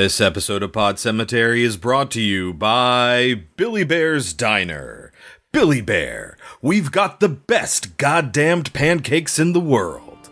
This 0.00 0.18
episode 0.18 0.62
of 0.62 0.72
Pod 0.72 0.98
Cemetery 0.98 1.62
is 1.62 1.76
brought 1.76 2.10
to 2.12 2.22
you 2.22 2.54
by 2.54 3.42
Billy 3.58 3.84
Bear's 3.84 4.32
Diner. 4.32 5.12
Billy 5.52 5.82
Bear, 5.82 6.38
we've 6.62 6.90
got 6.90 7.20
the 7.20 7.28
best 7.28 7.98
goddamned 7.98 8.72
pancakes 8.72 9.38
in 9.38 9.52
the 9.52 9.60
world. 9.60 10.30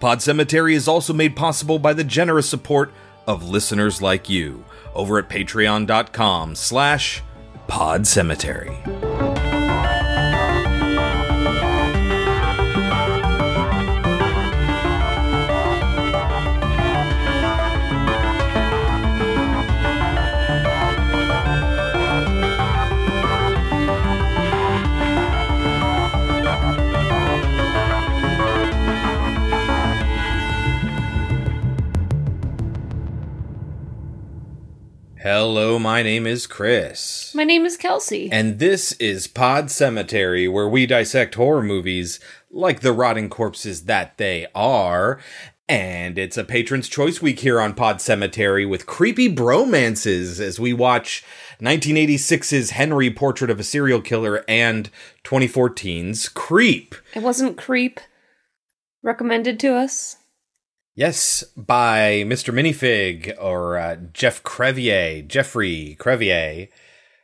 Pod 0.00 0.20
Cemetery 0.20 0.74
is 0.74 0.88
also 0.88 1.12
made 1.12 1.36
possible 1.36 1.78
by 1.78 1.92
the 1.92 2.02
generous 2.02 2.48
support 2.48 2.92
of 3.28 3.48
listeners 3.48 4.02
like 4.02 4.28
you 4.28 4.64
over 4.92 5.20
at 5.20 5.28
patreon.com 5.28 6.56
slash 6.56 7.22
pod 7.68 8.08
Hello, 35.24 35.78
my 35.78 36.02
name 36.02 36.26
is 36.26 36.46
Chris. 36.46 37.34
My 37.34 37.44
name 37.44 37.64
is 37.64 37.78
Kelsey. 37.78 38.28
And 38.30 38.58
this 38.58 38.92
is 39.00 39.26
Pod 39.26 39.70
Cemetery, 39.70 40.46
where 40.48 40.68
we 40.68 40.84
dissect 40.84 41.36
horror 41.36 41.62
movies 41.62 42.20
like 42.50 42.80
the 42.80 42.92
rotting 42.92 43.30
corpses 43.30 43.84
that 43.84 44.18
they 44.18 44.46
are. 44.54 45.18
And 45.66 46.18
it's 46.18 46.36
a 46.36 46.44
patron's 46.44 46.90
choice 46.90 47.22
week 47.22 47.40
here 47.40 47.58
on 47.58 47.72
Pod 47.72 48.02
Cemetery 48.02 48.66
with 48.66 48.84
creepy 48.84 49.34
bromances 49.34 50.40
as 50.40 50.60
we 50.60 50.74
watch 50.74 51.24
1986's 51.58 52.72
Henry 52.72 53.10
Portrait 53.10 53.50
of 53.50 53.58
a 53.58 53.64
Serial 53.64 54.02
Killer 54.02 54.44
and 54.46 54.90
2014's 55.24 56.28
Creep. 56.28 56.94
It 57.14 57.22
wasn't 57.22 57.56
Creep 57.56 57.98
recommended 59.02 59.58
to 59.60 59.74
us. 59.74 60.18
Yes, 60.96 61.42
by 61.56 62.22
Mr. 62.24 62.54
Minifig 62.54 63.34
or 63.40 63.76
uh, 63.76 63.96
Jeff 64.12 64.44
Crevier, 64.44 65.26
Jeffrey 65.26 65.96
Crevier. 65.98 66.68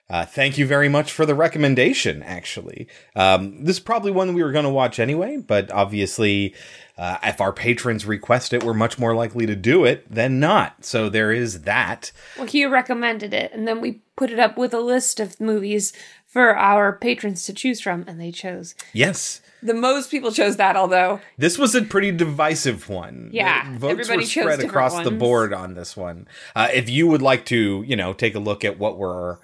Uh, 0.08 0.26
thank 0.26 0.58
you 0.58 0.66
very 0.66 0.88
much 0.88 1.12
for 1.12 1.24
the 1.24 1.36
recommendation, 1.36 2.20
actually. 2.24 2.88
Um, 3.14 3.64
this 3.64 3.76
is 3.76 3.80
probably 3.80 4.10
one 4.10 4.34
we 4.34 4.42
were 4.42 4.50
going 4.50 4.64
to 4.64 4.70
watch 4.70 4.98
anyway, 4.98 5.36
but 5.36 5.70
obviously, 5.70 6.52
uh, 6.98 7.18
if 7.22 7.40
our 7.40 7.52
patrons 7.52 8.04
request 8.04 8.52
it, 8.52 8.64
we're 8.64 8.74
much 8.74 8.98
more 8.98 9.14
likely 9.14 9.46
to 9.46 9.54
do 9.54 9.84
it 9.84 10.12
than 10.12 10.40
not. 10.40 10.84
So 10.84 11.08
there 11.08 11.30
is 11.30 11.62
that. 11.62 12.10
Well, 12.36 12.48
he 12.48 12.66
recommended 12.66 13.32
it, 13.32 13.52
and 13.52 13.68
then 13.68 13.80
we 13.80 14.00
put 14.16 14.32
it 14.32 14.40
up 14.40 14.58
with 14.58 14.74
a 14.74 14.80
list 14.80 15.20
of 15.20 15.40
movies 15.40 15.92
for 16.26 16.56
our 16.56 16.92
patrons 16.92 17.46
to 17.46 17.52
choose 17.52 17.80
from, 17.80 18.04
and 18.08 18.20
they 18.20 18.32
chose. 18.32 18.74
Yes. 18.92 19.40
The 19.62 19.74
most 19.74 20.10
people 20.10 20.32
chose 20.32 20.56
that, 20.56 20.76
although 20.76 21.20
This 21.36 21.58
was 21.58 21.74
a 21.74 21.82
pretty 21.82 22.12
divisive 22.12 22.88
one. 22.88 23.30
Yeah, 23.32 23.72
The 23.72 23.78
votes 23.78 23.92
everybody 23.92 24.16
were 24.18 24.22
chose 24.22 24.42
spread 24.54 24.60
across 24.60 25.02
the 25.04 25.10
board 25.10 25.52
on 25.52 25.74
this 25.74 25.96
one. 25.96 26.28
Uh, 26.56 26.68
if 26.72 26.88
you 26.88 27.06
would 27.06 27.22
like 27.22 27.44
to, 27.46 27.84
you 27.86 27.96
know, 27.96 28.12
take 28.12 28.34
a 28.34 28.38
look 28.40 28.64
at 28.64 28.78
what 28.78 28.96
we're 28.98 29.38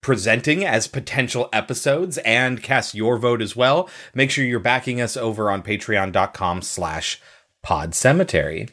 presenting 0.00 0.64
as 0.64 0.86
potential 0.86 1.48
episodes 1.52 2.18
and 2.18 2.62
cast 2.62 2.94
your 2.94 3.18
vote 3.18 3.40
as 3.40 3.56
well, 3.56 3.88
make 4.14 4.30
sure 4.30 4.44
you're 4.44 4.60
backing 4.60 5.00
us 5.00 5.16
over 5.16 5.50
on 5.50 5.62
patreon.com 5.62 6.60
slash 6.62 7.20
pod 7.62 7.94
cemetery. 7.94 8.68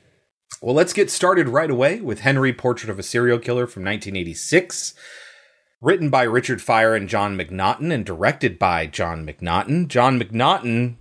Well, 0.61 0.75
let's 0.75 0.93
get 0.93 1.09
started 1.09 1.47
right 1.49 1.71
away 1.71 2.01
with 2.01 2.19
Henry 2.19 2.53
Portrait 2.53 2.89
of 2.89 2.99
a 2.99 3.03
Serial 3.03 3.39
Killer 3.39 3.65
from 3.65 3.83
1986. 3.83 4.93
Written 5.83 6.11
by 6.11 6.21
Richard 6.21 6.61
Fire 6.61 6.93
and 6.93 7.09
John 7.09 7.35
McNaughton 7.35 7.91
and 7.91 8.05
directed 8.05 8.59
by 8.59 8.85
John 8.85 9.25
McNaughton. 9.25 9.87
John 9.87 10.19
McNaughton 10.19 10.97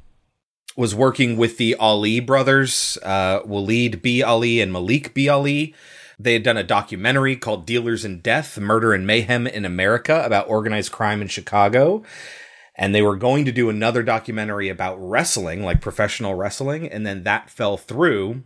was 0.75 0.95
working 0.95 1.37
with 1.37 1.59
the 1.59 1.75
Ali 1.75 2.19
brothers, 2.19 2.97
uh, 3.03 3.41
Waleed 3.43 4.01
B. 4.01 4.23
Ali 4.23 4.59
and 4.59 4.73
Malik 4.73 5.13
B. 5.13 5.29
Ali. 5.29 5.75
They 6.19 6.33
had 6.33 6.43
done 6.43 6.57
a 6.57 6.65
documentary 6.65 7.37
called 7.37 7.67
Dealers 7.67 8.07
in 8.07 8.21
Death 8.21 8.59
Murder 8.59 8.95
and 8.95 9.07
Mayhem 9.07 9.47
in 9.47 9.67
America 9.67 10.23
about 10.25 10.49
organized 10.49 10.93
crime 10.93 11.21
in 11.21 11.29
Chicago. 11.29 12.03
And 12.75 12.95
they 12.95 13.03
were 13.03 13.17
going 13.17 13.45
to 13.45 13.53
do 13.53 13.69
another 13.69 14.03
documentary 14.03 14.71
about 14.71 14.97
wrestling, 14.97 15.63
like 15.63 15.83
professional 15.83 16.35
wrestling. 16.35 16.89
And 16.89 17.07
then 17.07 17.25
that 17.25 17.51
fell 17.51 17.77
through. 17.77 18.45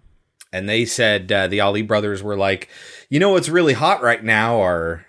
And 0.53 0.69
they 0.69 0.85
said, 0.85 1.31
uh, 1.31 1.47
the 1.47 1.61
Ali 1.61 1.83
brothers 1.83 2.25
were 2.25 2.37
like, 2.37 2.69
you 3.09 3.21
know 3.21 3.31
what's 3.31 3.49
really 3.49 3.75
hot 3.75 4.03
right 4.03 4.25
now 4.25 4.61
are 4.61 5.07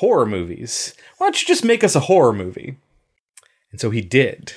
horror 0.00 0.26
movies. 0.26 0.94
Why 1.18 1.26
don't 1.26 1.40
you 1.40 1.46
just 1.46 1.64
make 1.64 1.84
us 1.84 1.94
a 1.94 2.00
horror 2.00 2.32
movie? 2.32 2.76
And 3.70 3.80
so 3.80 3.90
he 3.90 4.00
did. 4.00 4.52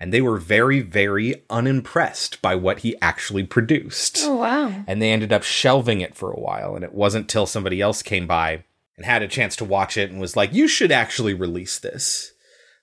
And 0.00 0.12
they 0.12 0.20
were 0.20 0.38
very, 0.38 0.80
very 0.80 1.44
unimpressed 1.48 2.42
by 2.42 2.56
what 2.56 2.80
he 2.80 2.96
actually 3.00 3.44
produced. 3.44 4.18
oh 4.22 4.34
wow, 4.36 4.84
And 4.88 5.00
they 5.00 5.12
ended 5.12 5.32
up 5.32 5.44
shelving 5.44 6.00
it 6.00 6.16
for 6.16 6.32
a 6.32 6.40
while. 6.40 6.74
And 6.74 6.84
it 6.84 6.92
wasn't 6.92 7.28
till 7.28 7.46
somebody 7.46 7.80
else 7.80 8.02
came 8.02 8.26
by 8.26 8.64
and 8.96 9.06
had 9.06 9.22
a 9.22 9.28
chance 9.28 9.54
to 9.56 9.64
watch 9.64 9.96
it 9.96 10.10
and 10.10 10.20
was 10.20 10.36
like, 10.36 10.52
you 10.52 10.66
should 10.66 10.90
actually 10.90 11.34
release 11.34 11.78
this. 11.78 12.32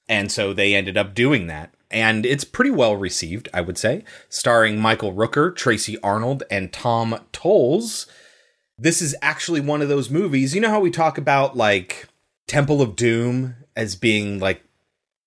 And 0.07 0.31
so 0.31 0.53
they 0.53 0.73
ended 0.73 0.97
up 0.97 1.13
doing 1.13 1.47
that. 1.47 1.73
And 1.91 2.25
it's 2.25 2.43
pretty 2.43 2.71
well 2.71 2.95
received, 2.95 3.49
I 3.53 3.61
would 3.61 3.77
say, 3.77 4.03
starring 4.29 4.79
Michael 4.79 5.13
Rooker, 5.13 5.53
Tracy 5.55 5.99
Arnold, 6.01 6.43
and 6.49 6.71
Tom 6.71 7.19
Towles. 7.33 8.07
This 8.81 9.01
is 9.01 9.15
actually 9.21 9.59
one 9.59 9.81
of 9.81 9.89
those 9.89 10.09
movies. 10.09 10.55
You 10.55 10.61
know 10.61 10.69
how 10.69 10.79
we 10.79 10.89
talk 10.89 11.17
about 11.17 11.57
like 11.57 12.07
Temple 12.47 12.81
of 12.81 12.95
Doom 12.95 13.55
as 13.75 13.95
being 13.95 14.39
like 14.39 14.63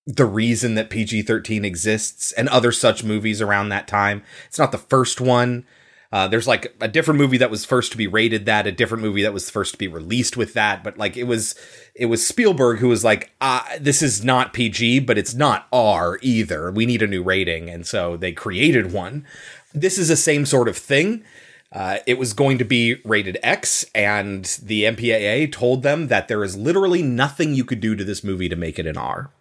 the 0.07 0.25
reason 0.25 0.75
that 0.75 0.89
PG 0.89 1.21
13 1.21 1.63
exists 1.63 2.31
and 2.31 2.49
other 2.49 2.71
such 2.71 3.03
movies 3.03 3.41
around 3.41 3.69
that 3.69 3.87
time? 3.87 4.23
It's 4.47 4.57
not 4.57 4.71
the 4.71 4.79
first 4.79 5.21
one. 5.21 5.65
Uh, 6.11 6.27
there's 6.27 6.47
like 6.47 6.75
a 6.79 6.87
different 6.87 7.19
movie 7.19 7.37
that 7.37 7.49
was 7.49 7.65
first 7.65 7.91
to 7.91 7.97
be 7.97 8.05
rated 8.05 8.45
that, 8.45 8.67
a 8.67 8.71
different 8.71 9.03
movie 9.03 9.23
that 9.23 9.33
was 9.33 9.49
first 9.49 9.73
to 9.73 9.79
be 9.79 9.87
released 9.87 10.37
with 10.37 10.53
that, 10.53 10.83
but 10.83 10.95
like 10.95 11.17
it 11.17 11.23
was, 11.23 11.55
it 11.95 12.05
was 12.05 12.25
Spielberg 12.25 12.77
who 12.77 12.87
was 12.87 13.03
like, 13.03 13.31
uh, 13.41 13.63
"This 13.79 14.03
is 14.03 14.23
not 14.23 14.53
PG, 14.53 14.99
but 14.99 15.17
it's 15.17 15.33
not 15.33 15.67
R 15.73 16.19
either. 16.21 16.71
We 16.71 16.85
need 16.85 17.01
a 17.01 17.07
new 17.07 17.23
rating," 17.23 17.67
and 17.67 17.83
so 17.87 18.15
they 18.15 18.31
created 18.31 18.93
one. 18.93 19.25
This 19.73 19.97
is 19.97 20.09
the 20.09 20.15
same 20.15 20.45
sort 20.45 20.67
of 20.67 20.77
thing. 20.77 21.23
Uh, 21.73 21.97
it 22.05 22.19
was 22.19 22.33
going 22.33 22.59
to 22.59 22.63
be 22.63 23.01
rated 23.03 23.39
X, 23.41 23.83
and 23.95 24.45
the 24.61 24.83
MPAA 24.83 25.51
told 25.51 25.81
them 25.81 26.07
that 26.07 26.27
there 26.27 26.43
is 26.43 26.55
literally 26.55 27.01
nothing 27.01 27.55
you 27.55 27.65
could 27.65 27.79
do 27.79 27.95
to 27.95 28.03
this 28.03 28.23
movie 28.23 28.47
to 28.47 28.55
make 28.55 28.77
it 28.77 28.85
an 28.85 28.95
R. 28.95 29.31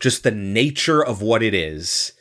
Just 0.00 0.24
the 0.24 0.32
nature 0.32 1.04
of 1.04 1.22
what 1.22 1.44
it 1.44 1.54
is, 1.54 2.12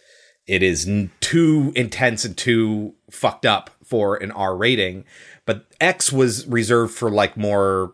it 0.46 0.62
is 0.62 0.88
too 1.20 1.74
intense 1.76 2.26
and 2.26 2.38
too 2.38 2.94
fucked 3.10 3.46
up 3.46 3.72
for 3.84 4.18
an 4.18 4.32
R 4.32 4.56
rating. 4.56 5.06
But 5.46 5.66
X 5.82 6.12
was 6.12 6.46
reserved 6.46 6.94
for 6.94 7.10
like 7.10 7.36
more 7.36 7.94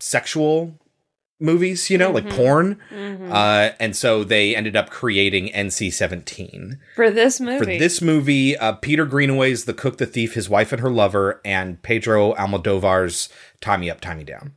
sexual 0.00 0.80
movies, 1.38 1.90
you 1.90 1.98
know, 1.98 2.10
like 2.10 2.28
porn. 2.30 2.80
Uh, 3.30 3.70
and 3.78 3.94
so 3.94 4.24
they 4.24 4.54
ended 4.56 4.76
up 4.76 4.90
creating 4.90 5.48
NC 5.48 5.92
17 5.92 6.78
for 6.94 7.10
this 7.10 7.40
movie. 7.40 7.58
for 7.58 7.66
this 7.66 8.00
movie, 8.00 8.56
uh, 8.56 8.72
Peter 8.72 9.04
Greenaway's 9.04 9.64
The 9.64 9.74
Cook, 9.74 9.98
the 9.98 10.06
Thief, 10.06 10.34
His 10.34 10.48
Wife 10.48 10.72
and 10.72 10.80
Her 10.80 10.90
Lover, 10.90 11.40
and 11.44 11.82
Pedro 11.82 12.34
Almodovar's 12.34 13.28
Tie 13.60 13.76
Me 13.76 13.90
Up, 13.90 14.00
Tie 14.00 14.14
Me 14.14 14.24
Down 14.24 14.52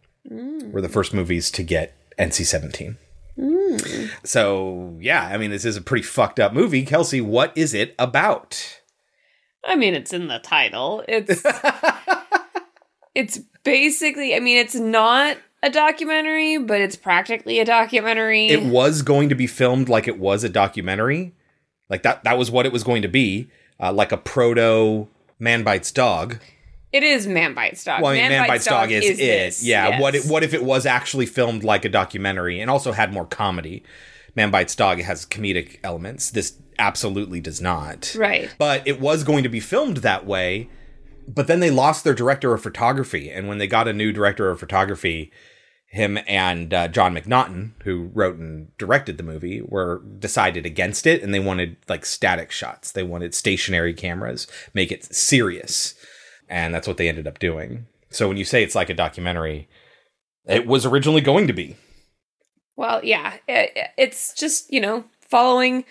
were 0.72 0.82
the 0.82 0.90
first 0.90 1.14
movies 1.14 1.50
to 1.52 1.64
get 1.64 1.96
NC 2.18 2.46
17. 2.46 2.98
So, 4.24 4.98
yeah, 5.00 5.28
I 5.32 5.38
mean, 5.38 5.50
this 5.50 5.66
is 5.66 5.78
a 5.78 5.82
pretty 5.82 6.04
fucked 6.04 6.40
up 6.40 6.54
movie. 6.54 6.84
Kelsey, 6.84 7.22
what 7.22 7.52
is 7.56 7.74
it 7.74 7.96
about? 7.98 8.82
I 9.66 9.76
mean, 9.76 9.94
it's 9.94 10.14
in 10.14 10.28
the 10.28 10.40
title. 10.40 11.04
It's 11.08 11.44
it's 13.16 13.40
basically. 13.64 14.36
I 14.36 14.40
mean, 14.40 14.58
it's 14.58 14.76
not 14.76 15.38
a 15.62 15.70
documentary, 15.70 16.58
but 16.58 16.82
it's 16.82 16.96
practically 16.96 17.60
a 17.60 17.66
documentary. 17.66 18.48
It 18.48 18.64
was 18.64 19.02
going 19.02 19.30
to 19.30 19.36
be 19.36 19.48
filmed 19.48 19.90
like 19.90 20.08
it 20.08 20.20
was 20.20 20.44
a 20.44 20.50
documentary. 20.50 21.34
Like 21.90 22.04
that, 22.04 22.24
that 22.24 22.38
was 22.38 22.52
what 22.52 22.66
it 22.66 22.72
was 22.72 22.84
going 22.84 23.02
to 23.02 23.08
be. 23.08 23.50
Uh, 23.82 23.94
like 23.94 24.12
a 24.12 24.18
proto 24.18 25.08
Man 25.40 25.64
Bites 25.64 25.92
Dog. 25.92 26.40
It 26.92 27.04
is 27.04 27.28
Man 27.28 27.54
Bites 27.54 27.84
Dog. 27.84 28.02
Well, 28.02 28.12
I 28.12 28.16
mean, 28.16 28.30
Man, 28.30 28.48
Bites 28.48 28.66
Dog, 28.66 28.92
is, 28.92 29.06
it. 29.06 29.18
this, 29.18 29.64
Yeah. 29.64 30.00
What 30.00 30.16
yes. 30.16 30.26
if, 30.26 30.32
what 30.32 30.44
if 30.44 30.54
it 30.54 30.64
was 30.64 30.86
actually 30.86 31.28
filmed 31.28 31.64
like 31.64 31.86
a 31.86 31.90
documentary 31.90 32.60
and 32.60 32.70
also 32.70 32.92
had 32.92 33.14
more 33.14 33.26
comedy? 33.26 33.84
Man 34.36 34.52
Bites 34.52 34.76
Dog 34.76 35.00
has 35.02 35.26
comedic 35.26 35.80
elements. 35.84 36.32
This 36.32 36.56
absolutely 36.80 37.42
does 37.42 37.62
not. 37.62 38.16
Right. 38.18 38.54
But 38.58 38.88
it 38.88 39.00
was 39.00 39.24
going 39.24 39.44
to 39.44 39.50
be 39.50 39.60
filmed 39.60 39.98
that 39.98 40.26
way. 40.26 40.70
But 41.32 41.46
then 41.46 41.60
they 41.60 41.70
lost 41.70 42.04
their 42.04 42.16
director 42.16 42.54
of 42.56 42.64
photography, 42.64 43.30
and 43.30 43.48
when 43.48 43.60
they 43.60 43.68
got 43.68 43.88
a 43.88 43.94
new 43.94 44.12
director 44.12 44.50
of 44.50 44.60
photography, 44.60 45.32
him 45.86 46.18
and 46.28 46.74
uh, 46.74 46.88
John 46.88 47.14
McNaughton, 47.14 47.74
who 47.84 48.10
wrote 48.16 48.38
and 48.38 48.76
directed 48.78 49.18
the 49.18 49.24
movie, 49.24 49.62
were 49.62 50.02
decided 50.18 50.66
against 50.66 51.06
it, 51.06 51.22
and 51.22 51.32
they 51.32 51.40
wanted 51.40 51.78
like 51.88 52.04
static 52.06 52.52
shots. 52.52 52.92
They 52.92 53.04
wanted 53.04 53.36
stationary 53.36 53.94
cameras, 53.94 54.48
make 54.74 54.92
it 54.92 55.14
serious, 55.14 55.94
and 56.48 56.74
that's 56.74 56.88
what 56.88 56.98
they 56.98 57.08
ended 57.08 57.28
up 57.28 57.38
doing. 57.38 57.86
So 58.10 58.28
when 58.28 58.38
you 58.38 58.46
say 58.46 58.64
it's 58.64 58.76
like 58.76 58.90
a 58.90 58.96
documentary, 58.96 59.70
it 60.48 60.66
was 60.66 60.86
originally 60.86 61.22
going 61.22 61.46
to 61.46 61.54
be. 61.54 61.76
Well, 62.76 63.04
yeah, 63.04 63.36
it, 63.48 63.78
it's 63.98 64.34
just, 64.34 64.74
you 64.74 64.82
know, 64.82 65.06
following 65.22 65.86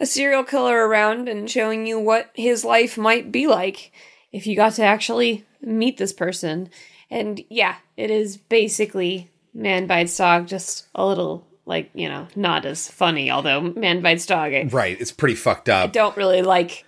a 0.00 0.04
serial 0.04 0.44
killer 0.44 0.86
around 0.86 1.28
and 1.30 1.48
showing 1.48 1.86
you 1.86 1.98
what 1.98 2.30
his 2.34 2.62
life 2.62 2.98
might 2.98 3.32
be 3.32 3.46
like 3.46 3.92
if 4.32 4.46
you 4.46 4.56
got 4.56 4.72
to 4.74 4.82
actually 4.82 5.44
meet 5.60 5.98
this 5.98 6.12
person. 6.12 6.70
And 7.10 7.44
yeah, 7.50 7.76
it 7.96 8.10
is 8.10 8.36
basically 8.36 9.30
Man 9.54 9.86
Bites 9.86 10.16
Dog, 10.16 10.48
just 10.48 10.86
a 10.94 11.04
little, 11.04 11.46
like, 11.66 11.90
you 11.94 12.08
know, 12.08 12.26
not 12.34 12.64
as 12.64 12.88
funny, 12.88 13.30
although 13.30 13.60
Man 13.60 14.00
Bites 14.00 14.26
Dog, 14.26 14.52
I, 14.54 14.68
Right. 14.70 14.98
It's 15.00 15.12
pretty 15.12 15.34
fucked 15.34 15.68
up. 15.68 15.90
I 15.90 15.92
don't 15.92 16.16
really 16.16 16.42
like. 16.42 16.84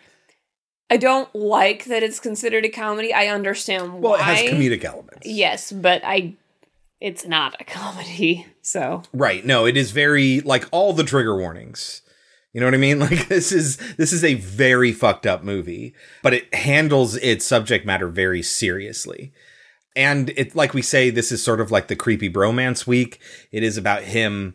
I 0.91 0.97
don't 0.97 1.35
like 1.35 1.87
that 1.87 2.03
it's 2.03 2.21
considered 2.21 2.65
a 2.65 2.69
comedy. 2.69 3.13
I 3.13 3.29
understand 3.29 3.95
why. 3.95 3.99
Well, 4.01 4.15
it 4.15 4.21
has 4.21 4.41
comedic 4.43 4.85
elements. 4.85 5.27
Yes, 5.27 5.73
but 5.73 6.03
I. 6.05 6.35
It's 7.01 7.27
not 7.27 7.57
a 7.61 7.65
comedy, 7.65 8.47
so. 8.63 9.03
Right. 9.13 9.45
No, 9.45 9.67
it 9.67 9.77
is 9.77 9.91
very 9.91 10.41
like 10.41 10.67
all 10.71 10.95
the 10.95 11.05
trigger 11.05 11.37
warnings. 11.37 12.01
You 12.55 12.61
know 12.61 12.67
what 12.67 12.75
I 12.75 12.79
mean? 12.79 12.99
Like 13.05 13.29
this 13.29 13.53
is 13.53 13.77
this 13.97 14.13
is 14.13 14.25
a 14.25 14.35
very 14.35 14.93
fucked 14.93 15.27
up 15.27 15.43
movie, 15.43 15.95
but 16.23 16.33
it 16.33 16.55
handles 16.55 17.17
its 17.17 17.45
subject 17.45 17.85
matter 17.85 18.09
very 18.09 18.43
seriously. 18.43 19.33
And 19.95 20.31
it 20.37 20.57
like 20.57 20.73
we 20.73 20.81
say 20.81 21.11
this 21.11 21.31
is 21.31 21.43
sort 21.43 21.61
of 21.61 21.71
like 21.71 21.89
the 21.89 21.97
creepy 21.97 22.31
bromance 22.31 22.87
week. 22.87 23.21
It 23.53 23.63
is 23.63 23.77
about 23.77 24.05
him 24.05 24.55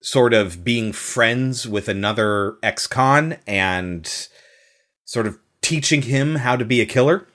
sort 0.00 0.32
of 0.32 0.64
being 0.64 0.92
friends 0.92 1.66
with 1.66 1.88
another 1.88 2.56
ex-con 2.62 3.36
and 3.46 4.28
sort 5.04 5.26
of 5.26 5.38
teaching 5.60 6.02
him 6.02 6.36
how 6.36 6.56
to 6.56 6.64
be 6.64 6.80
a 6.80 6.86
killer. 6.86 7.26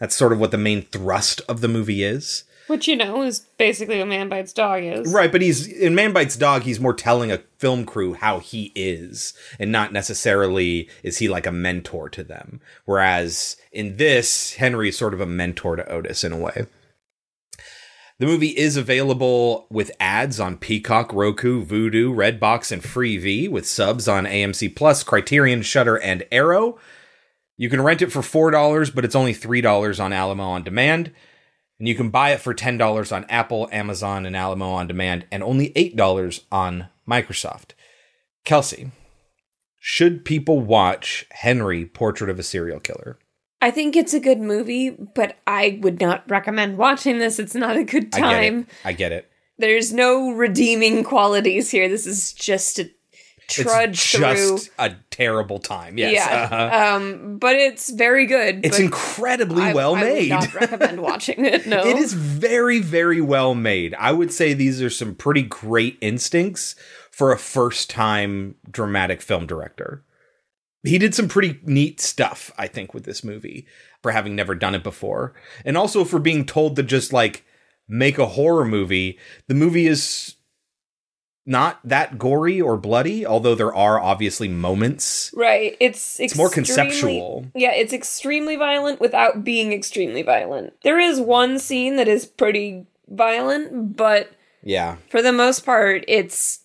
That's 0.00 0.16
sort 0.16 0.32
of 0.32 0.40
what 0.40 0.50
the 0.50 0.58
main 0.58 0.82
thrust 0.82 1.40
of 1.48 1.60
the 1.60 1.68
movie 1.68 2.02
is. 2.02 2.44
Which, 2.70 2.86
you 2.86 2.94
know, 2.94 3.22
is 3.22 3.40
basically 3.58 3.98
what 3.98 4.06
Man 4.06 4.28
Bites 4.28 4.52
Dog 4.52 4.84
is. 4.84 5.12
Right, 5.12 5.32
but 5.32 5.42
he's 5.42 5.66
in 5.66 5.96
Man 5.96 6.12
Bites 6.12 6.36
Dog, 6.36 6.62
he's 6.62 6.78
more 6.78 6.94
telling 6.94 7.32
a 7.32 7.42
film 7.58 7.84
crew 7.84 8.14
how 8.14 8.38
he 8.38 8.70
is, 8.76 9.34
and 9.58 9.72
not 9.72 9.92
necessarily 9.92 10.88
is 11.02 11.18
he 11.18 11.28
like 11.28 11.46
a 11.46 11.52
mentor 11.52 12.08
to 12.10 12.22
them. 12.22 12.60
Whereas 12.84 13.56
in 13.72 13.96
this, 13.96 14.54
Henry 14.54 14.90
is 14.90 14.96
sort 14.96 15.14
of 15.14 15.20
a 15.20 15.26
mentor 15.26 15.74
to 15.74 15.88
Otis 15.90 16.22
in 16.22 16.30
a 16.30 16.38
way. 16.38 16.66
The 18.20 18.26
movie 18.26 18.56
is 18.56 18.76
available 18.76 19.66
with 19.68 19.90
ads 19.98 20.38
on 20.38 20.56
Peacock, 20.56 21.12
Roku, 21.12 21.66
Vudu, 21.66 22.14
Redbox, 22.14 22.70
and 22.70 22.84
Freevee, 22.84 23.50
with 23.50 23.66
subs 23.66 24.06
on 24.06 24.26
AMC 24.26 24.76
Plus, 24.76 25.02
Criterion, 25.02 25.62
Shudder, 25.62 25.96
and 25.96 26.24
Arrow. 26.30 26.78
You 27.56 27.68
can 27.68 27.82
rent 27.82 28.00
it 28.00 28.12
for 28.12 28.20
$4, 28.20 28.94
but 28.94 29.04
it's 29.04 29.16
only 29.16 29.34
$3 29.34 30.04
on 30.04 30.12
Alamo 30.12 30.44
on 30.44 30.62
demand. 30.62 31.10
And 31.80 31.88
you 31.88 31.94
can 31.94 32.10
buy 32.10 32.30
it 32.30 32.40
for 32.40 32.54
$10 32.54 33.12
on 33.12 33.24
Apple, 33.30 33.66
Amazon, 33.72 34.26
and 34.26 34.36
Alamo 34.36 34.68
on 34.70 34.86
demand, 34.86 35.24
and 35.32 35.42
only 35.42 35.70
$8 35.70 36.42
on 36.52 36.88
Microsoft. 37.08 37.70
Kelsey, 38.44 38.90
should 39.78 40.26
people 40.26 40.60
watch 40.60 41.26
Henry, 41.30 41.86
Portrait 41.86 42.28
of 42.28 42.38
a 42.38 42.42
Serial 42.42 42.80
Killer? 42.80 43.18
I 43.62 43.70
think 43.70 43.96
it's 43.96 44.12
a 44.12 44.20
good 44.20 44.40
movie, 44.40 44.90
but 44.90 45.38
I 45.46 45.78
would 45.82 46.00
not 46.02 46.28
recommend 46.30 46.76
watching 46.76 47.18
this. 47.18 47.38
It's 47.38 47.54
not 47.54 47.76
a 47.76 47.84
good 47.84 48.14
I 48.14 48.18
get 48.18 48.20
time. 48.20 48.58
it. 48.60 48.66
I 48.84 48.92
get 48.92 49.12
it. 49.12 49.30
There's 49.56 49.92
no 49.92 50.32
redeeming 50.32 51.02
qualities 51.02 51.70
here. 51.70 51.88
This 51.88 52.06
is 52.06 52.34
just 52.34 52.78
a 52.78 52.90
trudge 53.50 54.14
it's 54.14 54.66
through. 54.66 54.72
a 54.78 54.94
terrible 55.10 55.58
time. 55.58 55.98
Yes. 55.98 56.14
yeah, 56.14 56.48
uh-huh. 56.50 56.96
um, 56.96 57.38
but 57.38 57.56
it's 57.56 57.90
very 57.90 58.26
good. 58.26 58.64
It's 58.64 58.78
incredibly 58.78 59.62
I- 59.62 59.74
well 59.74 59.94
I 59.96 60.02
would 60.02 60.12
made. 60.12 60.28
not 60.30 60.54
recommend 60.60 61.00
watching 61.02 61.44
it. 61.44 61.66
No, 61.66 61.84
It 61.86 61.96
is 61.96 62.12
very, 62.12 62.80
very 62.80 63.20
well 63.20 63.54
made. 63.54 63.94
I 63.94 64.12
would 64.12 64.32
say 64.32 64.52
these 64.54 64.80
are 64.82 64.90
some 64.90 65.14
pretty 65.14 65.42
great 65.42 65.98
instincts 66.00 66.74
for 67.10 67.32
a 67.32 67.38
first 67.38 67.90
time 67.90 68.54
dramatic 68.70 69.20
film 69.20 69.46
director. 69.46 70.04
He 70.82 70.96
did 70.96 71.14
some 71.14 71.28
pretty 71.28 71.60
neat 71.64 72.00
stuff, 72.00 72.50
I 72.56 72.66
think, 72.66 72.94
with 72.94 73.04
this 73.04 73.22
movie 73.22 73.66
for 74.02 74.12
having 74.12 74.34
never 74.34 74.54
done 74.54 74.74
it 74.74 74.82
before. 74.82 75.34
And 75.64 75.76
also 75.76 76.04
for 76.04 76.18
being 76.18 76.46
told 76.46 76.76
to 76.76 76.82
just 76.82 77.12
like 77.12 77.44
make 77.86 78.16
a 78.18 78.24
horror 78.26 78.64
movie. 78.64 79.18
The 79.48 79.54
movie 79.54 79.86
is 79.86 80.36
not 81.50 81.80
that 81.82 82.16
gory 82.16 82.60
or 82.60 82.76
bloody, 82.76 83.26
although 83.26 83.56
there 83.56 83.74
are 83.74 83.98
obviously 84.00 84.48
moments. 84.48 85.32
right. 85.34 85.76
It's 85.80 86.20
It's 86.20 86.36
more 86.36 86.48
conceptual. 86.48 87.46
Yeah, 87.54 87.72
it's 87.72 87.92
extremely 87.92 88.54
violent 88.54 89.00
without 89.00 89.42
being 89.42 89.72
extremely 89.72 90.22
violent. 90.22 90.74
There 90.84 91.00
is 91.00 91.20
one 91.20 91.58
scene 91.58 91.96
that 91.96 92.06
is 92.06 92.24
pretty 92.24 92.86
violent, 93.08 93.96
but 93.96 94.30
Yeah. 94.62 94.96
for 95.08 95.20
the 95.22 95.32
most 95.32 95.64
part, 95.66 96.04
it's 96.06 96.60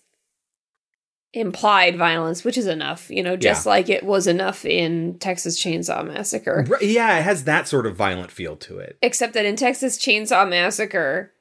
implied 1.32 1.96
violence, 1.98 2.44
which 2.44 2.56
is 2.56 2.66
enough, 2.66 3.10
you 3.10 3.22
know, 3.22 3.36
just 3.36 3.66
like 3.66 3.88
it 3.90 4.04
was 4.04 4.26
enough 4.26 4.64
in 4.64 5.18
Texas 5.18 5.60
Chainsaw 5.62 6.06
Massacre. 6.06 6.64
Right, 6.68 6.80
Yeah, 6.82 7.18
it 7.18 7.22
has 7.22 7.44
that 7.44 7.68
sort 7.68 7.86
of 7.86 7.96
violent 7.96 8.30
feel 8.30 8.56
to 8.58 8.78
it. 8.78 8.96
Except 9.02 9.34
that 9.34 9.44
in 9.44 9.56
Texas 9.56 9.98
Chainsaw 9.98 10.48
Massacre, 10.48 11.32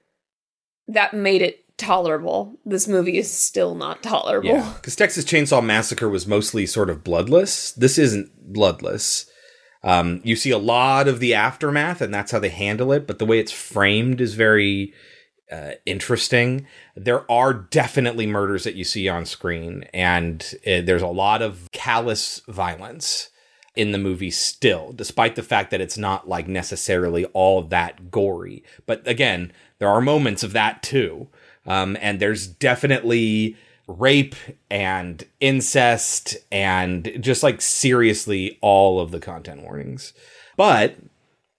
that 0.87 1.13
made 1.13 1.41
it 1.41 1.64
tolerable. 1.77 2.59
This 2.65 2.87
movie 2.87 3.17
is 3.17 3.31
still 3.31 3.75
not 3.75 4.03
tolerable. 4.03 4.49
Yeah, 4.49 4.73
because 4.75 4.95
Texas 4.95 5.25
Chainsaw 5.25 5.63
Massacre 5.63 6.09
was 6.09 6.27
mostly 6.27 6.65
sort 6.65 6.89
of 6.89 7.03
bloodless. 7.03 7.71
This 7.73 7.97
isn't 7.97 8.53
bloodless. 8.53 9.25
Um, 9.83 10.21
you 10.23 10.35
see 10.35 10.51
a 10.51 10.57
lot 10.57 11.07
of 11.07 11.19
the 11.19 11.33
aftermath, 11.33 12.01
and 12.01 12.13
that's 12.13 12.31
how 12.31 12.39
they 12.39 12.49
handle 12.49 12.91
it. 12.91 13.05
But 13.05 13.19
the 13.19 13.25
way 13.25 13.39
it's 13.39 13.51
framed 13.51 14.19
is 14.19 14.33
very 14.33 14.93
uh, 15.51 15.71
interesting. 15.85 16.65
There 16.95 17.29
are 17.31 17.53
definitely 17.53 18.25
murders 18.25 18.63
that 18.63 18.75
you 18.75 18.83
see 18.83 19.07
on 19.07 19.25
screen, 19.25 19.85
and 19.93 20.43
uh, 20.65 20.81
there's 20.81 21.01
a 21.01 21.07
lot 21.07 21.41
of 21.41 21.69
callous 21.71 22.41
violence 22.47 23.29
in 23.75 23.91
the 23.91 23.97
movie 23.97 24.31
still, 24.31 24.93
despite 24.93 25.35
the 25.35 25.43
fact 25.43 25.69
that 25.71 25.81
it's 25.81 25.97
not 25.97 26.27
like 26.27 26.47
necessarily 26.47 27.25
all 27.25 27.61
that 27.61 28.09
gory. 28.09 28.63
But 28.85 29.07
again, 29.07 29.51
there 29.79 29.89
are 29.89 30.01
moments 30.01 30.43
of 30.43 30.53
that 30.53 30.81
too. 30.81 31.27
Um, 31.65 31.97
and 31.99 32.19
there's 32.19 32.47
definitely 32.47 33.57
rape 33.87 34.35
and 34.69 35.23
incest 35.39 36.37
and 36.51 37.17
just 37.19 37.43
like 37.43 37.61
seriously 37.61 38.57
all 38.61 38.99
of 38.99 39.11
the 39.11 39.19
content 39.19 39.61
warnings. 39.63 40.13
But 40.57 40.95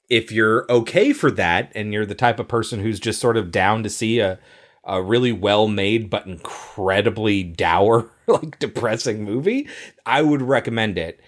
if 0.09 0.31
you're 0.31 0.71
okay 0.71 1.13
for 1.13 1.31
that 1.33 1.73
and 1.75 1.93
you're 1.93 2.07
the 2.07 2.15
type 2.15 2.39
of 2.39 2.49
person 2.49 2.81
who's 2.81 3.01
just 3.01 3.21
sort 3.21 3.37
of 3.37 3.51
down 3.51 3.83
to 3.83 3.91
see 3.91 4.21
a 4.21 4.39
a 4.87 5.03
really 5.03 5.33
well 5.33 5.67
made 5.67 6.09
but 6.09 6.27
incredibly 6.27 7.43
dour 7.43 8.09
like 8.27 8.59
depressing 8.59 9.25
movie, 9.25 9.69
I 10.07 10.23
would 10.23 10.43
recommend 10.43 10.97
it. 10.97 11.21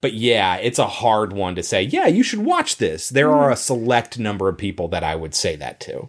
But 0.00 0.14
yeah, 0.14 0.56
it's 0.56 0.78
a 0.78 0.86
hard 0.86 1.32
one 1.32 1.54
to 1.56 1.62
say, 1.62 1.82
yeah, 1.82 2.06
you 2.06 2.22
should 2.22 2.38
watch 2.38 2.76
this. 2.76 3.10
There 3.10 3.30
are 3.30 3.50
a 3.50 3.56
select 3.56 4.18
number 4.18 4.48
of 4.48 4.56
people 4.56 4.88
that 4.88 5.04
I 5.04 5.14
would 5.14 5.34
say 5.34 5.56
that 5.56 5.78
to. 5.80 6.08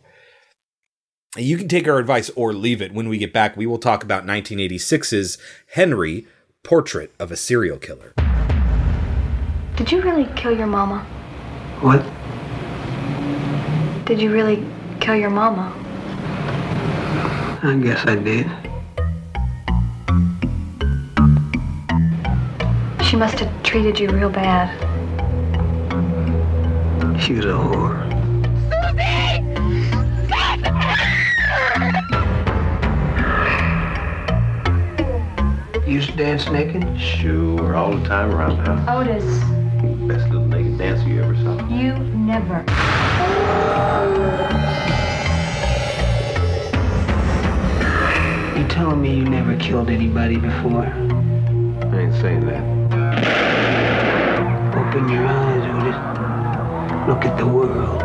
You 1.38 1.57
can 1.57 1.69
take 1.69 1.88
our 1.88 1.97
advice 1.97 2.29
or 2.35 2.51
leave 2.51 2.81
it. 2.81 2.93
When 2.93 3.07
we 3.07 3.17
get 3.17 3.31
back, 3.31 3.55
we 3.55 3.65
will 3.65 3.77
talk 3.77 4.03
about 4.03 4.25
1986's 4.25 5.38
Henry, 5.75 6.27
Portrait 6.61 7.13
of 7.19 7.31
a 7.31 7.38
Serial 7.38 7.77
Killer. 7.77 8.13
Did 9.77 9.93
you 9.93 10.01
really 10.01 10.25
kill 10.35 10.51
your 10.51 10.67
mama? 10.67 11.05
What? 11.79 12.03
Did 14.05 14.21
you 14.21 14.29
really 14.29 14.67
kill 15.00 15.15
your 15.15 15.29
mama? 15.29 15.73
I 17.63 17.79
guess 17.81 18.05
I 18.05 18.15
did. 18.15 18.45
She 23.05 23.15
must 23.15 23.39
have 23.39 23.63
treated 23.63 23.97
you 23.97 24.09
real 24.09 24.29
bad. 24.29 24.69
She 27.21 27.31
was 27.31 27.45
a 27.45 27.50
whore. 27.50 28.11
Used 35.91 36.12
to 36.12 36.15
dance 36.15 36.50
naked? 36.50 37.00
Sure, 37.00 37.75
all 37.75 37.91
the 37.98 38.07
time 38.07 38.31
around 38.31 38.57
the 38.57 38.63
house. 38.81 39.07
Otis, 39.07 39.24
Best 40.07 40.29
little 40.29 40.48
naked 40.48 40.77
dancer 40.77 41.07
you 41.07 41.21
ever 41.21 41.36
saw. 41.36 41.67
you 41.69 41.93
never. 42.15 42.63
You 48.57 48.67
telling 48.67 49.01
me 49.01 49.15
you 49.15 49.24
never 49.24 49.55
killed 49.57 49.89
anybody 49.89 50.36
before? 50.38 50.83
I 50.86 52.00
ain't 52.00 52.13
saying 52.21 52.45
that. 52.48 52.63
Open 54.75 55.10
your 55.10 55.25
eyes, 55.25 55.63
Otis. 55.75 57.07
Look 57.07 57.25
at 57.25 57.38
the 57.38 57.48
world. 57.48 58.01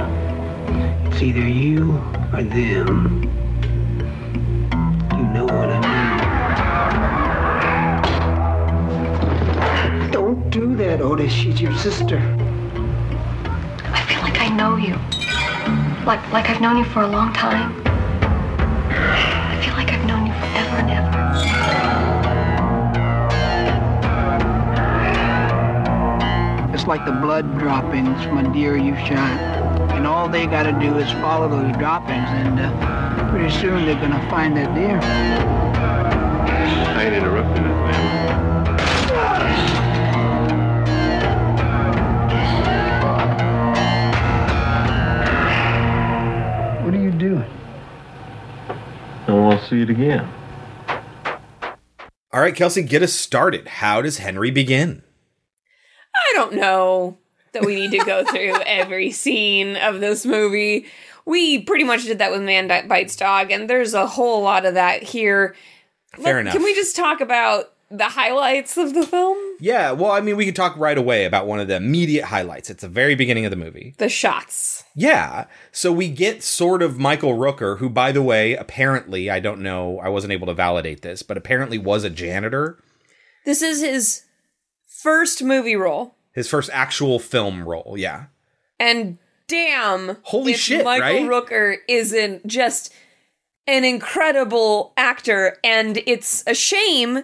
It's 1.07 1.21
either 1.23 1.41
you 1.47 1.93
or 2.33 2.43
them. 2.45 3.46
Don't 10.87 10.99
do 10.99 11.05
that, 11.05 11.05
Otis. 11.05 11.33
She's 11.33 11.61
your 11.61 11.75
sister. 11.75 12.19
I 13.93 14.05
feel 14.07 14.21
like 14.21 14.41
I 14.41 14.49
know 14.51 14.77
you. 14.77 14.95
Like, 16.07 16.23
like 16.33 16.49
I've 16.49 16.61
known 16.61 16.77
you 16.77 16.85
for 16.85 17.03
a 17.03 17.09
long 17.09 17.33
time. 17.33 17.75
I 18.91 19.61
feel 19.65 19.75
like 19.75 19.91
I've 19.91 20.07
known 20.07 20.27
you 20.27 20.33
forever 20.35 20.77
and 20.77 20.91
ever. 26.69 26.73
It's 26.73 26.87
like 26.87 27.05
the 27.05 27.11
blood 27.11 27.59
droppings 27.59 28.23
from 28.23 28.39
a 28.39 28.53
deer 28.53 28.77
you 28.77 28.95
shot. 28.95 29.41
And 29.91 30.07
all 30.07 30.29
they 30.29 30.47
gotta 30.47 30.71
do 30.71 30.97
is 30.99 31.11
follow 31.15 31.49
those 31.49 31.77
droppings, 31.79 32.29
and 32.29 32.61
uh, 32.61 33.31
pretty 33.31 33.51
soon 33.51 33.87
they're 33.87 34.01
gonna 34.01 34.25
find 34.31 34.57
that 34.57 34.73
deer. 34.77 35.01
I 36.97 37.05
ain't 37.07 37.15
interrupting 37.15 37.66
see 49.69 49.83
it 49.83 49.91
again. 49.91 50.29
All 52.33 52.41
right, 52.43 52.55
Kelsey, 52.55 52.83
get 52.83 53.03
us 53.03 53.13
started. 53.13 53.67
How 53.69 54.03
does 54.03 54.19
Henry 54.19 54.51
begin? 54.51 55.03
I 56.15 56.33
don't 56.35 56.55
know 56.55 57.17
that 57.53 57.65
we 57.65 57.75
need 57.77 57.93
to 57.93 58.05
go 58.05 58.25
through 58.25 58.55
every 58.67 59.11
scene 59.11 59.77
of 59.77 60.01
this 60.01 60.27
movie. 60.27 60.87
We 61.25 61.63
pretty 61.63 61.85
much 61.85 62.05
did 62.05 62.19
that 62.19 62.31
with 62.31 62.43
Man 62.43 62.69
Bites 62.89 63.17
Dog, 63.17 63.51
and 63.51 63.69
there's 63.69 63.95
a 63.95 64.07
whole 64.07 64.43
lot 64.43 64.65
of 64.67 64.75
that 64.75 65.03
here. 65.03 65.55
Fair 66.15 66.35
Let- 66.35 66.41
enough. 66.43 66.53
Can 66.55 66.63
we 66.63 66.75
just 66.75 66.95
talk 66.95 67.21
about 67.21 67.73
the 67.91 68.05
highlights 68.11 68.77
of 68.77 68.95
the 68.95 69.07
film? 69.07 69.39
Yeah, 69.61 69.93
well, 69.93 70.11
I 70.13 70.21
mean, 70.21 70.37
we 70.37 70.45
could 70.47 70.57
talk 70.57 70.77
right 70.77 70.99
away 70.99 71.25
about 71.25 71.47
one 71.47 71.61
of 71.61 71.69
the 71.69 71.77
immediate 71.77 72.27
highlights. 72.27 72.69
It's 72.71 72.83
the 72.83 72.89
very 72.89 73.15
beginning 73.15 73.45
of 73.45 73.51
the 73.51 73.57
movie. 73.57 73.95
The 73.99 74.09
shots. 74.09 74.85
Yeah. 74.95 75.47
So 75.73 75.93
we 75.93 76.09
get 76.09 76.43
sort 76.43 76.83
of 76.83 76.99
Michael 76.99 77.35
Rooker, 77.35 77.79
who, 77.79 77.89
by 77.89 78.13
the 78.13 78.23
way, 78.23 78.55
apparently, 78.55 79.31
I 79.31 79.41
don't 79.41 79.61
know, 79.63 79.99
I 80.01 80.09
wasn't 80.09 80.33
able 80.33 80.47
to 80.49 80.55
validate 80.55 81.03
this, 81.03 81.23
but 81.23 81.37
apparently 81.37 81.79
was 81.79 82.03
a 82.05 82.11
janitor. 82.11 82.79
This 83.45 83.63
is 83.63 83.81
his 83.81 84.23
first 84.87 85.43
movie 85.43 85.77
role, 85.77 86.17
His 86.33 86.49
first 86.49 86.69
actual 86.73 87.19
film 87.19 87.67
role. 87.69 87.95
Yeah. 87.97 88.27
and 88.81 89.19
damn, 89.49 90.17
Holy 90.23 90.55
shit, 90.55 90.85
Michael 90.85 91.29
right? 91.29 91.47
Rooker 91.49 91.77
isn't 91.89 92.45
just 92.49 92.93
an 93.69 93.85
incredible 93.85 94.93
actor, 94.97 95.57
and 95.63 96.03
it's 96.07 96.43
a 96.49 96.55
shame 96.55 97.23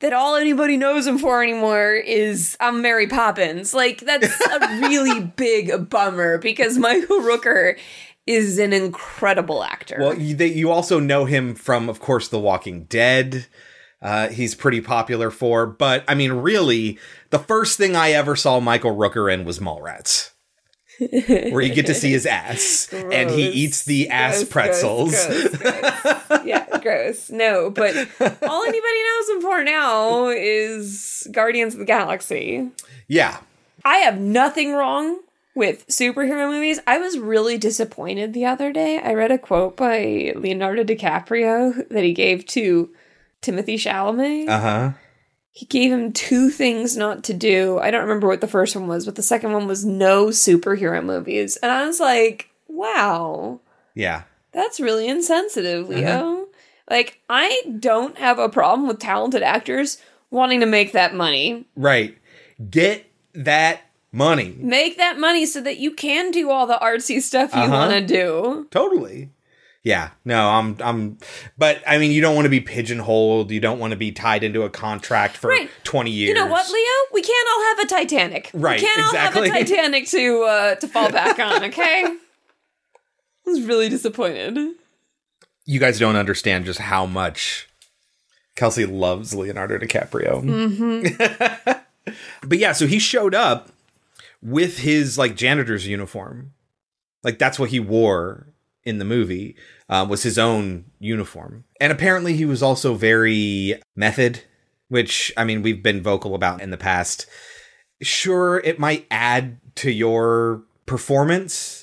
that 0.00 0.12
all 0.12 0.36
anybody 0.36 0.76
knows 0.76 1.06
him 1.06 1.18
for 1.18 1.42
anymore 1.42 1.92
is 1.92 2.56
I'm 2.60 2.82
Mary 2.82 3.06
Poppins. 3.06 3.72
Like 3.72 4.00
that's 4.00 4.28
a 4.46 4.58
really 4.80 5.20
big 5.20 5.88
bummer 5.88 6.38
because 6.38 6.78
Michael 6.78 7.20
Rooker 7.20 7.78
is 8.26 8.58
an 8.58 8.72
incredible 8.72 9.62
actor. 9.62 9.96
Well, 10.00 10.18
you, 10.18 10.34
they, 10.36 10.48
you 10.48 10.70
also 10.70 11.00
know 11.00 11.24
him 11.24 11.54
from, 11.54 11.88
of 11.88 12.00
course, 12.00 12.28
The 12.28 12.38
Walking 12.38 12.84
Dead. 12.84 13.46
Uh, 14.02 14.28
he's 14.28 14.54
pretty 14.54 14.80
popular 14.80 15.30
for, 15.30 15.66
but 15.66 16.04
I 16.08 16.14
mean, 16.14 16.32
really, 16.32 16.98
the 17.30 17.38
first 17.38 17.76
thing 17.76 17.96
I 17.96 18.12
ever 18.12 18.34
saw 18.36 18.58
Michael 18.60 18.96
Rooker 18.96 19.32
in 19.32 19.44
was 19.44 19.58
Mallrats, 19.58 20.30
where 20.98 21.60
you 21.60 21.74
get 21.74 21.84
to 21.86 21.94
see 21.94 22.10
his 22.10 22.24
ass 22.26 22.88
and 22.92 23.28
he 23.28 23.48
eats 23.48 23.84
the 23.84 24.08
ass 24.08 24.38
Gross, 24.38 24.48
pretzels. 24.48 25.26
gross, 25.26 25.56
gross, 25.56 26.02
gross. 26.02 26.19
Yeah, 26.44 26.78
gross. 26.80 27.30
No, 27.30 27.70
but 27.70 27.94
all 28.42 28.62
anybody 28.64 29.02
knows 29.04 29.28
him 29.30 29.40
for 29.42 29.64
now 29.64 30.28
is 30.28 31.26
Guardians 31.32 31.74
of 31.74 31.80
the 31.80 31.86
Galaxy. 31.86 32.68
yeah, 33.08 33.38
I 33.84 33.96
have 33.98 34.18
nothing 34.20 34.72
wrong 34.74 35.20
with 35.54 35.86
superhero 35.88 36.48
movies. 36.50 36.78
I 36.86 36.98
was 36.98 37.18
really 37.18 37.58
disappointed 37.58 38.32
the 38.32 38.46
other 38.46 38.72
day. 38.72 38.98
I 38.98 39.14
read 39.14 39.32
a 39.32 39.38
quote 39.38 39.76
by 39.76 40.32
Leonardo 40.36 40.84
DiCaprio 40.84 41.88
that 41.88 42.04
he 42.04 42.12
gave 42.12 42.46
to 42.48 42.90
Timothy 43.42 43.76
Chalamet. 43.76 44.48
uh 44.48 44.60
huh. 44.60 44.92
he 45.50 45.66
gave 45.66 45.90
him 45.90 46.12
two 46.12 46.50
things 46.50 46.96
not 46.96 47.24
to 47.24 47.34
do. 47.34 47.78
I 47.80 47.90
don't 47.90 48.02
remember 48.02 48.28
what 48.28 48.40
the 48.40 48.46
first 48.46 48.76
one 48.76 48.86
was, 48.86 49.04
but 49.04 49.16
the 49.16 49.22
second 49.22 49.52
one 49.52 49.66
was 49.66 49.84
no 49.84 50.26
superhero 50.26 51.04
movies. 51.04 51.56
And 51.56 51.72
I 51.72 51.86
was 51.86 51.98
like, 51.98 52.48
wow, 52.68 53.60
Yeah. 53.94 54.22
That's 54.52 54.80
really 54.80 55.08
insensitive, 55.08 55.88
Leo. 55.88 56.46
Like, 56.88 57.20
I 57.28 57.62
don't 57.78 58.18
have 58.18 58.38
a 58.38 58.48
problem 58.48 58.88
with 58.88 58.98
talented 58.98 59.42
actors 59.42 59.98
wanting 60.30 60.60
to 60.60 60.66
make 60.66 60.92
that 60.92 61.14
money. 61.14 61.66
Right. 61.76 62.18
Get 62.70 63.06
that 63.34 63.80
money. 64.12 64.56
Make 64.58 64.96
that 64.98 65.18
money 65.18 65.46
so 65.46 65.60
that 65.60 65.78
you 65.78 65.92
can 65.92 66.30
do 66.32 66.50
all 66.50 66.66
the 66.66 66.78
artsy 66.82 67.20
stuff 67.22 67.54
you 67.54 67.60
Uh-huh. 67.60 67.72
want 67.72 67.92
to 67.92 68.00
do. 68.04 68.66
Totally. 68.72 69.30
Yeah. 69.82 70.10
No, 70.26 70.48
I'm 70.50 70.76
I'm 70.82 71.18
but 71.56 71.80
I 71.86 71.96
mean 71.96 72.10
you 72.12 72.20
don't 72.20 72.34
want 72.34 72.44
to 72.44 72.50
be 72.50 72.60
pigeonholed, 72.60 73.50
you 73.50 73.60
don't 73.60 73.78
want 73.78 73.92
to 73.92 73.96
be 73.96 74.12
tied 74.12 74.42
into 74.44 74.62
a 74.62 74.68
contract 74.68 75.36
for 75.38 75.48
Right. 75.48 75.70
20 75.84 76.10
years. 76.10 76.28
You 76.28 76.34
know 76.34 76.46
what, 76.48 76.68
Leo? 76.70 76.84
We 77.14 77.22
can't 77.22 77.48
all 77.54 77.64
have 77.64 77.78
a 77.78 77.86
Titanic. 77.86 78.50
Right, 78.52 78.78
We 78.80 78.86
can't 78.86 78.98
exactly. 79.00 79.48
all 79.48 79.54
have 79.54 79.62
a 79.62 79.64
Titanic 79.64 80.06
to 80.08 80.42
uh, 80.42 80.74
to 80.74 80.88
fall 80.88 81.10
back 81.10 81.38
on. 81.38 81.64
Okay. 81.64 82.04
Was 83.50 83.62
really 83.62 83.88
disappointed. 83.88 84.74
You 85.64 85.80
guys 85.80 85.98
don't 85.98 86.16
understand 86.16 86.66
just 86.66 86.78
how 86.78 87.04
much 87.04 87.68
Kelsey 88.54 88.86
loves 88.86 89.34
Leonardo 89.34 89.78
DiCaprio. 89.78 90.42
Mm-hmm. 90.44 92.12
but 92.48 92.58
yeah, 92.58 92.72
so 92.72 92.86
he 92.86 92.98
showed 92.98 93.34
up 93.34 93.70
with 94.42 94.78
his 94.78 95.18
like 95.18 95.36
janitor's 95.36 95.86
uniform. 95.86 96.52
Like 97.22 97.38
that's 97.38 97.58
what 97.58 97.70
he 97.70 97.80
wore 97.80 98.46
in 98.84 98.98
the 98.98 99.04
movie 99.04 99.56
uh, 99.88 100.06
was 100.08 100.22
his 100.22 100.38
own 100.38 100.84
uniform. 100.98 101.64
And 101.80 101.92
apparently 101.92 102.36
he 102.36 102.44
was 102.44 102.62
also 102.62 102.94
very 102.94 103.80
method, 103.96 104.42
which 104.88 105.32
I 105.36 105.44
mean 105.44 105.62
we've 105.62 105.82
been 105.82 106.02
vocal 106.02 106.34
about 106.34 106.62
in 106.62 106.70
the 106.70 106.76
past. 106.76 107.26
Sure, 108.00 108.58
it 108.58 108.78
might 108.78 109.06
add 109.10 109.58
to 109.76 109.90
your 109.90 110.62
performance, 110.86 111.79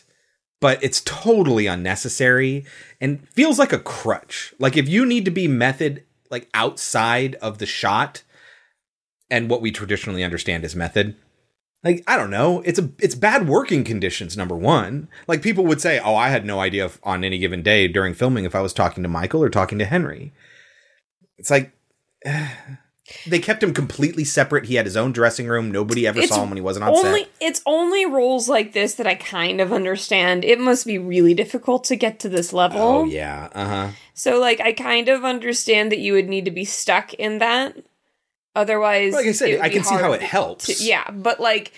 but 0.60 0.84
it's 0.84 1.02
totally 1.02 1.68
unnecessary 1.68 2.66
and 3.00 3.28
feels 3.30 3.60
like 3.60 3.74
a 3.74 3.80
crutch. 3.80 4.54
Like 4.60 4.78
if 4.78 4.90
you 4.90 5.06
need 5.06 5.26
to 5.26 5.32
be 5.32 5.48
method 5.48 6.04
like 6.30 6.50
outside 6.54 7.36
of 7.36 7.60
the 7.60 7.66
shot 7.66 8.24
and 9.30 9.50
what 9.50 9.62
we 9.62 9.72
traditionally 9.72 10.24
understand 10.24 10.64
as 10.64 10.76
method, 10.76 11.16
like 11.84 12.04
I 12.08 12.18
don't 12.18 12.32
know, 12.32 12.62
it's 12.62 12.80
a 12.80 12.90
it's 13.00 13.16
bad 13.16 13.48
working 13.48 13.84
conditions 13.84 14.36
number 14.36 14.56
1. 14.56 15.08
Like 15.28 15.42
people 15.42 15.66
would 15.66 15.82
say, 15.82 16.00
"Oh, 16.00 16.16
I 16.16 16.30
had 16.30 16.46
no 16.46 16.60
idea 16.60 16.86
if, 16.86 17.00
on 17.04 17.24
any 17.24 17.38
given 17.38 17.62
day 17.62 17.88
during 17.88 18.14
filming 18.14 18.46
if 18.46 18.56
I 18.56 18.62
was 18.62 18.74
talking 18.74 19.04
to 19.04 19.10
Michael 19.10 19.44
or 19.44 19.50
talking 19.50 19.78
to 19.80 19.86
Henry." 19.86 20.34
It's 21.38 21.52
like 21.52 21.72
they 23.26 23.40
kept 23.40 23.64
him 23.64 23.74
completely 23.74 24.24
separate. 24.26 24.66
He 24.66 24.76
had 24.76 24.86
his 24.86 24.98
own 24.98 25.12
dressing 25.14 25.48
room. 25.48 25.72
Nobody 25.72 26.06
ever 26.06 26.20
It's 26.20 26.30
saw 26.30 26.44
him 26.44 26.50
when 26.50 26.58
he 26.58 26.62
wasn't 26.62 26.86
on 26.86 26.90
only 26.96 27.22
set. 27.24 27.32
it's 27.40 27.62
only 27.66 28.06
roles 28.06 28.50
like 28.50 28.74
this 28.74 28.96
that 28.96 29.08
I 29.08 29.16
kind 29.16 29.62
of 29.62 29.72
understand. 29.72 30.44
It 30.44 30.60
must 30.60 30.86
be 30.86 30.98
really 30.98 31.34
difficult 31.34 31.84
to 31.86 31.96
get 31.96 32.20
to 32.20 32.30
this 32.30 32.52
level. 32.54 32.82
Oh 32.82 33.04
yeah. 33.06 33.50
Uh-huh. 33.54 33.90
So 34.14 34.40
like 34.40 34.60
I 34.60 34.74
kind 34.74 35.08
of 35.10 35.24
understand 35.24 35.92
that 35.92 36.00
you 36.00 36.14
would 36.14 36.28
need 36.28 36.46
to 36.46 36.52
be 36.52 36.66
stuck 36.66 37.14
in 37.14 37.38
that. 37.40 37.78
Otherwise, 38.56 39.14
Like 39.14 39.28
I 39.28 39.32
said, 39.34 39.60
I 39.62 39.70
can 39.70 39.84
see 39.84 39.96
how 39.96 40.14
it 40.14 40.22
helps. 40.22 40.66
to- 40.80 40.84
yeah, 40.84 41.10
but 41.12 41.40
like 41.40 41.72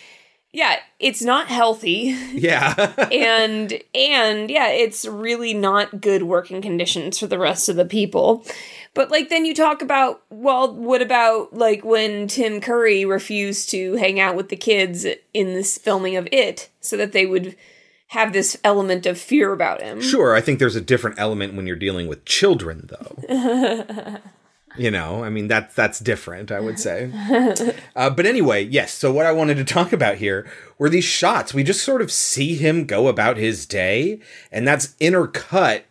yeah, 0.52 0.78
it's 1.00 1.22
not 1.22 1.48
healthy. 1.48 2.16
Yeah. 2.34 2.74
and 3.12 3.78
and 3.94 4.50
yeah, 4.50 4.70
it's 4.70 5.06
really 5.06 5.54
not 5.54 6.00
good 6.02 6.24
working 6.24 6.62
conditions 6.62 7.20
for 7.20 7.28
the 7.28 7.38
rest 7.38 7.70
of 7.70 7.76
the 7.76 7.86
people. 7.86 8.46
But 8.94 9.12
like 9.12 9.30
then 9.30 9.46
you 9.46 9.54
talk 9.54 9.82
about 9.82 10.22
well, 10.30 10.74
what 10.74 11.02
about 11.02 11.54
like 11.54 11.84
when 11.84 12.28
Tim 12.28 12.62
Curry 12.62 13.06
refused 13.06 13.70
to 13.72 13.96
hang 13.96 14.20
out 14.20 14.36
with 14.36 14.50
the 14.50 14.56
kids 14.56 15.06
in 15.34 15.54
this 15.54 15.78
filming 15.78 16.16
of 16.16 16.28
it 16.32 16.70
so 16.82 16.98
that 16.98 17.12
they 17.12 17.26
would 17.26 17.56
have 18.10 18.34
this 18.34 18.58
element 18.64 19.06
of 19.06 19.20
fear 19.20 19.54
about 19.54 19.82
him. 19.82 20.02
Sure, 20.02 20.36
I 20.36 20.42
think 20.42 20.58
there's 20.58 20.76
a 20.76 20.82
different 20.82 21.20
element 21.20 21.54
when 21.54 21.68
you're 21.68 21.76
dealing 21.76 22.08
with 22.08 22.26
children, 22.26 22.90
though. 22.90 24.18
you 24.78 24.90
know, 24.90 25.24
I 25.24 25.30
mean 25.30 25.48
that's 25.48 25.76
that's 25.76 26.00
different, 26.00 26.52
I 26.52 26.60
would 26.60 26.80
say. 26.80 27.12
Uh, 27.96 28.10
but 28.10 28.26
anyway, 28.26 28.64
yes. 28.64 28.94
So 28.94 29.12
what 29.12 29.26
I 29.26 29.32
wanted 29.32 29.58
to 29.58 29.64
talk 29.64 29.94
about 29.94 30.18
here 30.18 30.50
were 30.78 30.90
these 30.90 31.04
shots. 31.04 31.54
We 31.54 31.64
just 31.64 31.84
sort 31.84 32.02
of 32.02 32.12
see 32.12 32.56
him 32.56 32.86
go 32.86 33.08
about 33.08 33.38
his 33.38 33.66
day, 33.66 34.20
and 34.52 34.68
that's 34.68 34.96
intercut 35.02 35.84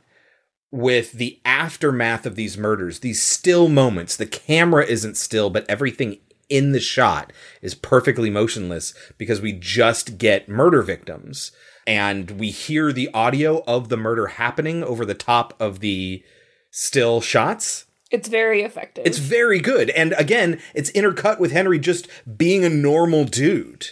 with 0.71 1.13
the 1.13 1.41
aftermath 1.45 2.27
of 2.27 2.37
these 2.37 2.59
murders. 2.59 3.01
These 3.01 3.23
still 3.23 3.69
moments. 3.69 4.17
The 4.17 4.27
camera 4.27 4.85
isn't 4.85 5.17
still, 5.17 5.51
but 5.51 5.69
everything 5.69 6.19
in 6.49 6.73
the 6.73 6.81
shot 6.81 7.33
is 7.63 7.75
perfectly 7.75 8.31
motionless 8.31 8.95
because 9.19 9.41
we 9.41 9.53
just 9.53 10.19
get 10.19 10.49
murder 10.49 10.83
victims 10.83 11.53
and 11.87 12.33
we 12.33 12.51
hear 12.51 12.93
the 12.93 13.11
audio 13.15 13.63
of 13.67 13.89
the 13.89 13.97
murder 13.97 14.27
happening 14.27 14.83
over 14.83 15.05
the 15.05 15.15
top 15.15 15.55
of 15.61 15.81
the 15.81 16.23
still 16.71 17.21
shots. 17.21 17.87
It's 18.11 18.29
very 18.29 18.63
effective. 18.63 19.07
It's 19.07 19.19
very 19.19 19.61
good. 19.61 19.91
And 19.91 20.15
again, 20.19 20.61
it's 20.75 20.91
intercut 20.93 21.39
with 21.39 21.53
Henry 21.53 21.79
just 21.79 22.09
being 22.37 22.65
a 22.65 22.71
normal 22.71 23.25
dude. 23.25 23.89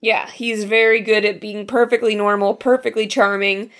yeah, 0.00 0.30
he's 0.30 0.64
very 0.64 1.00
good 1.00 1.24
at 1.24 1.40
being 1.40 1.66
perfectly 1.66 2.14
normal, 2.14 2.54
perfectly 2.54 3.06
charming. 3.08 3.70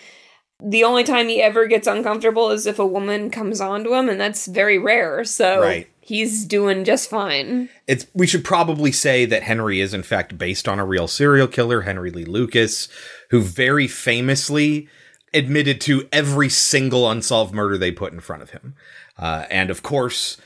The 0.62 0.82
only 0.82 1.04
time 1.04 1.28
he 1.28 1.40
ever 1.40 1.66
gets 1.66 1.86
uncomfortable 1.86 2.50
is 2.50 2.66
if 2.66 2.80
a 2.80 2.86
woman 2.86 3.30
comes 3.30 3.60
on 3.60 3.84
to 3.84 3.94
him, 3.94 4.08
and 4.08 4.20
that's 4.20 4.46
very 4.46 4.76
rare. 4.76 5.22
So 5.24 5.60
Right. 5.60 5.88
he's 6.00 6.44
doing 6.44 6.84
just 6.84 7.08
fine. 7.08 7.68
It's 7.86 8.06
we 8.12 8.26
should 8.26 8.44
probably 8.44 8.90
say 8.90 9.24
that 9.24 9.44
Henry 9.44 9.80
is 9.80 9.94
in 9.94 10.02
fact 10.02 10.36
based 10.36 10.66
on 10.66 10.80
a 10.80 10.84
real 10.84 11.06
serial 11.06 11.46
killer, 11.46 11.82
Henry 11.82 12.10
Lee 12.10 12.24
Lucas, 12.24 12.88
who 13.30 13.40
very 13.40 13.86
famously 13.86 14.88
admitted 15.32 15.80
to 15.82 16.08
every 16.10 16.48
single 16.48 17.08
unsolved 17.08 17.54
murder 17.54 17.78
they 17.78 17.92
put 17.92 18.12
in 18.12 18.18
front 18.18 18.42
of 18.42 18.50
him. 18.50 18.74
Uh, 19.16 19.44
and 19.50 19.70
of 19.70 19.82
course, 19.84 20.38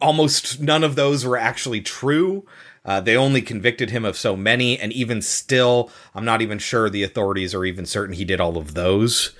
almost 0.00 0.60
none 0.60 0.84
of 0.84 0.94
those 0.94 1.24
were 1.24 1.38
actually 1.38 1.80
true. 1.80 2.44
Uh, 2.84 3.00
they 3.00 3.16
only 3.16 3.40
convicted 3.40 3.88
him 3.88 4.04
of 4.04 4.18
so 4.18 4.36
many, 4.36 4.78
and 4.78 4.92
even 4.92 5.22
still, 5.22 5.90
I'm 6.14 6.24
not 6.24 6.42
even 6.42 6.58
sure 6.58 6.90
the 6.90 7.02
authorities 7.02 7.54
are 7.54 7.64
even 7.64 7.86
certain 7.86 8.14
he 8.14 8.26
did 8.26 8.40
all 8.40 8.58
of 8.58 8.74
those. 8.74 9.34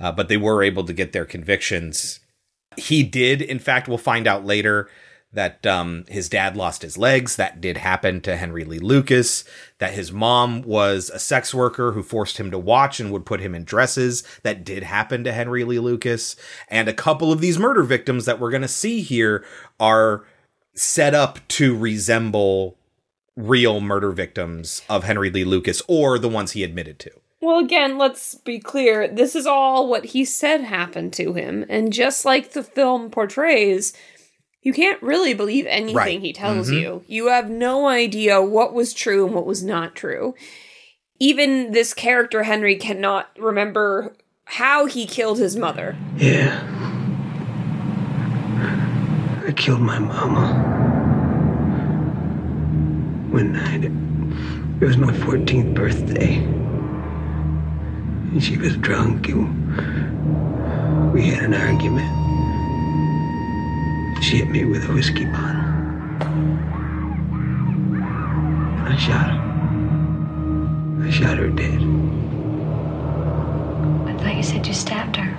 Uh, 0.00 0.10
but 0.10 0.28
they 0.28 0.36
were 0.36 0.62
able 0.62 0.84
to 0.84 0.92
get 0.92 1.12
their 1.12 1.26
convictions. 1.26 2.20
He 2.76 3.02
did, 3.02 3.42
in 3.42 3.58
fact, 3.58 3.88
we'll 3.88 3.98
find 3.98 4.26
out 4.26 4.44
later 4.46 4.88
that 5.32 5.64
um, 5.64 6.04
his 6.08 6.28
dad 6.28 6.56
lost 6.56 6.82
his 6.82 6.98
legs. 6.98 7.36
That 7.36 7.60
did 7.60 7.76
happen 7.76 8.20
to 8.22 8.36
Henry 8.36 8.64
Lee 8.64 8.78
Lucas. 8.78 9.44
That 9.78 9.94
his 9.94 10.10
mom 10.10 10.62
was 10.62 11.10
a 11.10 11.18
sex 11.18 11.54
worker 11.54 11.92
who 11.92 12.02
forced 12.02 12.38
him 12.38 12.50
to 12.50 12.58
watch 12.58 12.98
and 12.98 13.12
would 13.12 13.26
put 13.26 13.40
him 13.40 13.54
in 13.54 13.64
dresses. 13.64 14.24
That 14.42 14.64
did 14.64 14.82
happen 14.82 15.22
to 15.24 15.32
Henry 15.32 15.64
Lee 15.64 15.78
Lucas. 15.78 16.34
And 16.68 16.88
a 16.88 16.94
couple 16.94 17.30
of 17.30 17.40
these 17.40 17.58
murder 17.58 17.82
victims 17.82 18.24
that 18.24 18.40
we're 18.40 18.50
going 18.50 18.62
to 18.62 18.68
see 18.68 19.02
here 19.02 19.44
are 19.78 20.24
set 20.74 21.14
up 21.14 21.46
to 21.48 21.76
resemble 21.76 22.76
real 23.36 23.80
murder 23.80 24.10
victims 24.10 24.82
of 24.88 25.04
Henry 25.04 25.30
Lee 25.30 25.44
Lucas 25.44 25.82
or 25.86 26.18
the 26.18 26.28
ones 26.28 26.52
he 26.52 26.64
admitted 26.64 26.98
to. 27.00 27.10
Well, 27.42 27.58
again, 27.58 27.96
let's 27.96 28.34
be 28.34 28.58
clear. 28.58 29.08
This 29.08 29.34
is 29.34 29.46
all 29.46 29.88
what 29.88 30.06
he 30.06 30.24
said 30.26 30.60
happened 30.62 31.12
to 31.14 31.32
him. 31.32 31.64
And 31.70 31.92
just 31.92 32.24
like 32.26 32.52
the 32.52 32.62
film 32.62 33.10
portrays, 33.10 33.94
you 34.62 34.74
can't 34.74 35.02
really 35.02 35.32
believe 35.32 35.64
anything 35.66 35.96
Right. 35.96 36.20
he 36.20 36.34
tells 36.34 36.70
Mhm. 36.70 36.80
you. 36.80 37.02
You 37.06 37.28
have 37.28 37.48
no 37.48 37.88
idea 37.88 38.42
what 38.42 38.74
was 38.74 38.92
true 38.92 39.24
and 39.24 39.34
what 39.34 39.46
was 39.46 39.62
not 39.64 39.94
true. 39.96 40.34
Even 41.18 41.72
this 41.72 41.94
character, 41.94 42.42
Henry, 42.42 42.76
cannot 42.76 43.28
remember 43.38 44.12
how 44.44 44.84
he 44.86 45.06
killed 45.06 45.38
his 45.38 45.56
mother. 45.56 45.96
Yeah. 46.18 46.60
I 49.46 49.52
killed 49.52 49.80
my 49.80 49.98
mama. 49.98 50.66
One 53.30 53.52
night. 53.52 53.84
It 54.80 54.84
was 54.84 54.96
my 54.98 55.12
14th 55.12 55.74
birthday. 55.74 56.46
And 58.32 58.42
she 58.44 58.56
was 58.56 58.76
drunk 58.76 59.28
and 59.28 61.12
we 61.12 61.26
had 61.26 61.42
an 61.42 61.54
argument. 61.54 62.06
She 64.22 64.36
hit 64.36 64.48
me 64.48 64.64
with 64.64 64.88
a 64.88 64.92
whiskey 64.92 65.24
bottle. 65.24 65.60
And 68.78 68.88
I 68.88 68.96
shot 68.96 69.30
her. 69.30 69.40
I 71.04 71.10
shot 71.10 71.38
her 71.38 71.48
dead. 71.48 71.80
I 74.06 74.12
thought 74.22 74.36
you 74.36 74.42
said 74.44 74.66
you 74.66 74.74
stabbed 74.74 75.16
her. 75.16 75.36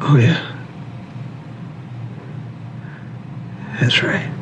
Oh, 0.00 0.16
yeah. 0.18 0.50
That's 3.80 4.02
right. 4.02 4.33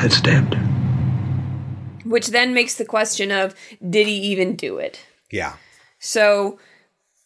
I, 0.00 0.04
I 0.04 0.08
stabbed 0.08 0.54
her. 0.54 0.64
Which 2.04 2.28
then 2.28 2.54
makes 2.54 2.74
the 2.74 2.84
question 2.84 3.30
of 3.30 3.54
did 3.88 4.06
he 4.06 4.14
even 4.14 4.56
do 4.56 4.78
it? 4.78 5.04
Yeah. 5.30 5.56
So, 5.98 6.58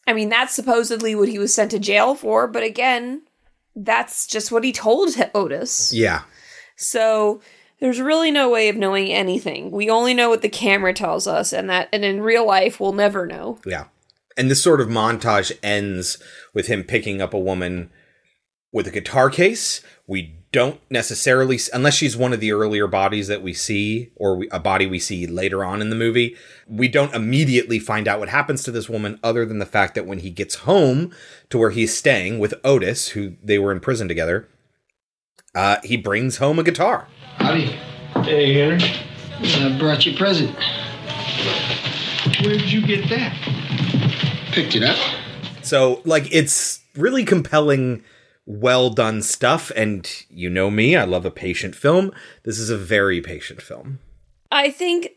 I 0.07 0.13
mean, 0.13 0.29
that's 0.29 0.55
supposedly 0.55 1.15
what 1.15 1.29
he 1.29 1.39
was 1.39 1.55
sent 1.55 1.71
to 1.71 1.79
jail 1.79 2.15
for, 2.15 2.47
but 2.47 2.63
again, 2.63 3.23
that's 3.77 4.27
just 4.27 4.51
what 4.51 4.65
he 4.65 4.73
told 4.73 5.15
Otis. 5.35 5.93
Yeah. 5.93 6.23
So, 6.77 7.41
there's 7.81 8.01
really 8.01 8.31
no 8.31 8.51
way 8.51 8.69
of 8.69 8.77
knowing 8.77 9.11
anything. 9.11 9.71
We 9.71 9.91
only 9.91 10.15
know 10.15 10.29
what 10.29 10.43
the 10.43 10.49
camera 10.49 10.93
tells 10.93 11.27
us, 11.27 11.53
and 11.53 11.69
that, 11.71 11.89
and 11.93 12.05
in 12.05 12.21
real 12.21 12.47
life, 12.47 12.81
we'll 12.81 12.93
never 12.93 13.27
know. 13.27 13.59
Yeah. 13.67 13.85
And 14.37 14.51
this 14.51 14.63
sort 14.63 14.81
of 14.81 14.89
montage 14.89 15.53
ends 15.63 16.19
with 16.53 16.67
him 16.67 16.83
picking 16.83 17.21
up 17.21 17.35
a 17.35 17.39
woman 17.39 17.91
with 18.73 18.87
a 18.87 18.91
guitar 18.91 19.31
case. 19.31 19.81
We 20.07 20.35
don't 20.55 20.81
necessarily, 20.89 21.59
unless 21.73 21.95
she's 21.95 22.17
one 22.17 22.33
of 22.33 22.39
the 22.39 22.53
earlier 22.53 22.87
bodies 22.87 23.27
that 23.27 23.43
we 23.43 23.53
see, 23.53 24.13
or 24.15 24.37
we, 24.37 24.49
a 24.51 24.61
body 24.61 24.87
we 24.87 25.01
see 25.01 25.27
later 25.27 25.65
on 25.65 25.81
in 25.81 25.91
the 25.91 25.97
movie, 25.97 26.37
we 26.69 26.87
don't 26.87 27.13
immediately 27.13 27.81
find 27.81 28.07
out 28.07 28.21
what 28.21 28.29
happens 28.29 28.63
to 28.63 28.71
this 28.71 28.89
woman, 28.89 29.19
other 29.21 29.45
than 29.45 29.59
the 29.59 29.67
fact 29.67 29.97
that 29.97 30.07
when 30.07 30.21
he 30.21 30.31
gets 30.31 30.55
home 30.55 31.13
to 31.51 31.59
where 31.59 31.71
he's 31.71 31.93
staying 31.93 32.39
with 32.39 32.55
Otis, 32.63 33.09
who 33.09 33.35
they 33.43 33.59
were 33.59 33.73
in 33.73 33.81
prison 33.81 34.07
together, 34.07 34.49
uh, 35.57 35.79
he 35.83 35.97
brings 35.97 36.37
home 36.37 36.61
a 36.61 36.63
guitar. 36.63 37.09
Howdy. 37.39 37.65
Hey, 38.23 38.55
Henry. 38.55 38.81
I 39.41 39.77
brought 39.77 40.07
you 40.07 40.13
a 40.13 40.17
present. 40.17 40.55
Where 42.45 42.57
did 42.57 42.71
you 42.71 42.87
get 42.87 43.09
that? 43.11 43.37
Picked 44.53 44.77
it 44.77 44.85
up. 44.85 44.97
So, 45.63 46.01
like, 46.05 46.33
it's 46.33 46.81
really 46.95 47.25
compelling, 47.25 48.05
well 48.47 48.91
done 48.91 49.23
stuff. 49.23 49.71
And 49.77 50.11
you 50.29 50.51
know 50.51 50.71
me, 50.71 50.97
I 50.97 51.05
love 51.05 51.25
a 51.25 51.31
patient 51.31 51.75
film. 51.75 52.13
This 52.45 52.59
is 52.59 52.71
a 52.71 52.79
very 52.79 53.21
patient 53.21 53.63
film. 53.63 54.01
I 54.51 54.71
think, 54.71 55.11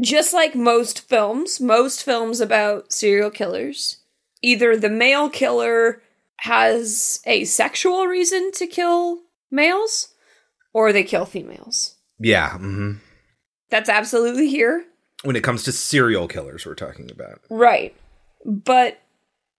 just 0.00 0.32
like 0.32 0.54
most 0.54 1.08
films, 1.08 1.60
most 1.60 2.02
films 2.02 2.40
about 2.40 2.92
serial 2.92 3.30
killers, 3.30 3.98
either 4.42 4.76
the 4.76 4.90
male 4.90 5.28
killer 5.30 6.02
has 6.38 7.20
a 7.26 7.44
sexual 7.44 8.06
reason 8.06 8.50
to 8.52 8.66
kill 8.66 9.20
males, 9.50 10.08
or 10.72 10.92
they 10.92 11.04
kill 11.04 11.26
females. 11.26 11.96
Yeah. 12.18 12.56
hmm 12.56 12.94
That's 13.70 13.88
absolutely 13.88 14.48
here. 14.48 14.84
When 15.22 15.36
it 15.36 15.42
comes 15.44 15.64
to 15.64 15.72
serial 15.72 16.28
killers, 16.28 16.64
we're 16.64 16.74
talking 16.74 17.10
about. 17.10 17.40
Right. 17.50 17.94
But 18.46 19.00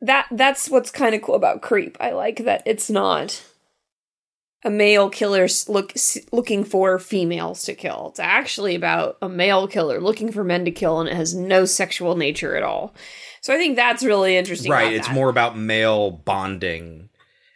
that 0.02 0.28
that's 0.32 0.70
what's 0.70 0.92
kind 0.92 1.16
of 1.16 1.22
cool 1.22 1.36
about 1.36 1.62
Creep. 1.62 1.98
I 2.00 2.12
like 2.12 2.44
that 2.46 2.64
it's 2.66 2.90
not 2.90 3.44
a 4.64 4.70
male 4.70 5.10
killer 5.10 5.48
look 5.68 5.94
looking 6.32 6.64
for 6.64 7.00
females 7.00 7.64
to 7.64 7.74
kill. 7.74 8.10
It's 8.10 8.20
actually 8.20 8.76
about 8.76 9.18
a 9.22 9.30
male 9.30 9.68
killer 9.68 10.00
looking 10.00 10.32
for 10.32 10.44
men 10.44 10.66
to 10.66 10.72
kill 10.72 11.00
and 11.00 11.10
it 11.10 11.16
has 11.16 11.34
no 11.34 11.66
sexual 11.66 12.16
nature 12.16 12.56
at 12.56 12.64
all. 12.64 12.94
So 13.42 13.54
I 13.54 13.58
think 13.58 13.76
that's 13.76 14.04
really 14.04 14.38
interesting. 14.38 14.72
right. 14.72 14.94
It's 14.94 15.08
that. 15.08 15.16
more 15.16 15.30
about 15.30 15.58
male 15.58 16.12
bonding 16.12 17.10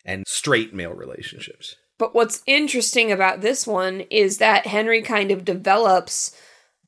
and 0.03 0.27
straight 0.27 0.73
male 0.73 0.93
relationships. 0.93 1.75
But 1.97 2.13
what's 2.13 2.43
interesting 2.45 3.11
about 3.11 3.41
this 3.41 3.65
one 3.65 4.01
is 4.09 4.39
that 4.39 4.67
Henry 4.67 5.01
kind 5.01 5.31
of 5.31 5.45
develops 5.45 6.35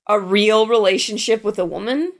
a 0.08 0.20
real 0.20 0.68
relationship 0.68 1.44
with 1.44 1.60
a 1.60 1.66
woman 1.66 2.12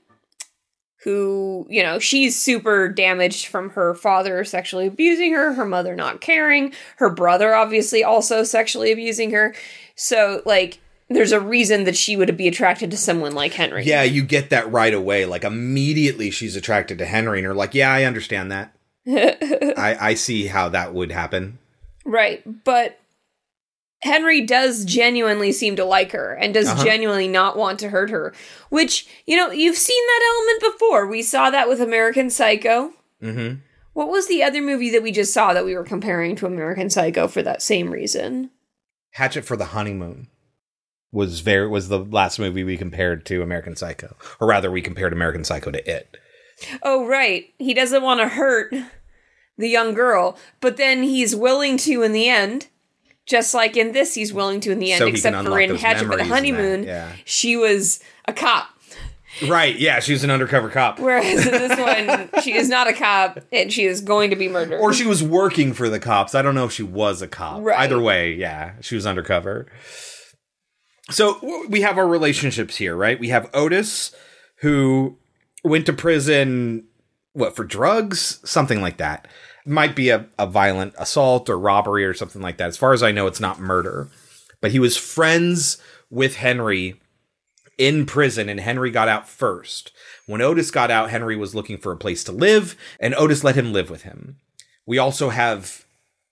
who, 1.08 1.66
you 1.70 1.82
know, 1.82 2.00
she's 2.00 2.36
super 2.36 2.90
damaged 2.90 3.46
from 3.46 3.70
her 3.70 3.96
father 3.96 4.44
sexually 4.44 4.88
abusing 4.88 5.34
her, 5.34 5.54
her 5.54 5.64
mother 5.64 5.96
not 5.96 6.20
caring, 6.20 6.74
her 6.98 7.10
brother 7.10 7.56
obviously 7.56 8.04
also 8.04 8.44
sexually 8.44 8.92
abusing 8.92 9.32
her. 9.32 9.56
So, 9.96 10.42
like, 10.46 10.80
there's 11.08 11.32
a 11.32 11.40
reason 11.40 11.86
that 11.86 11.96
she 11.96 12.18
would 12.18 12.36
be 12.36 12.50
attracted 12.50 12.92
to 12.92 12.98
someone 12.98 13.34
like 13.34 13.54
Henry. 13.54 13.86
Yeah, 13.86 14.04
you 14.04 14.22
get 14.22 14.50
that 14.50 14.70
right 14.70 14.94
away. 14.94 15.26
Like, 15.26 15.46
immediately 15.46 16.30
she's 16.30 16.58
attracted 16.58 16.98
to 16.98 17.06
Henry, 17.06 17.40
and 17.40 17.44
you're 17.46 17.54
like, 17.54 17.74
yeah, 17.74 17.90
I 17.90 18.04
understand 18.04 18.52
that. 18.52 18.76
I, 19.08 19.96
I 19.98 20.14
see 20.16 20.48
how 20.48 20.68
that 20.68 20.94
would 20.94 21.14
happen. 21.14 21.58
Right. 22.04 22.44
But 22.66 23.00
Henry 24.02 24.42
does 24.42 24.86
genuinely 24.86 25.52
seem 25.52 25.76
to 25.76 25.86
like 25.86 26.12
her 26.12 26.34
and 26.34 26.54
does 26.54 26.68
Uh-huh. 26.68 26.84
genuinely 26.84 27.28
not 27.28 27.58
want 27.58 27.80
to 27.80 27.90
hurt 27.90 28.10
her. 28.12 28.34
Which, 28.70 29.08
you 29.26 29.36
know, 29.36 29.52
you've 29.52 29.78
seen 29.78 30.06
that 30.06 30.34
element 30.36 30.74
before. 30.74 31.08
We 31.08 31.24
saw 31.24 31.50
that 31.50 31.68
with 31.68 31.82
American 31.82 32.30
Psycho. 32.30 32.94
hmm 33.22 33.54
What 33.94 34.10
was 34.10 34.28
the 34.28 34.44
other 34.44 34.62
movie 34.62 34.92
that 34.92 35.02
we 35.02 35.12
just 35.12 35.34
saw 35.34 35.54
that 35.54 35.66
we 35.66 35.76
were 35.76 35.84
comparing 35.84 36.36
to 36.38 36.46
American 36.46 36.90
Psycho 36.92 37.28
for 37.28 37.42
that 37.42 37.62
same 37.64 37.90
reason? 37.92 38.52
Hatchet 39.14 39.46
for 39.46 39.58
the 39.58 39.66
Honeymoon 39.66 40.28
was 41.12 41.40
very 41.40 41.68
was 41.68 41.88
the 41.90 41.98
last 42.00 42.38
movie 42.38 42.64
we 42.64 42.78
compared 42.78 43.26
to 43.26 43.42
American 43.42 43.76
Psycho, 43.76 44.16
or 44.40 44.48
rather, 44.48 44.70
we 44.70 44.82
compared 44.82 45.14
American 45.14 45.44
Psycho 45.44 45.72
to 45.72 45.90
it. 45.90 46.18
Oh, 46.84 47.08
right. 47.08 47.46
He 47.58 47.74
doesn't 47.74 48.04
want 48.04 48.20
to 48.20 48.28
hurt 48.28 48.74
the 49.58 49.70
young 49.70 49.94
girl, 49.96 50.38
but 50.62 50.78
then 50.78 51.02
he's 51.04 51.36
willing 51.36 51.78
to 51.78 52.04
in 52.04 52.12
the 52.12 52.30
end. 52.30 52.68
Just 53.28 53.54
like 53.54 53.76
in 53.78 53.92
this, 53.92 54.16
he's 54.16 54.34
willing 54.34 54.62
to 54.62 54.72
in 54.72 54.80
the 54.80 54.94
end, 54.94 55.00
So 55.00 55.08
except 55.08 55.36
for 55.46 55.60
in 55.60 55.76
Hatchet 55.76 56.06
for 56.06 56.16
the 56.16 56.18
memories 56.18 56.22
and 56.22 56.32
that, 56.32 56.34
Honeymoon, 56.34 56.84
yeah. 56.84 57.12
she 57.26 57.56
was 57.58 58.00
a 58.26 58.34
cop. 58.34 58.70
Right? 59.46 59.78
Yeah, 59.78 60.00
she 60.00 60.14
was 60.14 60.24
an 60.24 60.32
undercover 60.32 60.70
cop, 60.70 61.00
Whereas 61.00 61.46
in 61.46 61.52
this 61.52 61.78
one, 61.78 62.30
she 62.44 62.56
is 62.56 62.70
not 62.70 62.88
a 62.88 62.94
cop 62.94 63.40
and 63.52 63.72
she 63.72 63.84
is 63.84 64.02
going 64.02 64.30
to 64.32 64.36
be 64.36 64.48
murdered. 64.48 64.80
or 64.80 64.94
she 64.94 65.06
was 65.06 65.22
working 65.22 65.74
for 65.74 65.90
the 65.90 66.00
cops. 66.00 66.34
I 66.34 66.42
don't 66.42 66.56
know 66.56 66.66
if 66.66 66.72
she 66.72 66.84
was 66.84 67.22
a 67.22 67.28
cop. 67.28 67.62
Right. 67.62 67.80
Either 67.82 68.00
way, 68.02 68.34
yeah, 68.34 68.74
she 68.82 68.96
was 68.96 69.06
undercover. 69.06 69.68
so 71.12 71.66
we 71.70 71.82
have 71.82 71.98
our 71.98 72.08
relationships 72.08 72.78
here, 72.78 72.96
right? 72.96 73.20
We 73.20 73.30
have 73.30 73.50
Otis, 73.54 74.16
who 74.62 75.18
went 75.64 75.86
to 75.86 75.94
prison, 75.94 76.86
what, 77.34 77.56
for 77.56 77.64
drugs? 77.64 78.40
Something 78.50 78.82
like 78.82 78.98
that. 78.98 79.28
Might 79.68 79.96
be 79.96 80.10
a, 80.10 80.26
a 80.40 80.48
violent 80.48 80.94
assault 80.98 81.50
or 81.50 81.60
robbery 81.60 82.06
or 82.06 82.14
something 82.14 82.42
like 82.42 82.58
that. 82.58 82.70
As 82.70 82.78
far 82.78 82.94
as 82.94 83.04
I 83.04 83.12
know, 83.12 83.28
it's 83.28 83.40
not 83.40 83.60
murder. 83.60 84.10
But 84.62 84.72
he 84.72 84.80
was 84.80 84.98
friends 84.98 85.78
with 86.10 86.38
Henry 86.38 87.00
in 87.78 88.06
prison, 88.06 88.50
and 88.50 88.60
Henry 88.60 88.90
got 88.90 89.08
out 89.08 89.28
first. 89.28 89.92
When 90.26 90.42
Otis 90.42 90.72
got 90.72 90.90
out, 90.90 91.10
Henry 91.10 91.36
was 91.36 91.54
looking 91.54 91.78
for 91.78 91.92
a 91.92 91.98
place 91.98 92.24
to 92.24 92.32
live, 92.32 92.76
and 93.00 93.14
Otis 93.16 93.44
let 93.44 93.56
him 93.56 93.72
live 93.72 93.90
with 93.90 94.04
him. 94.04 94.38
We 94.86 94.98
also 94.98 95.30
have 95.30 95.86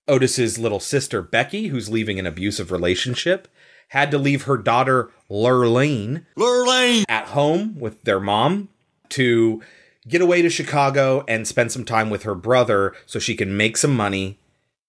Otis's 0.08 0.58
little 0.58 0.80
sister 0.80 1.22
Becky, 1.22 1.68
who's 1.68 1.88
leaving 1.90 2.18
an 2.18 2.26
abusive 2.26 2.72
relationship, 2.72 3.48
had 3.88 4.10
to 4.10 4.18
leave 4.18 4.42
her 4.42 4.56
daughter 4.56 5.10
Lurleen 5.30 6.24
Lurlane. 6.36 7.04
at 7.08 7.26
home 7.26 7.78
with 7.78 8.02
their 8.02 8.20
mom 8.20 8.68
to 9.10 9.62
get 10.08 10.20
away 10.20 10.42
to 10.42 10.50
Chicago 10.50 11.24
and 11.26 11.46
spend 11.46 11.72
some 11.72 11.84
time 11.84 12.10
with 12.10 12.22
her 12.22 12.34
brother 12.34 12.94
so 13.06 13.18
she 13.18 13.34
can 13.34 13.56
make 13.56 13.76
some 13.76 13.94
money, 13.96 14.38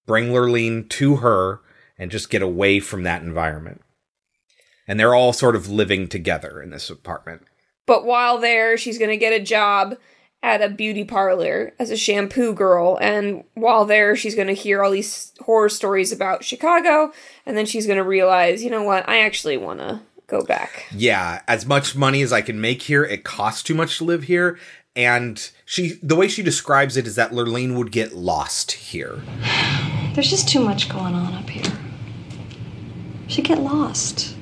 bring 0.05 0.29
Lurleen 0.29 0.87
to 0.89 1.17
her, 1.17 1.61
and 1.97 2.11
just 2.11 2.29
get 2.29 2.41
away 2.41 2.79
from 2.79 3.03
that 3.03 3.21
environment. 3.21 3.81
And 4.87 4.99
they're 4.99 5.15
all 5.15 5.33
sort 5.33 5.55
of 5.55 5.69
living 5.69 6.07
together 6.07 6.61
in 6.61 6.69
this 6.69 6.89
apartment. 6.89 7.43
But 7.85 8.05
while 8.05 8.37
there, 8.37 8.77
she's 8.77 8.97
going 8.97 9.09
to 9.09 9.17
get 9.17 9.33
a 9.33 9.43
job 9.43 9.97
at 10.43 10.61
a 10.61 10.69
beauty 10.69 11.03
parlor 11.03 11.73
as 11.79 11.89
a 11.89 11.97
shampoo 11.97 12.53
girl. 12.53 12.97
And 13.01 13.43
while 13.55 13.85
there, 13.85 14.15
she's 14.15 14.35
going 14.35 14.47
to 14.47 14.53
hear 14.53 14.83
all 14.83 14.91
these 14.91 15.33
horror 15.41 15.69
stories 15.69 16.11
about 16.11 16.43
Chicago. 16.43 17.11
And 17.45 17.57
then 17.57 17.65
she's 17.65 17.87
going 17.87 17.97
to 17.97 18.03
realize, 18.03 18.63
you 18.63 18.69
know 18.69 18.83
what? 18.83 19.07
I 19.09 19.19
actually 19.19 19.57
want 19.57 19.79
to 19.79 20.01
go 20.27 20.43
back. 20.43 20.85
yeah, 20.93 21.41
as 21.47 21.65
much 21.65 21.95
money 21.95 22.21
as 22.21 22.33
I 22.33 22.41
can 22.41 22.59
make 22.59 22.81
here, 22.81 23.03
it 23.03 23.23
costs 23.23 23.63
too 23.63 23.73
much 23.73 23.97
to 23.97 24.03
live 24.03 24.23
here. 24.23 24.59
And 24.97 25.51
she, 25.63 25.99
the 26.01 26.15
way 26.15 26.27
she 26.27 26.41
describes 26.41 26.97
it 26.97 27.05
is 27.05 27.15
that 27.15 27.31
Lurleen 27.31 27.77
would 27.77 27.91
get 27.91 28.15
lost 28.15 28.71
here. 28.71 29.21
There's 30.13 30.31
just 30.31 30.49
too 30.49 30.59
much 30.59 30.89
going 30.89 31.13
on 31.13 31.35
up 31.35 31.47
here. 31.47 31.71
She'd 33.27 33.45
get 33.45 33.59
lost. 33.59 34.35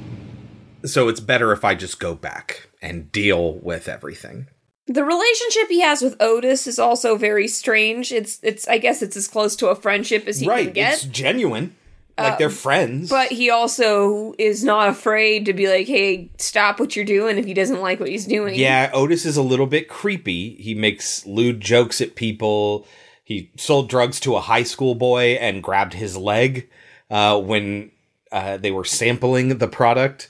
So 0.85 1.09
it's 1.09 1.19
better 1.19 1.51
if 1.51 1.65
I 1.65 1.75
just 1.75 1.99
go 1.99 2.15
back 2.15 2.69
and 2.81 3.11
deal 3.11 3.55
with 3.55 3.89
everything. 3.89 4.47
The 4.87 5.03
relationship 5.03 5.67
he 5.67 5.81
has 5.81 6.01
with 6.01 6.15
Otis 6.21 6.67
is 6.67 6.79
also 6.79 7.17
very 7.17 7.47
strange. 7.49 8.13
It's 8.13 8.39
it's 8.43 8.67
I 8.67 8.77
guess 8.77 9.01
it's 9.01 9.17
as 9.17 9.27
close 9.27 9.55
to 9.57 9.67
a 9.67 9.75
friendship 9.75 10.27
as 10.27 10.39
he 10.39 10.47
right, 10.47 10.65
can 10.65 10.73
get. 10.73 10.93
it's 10.93 11.03
genuine. 11.03 11.75
Like 12.17 12.37
they're 12.37 12.49
friends. 12.49 13.09
But 13.09 13.31
he 13.31 13.49
also 13.49 14.33
is 14.37 14.63
not 14.63 14.87
afraid 14.87 15.45
to 15.45 15.53
be 15.53 15.67
like, 15.67 15.87
"Hey, 15.87 16.29
stop 16.37 16.79
what 16.79 16.95
you're 16.95 17.03
doing 17.03 17.37
if 17.37 17.45
he 17.45 17.53
doesn't 17.53 17.81
like 17.81 17.99
what 17.99 18.07
he's 18.09 18.25
doing." 18.25 18.55
yeah, 18.55 18.89
Otis 18.93 19.25
is 19.25 19.35
a 19.35 19.41
little 19.41 19.67
bit 19.67 19.89
creepy. 19.89 20.55
He 20.55 20.73
makes 20.73 21.25
lewd 21.25 21.59
jokes 21.59 21.99
at 21.99 22.15
people. 22.15 22.87
He 23.23 23.51
sold 23.57 23.89
drugs 23.89 24.19
to 24.21 24.35
a 24.35 24.39
high 24.39 24.63
school 24.63 24.95
boy 24.95 25.33
and 25.41 25.61
grabbed 25.61 25.93
his 25.93 26.15
leg 26.15 26.69
uh, 27.09 27.39
when 27.39 27.91
uh, 28.31 28.57
they 28.57 28.71
were 28.71 28.85
sampling 28.85 29.57
the 29.57 29.67
product. 29.67 30.29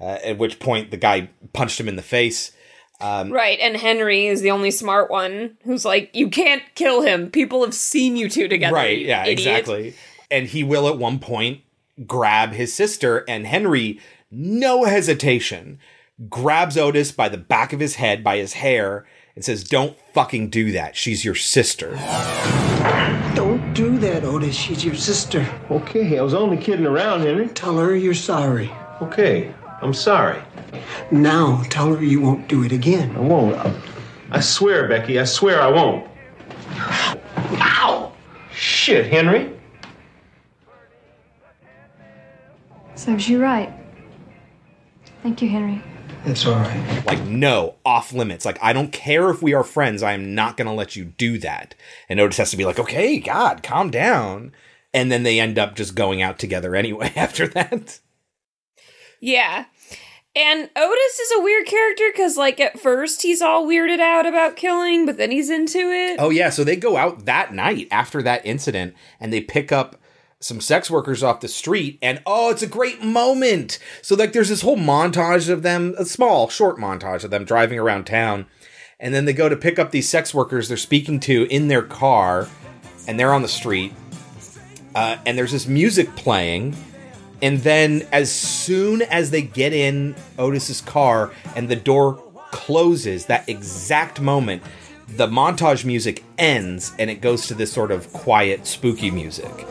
Uh, 0.00 0.18
at 0.24 0.38
which 0.38 0.58
point 0.58 0.90
the 0.90 0.96
guy 0.96 1.28
punched 1.52 1.78
him 1.78 1.86
in 1.86 1.94
the 1.94 2.02
face. 2.02 2.52
Right, 3.00 3.58
and 3.60 3.76
Henry 3.76 4.26
is 4.26 4.40
the 4.40 4.50
only 4.50 4.70
smart 4.70 5.10
one 5.10 5.58
who's 5.64 5.84
like, 5.84 6.10
"You 6.14 6.28
can't 6.28 6.62
kill 6.74 7.02
him. 7.02 7.30
People 7.30 7.62
have 7.64 7.74
seen 7.74 8.16
you 8.16 8.28
two 8.28 8.48
together." 8.48 8.74
right 8.74 8.98
yeah 8.98 9.22
idiot." 9.22 9.38
exactly 9.38 9.94
and 10.30 10.48
he 10.48 10.62
will 10.64 10.88
at 10.88 10.98
one 10.98 11.18
point 11.18 11.60
grab 12.06 12.52
his 12.52 12.72
sister 12.72 13.24
and 13.28 13.46
henry 13.46 14.00
no 14.30 14.84
hesitation 14.84 15.78
grabs 16.28 16.76
otis 16.78 17.12
by 17.12 17.28
the 17.28 17.36
back 17.38 17.72
of 17.72 17.80
his 17.80 17.96
head 17.96 18.22
by 18.24 18.36
his 18.36 18.54
hair 18.54 19.06
and 19.34 19.44
says 19.44 19.64
don't 19.64 19.98
fucking 20.14 20.48
do 20.48 20.72
that 20.72 20.96
she's 20.96 21.24
your 21.24 21.34
sister 21.34 21.96
Don't 23.34 23.72
do 23.74 23.96
that, 23.98 24.24
Otis. 24.24 24.56
She's 24.56 24.84
your 24.84 24.96
sister. 24.96 25.46
Okay, 25.70 26.18
I 26.18 26.22
was 26.22 26.34
only 26.34 26.56
kidding 26.56 26.84
around, 26.84 27.20
Henry. 27.20 27.48
Tell 27.48 27.78
her 27.78 27.94
you're 27.94 28.12
sorry. 28.12 28.70
Okay, 29.00 29.54
I'm 29.80 29.94
sorry. 29.94 30.42
Now 31.12 31.62
tell 31.70 31.94
her 31.94 32.02
you 32.02 32.20
won't 32.20 32.48
do 32.48 32.64
it 32.64 32.72
again. 32.72 33.14
I 33.16 33.20
won't. 33.20 33.56
I 34.32 34.40
swear, 34.40 34.88
Becky, 34.88 35.18
I 35.20 35.24
swear 35.24 35.60
I 35.62 35.68
won't. 35.68 36.08
Ow! 37.60 38.12
Shit, 38.52 39.06
Henry. 39.06 39.52
Serves 43.00 43.30
you 43.30 43.40
right. 43.40 43.72
Thank 45.22 45.40
you, 45.40 45.48
Henry. 45.48 45.82
It's 46.26 46.44
all 46.44 46.52
right. 46.52 47.06
like 47.06 47.22
no 47.24 47.76
off 47.82 48.12
limits 48.12 48.44
like 48.44 48.58
i 48.62 48.74
don't 48.74 48.92
care 48.92 49.30
if 49.30 49.40
we 49.40 49.54
are 49.54 49.64
friends 49.64 50.02
i 50.02 50.12
am 50.12 50.34
not 50.34 50.58
going 50.58 50.66
to 50.66 50.74
let 50.74 50.94
you 50.94 51.06
do 51.06 51.38
that 51.38 51.74
and 52.10 52.20
otis 52.20 52.36
has 52.36 52.50
to 52.50 52.58
be 52.58 52.66
like 52.66 52.78
okay 52.78 53.18
god 53.18 53.62
calm 53.62 53.90
down 53.90 54.52
and 54.92 55.10
then 55.10 55.22
they 55.22 55.40
end 55.40 55.58
up 55.58 55.74
just 55.74 55.94
going 55.94 56.20
out 56.20 56.38
together 56.38 56.76
anyway 56.76 57.10
after 57.16 57.48
that 57.48 58.00
Yeah. 59.22 59.64
And 60.36 60.70
Otis 60.76 61.18
is 61.18 61.32
a 61.38 61.42
weird 61.42 61.66
character 61.66 62.04
because, 62.12 62.36
like, 62.36 62.60
at 62.60 62.78
first 62.78 63.22
he's 63.22 63.42
all 63.42 63.66
weirded 63.66 63.98
out 63.98 64.26
about 64.26 64.54
killing, 64.54 65.04
but 65.04 65.16
then 65.16 65.32
he's 65.32 65.50
into 65.50 65.78
it. 65.78 66.18
Oh 66.20 66.30
yeah, 66.30 66.50
so 66.50 66.62
they 66.62 66.76
go 66.76 66.96
out 66.96 67.24
that 67.24 67.52
night 67.52 67.88
after 67.90 68.22
that 68.22 68.46
incident 68.46 68.94
and 69.18 69.32
they 69.32 69.40
pick 69.40 69.72
up 69.72 69.99
some 70.40 70.60
sex 70.60 70.90
workers 70.90 71.22
off 71.22 71.40
the 71.40 71.48
street 71.48 71.98
and 72.00 72.20
oh, 72.24 72.50
it's 72.50 72.62
a 72.62 72.66
great 72.66 73.02
moment. 73.02 73.78
So 74.02 74.14
like 74.14 74.32
there's 74.32 74.48
this 74.48 74.62
whole 74.62 74.76
montage 74.76 75.50
of 75.50 75.62
them, 75.62 75.94
a 75.98 76.04
small 76.04 76.48
short 76.48 76.78
montage 76.78 77.24
of 77.24 77.30
them 77.30 77.44
driving 77.44 77.78
around 77.78 78.04
town. 78.04 78.46
And 78.98 79.14
then 79.14 79.26
they 79.26 79.32
go 79.32 79.48
to 79.48 79.56
pick 79.56 79.78
up 79.78 79.90
these 79.90 80.08
sex 80.08 80.34
workers 80.34 80.68
they're 80.68 80.76
speaking 80.76 81.20
to 81.20 81.46
in 81.50 81.68
their 81.68 81.82
car 81.82 82.48
and 83.06 83.18
they're 83.18 83.34
on 83.34 83.42
the 83.42 83.48
street. 83.48 83.92
Uh, 84.94 85.18
and 85.24 85.38
there's 85.38 85.52
this 85.52 85.66
music 85.66 86.14
playing 86.16 86.74
and 87.42 87.58
then 87.60 88.06
as 88.12 88.30
soon 88.30 89.02
as 89.02 89.30
they 89.30 89.42
get 89.42 89.72
in 89.72 90.14
Otis's 90.38 90.80
car 90.80 91.32
and 91.56 91.68
the 91.68 91.76
door 91.76 92.14
closes, 92.50 93.26
that 93.26 93.48
exact 93.48 94.20
moment, 94.20 94.62
the 95.08 95.26
montage 95.26 95.84
music 95.84 96.22
ends 96.38 96.92
and 96.98 97.10
it 97.10 97.20
goes 97.20 97.46
to 97.46 97.54
this 97.54 97.72
sort 97.72 97.90
of 97.90 98.12
quiet, 98.12 98.66
spooky 98.66 99.10
music. 99.10 99.66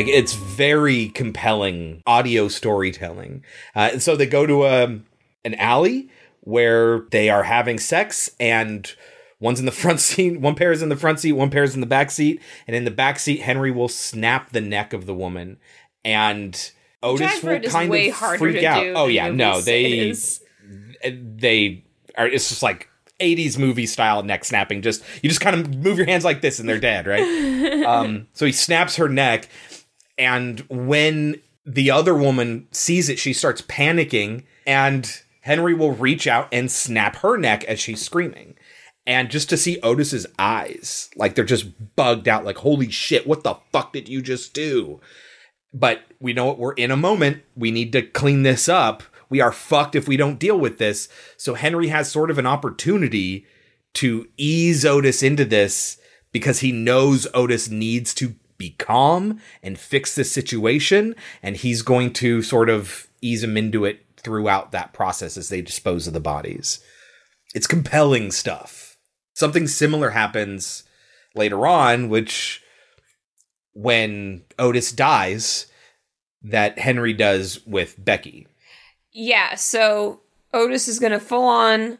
Like 0.00 0.06
it's 0.06 0.34
very 0.34 1.08
compelling 1.08 2.02
audio 2.06 2.48
storytelling. 2.48 3.42
Uh, 3.74 3.90
and 3.92 4.02
so 4.02 4.16
they 4.16 4.26
go 4.26 4.46
to 4.46 4.64
a, 4.64 5.00
an 5.44 5.54
alley 5.56 6.08
where 6.40 7.00
they 7.10 7.28
are 7.28 7.42
having 7.42 7.78
sex 7.78 8.30
and 8.38 8.94
one's 9.40 9.58
in 9.58 9.66
the 9.66 9.72
front 9.72 10.00
seat, 10.00 10.38
one 10.40 10.54
pair 10.54 10.70
is 10.70 10.82
in 10.82 10.88
the 10.88 10.96
front 10.96 11.18
seat, 11.20 11.32
one 11.32 11.50
pair 11.50 11.64
is 11.64 11.74
in 11.74 11.80
the 11.80 11.86
back 11.86 12.10
seat, 12.10 12.40
and 12.66 12.76
in 12.76 12.84
the 12.84 12.90
back 12.90 13.18
seat 13.18 13.40
Henry 13.40 13.70
will 13.70 13.88
snap 13.88 14.52
the 14.52 14.60
neck 14.60 14.92
of 14.92 15.06
the 15.06 15.14
woman. 15.14 15.58
And 16.04 16.54
Otis 17.02 17.42
will 17.42 17.60
kind 17.60 17.92
of 17.94 18.14
freak 18.38 18.62
out. 18.62 18.86
oh 18.94 19.06
yeah, 19.06 19.30
no, 19.30 19.60
they 19.60 20.14
they 21.02 21.84
are 22.16 22.26
it's 22.26 22.48
just 22.48 22.62
like 22.62 22.88
80s 23.18 23.58
movie 23.58 23.86
style 23.86 24.22
neck 24.22 24.44
snapping. 24.44 24.82
Just 24.82 25.02
you 25.22 25.28
just 25.28 25.40
kind 25.40 25.56
of 25.56 25.74
move 25.76 25.98
your 25.98 26.06
hands 26.06 26.24
like 26.24 26.40
this 26.40 26.58
and 26.58 26.68
they're 26.68 26.78
dead 26.80 27.06
right? 27.06 27.84
Um 27.86 28.28
so 28.32 28.46
he 28.46 28.52
snaps 28.52 28.96
her 28.96 29.08
neck. 29.08 29.48
And 30.18 30.60
when 30.68 31.40
the 31.64 31.90
other 31.90 32.14
woman 32.14 32.66
sees 32.72 33.08
it 33.08 33.18
she 33.18 33.32
starts 33.32 33.62
panicking. 33.62 34.44
And 34.66 35.10
henry 35.42 35.72
will 35.74 35.92
reach 35.92 36.26
out 36.26 36.48
and 36.52 36.70
snap 36.70 37.16
her 37.16 37.36
neck 37.38 37.64
as 37.64 37.80
she's 37.80 38.02
screaming 38.02 38.54
and 39.10 39.30
just 39.30 39.50
to 39.50 39.56
see 39.56 39.78
otis's 39.82 40.26
eyes 40.38 41.10
like 41.16 41.34
they're 41.34 41.44
just 41.44 41.96
bugged 41.96 42.28
out 42.28 42.44
like 42.44 42.58
holy 42.58 42.88
shit 42.88 43.26
what 43.26 43.42
the 43.42 43.56
fuck 43.72 43.92
did 43.92 44.08
you 44.08 44.22
just 44.22 44.54
do 44.54 45.00
but 45.72 46.02
we 46.18 46.32
know 46.32 46.46
what 46.46 46.58
we're 46.58 46.72
in 46.72 46.90
a 46.90 46.96
moment. 46.96 47.42
We 47.56 47.70
need 47.70 47.92
to 47.92 48.02
clean 48.02 48.42
this 48.42 48.68
up. 48.68 49.02
We 49.28 49.40
are 49.40 49.52
fucked 49.52 49.94
if 49.94 50.08
we 50.08 50.16
don't 50.16 50.38
deal 50.38 50.58
with 50.58 50.78
this. 50.78 51.08
So 51.36 51.54
Henry 51.54 51.88
has 51.88 52.10
sort 52.10 52.30
of 52.30 52.38
an 52.38 52.46
opportunity 52.46 53.46
to 53.94 54.28
ease 54.36 54.84
Otis 54.84 55.22
into 55.22 55.44
this 55.44 55.98
because 56.32 56.60
he 56.60 56.72
knows 56.72 57.26
Otis 57.34 57.68
needs 57.68 58.12
to 58.14 58.34
be 58.58 58.70
calm 58.70 59.40
and 59.62 59.78
fix 59.78 60.14
this 60.14 60.32
situation. 60.32 61.14
And 61.42 61.56
he's 61.56 61.82
going 61.82 62.12
to 62.14 62.42
sort 62.42 62.68
of 62.68 63.08
ease 63.20 63.44
him 63.44 63.56
into 63.56 63.84
it 63.84 64.04
throughout 64.16 64.72
that 64.72 64.92
process 64.92 65.36
as 65.36 65.48
they 65.48 65.62
dispose 65.62 66.06
of 66.06 66.12
the 66.12 66.20
bodies. 66.20 66.80
It's 67.54 67.66
compelling 67.66 68.32
stuff. 68.32 68.79
Something 69.40 69.66
similar 69.68 70.10
happens 70.10 70.84
later 71.34 71.66
on, 71.66 72.10
which 72.10 72.62
when 73.72 74.42
Otis 74.58 74.92
dies 74.92 75.66
that 76.42 76.78
Henry 76.78 77.14
does 77.14 77.64
with 77.66 77.94
Becky. 77.96 78.46
Yeah, 79.12 79.54
so 79.54 80.20
Otis 80.52 80.88
is 80.88 80.98
going 80.98 81.12
to 81.12 81.18
full 81.18 81.44
on 81.46 81.96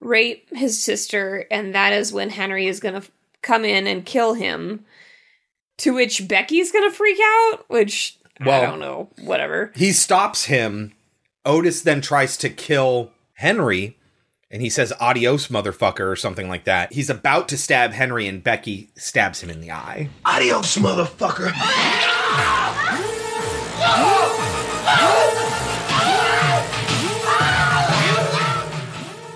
rape 0.00 0.48
his 0.56 0.82
sister, 0.82 1.44
and 1.50 1.74
that 1.74 1.92
is 1.92 2.14
when 2.14 2.30
Henry 2.30 2.66
is 2.66 2.80
going 2.80 2.94
to 2.94 3.00
f- 3.00 3.10
come 3.42 3.66
in 3.66 3.86
and 3.86 4.06
kill 4.06 4.32
him. 4.32 4.86
To 5.80 5.92
which 5.92 6.26
Becky's 6.26 6.72
going 6.72 6.90
to 6.90 6.96
freak 6.96 7.18
out, 7.22 7.66
which 7.68 8.18
well, 8.42 8.62
I 8.62 8.64
don't 8.64 8.80
know, 8.80 9.10
whatever. 9.20 9.70
He 9.76 9.92
stops 9.92 10.46
him. 10.46 10.94
Otis 11.44 11.82
then 11.82 12.00
tries 12.00 12.38
to 12.38 12.48
kill 12.48 13.12
Henry 13.34 13.98
and 14.50 14.60
he 14.62 14.68
says 14.68 14.92
adios 15.00 15.48
motherfucker 15.48 16.10
or 16.10 16.16
something 16.16 16.48
like 16.48 16.64
that. 16.64 16.92
He's 16.92 17.08
about 17.10 17.48
to 17.50 17.56
stab 17.56 17.92
Henry 17.92 18.26
and 18.26 18.42
Becky 18.42 18.90
stabs 18.96 19.40
him 19.42 19.50
in 19.50 19.60
the 19.60 19.70
eye. 19.70 20.08
Adios, 20.24 20.76
motherfucker. 20.76 21.52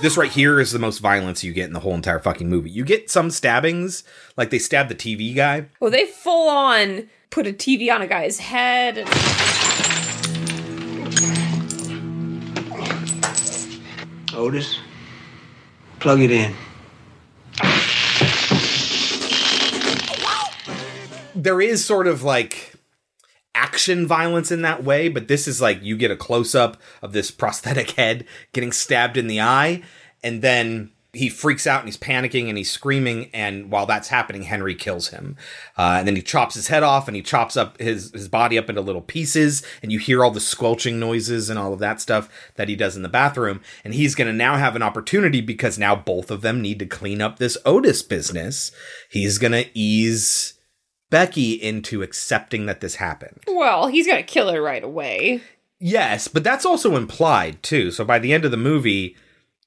This 0.00 0.18
right 0.18 0.30
here 0.30 0.60
is 0.60 0.70
the 0.70 0.78
most 0.78 0.98
violence 0.98 1.42
you 1.42 1.54
get 1.54 1.64
in 1.64 1.72
the 1.72 1.80
whole 1.80 1.94
entire 1.94 2.18
fucking 2.18 2.46
movie. 2.50 2.68
You 2.68 2.84
get 2.84 3.08
some 3.10 3.30
stabbings, 3.30 4.04
like 4.36 4.50
they 4.50 4.58
stab 4.58 4.88
the 4.90 4.94
TV 4.94 5.34
guy. 5.34 5.64
Well, 5.80 5.90
they 5.90 6.04
full 6.04 6.50
on 6.50 7.08
put 7.30 7.46
a 7.46 7.52
TV 7.54 7.90
on 7.90 8.02
a 8.02 8.06
guy's 8.06 8.38
head. 8.38 8.98
And- 8.98 9.08
Otis, 14.36 14.78
plug 16.04 16.20
it 16.20 16.30
in. 16.30 16.54
there 21.34 21.62
is 21.62 21.82
sort 21.82 22.06
of 22.06 22.22
like 22.22 22.74
action 23.54 24.06
violence 24.06 24.50
in 24.52 24.60
that 24.60 24.84
way, 24.84 25.08
but 25.08 25.28
this 25.28 25.48
is 25.48 25.62
like 25.62 25.82
you 25.82 25.96
get 25.96 26.10
a 26.10 26.16
close 26.16 26.54
up 26.54 26.76
of 27.00 27.14
this 27.14 27.30
prosthetic 27.30 27.90
head 27.98 28.26
getting 28.52 28.70
stabbed 28.70 29.16
in 29.16 29.28
the 29.28 29.40
eye, 29.40 29.82
and 30.22 30.42
then 30.42 30.90
he 31.14 31.28
freaks 31.28 31.66
out 31.66 31.80
and 31.80 31.88
he's 31.88 31.96
panicking 31.96 32.48
and 32.48 32.58
he's 32.58 32.70
screaming. 32.70 33.30
And 33.32 33.70
while 33.70 33.86
that's 33.86 34.08
happening, 34.08 34.42
Henry 34.42 34.74
kills 34.74 35.08
him, 35.08 35.36
uh, 35.76 35.96
and 35.98 36.08
then 36.08 36.16
he 36.16 36.22
chops 36.22 36.54
his 36.54 36.68
head 36.68 36.82
off 36.82 37.08
and 37.08 37.16
he 37.16 37.22
chops 37.22 37.56
up 37.56 37.78
his 37.80 38.10
his 38.12 38.28
body 38.28 38.58
up 38.58 38.68
into 38.68 38.80
little 38.80 39.02
pieces, 39.02 39.62
and 39.82 39.90
you 39.92 39.98
hear 39.98 40.24
all 40.24 40.30
the 40.30 40.40
squelching 40.40 40.98
noises 40.98 41.50
and 41.50 41.58
all 41.58 41.72
of 41.72 41.78
that 41.78 42.00
stuff 42.00 42.28
that 42.56 42.68
he 42.68 42.76
does 42.76 42.96
in 42.96 43.02
the 43.02 43.08
bathroom. 43.08 43.60
And 43.84 43.94
he's 43.94 44.14
going 44.14 44.28
to 44.28 44.32
now 44.32 44.56
have 44.56 44.76
an 44.76 44.82
opportunity 44.82 45.40
because 45.40 45.78
now 45.78 45.94
both 45.94 46.30
of 46.30 46.42
them 46.42 46.60
need 46.60 46.78
to 46.80 46.86
clean 46.86 47.20
up 47.20 47.38
this 47.38 47.56
Otis 47.64 48.02
business. 48.02 48.70
He's 49.10 49.38
going 49.38 49.52
to 49.52 49.66
ease 49.74 50.54
Becky 51.10 51.52
into 51.52 52.02
accepting 52.02 52.66
that 52.66 52.80
this 52.80 52.96
happened. 52.96 53.40
well, 53.46 53.86
he's 53.86 54.06
going 54.06 54.18
to 54.18 54.22
kill 54.22 54.50
her 54.50 54.60
right 54.60 54.82
away. 54.82 55.42
Yes, 55.78 56.28
but 56.28 56.42
that's 56.42 56.64
also 56.64 56.96
implied 56.96 57.62
too. 57.62 57.90
So 57.90 58.04
by 58.04 58.18
the 58.18 58.32
end 58.32 58.44
of 58.44 58.50
the 58.50 58.56
movie, 58.56 59.16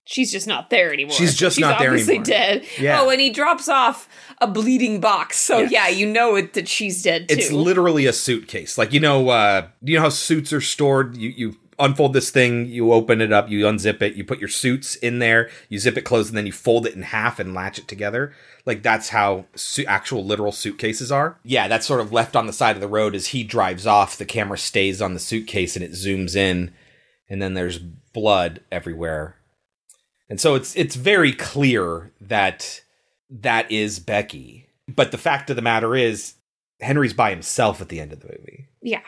She's 0.10 0.32
just 0.32 0.48
not 0.48 0.70
there 0.70 0.94
anymore. 0.94 1.14
She's 1.14 1.36
just 1.36 1.60
not 1.60 1.80
there 1.80 1.94
anymore. 1.94 2.16
obviously 2.16 2.20
dead. 2.24 2.66
Yeah. 2.80 3.02
Oh, 3.02 3.10
and 3.10 3.20
he 3.20 3.30
drops 3.30 3.68
off 3.68 4.08
a 4.40 4.48
bleeding 4.48 5.02
box. 5.02 5.38
So 5.38 5.60
Yes. 5.60 5.72
yeah, 5.72 5.88
you 5.90 6.06
know 6.08 6.36
it, 6.36 6.54
that 6.54 6.68
she's 6.70 7.04
dead 7.04 7.28
too. 7.28 7.36
it's 7.36 7.52
literally 7.52 8.06
a 8.06 8.14
suitcase. 8.14 8.78
Like 8.78 8.94
you 8.94 9.02
know, 9.02 9.28
uh, 9.30 9.68
you 9.82 9.96
know 9.98 10.04
how 10.04 10.10
suits 10.10 10.54
are 10.54 10.62
stored. 10.62 11.18
You 11.18 11.30
you 11.36 11.56
unfold 11.80 12.14
this 12.14 12.32
thing, 12.32 12.66
you 12.68 12.92
open 12.92 13.22
it 13.22 13.32
up, 13.32 13.50
you 13.50 13.64
unzip 13.66 14.02
it, 14.02 14.16
you 14.16 14.24
put 14.24 14.40
your 14.40 14.48
suits 14.48 14.96
in 14.96 15.20
there, 15.20 15.48
you 15.70 15.78
zip 15.78 15.96
it 15.98 16.02
closed, 16.02 16.30
and 16.30 16.38
then 16.38 16.46
you 16.48 16.52
fold 16.52 16.88
it 16.88 16.96
in 16.96 17.04
half 17.04 17.38
and 17.40 17.54
latch 17.54 17.78
it 17.78 17.88
together. 17.88 18.34
Like 18.66 18.82
that's 18.84 19.10
how 19.10 19.46
su- 19.56 19.86
actual 19.88 20.26
literal 20.26 20.52
suitcases 20.54 21.12
are. 21.12 21.38
Yeah, 21.44 21.68
that's 21.68 21.86
sort 21.86 22.00
of 22.02 22.12
left 22.14 22.36
on 22.36 22.48
the 22.48 22.54
side 22.54 22.76
of 22.76 22.82
the 22.82 22.88
road 22.88 23.14
as 23.14 23.28
he 23.28 23.44
drives 23.44 23.86
off. 23.86 24.18
The 24.18 24.26
camera 24.26 24.58
stays 24.58 25.02
on 25.02 25.14
the 25.14 25.20
suitcase 25.20 25.76
and 25.76 25.84
it 25.86 25.92
zooms 25.92 26.36
in, 26.36 26.74
and 27.30 27.42
then 27.42 27.54
there's 27.56 27.78
blood 27.78 28.62
everywhere. 28.72 29.36
And 30.30 30.40
so 30.42 30.56
it's 30.56 30.76
it's 30.76 30.96
very 30.96 31.32
clear 31.34 32.12
that 32.22 32.82
that 33.30 33.72
is 33.72 34.00
Becky. 34.00 34.68
But 34.88 35.12
the 35.12 35.18
fact 35.18 35.50
of 35.50 35.56
the 35.56 35.62
matter 35.62 35.96
is, 35.96 36.36
Henry's 36.80 37.14
by 37.14 37.30
himself 37.30 37.82
at 37.82 37.90
the 37.90 38.00
end 38.00 38.14
of 38.14 38.22
the 38.22 38.28
movie. 38.28 38.68
yeah, 38.82 39.02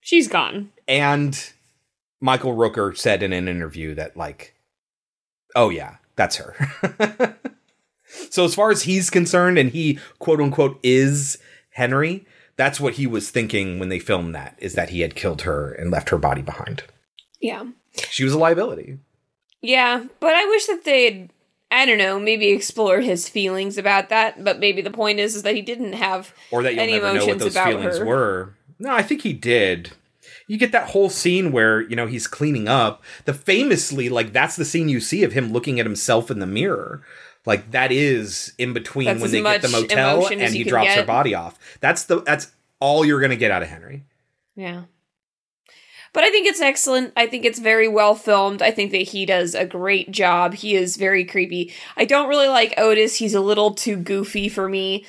she's 0.00 0.28
gone. 0.28 0.70
And 0.88 1.52
Michael 2.20 2.56
Rooker 2.56 2.96
said 2.96 3.22
in 3.22 3.32
an 3.32 3.48
interview 3.48 3.94
that, 3.94 4.16
like, 4.16 4.54
oh 5.54 5.70
yeah, 5.70 5.96
that's 6.16 6.36
her. 6.36 7.36
so 8.30 8.44
as 8.44 8.54
far 8.54 8.70
as 8.70 8.82
he's 8.82 9.10
concerned, 9.10 9.58
and 9.58 9.70
he 9.70 9.98
quote 10.18 10.40
unquote 10.40 10.78
is 10.82 11.38
Henry, 11.70 12.26
that's 12.56 12.80
what 12.80 12.94
he 12.94 13.06
was 13.06 13.30
thinking 13.30 13.78
when 13.78 13.88
they 13.88 13.98
filmed 13.98 14.34
that, 14.34 14.56
is 14.58 14.74
that 14.74 14.90
he 14.90 15.00
had 15.00 15.14
killed 15.14 15.42
her 15.42 15.72
and 15.72 15.90
left 15.90 16.10
her 16.10 16.18
body 16.18 16.42
behind. 16.42 16.82
Yeah, 17.40 17.64
She 18.10 18.24
was 18.24 18.32
a 18.34 18.38
liability. 18.38 18.98
Yeah, 19.62 20.04
but 20.20 20.34
I 20.34 20.44
wish 20.46 20.66
that 20.66 20.84
they'd. 20.84 21.30
I 21.72 21.86
don't 21.86 21.98
know, 21.98 22.18
maybe 22.18 22.48
explore 22.48 23.00
his 23.00 23.28
feelings 23.28 23.78
about 23.78 24.08
that. 24.08 24.42
But 24.42 24.58
maybe 24.58 24.82
the 24.82 24.90
point 24.90 25.20
is, 25.20 25.36
is 25.36 25.44
that 25.44 25.54
he 25.54 25.62
didn't 25.62 25.92
have 25.92 26.34
or 26.50 26.64
that 26.64 26.74
you'll 26.74 26.82
any 26.82 26.94
never 26.94 27.06
know 27.06 27.12
what 27.12 27.22
emotions 27.22 27.54
those 27.54 27.64
feelings 27.64 27.98
her. 27.98 28.04
were. 28.04 28.54
No, 28.80 28.92
I 28.92 29.02
think 29.02 29.22
he 29.22 29.32
did. 29.32 29.92
You 30.48 30.58
get 30.58 30.72
that 30.72 30.88
whole 30.88 31.10
scene 31.10 31.52
where 31.52 31.82
you 31.82 31.94
know 31.94 32.06
he's 32.06 32.26
cleaning 32.26 32.66
up. 32.66 33.04
The 33.24 33.34
famously, 33.34 34.08
like 34.08 34.32
that's 34.32 34.56
the 34.56 34.64
scene 34.64 34.88
you 34.88 34.98
see 34.98 35.22
of 35.22 35.32
him 35.32 35.52
looking 35.52 35.78
at 35.78 35.86
himself 35.86 36.30
in 36.30 36.40
the 36.40 36.46
mirror. 36.46 37.02
Like 37.46 37.70
that 37.70 37.92
is 37.92 38.52
in 38.58 38.72
between 38.72 39.06
That's 39.06 39.20
when 39.20 39.30
they 39.30 39.42
get 39.42 39.62
the 39.62 39.68
motel 39.68 40.26
and 40.26 40.54
he 40.54 40.64
drops 40.64 40.94
her 40.94 41.04
body 41.04 41.34
off. 41.34 41.58
That's 41.80 42.04
the 42.04 42.22
that's 42.22 42.50
all 42.80 43.04
you're 43.04 43.20
gonna 43.20 43.36
get 43.36 43.50
out 43.50 43.62
of 43.62 43.68
Henry. 43.68 44.04
Yeah. 44.56 44.82
But 46.12 46.24
I 46.24 46.30
think 46.30 46.46
it's 46.46 46.60
excellent. 46.60 47.12
I 47.16 47.26
think 47.26 47.44
it's 47.44 47.58
very 47.58 47.86
well 47.86 48.14
filmed. 48.14 48.62
I 48.62 48.70
think 48.70 48.90
that 48.92 48.98
he 48.98 49.24
does 49.24 49.54
a 49.54 49.64
great 49.64 50.10
job. 50.10 50.54
He 50.54 50.74
is 50.74 50.96
very 50.96 51.24
creepy. 51.24 51.72
I 51.96 52.04
don't 52.04 52.28
really 52.28 52.48
like 52.48 52.74
Otis. 52.76 53.16
He's 53.16 53.34
a 53.34 53.40
little 53.40 53.74
too 53.74 53.96
goofy 53.96 54.48
for 54.48 54.68
me. 54.68 55.06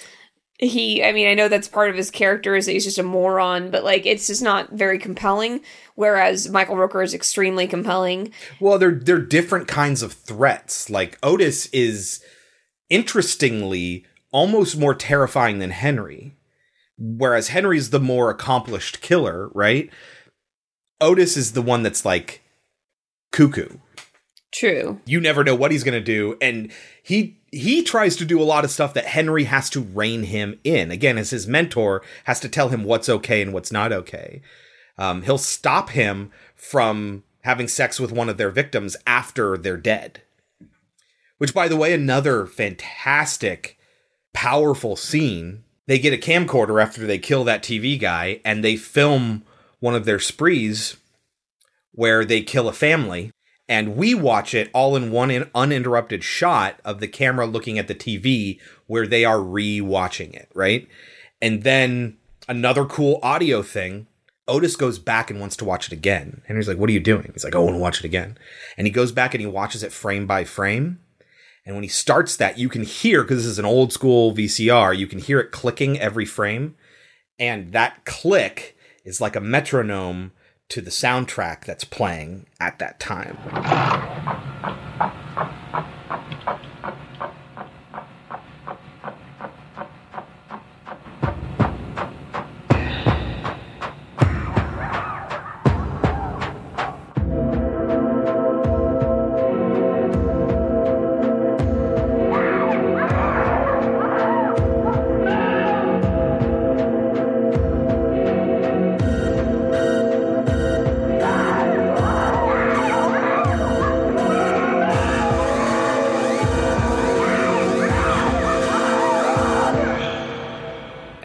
He, 0.60 1.04
I 1.04 1.12
mean, 1.12 1.28
I 1.28 1.34
know 1.34 1.48
that's 1.48 1.68
part 1.68 1.90
of 1.90 1.96
his 1.96 2.12
character 2.12 2.56
is 2.56 2.68
that 2.68 2.74
he's 2.74 2.84
just 2.84 3.00
a 3.00 3.04
moron, 3.04 3.72
but 3.72 3.84
like 3.84 4.06
it's 4.06 4.28
just 4.28 4.44
not 4.44 4.70
very 4.72 5.00
compelling. 5.00 5.62
Whereas 5.96 6.50
Michael 6.50 6.76
Rooker 6.76 7.04
is 7.04 7.16
extremely 7.16 7.66
compelling. 7.68 8.32
Well, 8.60 8.78
they're 8.78 8.92
they're 8.92 9.20
different 9.20 9.68
kinds 9.68 10.04
of 10.04 10.14
threats. 10.14 10.88
Like 10.88 11.18
Otis 11.24 11.66
is 11.68 12.24
interestingly 12.92 14.06
almost 14.32 14.78
more 14.78 14.94
terrifying 14.94 15.58
than 15.58 15.72
Henry. 15.72 16.38
Whereas 16.98 17.48
Henry's 17.48 17.90
the 17.90 18.00
more 18.00 18.30
accomplished 18.30 19.02
killer, 19.02 19.50
right? 19.56 19.90
Otis 21.02 21.36
is 21.36 21.54
the 21.54 21.62
one 21.62 21.84
that's 21.84 22.06
like 22.06 22.42
cuckoo. 23.32 23.78
True. 24.52 25.00
You 25.06 25.20
never 25.20 25.44
know 25.44 25.56
what 25.56 25.72
he's 25.72 25.84
going 25.84 26.00
to 26.00 26.02
do 26.02 26.38
and 26.42 26.72
he 27.02 27.38
he 27.52 27.84
tries 27.84 28.16
to 28.16 28.26
do 28.26 28.42
a 28.42 28.44
lot 28.44 28.64
of 28.64 28.72
stuff 28.72 28.94
that 28.94 29.06
Henry 29.06 29.44
has 29.46 29.70
to 29.72 29.82
rein 29.82 30.24
him 30.24 30.60
in. 30.64 30.90
Again, 30.90 31.18
as 31.18 31.32
his 31.32 31.48
mentor 31.48 32.02
has 32.24 32.40
to 32.40 32.50
tell 32.50 32.70
him 32.70 32.86
what's 32.86 33.10
okay 33.10 33.42
and 33.42 33.52
what's 33.52 33.72
not 33.72 33.92
okay. 33.92 34.42
Um, 34.98 35.24
he'll 35.24 35.38
stop 35.38 35.90
him 35.90 36.32
from 36.56 37.24
having 37.42 37.68
sex 37.68 38.00
with 38.00 38.12
one 38.12 38.30
of 38.30 38.38
their 38.38 38.52
victims 38.52 38.96
after 39.06 39.58
they're 39.58 39.78
dead. 39.78 40.22
Which, 41.40 41.54
by 41.54 41.68
the 41.68 41.76
way, 41.76 41.94
another 41.94 42.46
fantastic, 42.46 43.78
powerful 44.34 44.96
scene. 44.96 45.64
They 45.88 45.98
get 45.98 46.14
a 46.14 46.18
camcorder 46.18 46.82
after 46.82 47.06
they 47.06 47.18
kill 47.18 47.44
that 47.46 47.64
TV 47.64 48.00
guy 48.00 48.40
and 48.46 48.64
they 48.64 48.78
film 48.78 49.44
one 49.82 49.94
of 49.94 50.06
their 50.06 50.20
sprees 50.20 50.96
where 51.92 52.24
they 52.24 52.42
kill 52.42 52.70
a 52.70 52.74
family. 52.74 53.32
And 53.68 53.96
we 53.96 54.14
watch 54.14 54.54
it 54.54 54.70
all 54.74 54.96
in 54.96 55.12
one 55.12 55.32
in- 55.32 55.50
uninterrupted 55.54 56.24
shot 56.24 56.80
of 56.84 57.00
the 57.00 57.08
camera 57.08 57.46
looking 57.46 57.78
at 57.78 57.88
the 57.88 57.96
TV 57.96 58.60
where 58.88 59.08
they 59.08 59.24
are 59.26 59.42
re-watching 59.42 60.34
it, 60.34 60.50
right? 60.54 60.88
And 61.42 61.64
then 61.64 62.18
another 62.48 62.86
cool 62.86 63.20
audio 63.24 63.62
thing 63.62 64.08
Otis 64.48 64.76
goes 64.76 65.00
back 65.00 65.30
and 65.30 65.40
wants 65.40 65.56
to 65.58 65.66
watch 65.66 65.88
it 65.88 65.94
again. 65.94 66.42
Henry's 66.48 66.68
like, 66.68 66.78
What 66.78 66.90
are 66.90 66.94
you 66.94 67.00
doing? 67.00 67.30
He's 67.32 67.44
like, 67.44 67.56
Oh, 67.56 67.62
I 67.62 67.66
want 67.66 67.76
to 67.76 67.82
watch 67.82 68.00
it 68.00 68.06
again. 68.06 68.38
And 68.78 68.86
he 68.86 68.92
goes 68.92 69.12
back 69.12 69.34
and 69.34 69.42
he 69.42 69.48
watches 69.48 69.84
it 69.84 69.94
frame 69.94 70.28
by 70.28 70.44
frame. 70.44 71.00
And 71.66 71.76
when 71.76 71.84
he 71.84 71.90
starts 71.90 72.36
that, 72.38 72.58
you 72.58 72.68
can 72.68 72.84
hear, 72.84 73.22
because 73.22 73.44
this 73.44 73.46
is 73.46 73.60
an 73.60 73.66
old 73.66 73.94
school 73.94 74.34
VCR, 74.34 74.98
you 74.98 75.08
can 75.08 75.20
hear 75.20 75.40
it 75.40 75.52
clicking 75.52 76.00
every 76.00 76.26
frame. 76.26 76.76
And 77.40 77.72
that 77.72 78.04
click 78.04 78.76
is 79.04 79.22
like 79.22 79.36
a 79.36 79.42
metronome 79.42 80.32
to 80.70 80.82
the 80.82 80.92
soundtrack 80.92 81.66
that's 81.66 81.84
playing 81.84 82.46
at 82.60 82.80
that 82.80 83.00
time. 83.00 83.38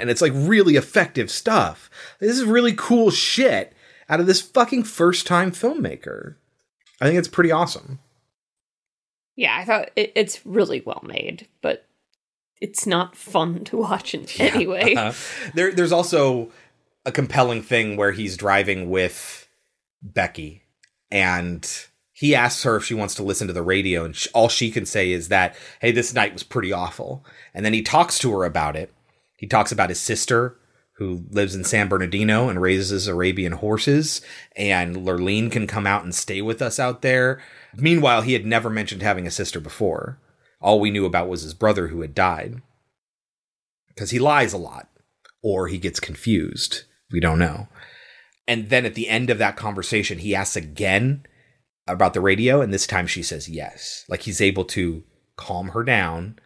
And 0.07 0.11
it's 0.13 0.23
like 0.23 0.33
really 0.37 0.77
effective 0.77 1.33
stuff. 1.33 1.91
This 2.21 2.39
is 2.39 2.45
really 2.45 2.73
cool 2.73 3.11
shit 3.11 3.73
out 4.09 4.21
of 4.21 4.27
this 4.27 4.41
fucking 4.41 4.85
first 4.85 5.27
time 5.27 5.51
filmmaker. 5.51 6.37
I 7.01 7.07
think 7.07 7.19
it's 7.19 7.27
pretty 7.27 7.51
awesome. 7.51 7.99
Yeah, 9.35 9.57
I 9.57 9.65
thought 9.65 9.91
it, 9.97 10.13
it's 10.15 10.47
really 10.47 10.81
well 10.87 11.03
made, 11.05 11.49
but 11.61 11.87
it's 12.61 12.87
not 12.87 13.17
fun 13.17 13.65
to 13.65 13.79
watch 13.79 14.15
in 14.15 14.27
any 14.39 14.69
way. 14.69 14.95
Uh, 14.95 15.13
there, 15.55 15.73
there's 15.73 15.91
also 15.91 16.53
a 17.05 17.11
compelling 17.11 17.63
thing 17.63 17.97
where 17.97 18.13
he's 18.13 18.37
driving 18.37 18.89
with 18.89 19.49
Becky, 20.01 20.63
and 21.11 21.69
he 22.13 22.33
asks 22.33 22.63
her 22.63 22.77
if 22.77 22.85
she 22.85 22.95
wants 22.95 23.17
to 23.17 23.25
listen 23.25 23.49
to 23.49 23.53
the 23.53 23.61
radio, 23.61 24.05
and 24.05 24.15
sh- 24.15 24.29
all 24.33 24.49
she 24.49 24.71
can 24.71 24.87
say 24.87 25.11
is 25.11 25.29
that, 25.31 25.57
"Hey, 25.81 25.91
this 25.91 26.15
night 26.15 26.33
was 26.33 26.45
pretty 26.45 26.73
awful." 26.73 27.25
And 27.53 27.67
then 27.67 27.73
he 27.73 27.83
talks 27.83 28.21
to 28.21 28.31
her 28.33 28.45
about 28.45 28.77
it. 28.77 28.95
He 29.37 29.47
talks 29.47 29.73
about 29.73 29.91
his 29.91 30.01
sister 30.01 30.59
who 30.95 31.25
lives 31.31 31.55
in 31.55 31.63
San 31.63 31.89
Bernardino 31.89 32.49
and 32.49 32.61
raises 32.61 33.07
Arabian 33.07 33.53
horses, 33.53 34.23
and 34.57 34.97
Lurleen 34.97 35.53
can 35.53 35.67
come 35.67 35.87
out 35.87 36.05
and 36.05 36.15
stay 36.15 36.41
with 36.41 36.63
us 36.63 36.81
out 36.81 37.03
there. 37.03 37.43
Meanwhile, 37.77 38.23
he 38.23 38.33
had 38.33 38.47
never 38.47 38.71
mentioned 38.71 39.03
having 39.03 39.27
a 39.27 39.31
sister 39.31 39.61
before. 39.61 40.19
All 40.59 40.81
we 40.81 40.91
knew 40.91 41.05
about 41.05 41.29
was 41.29 41.43
his 41.43 41.53
brother 41.53 41.89
who 41.89 42.01
had 42.01 42.15
died. 42.15 42.63
Because 43.89 44.11
he 44.11 44.19
lies 44.19 44.55
a 44.55 44.59
lot, 44.59 44.89
or 45.43 45.69
he 45.69 45.77
gets 45.77 46.01
confused. 46.01 46.85
We 47.13 47.21
don't 47.21 47.39
know. 47.39 47.69
And 48.49 48.71
then 48.71 48.87
at 48.87 48.95
the 48.95 49.09
end 49.09 49.29
of 49.29 49.39
that 49.39 49.57
conversation, 49.57 50.19
he 50.19 50.35
asks 50.35 50.57
again 50.57 51.27
about 51.87 52.15
the 52.15 52.23
radio, 52.23 52.63
and 52.63 52.73
this 52.73 52.87
time 52.87 53.07
she 53.07 53.23
says 53.23 53.51
yes. 53.51 54.05
Like 54.09 54.23
he's 54.23 54.41
able 54.41 54.65
to 54.67 55.05
calm 55.37 55.69
her 55.69 55.85
down, 55.85 56.39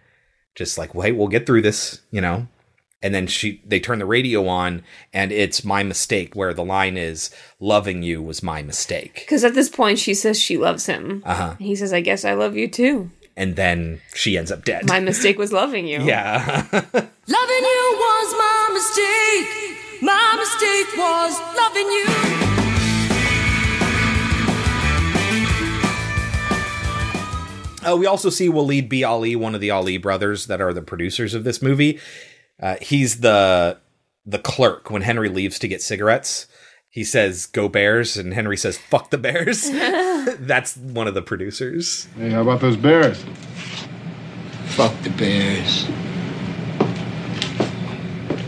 just 0.57 0.77
like, 0.77 0.93
wait, 0.93 1.13
we'll 1.13 1.29
get 1.29 1.47
through 1.47 1.63
this, 1.63 2.03
you 2.11 2.21
know? 2.21 2.49
And 3.03 3.15
then 3.15 3.27
she 3.27 3.63
they 3.65 3.81
turn 3.81 3.99
the 3.99 4.07
radio 4.07 4.47
on 4.47 4.83
and 5.13 5.33
it's 5.33 5.65
my 5.65 5.83
mistake 5.83 6.35
where 6.35 6.53
the 6.53 6.65
line 6.65 6.99
is 6.99 7.31
loving 7.59 8.03
you 8.03 8.23
was 8.23 8.43
my 8.43 8.63
mistake. 8.63 9.15
Because 9.15 9.43
at 9.43 9.55
this 9.55 9.71
point, 9.71 9.99
she 9.99 10.13
says 10.13 10.39
she 10.39 10.59
loves 10.59 10.85
him. 10.87 11.23
Uh-huh. 11.25 11.55
He 11.59 11.75
says, 11.75 11.93
I 11.95 12.03
guess 12.03 12.25
I 12.27 12.35
love 12.35 12.57
you 12.57 12.69
too. 12.69 13.11
And 13.37 13.57
then 13.57 14.03
she 14.15 14.37
ends 14.37 14.53
up 14.53 14.65
dead. 14.67 14.87
My 14.87 15.01
mistake 15.01 15.39
was 15.39 15.51
loving 15.53 15.87
you. 15.87 16.03
yeah. 16.03 16.67
Loving 16.73 17.65
you 17.65 17.97
was 17.97 18.35
my 18.37 18.71
mistake. 18.75 20.03
My 20.03 20.35
mistake 20.37 20.99
was 20.99 21.39
loving 21.57 21.87
you. 21.87 22.31
Uh, 27.89 27.97
we 27.97 28.05
also 28.07 28.29
see 28.29 28.49
Waleed 28.49 28.89
B. 28.89 29.05
Ali, 29.05 29.35
one 29.37 29.55
of 29.55 29.61
the 29.61 29.71
Ali 29.71 29.97
brothers 29.97 30.47
that 30.47 30.61
are 30.61 30.73
the 30.73 30.83
producers 30.83 31.33
of 31.33 31.45
this 31.45 31.63
movie. 31.63 31.99
Uh, 32.61 32.77
he's 32.81 33.21
the 33.21 33.79
the 34.27 34.39
clerk 34.39 34.91
when 34.91 35.03
Henry 35.03 35.29
leaves 35.29 35.59
to 35.59 35.69
get 35.69 35.83
cigarettes. 35.83 36.47
He 36.89 37.05
says, 37.05 37.47
"Go 37.47 37.69
Bears," 37.69 38.17
and 38.17 38.35
Henry 38.35 38.57
says, 38.57 38.77
"Fuck 38.77 39.11
the 39.11 39.19
Bears." 39.19 39.71
That's 40.39 40.77
one 40.77 41.09
of 41.09 41.15
the 41.15 41.23
producers. 41.23 42.07
Hey, 42.17 42.31
how 42.31 42.43
about 42.43 42.61
those 42.61 42.77
bears? 42.77 43.25
Fuck 44.67 44.95
the 45.03 45.11
Bears. 45.11 45.87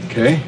Okay. 0.06 0.42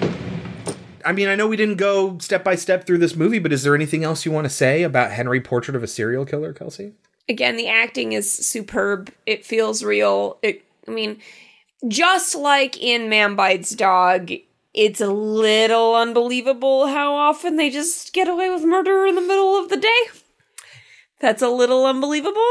I 1.04 1.12
mean, 1.12 1.28
I 1.28 1.34
know 1.34 1.46
we 1.46 1.56
didn't 1.56 1.76
go 1.76 2.18
step 2.18 2.44
by 2.44 2.54
step 2.54 2.86
through 2.86 2.98
this 2.98 3.14
movie, 3.14 3.38
but 3.38 3.52
is 3.52 3.62
there 3.62 3.74
anything 3.74 4.04
else 4.04 4.24
you 4.24 4.32
want 4.32 4.44
to 4.44 4.50
say 4.50 4.82
about 4.82 5.10
Henry 5.10 5.40
Portrait 5.40 5.76
of 5.76 5.82
a 5.82 5.86
Serial 5.86 6.24
Killer, 6.24 6.52
Kelsey? 6.52 6.92
Again, 7.28 7.56
the 7.56 7.68
acting 7.68 8.12
is 8.12 8.30
superb. 8.30 9.10
It 9.26 9.44
feels 9.44 9.82
real. 9.82 10.38
It, 10.42 10.62
I 10.86 10.90
mean, 10.90 11.20
just 11.88 12.34
like 12.34 12.80
in 12.80 13.08
Man 13.08 13.36
Bites 13.36 13.74
Dog, 13.74 14.30
it's 14.72 15.00
a 15.00 15.10
little 15.10 15.94
unbelievable 15.94 16.88
how 16.88 17.14
often 17.14 17.56
they 17.56 17.70
just 17.70 18.12
get 18.12 18.28
away 18.28 18.50
with 18.50 18.64
murder 18.64 19.06
in 19.06 19.14
the 19.14 19.20
middle 19.20 19.56
of 19.56 19.68
the 19.68 19.76
day. 19.76 20.02
That's 21.20 21.42
a 21.42 21.48
little 21.48 21.86
unbelievable. 21.86 22.42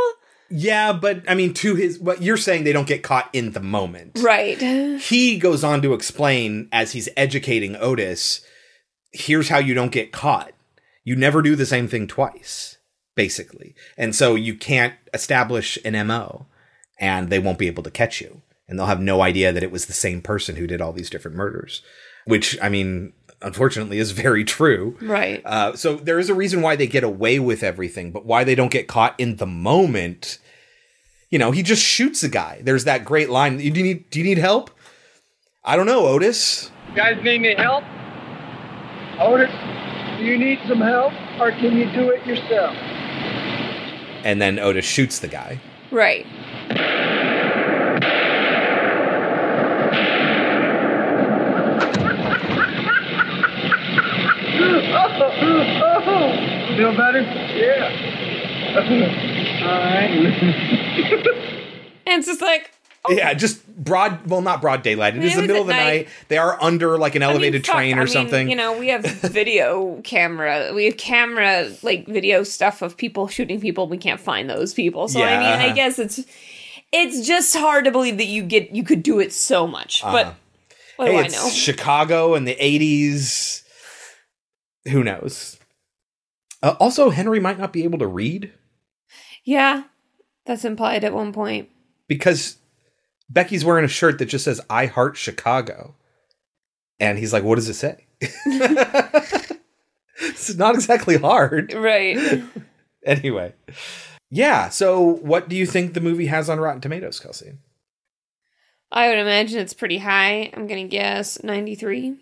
Yeah, 0.50 0.94
but 0.94 1.24
I 1.28 1.34
mean, 1.34 1.54
to 1.56 1.74
his, 1.76 2.00
what 2.00 2.22
you're 2.22 2.38
saying, 2.38 2.64
they 2.64 2.74
don't 2.74 2.88
get 2.88 3.02
caught 3.02 3.28
in 3.34 3.54
the 3.54 3.60
moment. 3.60 4.20
Right. 4.22 4.60
He 5.02 5.40
goes 5.40 5.64
on 5.64 5.82
to 5.82 5.94
explain 5.94 6.70
as 6.72 6.92
he's 6.92 7.10
educating 7.18 7.76
Otis, 7.76 8.42
here's 9.12 9.50
how 9.50 9.58
you 9.58 9.74
don't 9.74 9.92
get 9.92 10.12
caught. 10.12 10.52
You 11.04 11.16
never 11.16 11.42
do 11.42 11.56
the 11.56 11.66
same 11.66 11.88
thing 11.88 12.08
twice, 12.08 12.78
basically. 13.16 13.74
And 13.98 14.16
so 14.16 14.36
you 14.36 14.56
can't 14.56 14.94
establish 15.12 15.78
an 15.84 16.08
MO 16.08 16.46
and 17.00 17.30
they 17.30 17.40
won't 17.40 17.58
be 17.58 17.68
able 17.68 17.84
to 17.84 17.92
catch 17.92 18.22
you. 18.22 18.43
And 18.68 18.80
they'll 18.80 18.86
have 18.88 19.02
no 19.02 19.22
idea 19.22 19.52
that 19.52 19.64
it 19.64 19.72
was 19.72 19.86
the 19.86 19.94
same 19.94 20.22
person 20.22 20.56
who 20.56 20.68
did 20.68 20.82
all 20.82 20.94
these 20.94 21.10
different 21.10 21.36
murders, 21.36 21.82
which, 22.26 22.58
I 22.62 22.70
mean, 22.70 23.14
unfortunately 23.42 24.00
is 24.00 24.12
very 24.26 24.44
true. 24.44 24.98
Right. 25.02 25.42
Uh, 25.46 25.76
so 25.76 25.96
there 25.96 26.20
is 26.20 26.30
a 26.30 26.34
reason 26.34 26.62
why 26.62 26.76
they 26.76 26.88
get 26.88 27.04
away 27.04 27.40
with 27.40 27.64
everything, 27.64 28.12
but 28.12 28.26
why 28.26 28.44
they 28.44 28.56
don't 28.56 28.72
get 28.72 28.88
caught 28.88 29.20
in 29.20 29.36
the 29.36 29.46
moment. 29.46 30.40
You 31.30 31.40
know, 31.40 31.52
he 31.52 31.64
just 31.64 31.84
shoots 31.84 32.24
a 32.24 32.30
guy. 32.30 32.62
There's 32.64 32.86
that 32.86 33.06
great 33.06 33.30
line. 33.30 33.58
Do 33.58 33.64
you 33.64 33.72
need? 33.72 34.10
Do 34.12 34.20
you 34.20 34.26
need 34.26 34.38
help? 34.38 34.70
I 35.66 35.76
don't 35.76 35.88
know, 35.88 36.06
Otis. 36.06 36.72
You 36.90 36.96
guys 36.96 37.18
need 37.24 37.46
any 37.46 37.56
help? 37.56 37.84
Otis, 39.20 39.50
do 40.18 40.26
you 40.26 40.38
need 40.38 40.60
some 40.68 40.82
help 40.82 41.14
or 41.40 41.52
can 41.52 41.78
you 41.78 41.92
do 41.92 42.12
it 42.12 42.26
yourself? 42.26 42.76
And 44.24 44.42
then 44.42 44.60
Otis 44.60 44.86
shoots 44.86 45.20
the 45.20 45.28
guy. 45.28 45.60
Right. 45.92 46.26
Feel 56.78 56.96
better? 56.96 57.22
Yeah. 57.22 57.90
All 59.64 59.80
right. 59.80 60.10
And 62.06 62.20
it's 62.20 62.28
just 62.28 62.42
like, 62.42 62.70
Yeah, 63.10 63.34
just 63.34 63.66
broad. 63.68 64.28
Well, 64.30 64.42
not 64.42 64.62
broad 64.62 64.82
daylight. 64.84 65.16
It 65.16 65.24
is 65.24 65.34
It 65.34 65.36
the 65.38 65.42
middle 65.44 65.62
of 65.62 65.68
the 65.68 65.74
night. 65.74 65.84
night. 65.84 66.10
They 66.28 66.38
are 66.38 66.62
under 66.62 66.98
like 66.98 67.16
an 67.16 67.24
I 67.24 67.28
mean, 67.28 67.32
elevated 67.36 67.66
fuck, 67.66 67.76
train 67.76 67.98
I 67.98 68.02
or 68.02 68.04
mean, 68.04 68.14
something. 68.14 68.50
You 68.50 68.56
know, 68.56 68.78
we 68.78 68.90
have 68.90 69.04
video 69.06 70.02
camera, 70.04 70.72
we 70.76 70.86
have 70.86 70.98
camera 70.98 71.72
like 71.82 72.06
video 72.08 72.44
stuff 72.44 72.82
of 72.82 72.98
people 72.98 73.28
shooting 73.28 73.60
people. 73.62 73.88
We 73.88 73.98
can't 73.98 74.20
find 74.20 74.50
those 74.50 74.74
people. 74.74 75.08
So 75.08 75.22
I 75.24 75.38
mean, 75.38 75.48
I 75.48 75.66
uh-huh. 75.66 75.76
guess 75.76 75.98
it's 75.98 76.20
it's 76.92 77.26
just 77.26 77.56
hard 77.56 77.86
to 77.86 77.92
believe 77.92 78.18
that 78.18 78.28
you 78.28 78.44
get 78.44 78.76
you 78.76 78.84
could 78.84 79.02
do 79.02 79.20
it 79.20 79.34
so 79.34 79.66
much. 79.66 80.02
But 80.04 80.36
what 80.98 81.08
hey, 81.08 81.14
do 81.16 81.20
I 81.20 81.26
it's 81.26 81.34
know? 81.42 81.50
Chicago 81.50 82.36
in 82.36 82.46
the 82.46 82.56
'80s. 82.56 83.63
Who 84.90 85.04
knows? 85.04 85.58
Uh, 86.62 86.76
also, 86.80 87.10
Henry 87.10 87.40
might 87.40 87.60
not 87.60 87.74
be 87.74 87.84
able 87.84 88.00
to 88.00 88.08
read 88.08 88.52
yeah, 89.46 89.84
that's 90.46 90.64
implied 90.66 91.04
at 91.04 91.14
one 91.14 91.34
point. 91.34 91.70
because 92.08 92.58
Becky's 93.30 93.66
wearing 93.66 93.84
a 93.84 93.90
shirt 93.90 94.20
that 94.20 94.26
just 94.26 94.46
says 94.46 94.62
"I 94.70 94.86
heart 94.86 95.18
Chicago," 95.18 95.96
and 97.00 97.18
he's 97.20 97.34
like, 97.34 97.44
"What 97.44 97.56
does 97.56 97.68
it 97.68 97.74
say?" 97.74 98.06
it's 100.22 100.56
not 100.56 100.76
exactly 100.76 101.18
hard. 101.18 101.74
Right. 101.74 102.44
Anyway, 103.06 103.54
yeah. 104.32 104.70
So, 104.70 105.02
what 105.02 105.50
do 105.50 105.58
you 105.58 105.66
think 105.66 105.94
the 105.94 106.00
movie 106.00 106.28
has 106.28 106.50
on 106.50 106.58
Rotten 106.58 106.80
Tomatoes, 106.80 107.20
Kelsey? 107.20 107.52
I 108.94 109.10
would 109.10 109.18
imagine 109.18 109.60
it's 109.60 109.74
pretty 109.74 109.98
high. 109.98 110.50
I'm 110.54 110.68
gonna 110.68 110.88
guess 110.88 111.44
93, 111.44 111.98
Eighty-nine. 111.98 112.20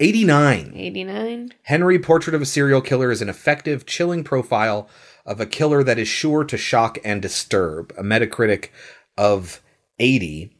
89. 0.00 0.72
89. 0.74 1.52
Henry 1.62 1.98
Portrait 1.98 2.34
of 2.34 2.42
a 2.42 2.46
Serial 2.46 2.80
Killer 2.80 3.10
is 3.10 3.22
an 3.22 3.28
effective, 3.28 3.86
chilling 3.86 4.24
profile 4.24 4.88
of 5.24 5.40
a 5.40 5.46
killer 5.46 5.82
that 5.84 5.98
is 5.98 6.08
sure 6.08 6.44
to 6.44 6.56
shock 6.56 6.98
and 7.04 7.22
disturb. 7.22 7.92
A 7.96 8.02
Metacritic 8.02 8.68
of 9.16 9.60
80. 9.98 10.50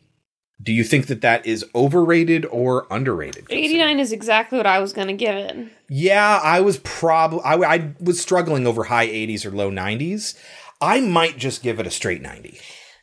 Do 0.62 0.72
you 0.72 0.84
think 0.84 1.08
that 1.08 1.20
that 1.20 1.44
is 1.44 1.64
overrated 1.74 2.46
or 2.46 2.86
underrated? 2.90 3.46
89 3.50 3.98
is 3.98 4.12
exactly 4.12 4.56
what 4.56 4.66
I 4.68 4.78
was 4.78 4.92
gonna 4.92 5.12
give 5.12 5.34
it. 5.34 5.56
Yeah, 5.88 6.40
I 6.42 6.60
was 6.60 6.78
probably 6.78 7.40
I, 7.44 7.54
I 7.56 7.94
was 8.00 8.20
struggling 8.20 8.66
over 8.66 8.84
high 8.84 9.08
80s 9.08 9.44
or 9.44 9.50
low 9.50 9.70
90s. 9.70 10.38
I 10.80 11.00
might 11.00 11.36
just 11.38 11.62
give 11.62 11.80
it 11.80 11.86
a 11.86 11.90
straight 11.90 12.22
90. 12.22 12.58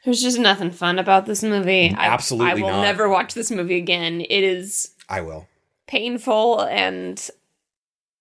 There's 0.06 0.22
just 0.24 0.40
nothing 0.40 0.72
fun 0.72 0.98
about 0.98 1.26
this 1.26 1.44
movie. 1.44 1.94
I- 1.96 2.08
Absolutely 2.08 2.52
I, 2.52 2.54
will 2.56 2.72
not. 2.72 2.82
never 2.84 3.10
watch 3.10 3.34
this 3.34 3.52
movie 3.52 3.78
again. 3.78 4.22
It 4.22 4.44
is 4.44 4.92
I 5.10 5.22
will. 5.22 5.48
Painful 5.92 6.62
and 6.62 7.30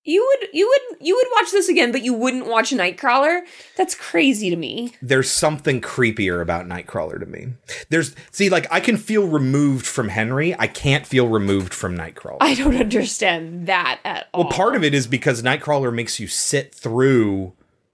you 0.02 0.26
would 0.26 0.48
you 0.52 0.66
would 0.66 1.06
you 1.06 1.14
would 1.14 1.26
watch 1.36 1.52
this 1.52 1.68
again 1.68 1.92
but 1.92 2.02
you 2.02 2.12
wouldn't 2.12 2.46
watch 2.46 2.70
nightcrawler 2.70 3.42
that's 3.76 3.94
crazy 3.94 4.50
to 4.50 4.56
me 4.56 4.92
There's 5.00 5.30
something 5.30 5.80
creepier 5.80 6.42
about 6.42 6.66
Nightcrawler 6.66 7.20
to 7.20 7.26
me. 7.26 7.48
There's 7.90 8.16
see 8.32 8.48
like 8.50 8.66
I 8.72 8.80
can 8.80 8.96
feel 8.96 9.28
removed 9.28 9.86
from 9.86 10.08
Henry. 10.08 10.58
I 10.58 10.66
can't 10.66 11.06
feel 11.06 11.28
removed 11.28 11.72
from 11.74 11.96
Nightcrawler. 11.96 12.38
i 12.40 12.54
don't 12.54 12.76
understand 12.76 13.66
that 13.68 14.00
at 14.04 14.26
all 14.32 14.44
Well, 14.44 14.52
part 14.52 14.74
of 14.74 14.82
it 14.82 14.94
is 14.94 15.06
because 15.06 15.42
Nightcrawler 15.42 15.94
makes 15.94 16.18
you 16.18 16.26
sit 16.26 16.74
through 16.74 17.52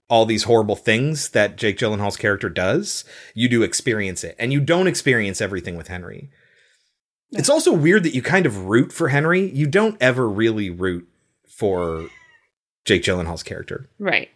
all 0.08 0.24
these 0.24 0.44
horrible 0.44 0.76
things 0.76 1.30
that 1.30 1.56
Jake 1.56 1.76
Gyllenhaal's 1.76 2.16
character 2.16 2.48
does. 2.48 3.04
You 3.34 3.48
do 3.48 3.62
experience 3.64 4.22
it, 4.22 4.36
and 4.38 4.52
you 4.52 4.60
don't 4.60 4.86
experience 4.86 5.40
everything 5.40 5.76
with 5.76 5.88
Henry. 5.88 6.30
It's 7.32 7.48
also 7.48 7.72
weird 7.72 8.04
that 8.04 8.14
you 8.14 8.22
kind 8.22 8.46
of 8.46 8.66
root 8.66 8.92
for 8.92 9.08
Henry. 9.08 9.50
You 9.50 9.66
don't 9.66 9.96
ever 10.00 10.28
really 10.28 10.70
root 10.70 11.08
for 11.48 12.08
Jake 12.84 13.02
Gyllenhaal's 13.02 13.42
character. 13.42 13.88
Right. 13.98 14.30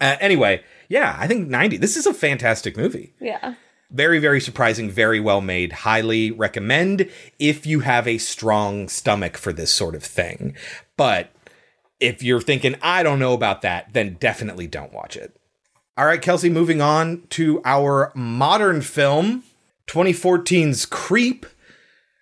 Uh, 0.00 0.16
anyway, 0.20 0.62
yeah, 0.88 1.16
I 1.18 1.26
think 1.26 1.48
90. 1.48 1.76
This 1.76 1.96
is 1.96 2.06
a 2.06 2.14
fantastic 2.14 2.76
movie. 2.76 3.14
Yeah. 3.20 3.54
Very, 3.90 4.18
very 4.18 4.40
surprising, 4.40 4.90
very 4.90 5.20
well 5.20 5.40
made. 5.40 5.72
Highly 5.72 6.32
recommend 6.32 7.08
if 7.38 7.66
you 7.66 7.80
have 7.80 8.08
a 8.08 8.18
strong 8.18 8.88
stomach 8.88 9.36
for 9.36 9.52
this 9.52 9.70
sort 9.70 9.94
of 9.94 10.02
thing. 10.02 10.56
But 10.96 11.30
if 12.00 12.22
you're 12.22 12.40
thinking, 12.40 12.74
I 12.82 13.02
don't 13.02 13.20
know 13.20 13.34
about 13.34 13.62
that, 13.62 13.92
then 13.92 14.16
definitely 14.18 14.66
don't 14.66 14.92
watch 14.92 15.16
it. 15.16 15.36
All 15.96 16.06
right, 16.06 16.20
Kelsey, 16.20 16.50
moving 16.50 16.80
on 16.80 17.22
to 17.30 17.62
our 17.64 18.10
modern 18.16 18.80
film, 18.82 19.44
2014's 19.86 20.86
Creep, 20.86 21.46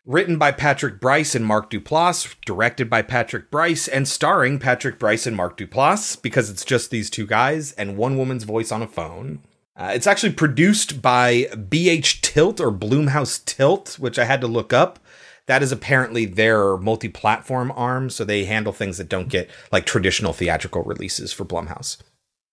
written 0.04 0.36
by 0.36 0.50
Patrick 0.50 1.00
Brice 1.00 1.34
and 1.34 1.44
Mark 1.44 1.70
Duplass, 1.70 2.34
directed 2.44 2.90
by 2.90 3.02
Patrick 3.02 3.50
Brice, 3.50 3.88
and 3.88 4.08
starring 4.08 4.58
Patrick 4.58 4.98
Brice 4.98 5.26
and 5.26 5.36
Mark 5.36 5.56
Duplass 5.56 6.20
because 6.20 6.50
it's 6.50 6.64
just 6.64 6.90
these 6.90 7.08
two 7.08 7.26
guys 7.26 7.72
and 7.72 7.96
one 7.96 8.16
woman's 8.16 8.44
voice 8.44 8.72
on 8.72 8.82
a 8.82 8.88
phone. 8.88 9.40
Uh, 9.76 9.92
it's 9.94 10.06
actually 10.06 10.32
produced 10.32 11.00
by 11.00 11.44
BH 11.54 12.20
Tilt 12.20 12.60
or 12.60 12.70
Blumhouse 12.70 13.42
Tilt, 13.44 13.98
which 13.98 14.18
I 14.18 14.24
had 14.24 14.40
to 14.42 14.46
look 14.46 14.72
up. 14.72 14.98
That 15.46 15.62
is 15.62 15.72
apparently 15.72 16.24
their 16.24 16.76
multi 16.76 17.08
platform 17.08 17.72
arm, 17.74 18.10
so 18.10 18.24
they 18.24 18.44
handle 18.44 18.72
things 18.72 18.98
that 18.98 19.08
don't 19.08 19.28
get 19.28 19.50
like 19.72 19.86
traditional 19.86 20.32
theatrical 20.32 20.82
releases 20.82 21.32
for 21.32 21.44
Blumhouse. 21.44 21.96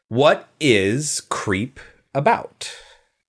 What 0.07 0.49
is 0.59 1.21
Creep 1.29 1.79
about? 2.15 2.73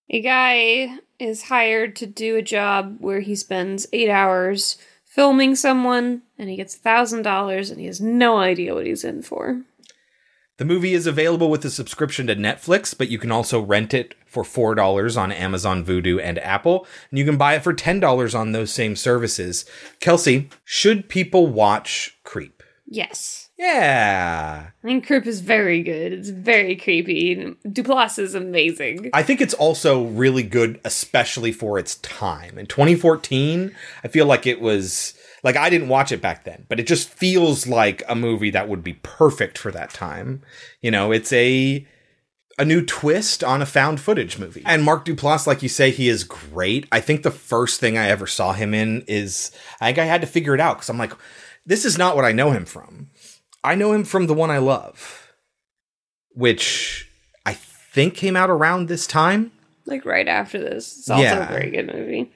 A 0.08 0.22
guy 0.22 0.98
is 1.20 1.44
hired 1.44 1.96
to 1.96 2.06
do 2.06 2.36
a 2.36 2.42
job 2.42 2.96
where 3.00 3.20
he 3.20 3.36
spends 3.36 3.86
eight 3.92 4.10
hours 4.10 4.76
filming 5.04 5.54
someone 5.54 6.22
and 6.38 6.48
he 6.48 6.56
gets 6.56 6.78
$1,000 6.78 7.70
and 7.70 7.80
he 7.80 7.86
has 7.86 8.00
no 8.00 8.38
idea 8.38 8.74
what 8.74 8.86
he's 8.86 9.04
in 9.04 9.22
for. 9.22 9.62
The 10.56 10.64
movie 10.66 10.92
is 10.92 11.06
available 11.06 11.50
with 11.50 11.64
a 11.64 11.70
subscription 11.70 12.26
to 12.26 12.36
Netflix, 12.36 12.96
but 12.96 13.08
you 13.08 13.18
can 13.18 13.32
also 13.32 13.60
rent 13.60 13.94
it 13.94 14.14
for 14.26 14.44
$4 14.44 15.16
on 15.20 15.32
Amazon 15.32 15.84
Vudu 15.84 16.22
and 16.22 16.38
Apple, 16.38 16.86
and 17.10 17.18
you 17.18 17.24
can 17.24 17.38
buy 17.38 17.54
it 17.54 17.62
for 17.62 17.72
$10 17.72 18.38
on 18.38 18.52
those 18.52 18.70
same 18.70 18.94
services. 18.94 19.64
Kelsey, 20.00 20.50
should 20.64 21.08
people 21.08 21.46
watch 21.46 22.18
Creep? 22.24 22.62
Yes. 22.86 23.49
Yeah. 23.60 24.68
I 24.82 24.86
think 24.86 25.06
Creep 25.06 25.26
is 25.26 25.42
very 25.42 25.82
good. 25.82 26.14
It's 26.14 26.30
very 26.30 26.76
creepy. 26.76 27.36
Duplass 27.66 28.18
is 28.18 28.34
amazing. 28.34 29.10
I 29.12 29.22
think 29.22 29.42
it's 29.42 29.52
also 29.52 30.04
really 30.04 30.42
good, 30.42 30.80
especially 30.82 31.52
for 31.52 31.78
its 31.78 31.96
time. 31.96 32.56
In 32.56 32.64
2014, 32.64 33.74
I 34.02 34.08
feel 34.08 34.24
like 34.24 34.46
it 34.46 34.62
was 34.62 35.12
like 35.44 35.56
I 35.56 35.68
didn't 35.68 35.88
watch 35.88 36.10
it 36.10 36.22
back 36.22 36.44
then, 36.44 36.64
but 36.70 36.80
it 36.80 36.86
just 36.86 37.10
feels 37.10 37.66
like 37.66 38.02
a 38.08 38.14
movie 38.14 38.48
that 38.48 38.66
would 38.66 38.82
be 38.82 38.94
perfect 38.94 39.58
for 39.58 39.70
that 39.72 39.90
time. 39.90 40.40
You 40.80 40.90
know, 40.90 41.12
it's 41.12 41.32
a 41.34 41.86
a 42.58 42.64
new 42.64 42.82
twist 42.82 43.44
on 43.44 43.60
a 43.60 43.66
found 43.66 44.00
footage 44.00 44.38
movie. 44.38 44.62
And 44.64 44.82
Mark 44.82 45.04
Duplass, 45.04 45.46
like 45.46 45.62
you 45.62 45.68
say, 45.68 45.90
he 45.90 46.08
is 46.08 46.24
great. 46.24 46.86
I 46.90 47.00
think 47.00 47.24
the 47.24 47.30
first 47.30 47.78
thing 47.78 47.98
I 47.98 48.08
ever 48.08 48.26
saw 48.26 48.54
him 48.54 48.72
in 48.72 49.02
is 49.06 49.50
I 49.82 49.88
think 49.88 49.98
I 49.98 50.06
had 50.06 50.22
to 50.22 50.26
figure 50.26 50.54
it 50.54 50.60
out 50.60 50.78
because 50.78 50.88
I'm 50.88 50.98
like, 50.98 51.12
this 51.66 51.84
is 51.84 51.98
not 51.98 52.16
what 52.16 52.24
I 52.24 52.32
know 52.32 52.50
him 52.50 52.64
from. 52.64 53.09
I 53.62 53.74
know 53.74 53.92
him 53.92 54.04
from 54.04 54.26
the 54.26 54.34
one 54.34 54.50
I 54.50 54.58
love, 54.58 55.32
which 56.32 57.08
I 57.44 57.54
think 57.54 58.14
came 58.14 58.36
out 58.36 58.50
around 58.50 58.88
this 58.88 59.06
time. 59.06 59.52
Like 59.86 60.04
right 60.04 60.28
after 60.28 60.58
this. 60.58 60.98
It's 60.98 61.10
also 61.10 61.22
Yeah. 61.22 61.48
a 61.48 61.52
very 61.52 61.70
good 61.70 61.86
movie. 61.92 62.30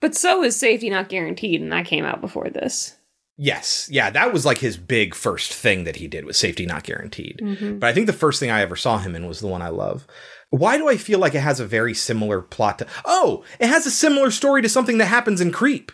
But 0.00 0.14
so 0.14 0.42
is 0.42 0.56
Safety 0.56 0.90
Not 0.90 1.08
Guaranteed, 1.08 1.60
and 1.62 1.72
that 1.72 1.86
came 1.86 2.04
out 2.04 2.20
before 2.20 2.50
this. 2.50 2.94
Yes, 3.38 3.86
yeah, 3.90 4.08
that 4.10 4.32
was 4.32 4.46
like 4.46 4.58
his 4.58 4.76
big 4.78 5.14
first 5.14 5.52
thing 5.52 5.84
that 5.84 5.96
he 5.96 6.08
did 6.08 6.24
was 6.24 6.38
safety 6.38 6.64
not 6.64 6.84
guaranteed. 6.84 7.40
Mhm. 7.42 7.78
But 7.78 7.88
I 7.88 7.92
think 7.92 8.06
the 8.06 8.14
first 8.14 8.40
thing 8.40 8.50
I 8.50 8.62
ever 8.62 8.76
saw 8.76 8.96
him 8.98 9.14
in 9.14 9.26
was 9.26 9.40
the 9.40 9.46
one 9.46 9.60
I 9.60 9.68
love. 9.68 10.06
Why 10.48 10.78
do 10.78 10.88
I 10.88 10.96
feel 10.96 11.18
like 11.18 11.34
it 11.34 11.40
has 11.40 11.60
a 11.60 11.66
very 11.66 11.92
similar 11.92 12.40
plot 12.40 12.78
to 12.78 12.86
Oh, 13.04 13.44
it 13.60 13.66
has 13.68 13.84
a 13.86 13.90
similar 13.90 14.30
story 14.30 14.62
to 14.62 14.70
something 14.70 14.96
that 14.98 15.06
happens 15.06 15.42
in 15.42 15.52
Creep. 15.52 15.92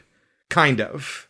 Kind 0.51 0.81
of. 0.81 1.29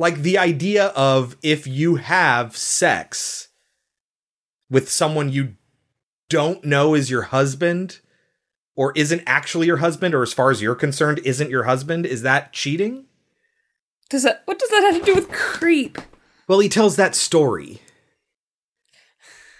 Like 0.00 0.22
the 0.22 0.38
idea 0.38 0.86
of 0.96 1.36
if 1.42 1.66
you 1.66 1.96
have 1.96 2.56
sex 2.56 3.48
with 4.70 4.90
someone 4.90 5.28
you 5.30 5.56
don't 6.30 6.64
know 6.64 6.94
is 6.94 7.10
your 7.10 7.24
husband 7.24 7.98
or 8.74 8.94
isn't 8.96 9.22
actually 9.26 9.66
your 9.66 9.76
husband 9.76 10.14
or 10.14 10.22
as 10.22 10.32
far 10.32 10.50
as 10.50 10.62
you're 10.62 10.74
concerned 10.74 11.20
isn't 11.22 11.50
your 11.50 11.64
husband, 11.64 12.06
is 12.06 12.22
that 12.22 12.54
cheating? 12.54 13.08
Does 14.08 14.22
that 14.22 14.40
what 14.46 14.58
does 14.58 14.70
that 14.70 14.90
have 14.90 15.00
to 15.00 15.04
do 15.04 15.14
with 15.14 15.30
Creep? 15.30 15.98
Well, 16.48 16.60
he 16.60 16.70
tells 16.70 16.96
that 16.96 17.14
story. 17.14 17.82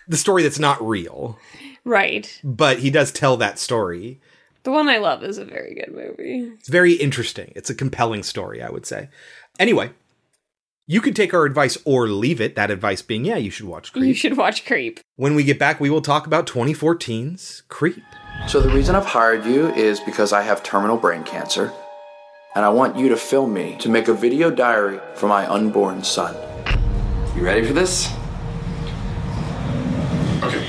The 0.08 0.16
story 0.16 0.42
that's 0.42 0.58
not 0.58 0.80
real, 0.80 1.38
Right. 1.84 2.40
but 2.42 2.78
he 2.78 2.88
does 2.88 3.12
tell 3.12 3.36
that 3.36 3.58
story. 3.58 4.22
The 4.62 4.70
one 4.72 4.88
I 4.88 4.96
love 4.96 5.22
is 5.22 5.36
a 5.36 5.44
very 5.44 5.74
good 5.74 5.94
movie. 5.94 6.50
It's 6.58 6.70
very 6.70 6.94
interesting. 6.94 7.52
It's 7.54 7.68
a 7.68 7.74
compelling 7.74 8.22
story, 8.22 8.62
I 8.62 8.70
would 8.70 8.86
say. 8.86 9.10
Anyway, 9.58 9.90
you 10.90 11.00
could 11.00 11.14
take 11.14 11.32
our 11.32 11.44
advice 11.44 11.78
or 11.84 12.08
leave 12.08 12.40
it. 12.40 12.56
That 12.56 12.68
advice 12.68 13.00
being, 13.00 13.24
yeah, 13.24 13.36
you 13.36 13.48
should 13.48 13.66
watch 13.66 13.92
Creep. 13.92 14.06
You 14.06 14.12
should 14.12 14.36
watch 14.36 14.66
Creep. 14.66 14.98
when 15.14 15.36
we 15.36 15.44
get 15.44 15.56
back, 15.56 15.78
we 15.78 15.88
will 15.88 16.02
talk 16.02 16.26
about 16.26 16.48
2014's 16.48 17.62
Creep. 17.68 18.02
So 18.48 18.60
the 18.60 18.70
reason 18.70 18.96
I've 18.96 19.06
hired 19.06 19.44
you 19.44 19.68
is 19.74 20.00
because 20.00 20.32
I 20.32 20.42
have 20.42 20.64
terminal 20.64 20.96
brain 20.96 21.22
cancer, 21.22 21.72
and 22.56 22.64
I 22.64 22.70
want 22.70 22.96
you 22.96 23.08
to 23.08 23.16
film 23.16 23.54
me 23.54 23.76
to 23.78 23.88
make 23.88 24.08
a 24.08 24.12
video 24.12 24.50
diary 24.50 24.98
for 25.14 25.28
my 25.28 25.48
unborn 25.48 26.02
son. 26.02 26.34
You 27.36 27.44
ready 27.44 27.64
for 27.64 27.72
this? 27.72 28.10
Okay. 30.42 30.66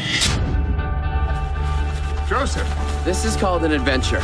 Joseph. 2.30 2.72
This 3.04 3.26
is 3.26 3.36
called 3.36 3.64
an 3.64 3.72
adventure. 3.72 4.22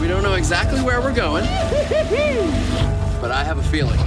We 0.00 0.08
don't 0.08 0.22
know 0.22 0.36
exactly 0.36 0.80
where 0.80 1.02
we're 1.02 1.14
going, 1.14 1.44
but 3.20 3.30
I 3.30 3.44
have 3.44 3.58
a 3.58 3.62
feeling. 3.62 4.00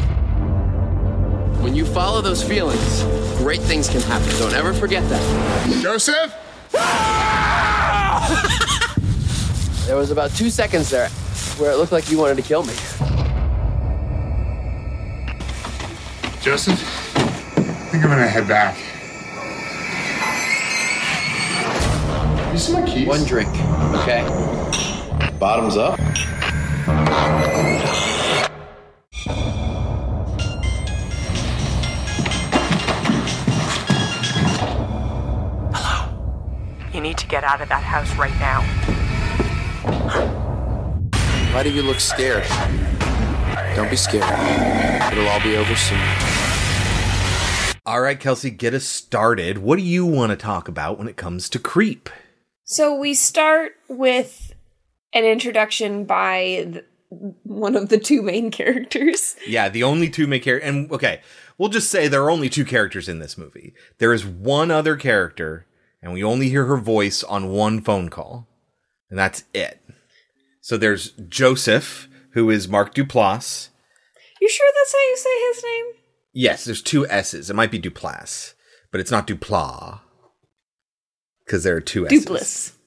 When 1.61 1.75
you 1.75 1.85
follow 1.85 2.21
those 2.21 2.41
feelings, 2.41 3.03
great 3.37 3.61
things 3.61 3.89
can 3.89 4.01
happen. 4.01 4.29
Don't 4.39 4.53
ever 4.53 4.73
forget 4.73 5.07
that. 5.09 5.79
Joseph? 5.81 6.33
There 9.85 9.95
was 9.95 10.11
about 10.11 10.31
two 10.31 10.49
seconds 10.49 10.89
there 10.89 11.09
where 11.57 11.71
it 11.71 11.77
looked 11.77 11.91
like 11.91 12.11
you 12.11 12.17
wanted 12.17 12.35
to 12.37 12.41
kill 12.43 12.63
me. 12.63 12.73
Joseph? 16.41 16.79
I 17.17 17.89
think 17.89 18.03
I'm 18.03 18.09
gonna 18.09 18.27
head 18.27 18.47
back. 18.47 18.77
You 22.53 22.57
see 22.57 22.73
my 22.73 22.81
keys? 22.85 23.07
One 23.07 23.23
drink, 23.25 23.49
okay? 24.01 24.23
Bottoms 25.39 25.77
up. 25.77 25.99
You 36.93 37.01
need 37.01 37.17
to 37.17 37.27
get 37.27 37.43
out 37.43 37.61
of 37.61 37.69
that 37.69 37.83
house 37.83 38.15
right 38.15 38.37
now. 38.39 38.61
Why 41.53 41.63
do 41.63 41.71
you 41.71 41.81
look 41.81 41.99
scared? 41.99 42.45
Don't 43.75 43.89
be 43.89 43.95
scared. 43.95 44.23
It'll 45.11 45.27
all 45.27 45.41
be 45.41 45.57
over 45.57 45.75
soon. 45.75 45.99
All 47.85 48.01
right, 48.01 48.19
Kelsey, 48.19 48.49
get 48.49 48.73
us 48.73 48.85
started. 48.85 49.59
What 49.59 49.77
do 49.77 49.83
you 49.83 50.05
want 50.05 50.31
to 50.31 50.35
talk 50.35 50.67
about 50.67 50.97
when 50.97 51.07
it 51.07 51.15
comes 51.15 51.47
to 51.49 51.59
Creep? 51.59 52.09
So 52.65 52.93
we 52.93 53.13
start 53.13 53.73
with 53.87 54.53
an 55.13 55.23
introduction 55.23 56.03
by 56.03 56.67
the, 56.67 56.83
one 57.43 57.75
of 57.77 57.87
the 57.89 57.97
two 57.97 58.21
main 58.21 58.51
characters. 58.51 59.35
Yeah, 59.47 59.69
the 59.69 59.83
only 59.83 60.09
two 60.09 60.27
main 60.27 60.41
characters. 60.41 60.67
And 60.67 60.91
okay, 60.91 61.21
we'll 61.57 61.69
just 61.69 61.89
say 61.89 62.07
there 62.07 62.23
are 62.23 62.29
only 62.31 62.49
two 62.49 62.65
characters 62.65 63.07
in 63.07 63.19
this 63.19 63.37
movie. 63.37 63.73
There 63.99 64.11
is 64.11 64.25
one 64.25 64.69
other 64.69 64.97
character, 64.97 65.65
and 66.07 66.13
we 66.13 66.23
only 66.23 66.47
hear 66.47 66.63
her 66.67 66.77
voice 66.77 67.21
on 67.21 67.49
one 67.49 67.81
phone 67.81 68.07
call, 68.07 68.47
and 69.09 69.19
that's 69.19 69.43
it. 69.53 69.81
So 70.61 70.77
there's 70.77 71.11
Joseph, 71.27 72.07
who 72.31 72.49
is 72.49 72.69
Mark 72.69 72.95
Duplass. 72.95 73.67
You 74.39 74.47
sure 74.47 74.67
that's 74.73 74.93
how 74.93 74.99
you 74.99 75.17
say 75.17 75.47
his 75.47 75.63
name? 75.65 75.85
Yes, 76.31 76.63
there's 76.63 76.81
two 76.81 77.05
S's. 77.07 77.49
It 77.49 77.55
might 77.57 77.71
be 77.71 77.79
Duplass, 77.79 78.53
but 78.89 79.01
it's 79.01 79.11
not 79.11 79.27
Dupla. 79.27 79.99
Because 81.45 81.65
there 81.65 81.75
are 81.75 81.81
two 81.81 82.07
S's. 82.07 82.77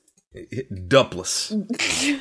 Duplass. 0.72 2.20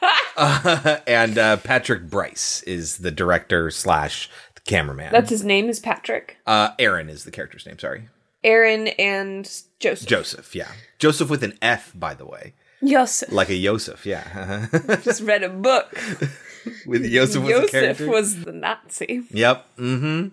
uh, 0.38 0.96
and 1.06 1.36
uh, 1.36 1.58
Patrick 1.58 2.08
Brice 2.08 2.62
is 2.62 2.98
the 2.98 3.10
director 3.10 3.70
slash 3.70 4.30
the 4.54 4.62
cameraman. 4.62 5.12
That's 5.12 5.28
his 5.28 5.44
name 5.44 5.68
is 5.68 5.78
Patrick. 5.78 6.38
uh, 6.46 6.70
Aaron 6.78 7.10
is 7.10 7.24
the 7.24 7.30
character's 7.30 7.66
name. 7.66 7.78
Sorry, 7.78 8.08
Aaron 8.48 8.88
and 8.98 9.44
Joseph. 9.80 10.08
Joseph. 10.08 10.54
Yeah, 10.54 10.70
Joseph 10.98 11.28
with 11.30 11.42
an 11.42 11.56
F, 11.60 11.92
by 11.94 12.14
the 12.14 12.24
way, 12.26 12.54
Joseph. 12.84 13.30
like 13.32 13.50
a 13.50 13.62
Joseph, 13.62 14.06
Yeah. 14.06 14.66
Just 15.02 15.20
read 15.22 15.42
a 15.42 15.48
book. 15.50 15.92
with 16.86 17.04
Joseph 17.10 17.42
was 17.42 17.52
the 17.52 17.60
Yosef 17.60 17.70
character. 17.70 18.08
was 18.08 18.44
the 18.44 18.52
Nazi. 18.52 19.22
Yep. 19.30 19.66
Mm-hmm. 19.76 19.78
Good 19.78 19.80
Yosef 19.80 19.80
character. 19.80 19.86
was 19.86 19.86
the 19.86 19.92
Nazi. 19.92 20.32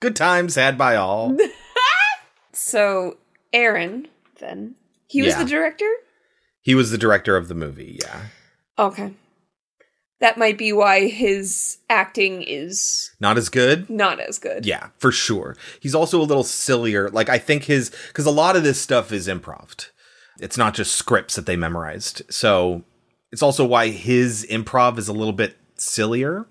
Good 0.00 0.16
times 0.16 0.54
had 0.56 0.76
by 0.78 0.96
all. 0.96 1.36
So 2.54 3.16
Aaron, 3.52 4.08
then 4.40 4.74
he 5.08 5.22
was 5.22 5.32
Yeah. 5.32 5.42
the 5.44 5.48
director. 5.48 5.90
he 6.60 6.74
was 6.74 6.90
the 6.90 6.98
director 6.98 7.36
of 7.36 7.48
the 7.48 7.54
movie. 7.54 7.98
Yeah. 8.02 8.20
Okay, 8.78 9.14
that 10.22 10.38
might 10.38 10.56
be 10.56 10.72
why 10.72 11.08
his 11.08 11.76
acting 11.90 12.42
is 12.42 13.10
Not 13.20 13.36
as 13.36 13.48
good. 13.50 13.90
not 13.90 14.18
as 14.20 14.38
good. 14.38 14.64
Yeah, 14.64 14.88
for 14.98 15.12
sure. 15.12 15.56
He's 15.80 15.94
also 15.94 16.18
a 16.20 16.24
little 16.24 16.44
sillier. 16.44 17.10
Like 17.10 17.28
I 17.28 17.38
think 17.38 17.64
his 17.64 17.90
because 18.08 18.24
a 18.24 18.30
lot 18.30 18.56
of 18.56 18.62
this 18.64 18.80
stuff 18.80 19.12
is 19.12 19.28
improv. 19.28 19.88
It's 20.40 20.56
not 20.56 20.72
just 20.74 20.94
scripts 20.96 21.34
that 21.36 21.44
they 21.46 21.56
memorized. 21.56 22.22
So 22.32 22.82
it's 23.30 23.42
also 23.42 23.64
why 23.66 23.88
his 23.88 24.46
improv 24.50 24.96
is 24.98 25.08
a 25.08 25.12
little 25.12 25.32
bit 25.34 25.56
sillier. 25.76 26.46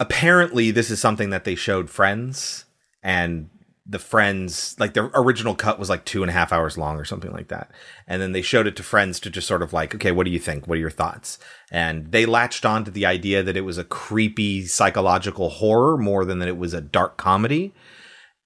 Apparently, 0.00 0.70
this 0.70 0.90
is 0.90 1.00
something 1.00 1.30
that 1.30 1.44
they 1.44 1.54
showed 1.56 1.90
friends, 1.90 2.64
and 3.02 3.50
the 3.88 3.98
friends 3.98 4.76
like 4.78 4.92
the 4.92 5.10
original 5.14 5.54
cut 5.54 5.78
was 5.78 5.88
like 5.88 6.04
two 6.04 6.22
and 6.22 6.28
a 6.28 6.34
half 6.34 6.52
hours 6.52 6.76
long 6.76 6.96
or 6.96 7.04
something 7.04 7.32
like 7.32 7.48
that. 7.48 7.70
And 8.06 8.20
then 8.20 8.32
they 8.32 8.42
showed 8.42 8.66
it 8.66 8.76
to 8.76 8.82
friends 8.82 9.18
to 9.20 9.30
just 9.30 9.48
sort 9.48 9.62
of 9.62 9.72
like, 9.72 9.94
okay, 9.94 10.12
what 10.12 10.24
do 10.24 10.30
you 10.30 10.38
think? 10.38 10.66
What 10.66 10.76
are 10.76 10.80
your 10.80 10.90
thoughts? 10.90 11.38
And 11.70 12.12
they 12.12 12.26
latched 12.26 12.66
on 12.66 12.84
to 12.84 12.90
the 12.90 13.06
idea 13.06 13.42
that 13.42 13.56
it 13.56 13.62
was 13.62 13.78
a 13.78 13.84
creepy 13.84 14.66
psychological 14.66 15.48
horror 15.48 15.96
more 15.96 16.26
than 16.26 16.38
that 16.40 16.48
it 16.48 16.58
was 16.58 16.74
a 16.74 16.82
dark 16.82 17.16
comedy. 17.16 17.72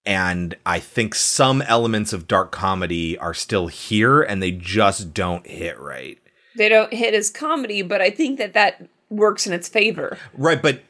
And 0.06 0.56
I 0.64 0.78
think 0.78 1.14
some 1.14 1.60
elements 1.62 2.12
of 2.12 2.28
dark 2.28 2.52
comedy 2.52 3.18
are 3.18 3.34
still 3.34 3.66
here 3.66 4.22
and 4.22 4.40
they 4.40 4.52
just 4.52 5.12
don't 5.12 5.46
hit 5.46 5.78
right. 5.78 6.18
They 6.56 6.68
don't 6.68 6.92
hit 6.92 7.14
as 7.14 7.30
comedy, 7.30 7.82
but 7.82 8.00
I 8.00 8.10
think 8.10 8.38
that 8.38 8.52
that 8.54 8.86
works 9.10 9.46
in 9.46 9.52
its 9.52 9.68
favor. 9.68 10.18
Right, 10.34 10.60
but 10.60 10.82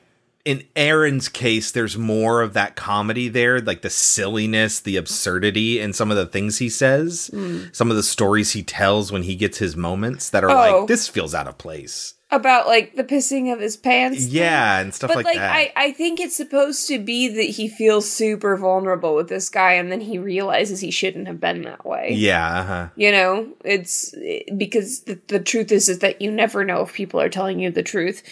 in 0.44 0.64
Aaron's 0.74 1.28
case, 1.28 1.70
there's 1.70 1.96
more 1.96 2.42
of 2.42 2.52
that 2.54 2.74
comedy 2.74 3.28
there, 3.28 3.60
like 3.60 3.82
the 3.82 3.90
silliness, 3.90 4.80
the 4.80 4.96
absurdity, 4.96 5.78
and 5.78 5.94
some 5.94 6.10
of 6.10 6.16
the 6.16 6.26
things 6.26 6.58
he 6.58 6.68
says, 6.68 7.30
Mm. 7.32 7.74
some 7.74 7.90
of 7.90 7.96
the 7.96 8.02
stories 8.02 8.52
he 8.52 8.62
tells 8.62 9.12
when 9.12 9.22
he 9.22 9.36
gets 9.36 9.58
his 9.58 9.76
moments 9.76 10.30
that 10.30 10.42
are 10.42 10.50
Oh. 10.50 10.54
like, 10.80 10.88
this 10.88 11.06
feels 11.08 11.34
out 11.34 11.46
of 11.46 11.58
place. 11.58 12.14
About 12.32 12.66
like 12.66 12.94
the 12.96 13.04
pissing 13.04 13.52
of 13.52 13.60
his 13.60 13.76
pants. 13.76 14.24
Yeah, 14.26 14.80
and 14.80 14.94
stuff 14.94 15.08
but 15.10 15.16
like, 15.18 15.26
like, 15.26 15.36
that. 15.36 15.54
I, 15.54 15.72
I 15.76 15.92
think 15.92 16.18
it's 16.18 16.34
supposed 16.34 16.88
to 16.88 16.98
be 16.98 17.28
that 17.28 17.42
he 17.42 17.68
feels 17.68 18.10
super 18.10 18.56
vulnerable 18.56 19.14
with 19.14 19.28
this 19.28 19.50
guy 19.50 19.74
and 19.74 19.92
then 19.92 20.00
he 20.00 20.16
realizes 20.18 20.80
he 20.80 20.90
shouldn't 20.90 21.26
have 21.26 21.40
been 21.40 21.62
that 21.64 21.84
way. 21.84 22.14
yeah, 22.14 22.60
uh-huh. 22.60 22.88
You 22.96 23.12
know, 23.12 23.48
it's 23.66 24.14
because 24.56 25.00
the, 25.02 25.20
the 25.28 25.40
truth 25.40 25.70
is 25.70 25.90
is 25.90 25.98
that 25.98 26.22
you 26.22 26.30
never 26.32 26.64
know 26.64 26.80
if 26.80 26.94
people 26.94 27.20
are 27.20 27.28
telling 27.28 27.60
you 27.60 27.70
the 27.70 27.82
truth 27.82 28.22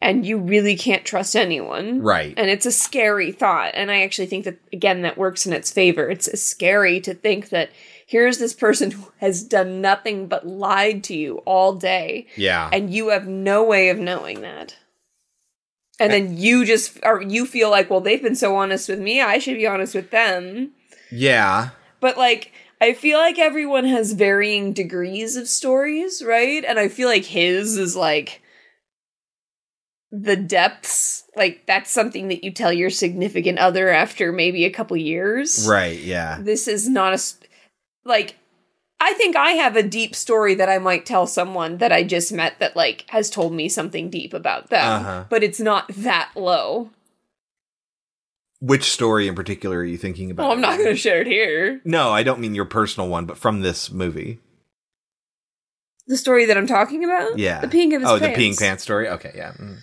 and 0.00 0.24
you 0.24 0.38
really 0.38 0.76
can't 0.76 1.04
trust 1.04 1.36
anyone. 1.36 2.00
Right. 2.00 2.32
And 2.36 2.48
it's 2.50 2.66
a 2.66 2.72
scary 2.72 3.32
thought. 3.32 3.72
And 3.74 3.90
I 3.90 4.02
actually 4.02 4.26
think 4.26 4.44
that 4.46 4.58
again 4.72 5.02
that 5.02 5.18
works 5.18 5.46
in 5.46 5.52
its 5.52 5.70
favor. 5.70 6.08
It's 6.08 6.40
scary 6.40 7.00
to 7.00 7.12
think 7.14 7.50
that 7.50 7.70
here's 8.06 8.38
this 8.38 8.54
person 8.54 8.90
who 8.92 9.12
has 9.18 9.42
done 9.44 9.80
nothing 9.80 10.26
but 10.26 10.46
lied 10.46 11.04
to 11.04 11.14
you 11.16 11.38
all 11.46 11.74
day 11.74 12.26
Yeah. 12.36 12.68
and 12.72 12.92
you 12.92 13.08
have 13.10 13.26
no 13.28 13.62
way 13.64 13.88
of 13.90 13.98
knowing 13.98 14.40
that. 14.40 14.76
And 15.98 16.10
then 16.10 16.36
you 16.38 16.64
just 16.64 16.98
or 17.02 17.20
you 17.20 17.44
feel 17.44 17.68
like, 17.70 17.90
well, 17.90 18.00
they've 18.00 18.22
been 18.22 18.34
so 18.34 18.56
honest 18.56 18.88
with 18.88 18.98
me, 19.00 19.20
I 19.20 19.38
should 19.38 19.56
be 19.58 19.66
honest 19.66 19.94
with 19.94 20.10
them. 20.10 20.72
yeah. 21.10 21.70
But 22.00 22.16
like 22.16 22.52
I 22.80 22.94
feel 22.94 23.18
like 23.18 23.38
everyone 23.38 23.84
has 23.84 24.14
varying 24.14 24.72
degrees 24.72 25.36
of 25.36 25.46
stories, 25.46 26.22
right? 26.24 26.64
And 26.64 26.78
I 26.78 26.88
feel 26.88 27.08
like 27.08 27.26
his 27.26 27.76
is 27.76 27.94
like 27.94 28.40
the 30.12 30.36
depths. 30.36 31.24
Like 31.36 31.64
that's 31.66 31.90
something 31.90 32.28
that 32.28 32.42
you 32.44 32.50
tell 32.50 32.72
your 32.72 32.90
significant 32.90 33.58
other 33.58 33.88
after 33.90 34.32
maybe 34.32 34.64
a 34.64 34.70
couple 34.70 34.96
years. 34.96 35.66
Right, 35.68 35.98
yeah. 36.00 36.38
This 36.40 36.66
is 36.68 36.88
not 36.88 37.14
a 37.14 37.20
like 38.04 38.36
I 39.02 39.14
think 39.14 39.34
I 39.36 39.52
have 39.52 39.76
a 39.76 39.82
deep 39.82 40.14
story 40.14 40.54
that 40.56 40.68
I 40.68 40.78
might 40.78 41.06
tell 41.06 41.26
someone 41.26 41.78
that 41.78 41.90
I 41.92 42.02
just 42.02 42.32
met 42.32 42.58
that 42.58 42.76
like 42.76 43.06
has 43.08 43.30
told 43.30 43.52
me 43.54 43.68
something 43.68 44.10
deep 44.10 44.34
about 44.34 44.68
them, 44.68 44.84
Uh-huh. 45.00 45.24
but 45.30 45.42
it's 45.42 45.60
not 45.60 45.88
that 45.96 46.30
low. 46.34 46.90
Which 48.62 48.84
story 48.84 49.26
in 49.26 49.34
particular 49.34 49.78
are 49.78 49.84
you 49.84 49.96
thinking 49.96 50.30
about? 50.30 50.42
Well, 50.42 50.52
I'm 50.52 50.60
not 50.60 50.76
going 50.76 50.90
to 50.90 50.96
share 50.96 51.22
it 51.22 51.26
here. 51.26 51.80
No, 51.86 52.10
I 52.10 52.22
don't 52.22 52.40
mean 52.40 52.54
your 52.54 52.66
personal 52.66 53.08
one, 53.08 53.24
but 53.24 53.38
from 53.38 53.62
this 53.62 53.90
movie. 53.90 54.38
The 56.06 56.18
story 56.18 56.44
that 56.44 56.58
I'm 56.58 56.66
talking 56.66 57.02
about? 57.02 57.38
Yeah. 57.38 57.60
The 57.60 57.68
peeing 57.68 57.94
of 57.96 58.02
his 58.02 58.10
Oh, 58.10 58.18
pants. 58.18 58.36
the 58.36 58.42
peeing 58.42 58.58
pants 58.58 58.82
story? 58.82 59.08
Okay, 59.08 59.32
yeah. 59.34 59.52
Mm. 59.52 59.78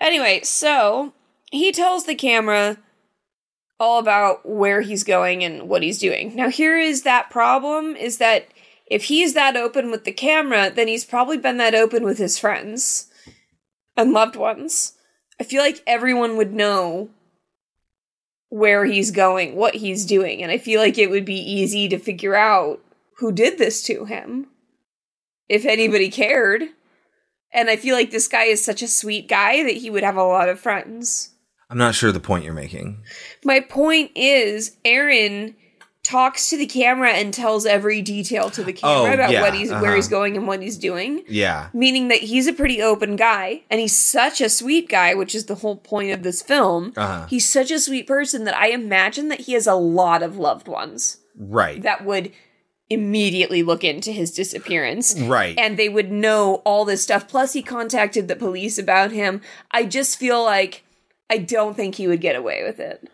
Anyway, 0.00 0.40
so 0.42 1.12
he 1.50 1.72
tells 1.72 2.04
the 2.04 2.14
camera 2.14 2.78
all 3.78 3.98
about 3.98 4.46
where 4.48 4.80
he's 4.80 5.04
going 5.04 5.44
and 5.44 5.68
what 5.68 5.82
he's 5.82 5.98
doing. 5.98 6.34
Now 6.34 6.48
here 6.48 6.78
is 6.78 7.02
that 7.02 7.30
problem 7.30 7.94
is 7.96 8.18
that 8.18 8.46
if 8.86 9.04
he's 9.04 9.34
that 9.34 9.56
open 9.56 9.90
with 9.90 10.04
the 10.04 10.12
camera, 10.12 10.70
then 10.70 10.88
he's 10.88 11.04
probably 11.04 11.38
been 11.38 11.56
that 11.58 11.74
open 11.74 12.04
with 12.04 12.18
his 12.18 12.38
friends 12.38 13.08
and 13.96 14.12
loved 14.12 14.36
ones. 14.36 14.92
I 15.40 15.44
feel 15.44 15.62
like 15.62 15.82
everyone 15.86 16.36
would 16.36 16.52
know 16.52 17.10
where 18.48 18.84
he's 18.84 19.10
going, 19.10 19.56
what 19.56 19.74
he's 19.74 20.06
doing, 20.06 20.42
and 20.42 20.52
I 20.52 20.58
feel 20.58 20.80
like 20.80 20.98
it 20.98 21.10
would 21.10 21.24
be 21.24 21.38
easy 21.38 21.88
to 21.88 21.98
figure 21.98 22.36
out 22.36 22.80
who 23.18 23.32
did 23.32 23.58
this 23.58 23.82
to 23.82 24.04
him 24.04 24.46
if 25.48 25.66
anybody 25.66 26.10
cared. 26.10 26.62
And 27.52 27.70
I 27.70 27.76
feel 27.76 27.94
like 27.94 28.10
this 28.10 28.28
guy 28.28 28.44
is 28.44 28.64
such 28.64 28.82
a 28.82 28.88
sweet 28.88 29.28
guy 29.28 29.62
that 29.62 29.76
he 29.76 29.90
would 29.90 30.02
have 30.02 30.16
a 30.16 30.24
lot 30.24 30.48
of 30.48 30.60
friends. 30.60 31.30
I'm 31.70 31.78
not 31.78 31.94
sure 31.94 32.12
the 32.12 32.20
point 32.20 32.44
you're 32.44 32.52
making. 32.54 33.02
My 33.44 33.60
point 33.60 34.12
is, 34.14 34.76
Aaron 34.84 35.56
talks 36.04 36.48
to 36.50 36.56
the 36.56 36.66
camera 36.66 37.10
and 37.10 37.34
tells 37.34 37.66
every 37.66 38.00
detail 38.00 38.48
to 38.50 38.62
the 38.62 38.72
camera 38.72 39.10
Oh, 39.10 39.12
about 39.12 39.32
yeah, 39.32 39.40
what 39.40 39.54
he's 39.54 39.70
where 39.70 39.86
uh-huh. 39.86 39.94
he's 39.96 40.06
going 40.06 40.36
and 40.36 40.46
what 40.46 40.62
he's 40.62 40.78
doing. 40.78 41.24
Yeah. 41.26 41.68
Meaning 41.74 42.06
that 42.08 42.20
he's 42.20 42.46
a 42.46 42.52
pretty 42.52 42.80
open 42.80 43.16
guy 43.16 43.62
and 43.70 43.80
he's 43.80 43.96
such 43.98 44.40
a 44.40 44.48
sweet 44.48 44.88
guy, 44.88 45.14
which 45.14 45.34
is 45.34 45.46
the 45.46 45.56
whole 45.56 45.74
point 45.76 46.12
of 46.12 46.22
this 46.22 46.42
film. 46.42 46.92
Uh-huh. 46.96 47.26
He's 47.26 47.48
such 47.48 47.72
a 47.72 47.80
sweet 47.80 48.06
person 48.06 48.44
that 48.44 48.54
I 48.54 48.68
imagine 48.68 49.28
that 49.30 49.40
he 49.40 49.54
has 49.54 49.66
a 49.66 49.74
lot 49.74 50.22
of 50.22 50.38
loved 50.38 50.68
ones 50.68 51.16
Right. 51.36 51.82
that 51.82 52.04
would 52.04 52.30
immediately 52.88 53.62
look 53.62 53.82
into 53.82 54.12
his 54.12 54.32
disappearance. 54.32 55.18
Right. 55.18 55.58
And 55.58 55.76
they 55.76 55.88
would 55.88 56.10
know 56.12 56.56
all 56.64 56.84
this 56.84 57.02
stuff. 57.02 57.26
Plus, 57.28 57.52
he 57.52 57.62
contacted 57.62 58.28
the 58.28 58.36
police 58.36 58.78
about 58.78 59.10
him. 59.10 59.40
I 59.72 59.84
just 59.84 60.18
feel 60.18 60.42
like 60.44 60.84
I 61.28 61.38
don't 61.38 61.74
think 61.76 61.96
he 61.96 62.06
would 62.06 62.20
get 62.20 62.36
away 62.36 62.62
with 62.62 62.78
it. 62.78 63.08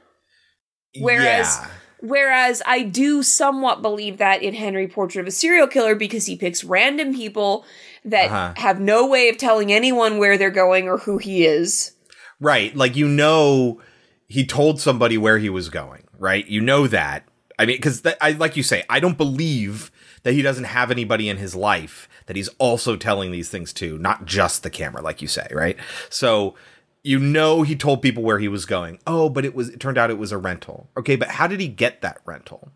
Whereas, 1.00 1.58
Yeah. 1.60 1.68
whereas 2.00 2.62
I 2.66 2.82
do 2.82 3.22
somewhat 3.22 3.80
believe 3.80 4.18
that 4.18 4.42
in 4.42 4.54
Henry 4.54 4.86
Portrait 4.86 5.22
of 5.22 5.26
a 5.26 5.30
Serial 5.30 5.66
Killer 5.66 5.94
because 5.94 6.26
he 6.26 6.36
picks 6.36 6.64
random 6.64 7.14
people 7.14 7.64
that 8.04 8.26
Uh-huh. 8.26 8.52
have 8.56 8.80
no 8.80 9.06
way 9.06 9.28
of 9.28 9.38
telling 9.38 9.72
anyone 9.72 10.18
where 10.18 10.36
they're 10.36 10.50
going 10.50 10.88
or 10.88 10.98
who 10.98 11.16
he 11.18 11.46
is. 11.46 11.92
Right. 12.40 12.76
Like 12.76 12.96
you 12.96 13.08
know 13.08 13.80
he 14.28 14.44
told 14.44 14.80
somebody 14.80 15.16
where 15.16 15.38
he 15.38 15.48
was 15.48 15.68
going, 15.70 16.04
right? 16.18 16.46
You 16.46 16.60
know 16.60 16.86
that. 16.88 17.24
I 17.62 17.66
mean 17.66 17.80
cuz 17.80 18.02
I 18.20 18.32
like 18.32 18.56
you 18.56 18.62
say, 18.62 18.84
I 18.90 19.00
don't 19.00 19.16
believe 19.16 19.90
that 20.24 20.34
he 20.34 20.42
doesn't 20.42 20.64
have 20.64 20.90
anybody 20.90 21.28
in 21.28 21.36
his 21.36 21.54
life 21.54 22.08
that 22.26 22.36
he's 22.36 22.48
also 22.58 22.96
telling 22.96 23.32
these 23.32 23.48
things 23.48 23.72
to, 23.74 23.98
not 23.98 24.24
just 24.24 24.62
the 24.62 24.70
camera 24.70 25.02
like 25.02 25.20
you 25.22 25.28
say, 25.28 25.46
right? 25.52 25.76
So 26.08 26.54
you 27.02 27.18
know 27.18 27.62
he 27.62 27.74
told 27.74 28.00
people 28.02 28.22
where 28.22 28.38
he 28.38 28.48
was 28.48 28.64
going. 28.66 28.98
Oh, 29.06 29.28
but 29.28 29.44
it 29.44 29.54
was 29.54 29.68
it 29.68 29.80
turned 29.80 29.98
out 29.98 30.10
it 30.10 30.18
was 30.18 30.32
a 30.32 30.38
rental. 30.38 30.88
Okay, 30.96 31.16
but 31.16 31.28
how 31.28 31.46
did 31.46 31.60
he 31.60 31.68
get 31.68 32.00
that 32.02 32.18
rental? 32.24 32.72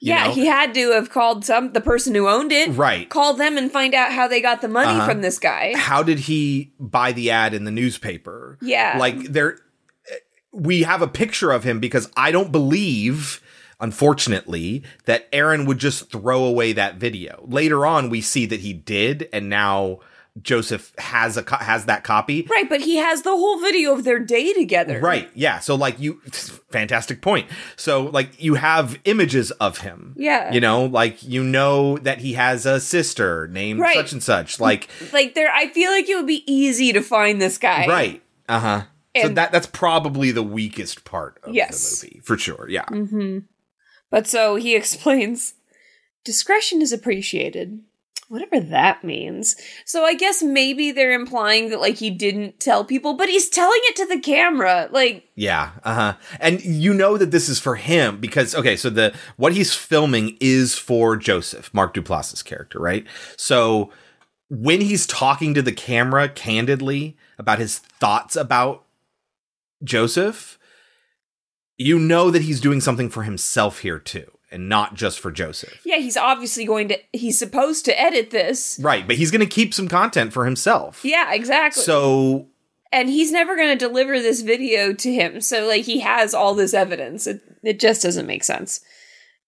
You 0.00 0.14
yeah, 0.14 0.26
know? 0.26 0.32
he 0.32 0.46
had 0.46 0.74
to 0.74 0.90
have 0.92 1.10
called 1.10 1.44
some 1.44 1.72
the 1.72 1.80
person 1.80 2.14
who 2.14 2.28
owned 2.28 2.50
it. 2.52 2.70
Right. 2.70 3.08
Call 3.08 3.34
them 3.34 3.56
and 3.56 3.70
find 3.70 3.94
out 3.94 4.12
how 4.12 4.26
they 4.26 4.40
got 4.40 4.60
the 4.60 4.68
money 4.68 4.90
Uh-huh. 4.90 5.06
from 5.06 5.20
this 5.20 5.38
guy. 5.38 5.74
How 5.76 6.02
did 6.02 6.18
he 6.20 6.72
buy 6.80 7.12
the 7.12 7.30
ad 7.30 7.54
in 7.54 7.64
the 7.64 7.70
newspaper? 7.70 8.58
Yeah. 8.60 8.96
Like 8.98 9.18
there 9.32 9.58
we 10.52 10.82
have 10.82 11.00
a 11.02 11.08
picture 11.08 11.50
of 11.50 11.64
him 11.64 11.80
because 11.80 12.10
I 12.16 12.30
don't 12.30 12.52
believe 12.52 13.40
unfortunately 13.82 14.82
that 15.04 15.28
Aaron 15.32 15.64
would 15.66 15.78
just 15.78 16.10
throw 16.10 16.44
away 16.44 16.72
that 16.72 16.96
video. 16.96 17.44
Later 17.46 17.84
on 17.84 18.08
we 18.10 18.20
see 18.20 18.46
that 18.46 18.60
he 18.60 18.72
did 18.72 19.28
and 19.32 19.48
now 19.48 20.00
Joseph 20.40 20.94
has 20.96 21.36
a 21.36 21.42
co- 21.42 21.56
has 21.58 21.84
that 21.84 22.04
copy. 22.04 22.48
Right, 22.50 22.66
but 22.66 22.80
he 22.80 22.96
has 22.96 23.20
the 23.20 23.30
whole 23.36 23.60
video 23.60 23.92
of 23.92 24.04
their 24.04 24.18
day 24.18 24.54
together. 24.54 24.98
Right. 24.98 25.28
Yeah. 25.34 25.58
So 25.58 25.74
like 25.74 26.00
you 26.00 26.22
fantastic 26.70 27.20
point. 27.20 27.48
So 27.76 28.04
like 28.04 28.42
you 28.42 28.54
have 28.54 28.98
images 29.04 29.50
of 29.50 29.78
him. 29.78 30.14
Yeah. 30.16 30.50
You 30.50 30.60
know, 30.62 30.86
like 30.86 31.22
you 31.22 31.44
know 31.44 31.98
that 31.98 32.18
he 32.18 32.32
has 32.32 32.64
a 32.64 32.80
sister 32.80 33.46
named 33.48 33.80
Right. 33.80 33.94
such 33.94 34.12
and 34.12 34.22
such. 34.22 34.58
Like 34.58 34.88
Like 35.12 35.34
there 35.34 35.50
I 35.52 35.68
feel 35.68 35.90
like 35.90 36.08
it 36.08 36.16
would 36.16 36.26
be 36.26 36.50
easy 36.50 36.94
to 36.94 37.02
find 37.02 37.40
this 37.40 37.58
guy. 37.58 37.86
Right. 37.86 38.22
Uh 38.48 38.58
huh. 38.60 38.82
So 39.20 39.28
that 39.28 39.52
that's 39.52 39.66
probably 39.66 40.30
the 40.30 40.42
weakest 40.42 41.04
part 41.04 41.38
of 41.42 41.54
Yes. 41.54 42.00
the 42.00 42.06
movie, 42.06 42.20
for 42.24 42.38
sure. 42.38 42.66
Yeah. 42.70 42.86
hmm 42.86 43.40
But 44.12 44.28
so 44.28 44.54
he 44.54 44.76
explains 44.76 45.54
discretion 46.22 46.80
is 46.80 46.92
appreciated. 46.92 47.80
Whatever 48.28 48.60
that 48.60 49.04
means. 49.04 49.56
So 49.84 50.04
I 50.04 50.14
guess 50.14 50.42
maybe 50.42 50.90
they're 50.90 51.12
implying 51.12 51.68
that 51.68 51.80
like 51.80 51.96
he 51.96 52.08
didn't 52.08 52.60
tell 52.60 52.82
people, 52.82 53.14
but 53.14 53.28
he's 53.28 53.50
telling 53.50 53.80
it 53.82 53.96
to 53.96 54.06
the 54.06 54.20
camera. 54.20 54.88
Like 54.90 55.28
Yeah, 55.34 55.72
uh-huh. 55.84 56.14
And 56.40 56.64
you 56.64 56.94
know 56.94 57.18
that 57.18 57.30
this 57.30 57.50
is 57.50 57.58
for 57.58 57.74
him 57.74 58.20
because 58.20 58.54
okay, 58.54 58.74
so 58.74 58.88
the 58.88 59.14
what 59.36 59.52
he's 59.52 59.74
filming 59.74 60.38
is 60.40 60.78
for 60.78 61.14
Joseph, 61.16 61.74
Mark 61.74 61.92
Duplass's 61.92 62.42
character, 62.42 62.78
right? 62.78 63.06
So 63.36 63.90
when 64.48 64.80
he's 64.80 65.06
talking 65.06 65.52
to 65.52 65.60
the 65.60 65.72
camera 65.72 66.26
candidly 66.28 67.18
about 67.38 67.58
his 67.58 67.80
thoughts 67.80 68.34
about 68.34 68.84
Joseph, 69.84 70.58
you 71.82 71.98
know 71.98 72.30
that 72.30 72.42
he's 72.42 72.60
doing 72.60 72.80
something 72.80 73.08
for 73.08 73.22
himself 73.22 73.80
here 73.80 73.98
too, 73.98 74.30
and 74.50 74.68
not 74.68 74.94
just 74.94 75.20
for 75.20 75.30
Joseph. 75.30 75.80
yeah, 75.84 75.98
he's 75.98 76.16
obviously 76.16 76.64
going 76.64 76.88
to 76.88 76.98
he's 77.12 77.38
supposed 77.38 77.84
to 77.86 78.00
edit 78.00 78.30
this. 78.30 78.78
Right, 78.82 79.06
but 79.06 79.16
he's 79.16 79.30
going 79.30 79.40
to 79.40 79.46
keep 79.46 79.74
some 79.74 79.88
content 79.88 80.32
for 80.32 80.44
himself. 80.44 81.04
Yeah, 81.04 81.32
exactly. 81.32 81.82
So 81.82 82.48
and 82.92 83.08
he's 83.08 83.32
never 83.32 83.56
going 83.56 83.76
to 83.76 83.86
deliver 83.86 84.20
this 84.20 84.42
video 84.42 84.92
to 84.92 85.12
him. 85.12 85.40
So 85.40 85.66
like 85.66 85.84
he 85.84 86.00
has 86.00 86.34
all 86.34 86.54
this 86.54 86.74
evidence. 86.74 87.26
It 87.26 87.40
it 87.62 87.80
just 87.80 88.02
doesn't 88.02 88.26
make 88.26 88.44
sense. 88.44 88.80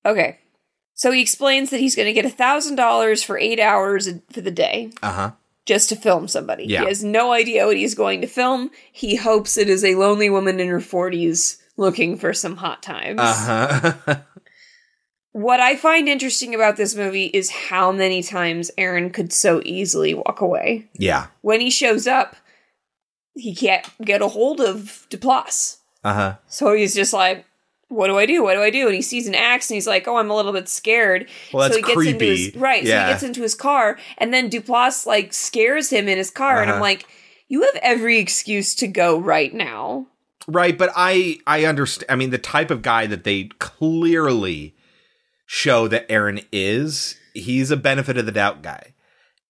Okay. 0.05 0.39
So 0.95 1.11
he 1.11 1.21
explains 1.21 1.71
that 1.71 1.81
he's 1.81 1.97
going 1.97 2.07
to 2.07 2.13
get 2.13 2.25
a 2.25 2.31
thousand 2.31 2.77
dollars 2.77 3.23
for 3.23 3.37
eight 3.37 3.61
hours 3.61 4.09
for 4.33 4.41
the 4.41 4.51
day 4.51 4.93
uh-huh. 5.03 5.33
just 5.67 5.89
to 5.89 5.97
film 5.97 6.29
somebody. 6.29 6.65
Yeah. 6.65 6.83
He 6.83 6.87
has 6.87 7.03
no 7.03 7.33
idea 7.33 7.67
what 7.67 7.77
he's 7.77 7.95
going 7.95 8.21
to 8.21 8.27
film. 8.29 8.71
He 8.93 9.17
hopes 9.17 9.59
it 9.59 9.69
is 9.69 9.85
a 9.85 9.97
lonely 9.97 10.31
woman 10.31 10.61
in 10.61 10.69
her 10.69 10.81
forties 10.81 11.61
looking 11.77 12.17
for 12.17 12.33
some 12.33 12.57
hot 12.57 12.83
times. 12.83 13.21
Uh-huh. 13.21 14.17
What 15.33 15.59
I 15.59 15.75
find 15.75 16.09
interesting 16.09 16.55
about 16.55 16.77
this 16.77 16.95
movie 16.95 17.27
is 17.27 17.51
how 17.51 17.91
many 17.91 18.23
times 18.23 18.71
Aaron 18.79 19.11
could 19.11 19.33
so 19.33 19.61
easily 19.65 20.15
walk 20.15 20.41
away. 20.41 20.89
yeah. 20.95 21.27
When 21.41 21.61
he 21.61 21.71
shows 21.71 22.07
up, 22.07 22.37
he 23.35 23.53
can't 23.53 23.85
get 24.01 24.23
a 24.23 24.29
hold 24.29 24.61
of 24.61 25.09
Duplass. 25.11 25.79
Uh-huh. 26.05 26.37
So 26.47 26.73
he's 26.75 26.95
just 26.95 27.13
like, 27.13 27.45
what 27.89 28.07
do 28.07 28.17
I 28.17 28.27
do? 28.27 28.45
What 28.45 28.55
do 28.55 28.63
I 28.63 28.71
do? 28.71 28.87
And 28.87 28.95
he 28.95 29.03
sees 29.03 29.27
an 29.27 29.35
axe 29.35 29.69
and 29.71 29.75
he's 29.75 29.89
like, 29.89 30.07
oh, 30.07 30.19
I'm 30.19 30.31
a 30.31 30.37
little 30.37 30.53
bit 30.53 30.69
scared. 30.69 31.29
Well, 31.53 31.63
that's 31.69 31.75
so 31.75 31.79
he 31.79 31.83
gets 31.83 32.07
into 32.07 32.19
creepy. 32.19 32.45
his 32.53 32.55
right. 32.57 32.87
So 32.87 32.91
he 32.91 33.11
gets 33.13 33.23
into 33.25 33.43
his 33.43 33.57
car, 33.57 33.99
and 34.19 34.33
then 34.33 34.49
Duplass 34.51 35.05
like 35.05 35.33
scares 35.33 35.91
him 35.91 36.07
in 36.09 36.17
his 36.17 36.31
car, 36.31 36.61
and 36.63 36.71
I'm 36.71 36.75
Uh-huh. 36.77 36.83
like, 36.83 37.07
you 37.49 37.63
have 37.63 37.75
every 37.83 38.19
excuse 38.21 38.77
to 38.77 38.87
go 38.87 39.19
right 39.19 39.53
now. 39.53 40.07
Right, 40.47 40.77
but 40.77 40.91
I 40.95 41.39
I 41.47 41.65
understand. 41.65 42.11
I 42.11 42.17
mean, 42.17 42.31
the 42.31 42.39
type 42.39 42.71
of 42.71 42.83
guy 42.83 43.07
that 43.07 43.25
they 43.25 43.45
clearly 43.59 44.75
show 45.47 45.89
that 45.89 46.11
Aaron 46.11 46.41
is, 46.53 47.17
he's 47.33 47.71
a 47.71 47.77
benefit 47.77 48.19
of 48.19 48.27
the 48.27 48.33
doubt 48.33 48.63
guy, 48.63 48.95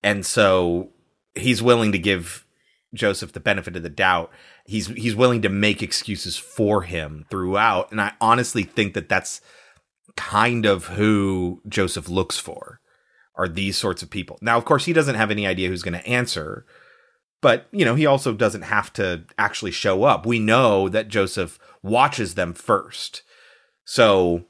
and 0.03 0.25
so 0.25 0.91
he's 1.35 1.63
willing 1.63 1.93
to 1.93 1.99
give 1.99 2.47
Joseph 2.95 3.33
the 3.33 3.41
benefit 3.41 3.77
of 3.77 3.83
the 3.83 3.91
doubt. 3.91 4.31
He's 4.67 4.87
he's 4.87 5.17
willing 5.17 5.43
to 5.43 5.49
make 5.49 5.83
excuses 5.83 6.37
for 6.37 6.83
him 6.83 7.27
throughout, 7.29 7.91
and 7.91 8.01
I 8.01 8.13
honestly 8.21 8.63
think 8.63 8.95
that 8.95 9.09
that's 9.09 9.41
kind 10.17 10.65
of 10.65 10.87
who 10.87 11.61
Joseph 11.69 12.09
looks 12.09 12.39
for 12.39 12.81
are 13.37 13.49
these 13.49 13.77
sorts 13.77 14.03
of 14.03 14.11
people. 14.11 14.39
Now, 14.41 14.57
of 14.57 14.65
course, 14.65 14.85
he 14.85 14.93
doesn't 14.93 15.17
have 15.17 15.31
any 15.31 15.47
idea 15.47 15.69
who's 15.69 15.83
going 15.83 15.99
to 15.99 16.07
answer, 16.07 16.65
but 17.45 17.67
you 17.73 17.85
know 17.85 17.95
he 17.95 18.07
also 18.07 18.33
doesn't 18.33 18.63
have 18.63 18.91
to 18.95 19.23
actually 19.37 19.71
show 19.71 20.05
up. 20.05 20.25
We 20.25 20.39
know 20.39 20.89
that 20.89 21.09
joseph 21.09 21.59
watches 21.83 22.37
them 22.37 22.55
first. 22.55 23.23
So 23.85 24.47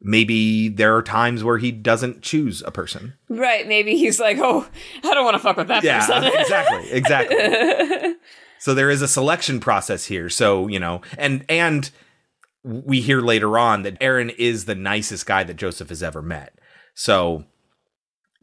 maybe 0.00 0.68
there 0.68 0.96
are 0.96 1.02
times 1.02 1.44
where 1.44 1.58
he 1.58 1.70
doesn't 1.70 2.22
choose 2.22 2.64
a 2.66 2.72
person. 2.72 3.14
Right? 3.28 3.68
Maybe 3.68 3.96
he's 3.96 4.18
like, 4.18 4.38
oh, 4.40 4.66
I 5.04 5.14
don't 5.14 5.24
want 5.24 5.36
to 5.36 5.38
fuck 5.38 5.56
with 5.56 5.68
that 5.68 5.84
yeah 5.84 6.04
person. 6.04 6.24
exactly 6.40 6.90
exactly. 6.90 8.16
So 8.58 8.72
there 8.72 8.88
is 8.88 9.02
a 9.02 9.08
selection 9.08 9.60
process 9.60 10.06
here. 10.06 10.28
So 10.28 10.66
you 10.66 10.80
know 10.80 11.00
and 11.16 11.44
and 11.48 11.92
we 12.64 13.02
hear 13.02 13.20
later 13.20 13.56
on 13.56 13.84
that 13.84 13.98
aaron 14.00 14.30
is 14.30 14.64
the 14.64 14.74
nicest 14.74 15.26
guy 15.26 15.44
that 15.44 15.54
joseph 15.54 15.90
has 15.90 16.02
ever 16.02 16.22
met. 16.22 16.58
So 16.94 17.44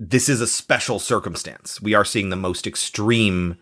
this 0.03 0.27
is 0.27 0.41
a 0.41 0.47
special 0.47 0.97
circumstance 0.97 1.79
we 1.81 1.93
are 1.93 2.05
seeing 2.05 2.29
the 2.29 2.35
most 2.35 2.65
extreme 2.65 3.57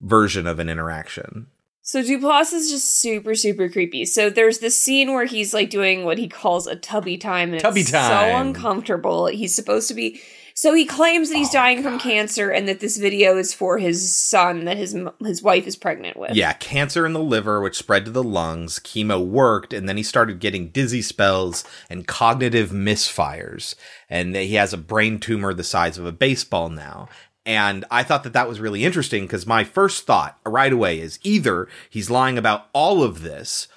version 0.00 0.46
of 0.46 0.58
an 0.58 0.68
interaction 0.68 1.46
So 1.86 2.02
Duplass 2.02 2.54
is 2.54 2.70
just 2.70 2.92
super, 2.92 3.34
super 3.34 3.68
creepy. 3.68 4.06
So 4.06 4.30
there's 4.30 4.60
this 4.60 4.74
scene 4.74 5.12
where 5.12 5.26
he's 5.26 5.52
like 5.52 5.68
doing 5.68 6.06
what 6.06 6.16
he 6.16 6.28
calls 6.28 6.66
a 6.66 6.76
tubby 6.76 7.18
time, 7.18 7.52
and 7.52 7.60
Tubby 7.60 7.82
it's 7.82 7.90
so 7.90 8.36
uncomfortable. 8.36 9.26
He's 9.26 9.54
supposed 9.54 9.88
to 9.88 9.94
be. 9.94 10.18
So 10.56 10.72
he 10.72 10.86
claims 10.86 11.30
that 11.30 11.36
he's 11.36 11.48
Oh, 11.48 11.54
dying 11.54 11.82
from 11.82 11.98
cancer, 11.98 12.50
and 12.50 12.68
that 12.68 12.78
this 12.78 12.96
video 12.96 13.36
is 13.36 13.52
for 13.52 13.78
his 13.78 14.14
son 14.14 14.64
that 14.66 14.76
his 14.76 14.96
his 15.20 15.42
wife 15.42 15.66
is 15.66 15.74
pregnant 15.74 16.16
with. 16.16 16.34
Yeah, 16.34 16.52
cancer 16.54 17.04
in 17.04 17.12
the 17.12 17.20
liver, 17.20 17.60
which 17.60 17.76
spread 17.76 18.04
to 18.04 18.12
the 18.12 18.22
lungs. 18.22 18.78
Chemo 18.78 19.24
worked, 19.24 19.72
and 19.72 19.88
then 19.88 19.96
he 19.96 20.04
started 20.04 20.38
getting 20.38 20.68
dizzy 20.68 21.02
spells 21.02 21.64
and 21.90 22.06
cognitive 22.06 22.70
misfires. 22.70 23.74
And 24.08 24.36
he 24.36 24.54
has 24.54 24.72
a 24.72 24.78
brain 24.78 25.18
tumor 25.18 25.52
the 25.52 25.64
size 25.64 25.98
of 25.98 26.06
a 26.06 26.12
baseball 26.12 26.70
now. 26.70 27.08
And 27.44 27.84
I 27.90 28.04
thought 28.04 28.22
that 28.22 28.32
that 28.32 28.48
was 28.48 28.60
really 28.60 28.84
interesting 28.84 29.24
because 29.24 29.46
my 29.46 29.64
first 29.64 30.06
thought 30.06 30.38
right 30.46 30.72
away 30.72 31.00
is 31.00 31.18
either 31.22 31.68
he's 31.90 32.10
lying 32.10 32.38
about 32.38 32.68
all 32.72 33.02
of 33.02 33.22
this 33.22 33.68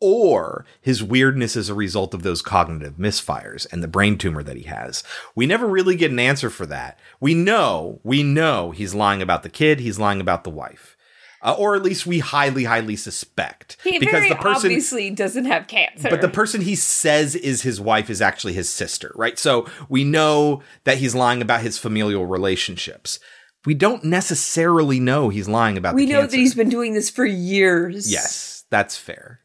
or 0.00 0.64
his 0.80 1.02
weirdness 1.02 1.56
is 1.56 1.68
a 1.68 1.74
result 1.74 2.12
of 2.12 2.22
those 2.22 2.42
cognitive 2.42 2.96
misfires 2.96 3.66
and 3.72 3.82
the 3.82 3.88
brain 3.88 4.18
tumor 4.18 4.42
that 4.42 4.56
he 4.56 4.64
has. 4.64 5.02
We 5.34 5.46
never 5.46 5.66
really 5.66 5.96
get 5.96 6.10
an 6.10 6.18
answer 6.18 6.50
for 6.50 6.66
that. 6.66 6.98
We 7.20 7.34
know, 7.34 8.00
we 8.02 8.22
know 8.22 8.72
he's 8.72 8.94
lying 8.94 9.22
about 9.22 9.42
the 9.42 9.48
kid, 9.48 9.80
he's 9.80 9.98
lying 9.98 10.20
about 10.20 10.44
the 10.44 10.50
wife. 10.50 10.96
Uh, 11.42 11.54
or 11.58 11.76
at 11.76 11.82
least 11.82 12.06
we 12.06 12.18
highly, 12.18 12.64
highly 12.64 12.96
suspect. 12.96 13.76
He 13.84 13.98
because 13.98 14.12
very 14.12 14.28
the 14.30 14.36
person 14.36 14.68
obviously 14.70 15.10
doesn't 15.10 15.44
have 15.44 15.68
cancer. 15.68 16.08
but 16.10 16.20
the 16.20 16.28
person 16.28 16.62
he 16.62 16.74
says 16.74 17.34
is 17.34 17.62
his 17.62 17.80
wife 17.80 18.10
is 18.10 18.20
actually 18.20 18.54
his 18.54 18.68
sister, 18.68 19.12
right? 19.14 19.38
So 19.38 19.66
we 19.88 20.02
know 20.02 20.62
that 20.84 20.98
he's 20.98 21.14
lying 21.14 21.42
about 21.42 21.60
his 21.60 21.78
familial 21.78 22.26
relationships. 22.26 23.20
We 23.64 23.74
don't 23.74 24.04
necessarily 24.04 24.98
know 24.98 25.28
he's 25.28 25.48
lying 25.48 25.76
about 25.76 25.94
we 25.94 26.06
know 26.06 26.20
cancer. 26.20 26.32
that 26.32 26.36
he's 26.38 26.54
been 26.54 26.68
doing 26.68 26.94
this 26.94 27.10
for 27.10 27.24
years. 27.24 28.10
Yes, 28.10 28.64
that's 28.70 28.96
fair. 28.96 29.40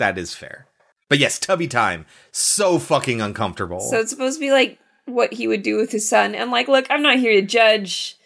That 0.00 0.18
is 0.18 0.34
fair. 0.34 0.66
But 1.08 1.18
yes, 1.18 1.38
tubby 1.38 1.68
time. 1.68 2.06
So 2.32 2.78
fucking 2.78 3.20
uncomfortable. 3.20 3.80
So 3.80 4.00
it's 4.00 4.10
supposed 4.10 4.38
to 4.38 4.40
be 4.40 4.50
like 4.50 4.78
what 5.06 5.32
he 5.32 5.46
would 5.46 5.62
do 5.62 5.76
with 5.76 5.92
his 5.92 6.08
son. 6.08 6.34
And 6.34 6.50
like, 6.50 6.68
look, 6.68 6.86
I'm 6.90 7.02
not 7.02 7.18
here 7.18 7.40
to 7.40 7.46
judge, 7.46 8.16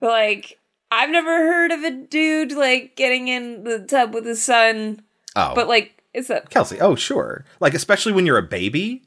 but 0.00 0.10
like, 0.10 0.58
I've 0.90 1.10
never 1.10 1.30
heard 1.30 1.70
of 1.72 1.82
a 1.82 1.90
dude 1.90 2.52
like 2.52 2.96
getting 2.96 3.28
in 3.28 3.64
the 3.64 3.80
tub 3.80 4.14
with 4.14 4.24
his 4.26 4.42
son. 4.42 5.02
oh, 5.36 5.54
But 5.54 5.68
like, 5.68 6.02
it's 6.14 6.30
a 6.30 6.40
Kelsey. 6.50 6.80
Oh, 6.80 6.94
sure. 6.94 7.44
Like 7.60 7.74
especially 7.74 8.12
when 8.12 8.24
you're 8.26 8.38
a 8.38 8.42
baby. 8.42 9.02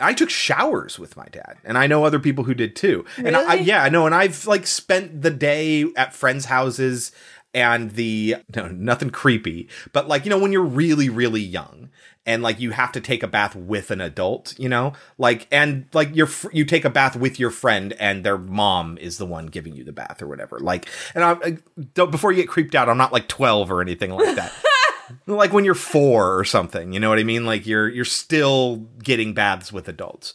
I 0.00 0.14
took 0.14 0.30
showers 0.30 0.96
with 0.96 1.16
my 1.16 1.26
dad, 1.26 1.56
and 1.64 1.76
I 1.76 1.88
know 1.88 2.04
other 2.04 2.20
people 2.20 2.44
who 2.44 2.54
did 2.54 2.76
too. 2.76 3.04
And 3.16 3.36
I, 3.36 3.54
Really? 3.54 3.62
yeah, 3.66 3.82
I 3.82 3.88
know. 3.88 4.06
And 4.06 4.14
I've 4.14 4.46
like 4.46 4.64
spent 4.64 5.22
the 5.22 5.30
day 5.32 5.86
at 5.96 6.14
friends' 6.14 6.44
houses, 6.44 7.10
and 7.54 7.92
the 7.92 8.36
no, 8.54 8.68
nothing 8.68 9.10
creepy, 9.10 9.68
but 9.92 10.08
like 10.08 10.24
you 10.24 10.30
know 10.30 10.38
when 10.38 10.52
you're 10.52 10.62
really 10.62 11.08
really 11.08 11.40
young, 11.40 11.90
and 12.26 12.42
like 12.42 12.60
you 12.60 12.70
have 12.72 12.92
to 12.92 13.00
take 13.00 13.22
a 13.22 13.28
bath 13.28 13.56
with 13.56 13.90
an 13.90 14.00
adult, 14.00 14.54
you 14.58 14.68
know, 14.68 14.92
like 15.16 15.46
and 15.50 15.86
like 15.92 16.14
you're 16.14 16.26
fr- 16.26 16.50
you 16.52 16.64
take 16.64 16.84
a 16.84 16.90
bath 16.90 17.16
with 17.16 17.38
your 17.40 17.50
friend, 17.50 17.94
and 17.94 18.24
their 18.24 18.38
mom 18.38 18.98
is 18.98 19.18
the 19.18 19.26
one 19.26 19.46
giving 19.46 19.74
you 19.74 19.84
the 19.84 19.92
bath 19.92 20.20
or 20.22 20.26
whatever. 20.26 20.58
Like, 20.60 20.88
and 21.14 21.24
I, 21.24 21.58
don't 21.94 22.10
before 22.10 22.32
you 22.32 22.42
get 22.42 22.48
creeped 22.48 22.74
out, 22.74 22.88
I'm 22.88 22.98
not 22.98 23.12
like 23.12 23.28
twelve 23.28 23.70
or 23.70 23.80
anything 23.80 24.10
like 24.10 24.36
that. 24.36 24.52
like 25.26 25.52
when 25.54 25.64
you're 25.64 25.74
four 25.74 26.38
or 26.38 26.44
something 26.44 26.92
you 26.92 27.00
know 27.00 27.08
what 27.08 27.18
i 27.18 27.22
mean 27.22 27.46
like 27.46 27.66
you're 27.66 27.88
you're 27.88 28.04
still 28.04 28.76
getting 29.02 29.32
baths 29.32 29.72
with 29.72 29.88
adults 29.88 30.34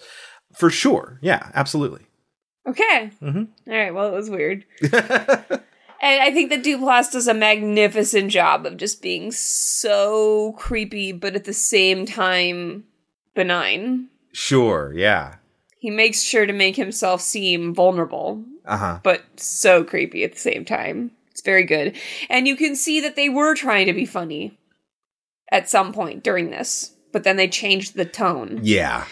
for 0.56 0.72
sure 0.72 1.20
yeah 1.22 1.52
absolutely 1.54 2.02
okay. 2.68 3.12
Mhm. 3.22 3.50
All 3.68 3.74
right. 3.74 3.94
Well, 3.94 4.08
it 4.08 4.16
was 4.16 4.30
weird. 4.30 4.66
and 6.04 6.22
I 6.22 6.32
think 6.32 6.50
that 6.50 6.64
Duplass 6.64 7.12
does 7.12 7.28
a 7.28 7.34
magnificent 7.34 8.30
job 8.30 8.66
of 8.66 8.78
just 8.78 9.02
being 9.02 9.32
so 9.32 10.54
creepy, 10.58 11.12
but 11.14 11.36
at 11.36 11.46
the 11.46 11.54
same 11.54 12.06
time 12.06 12.84
benign. 13.34 14.10
sure 14.34 14.94
yeah 14.96 15.36
He 15.80 15.90
makes 15.90 16.22
sure 16.22 16.46
to 16.46 16.54
make 16.54 16.76
himself 16.76 17.22
seem 17.22 17.74
vulnerable, 17.74 18.44
uh-huh 18.66 19.00
but 19.02 19.24
so 19.38 19.84
creepy 19.84 20.24
at 20.24 20.34
the 20.34 20.40
same 20.40 20.66
time. 20.66 21.12
It's 21.32 21.42
very 21.42 21.64
good. 21.64 21.96
And 22.30 22.48
you 22.48 22.56
can 22.56 22.76
see 22.76 23.02
that 23.02 23.16
they 23.16 23.28
were 23.28 23.56
trying 23.56 23.88
to 23.88 23.94
be 23.94 24.06
funny 24.06 24.60
at 25.52 25.68
some 25.68 25.92
point 25.92 26.24
during 26.24 26.52
this, 26.52 26.94
but 27.12 27.24
then 27.24 27.38
they 27.38 27.48
changed 27.48 27.96
the 27.96 28.06
tone. 28.06 28.60
yeah 28.62 29.06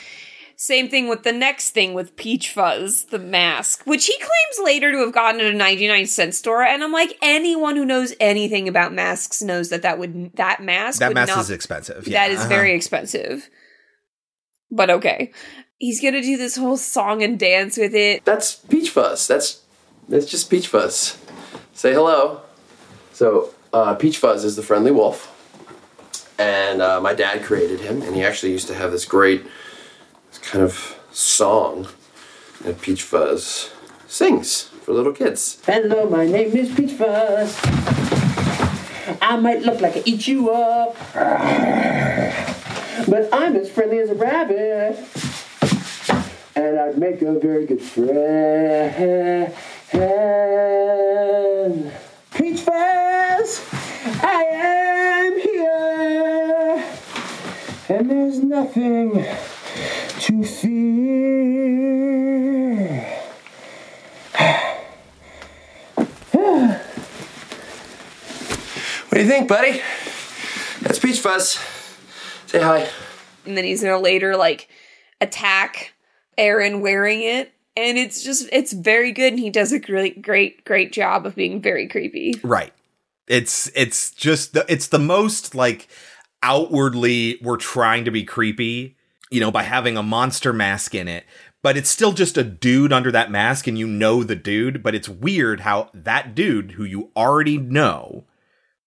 Same 0.61 0.89
thing 0.89 1.07
with 1.07 1.23
the 1.23 1.31
next 1.31 1.71
thing 1.71 1.95
with 1.95 2.15
Peach 2.15 2.51
Fuzz, 2.51 3.05
the 3.05 3.17
mask, 3.17 3.81
which 3.85 4.05
he 4.05 4.15
claims 4.15 4.63
later 4.63 4.91
to 4.91 4.99
have 4.99 5.11
gotten 5.11 5.41
at 5.41 5.47
a 5.47 5.57
99 5.57 6.05
cent 6.05 6.35
store. 6.35 6.61
And 6.61 6.83
I'm 6.83 6.91
like, 6.91 7.17
anyone 7.19 7.75
who 7.75 7.83
knows 7.83 8.13
anything 8.19 8.67
about 8.67 8.93
masks 8.93 9.41
knows 9.41 9.69
that 9.69 9.81
that 9.81 9.97
would, 9.97 10.35
that 10.35 10.61
mask 10.61 10.99
that 10.99 11.07
would 11.07 11.15
mask 11.15 11.29
not, 11.29 11.39
is 11.39 11.49
expensive 11.49 12.07
yeah, 12.07 12.27
that 12.27 12.31
is 12.31 12.41
uh-huh. 12.41 12.49
very 12.49 12.75
expensive. 12.75 13.49
but 14.69 14.91
okay. 14.91 15.31
He's 15.79 15.99
gonna 15.99 16.21
do 16.21 16.37
this 16.37 16.57
whole 16.57 16.77
song 16.77 17.23
and 17.23 17.39
dance 17.39 17.75
with 17.75 17.95
it. 17.95 18.23
That's 18.23 18.53
Peach 18.53 18.91
Fuzz. 18.91 19.27
That's 19.27 19.63
that's 20.09 20.27
just 20.27 20.51
Peach 20.51 20.67
Fuzz. 20.67 21.17
Say 21.73 21.91
hello. 21.91 22.41
So 23.13 23.55
uh, 23.73 23.95
Peach 23.95 24.19
Fuzz 24.19 24.45
is 24.45 24.57
the 24.57 24.61
friendly 24.61 24.91
wolf, 24.91 25.25
and 26.37 26.83
uh, 26.83 27.01
my 27.01 27.15
dad 27.15 27.41
created 27.41 27.79
him, 27.79 28.03
and 28.03 28.15
he 28.15 28.23
actually 28.23 28.51
used 28.51 28.67
to 28.67 28.75
have 28.75 28.91
this 28.91 29.05
great 29.05 29.41
this 29.43 29.51
kind 30.39 30.63
of 30.63 30.99
song 31.11 31.87
that 32.63 32.81
Peach 32.81 33.03
Fuzz 33.03 33.71
sings 34.07 34.63
for 34.63 34.93
little 34.93 35.13
kids. 35.13 35.59
Hello, 35.65 36.09
my 36.09 36.25
name 36.25 36.55
is 36.55 36.73
Peach 36.73 36.93
Fuzz. 36.93 37.59
I 39.21 39.35
might 39.37 39.61
look 39.63 39.81
like 39.81 39.97
I 39.97 40.03
eat 40.05 40.27
you 40.27 40.51
up, 40.51 40.95
but 43.07 43.29
I'm 43.33 43.55
as 43.55 43.69
friendly 43.69 43.99
as 43.99 44.09
a 44.09 44.15
rabbit, 44.15 44.97
and 46.55 46.79
I'd 46.79 46.97
make 46.97 47.21
a 47.21 47.33
very 47.39 47.65
good 47.65 47.81
friend. 47.81 49.53
Peach 52.33 52.61
Fuzz, 52.61 53.61
I 54.23 54.43
am 54.53 55.39
here, 55.39 56.85
and 57.89 58.09
there's 58.09 58.39
nothing 58.39 59.25
to 60.31 60.43
fear. 60.43 61.97
What 69.09 69.17
do 69.17 69.23
you 69.23 69.27
think, 69.27 69.49
buddy? 69.49 69.81
That's 70.79 70.99
Peach 70.99 71.19
Fuzz. 71.19 71.59
Say 72.45 72.61
hi. 72.61 72.87
And 73.45 73.57
then 73.57 73.65
he's 73.65 73.83
gonna 73.83 73.99
later 73.99 74.37
like 74.37 74.69
attack 75.19 75.93
Aaron 76.37 76.79
wearing 76.79 77.21
it. 77.21 77.51
And 77.75 77.97
it's 77.97 78.23
just 78.23 78.47
it's 78.53 78.71
very 78.71 79.11
good 79.11 79.33
and 79.33 79.39
he 79.39 79.49
does 79.49 79.73
a 79.73 79.79
great 79.79 80.21
great 80.21 80.63
great 80.63 80.93
job 80.93 81.25
of 81.25 81.35
being 81.35 81.61
very 81.61 81.89
creepy. 81.89 82.39
Right. 82.41 82.71
It's 83.27 83.69
it's 83.75 84.11
just 84.11 84.53
the, 84.53 84.65
it's 84.69 84.87
the 84.87 84.99
most 84.99 85.55
like 85.55 85.89
outwardly 86.41 87.37
we're 87.41 87.57
trying 87.57 88.05
to 88.05 88.11
be 88.11 88.23
creepy, 88.23 88.95
you 89.31 89.39
know, 89.39 89.49
by 89.51 89.63
having 89.63 89.97
a 89.97 90.03
monster 90.03 90.53
mask 90.53 90.93
in 90.93 91.07
it, 91.07 91.25
but 91.63 91.77
it's 91.77 91.89
still 91.89 92.11
just 92.11 92.37
a 92.37 92.43
dude 92.43 92.91
under 92.93 93.11
that 93.11 93.31
mask 93.31 93.65
and 93.67 93.77
you 93.79 93.87
know 93.87 94.23
the 94.23 94.35
dude, 94.35 94.83
but 94.83 94.93
it's 94.93 95.09
weird 95.09 95.61
how 95.61 95.89
that 95.93 96.35
dude 96.35 96.71
who 96.71 96.83
you 96.83 97.09
already 97.15 97.57
know 97.57 98.25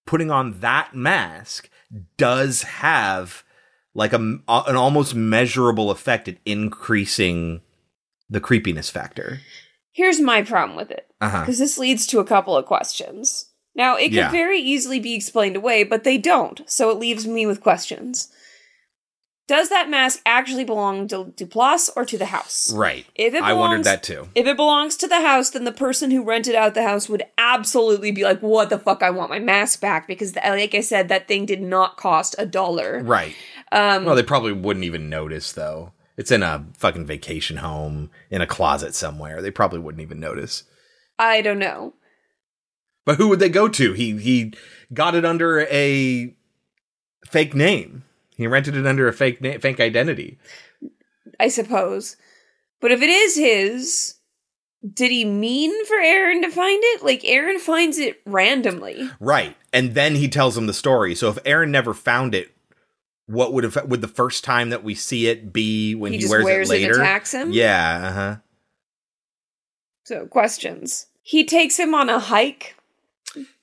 putting 0.07 0.30
on 0.30 0.61
that 0.61 0.95
mask 0.95 1.70
does 2.18 2.62
have 2.62 3.42
like 3.95 4.12
a, 4.12 4.16
an 4.16 4.42
almost 4.49 5.14
measurable 5.14 5.90
effect 5.90 6.28
at 6.28 6.36
increasing 6.45 7.61
the 8.28 8.40
creepiness 8.40 8.90
factor. 8.90 9.40
Here's 9.92 10.20
my 10.20 10.42
problem 10.42 10.76
with 10.76 10.90
it. 10.90 11.07
Uh-huh. 11.20 11.40
Because 11.40 11.59
this 11.59 11.78
leads 11.78 12.07
to 12.09 12.18
a 12.18 12.24
couple 12.24 12.57
of 12.57 12.66
questions. 12.66 13.47
Now, 13.76 13.97
it 13.97 14.07
could 14.09 14.14
Yeah. 14.14 14.30
very 14.30 14.59
easily 14.61 14.99
be 14.99 15.14
explained 15.14 15.57
away, 15.57 15.84
but 15.84 16.05
they 16.05 16.18
don't. 16.18 16.61
So 16.68 16.90
it 16.90 16.99
leaves 16.99 17.26
me 17.26 17.47
with 17.47 17.61
questions. 17.61 18.28
Does 19.47 19.68
that 19.68 19.90
mask 19.90 20.20
actually 20.24 20.64
belong 20.64 21.07
to 21.09 21.26
Duplass 21.36 21.90
or 21.95 22.07
to 22.07 22.16
the 22.16 22.26
house? 22.26 22.72
Right. 22.72 23.05
If 23.14 23.34
it 23.34 23.38
belongs, 23.38 23.51
I 23.51 23.53
wondered 23.53 23.84
that 23.84 24.03
too. 24.03 24.28
If 24.34 24.47
it 24.47 24.57
belongs 24.57 24.97
to 24.97 25.07
the 25.07 25.20
house, 25.20 25.51
then 25.51 25.64
the 25.64 25.72
person 25.72 26.11
who 26.11 26.24
rented 26.24 26.55
out 26.55 26.72
the 26.72 26.82
house 26.82 27.11
would 27.11 27.24
absolutely 27.36 28.11
be 28.11 28.24
like, 28.24 28.40
"What 28.40 28.70
the 28.70 28.78
fuck? 28.78 29.03
I 29.03 29.11
want 29.11 29.28
my 29.30 29.38
mask 29.38 29.82
back!" 29.82 30.09
Because, 30.09 30.32
the, 30.32 30.40
like 30.45 30.74
I 30.74 30.80
said, 30.80 31.09
that 31.09 31.28
thing 31.28 31.45
did 31.45 31.61
not 31.61 31.99
cost 31.99 32.34
a 32.38 32.47
dollar. 32.47 33.03
Right. 33.05 33.36
Um, 33.70 34.07
well, 34.07 34.14
they 34.14 34.22
probably 34.22 34.53
wouldn't 34.53 34.84
even 34.84 35.11
notice 35.11 35.53
though. 35.53 35.92
It's 36.16 36.30
in 36.30 36.42
a 36.42 36.64
fucking 36.78 37.07
vacation 37.07 37.59
home 37.59 38.11
in 38.30 38.40
a 38.40 38.47
closet 38.47 38.95
somewhere. 38.95 39.42
They 39.42 39.51
probably 39.51 39.80
wouldn't 39.80 40.03
even 40.03 40.20
notice. 40.20 40.62
I 41.18 41.42
don't 41.42 41.59
know. 41.59 41.95
But 43.05 43.16
who 43.16 43.28
would 43.28 43.40
they 43.40 43.51
go 43.51 43.68
to? 43.68 43.92
He 43.92 44.16
he 44.18 44.55
got 44.92 45.14
it 45.14 45.26
under 45.26 45.66
a 45.68 46.34
fake 47.26 47.55
name. 47.55 48.05
He 48.37 48.47
rented 48.47 48.76
it 48.76 48.87
under 48.87 49.07
a 49.09 49.12
fake 49.12 49.41
name, 49.41 49.61
fake 49.61 49.80
identity. 49.80 50.39
I 51.39 51.49
suppose. 51.49 52.16
But 52.80 52.93
if 52.93 53.01
it 53.01 53.11
is 53.11 53.37
his, 53.37 54.14
did 54.93 55.11
he 55.11 55.24
mean 55.24 55.85
for 55.87 55.97
Aaron 55.97 56.43
to 56.43 56.51
find 56.51 56.80
it? 56.82 57.03
Like 57.03 57.24
Aaron 57.24 57.59
finds 57.59 57.99
it 57.99 58.20
randomly. 58.26 59.09
Right. 59.20 59.57
And 59.72 59.95
then 59.95 60.16
he 60.16 60.28
tells 60.28 60.57
him 60.59 60.66
the 60.66 60.74
story. 60.74 61.14
So 61.14 61.30
if 61.30 61.39
Aaron 61.45 61.70
never 61.70 61.95
found 61.95 62.35
it, 62.35 62.51
what 63.26 63.53
would 63.55 63.64
have 63.64 63.89
would 63.89 64.03
the 64.03 64.09
first 64.09 64.45
time 64.45 64.68
that 64.70 64.85
we 64.85 64.95
see 64.95 65.28
it 65.28 65.53
be 65.53 65.95
when 65.95 66.12
He 66.12 66.18
he, 66.18 66.22
just 66.22 66.30
wears, 66.30 66.45
wears 66.45 66.70
it 66.70 66.74
it 66.74 66.76
and 66.85 66.93
later? 66.93 67.01
attacks 67.03 67.32
him? 67.32 67.53
Yeah, 67.53 68.09
uh-huh. 68.09 68.37
So 70.05 70.26
questions. 70.26 71.07
He 71.22 71.45
takes 71.45 71.78
him 71.78 71.95
on 71.95 72.11
a 72.11 72.18
hike. 72.18 72.76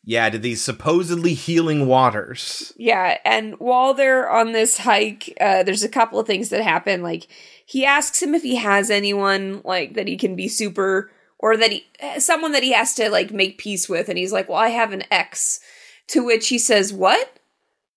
Yeah, 0.04 0.30
to 0.30 0.40
these 0.40 0.62
supposedly 0.62 1.34
healing 1.36 1.86
waters. 1.86 2.74
Yeah, 2.76 3.20
and 3.24 3.60
while 3.60 3.94
they're 3.94 4.30
on 4.30 4.52
this 4.52 4.80
hike, 4.80 5.36
uh, 5.40 5.64
there's 5.64 5.84
a 5.84 5.90
couple 5.90 6.20
of 6.20 6.26
things 6.26 6.50
that 6.50 6.62
happen. 6.62 7.04
Like 7.04 7.28
he 7.66 7.86
asks 7.86 8.22
him 8.22 8.34
if 8.34 8.42
he 8.42 8.56
has 8.56 8.90
anyone 8.90 9.62
like 9.64 9.94
that 9.94 10.08
he 10.08 10.18
can 10.18 10.36
be 10.36 10.48
super 10.48 11.12
or 11.38 11.56
that 11.56 11.72
he 11.72 11.86
someone 12.20 12.52
that 12.54 12.64
he 12.64 12.74
has 12.74 12.96
to 12.96 13.10
like 13.10 13.32
make 13.32 13.60
peace 13.60 13.88
with, 13.88 14.10
and 14.10 14.18
he's 14.18 14.34
like, 14.34 14.50
"Well, 14.50 14.58
I 14.58 14.70
have 14.70 14.92
an 14.92 15.04
ex." 15.12 15.60
To 16.08 16.26
which 16.26 16.48
he 16.48 16.58
says, 16.58 16.92
"What?" 16.92 17.40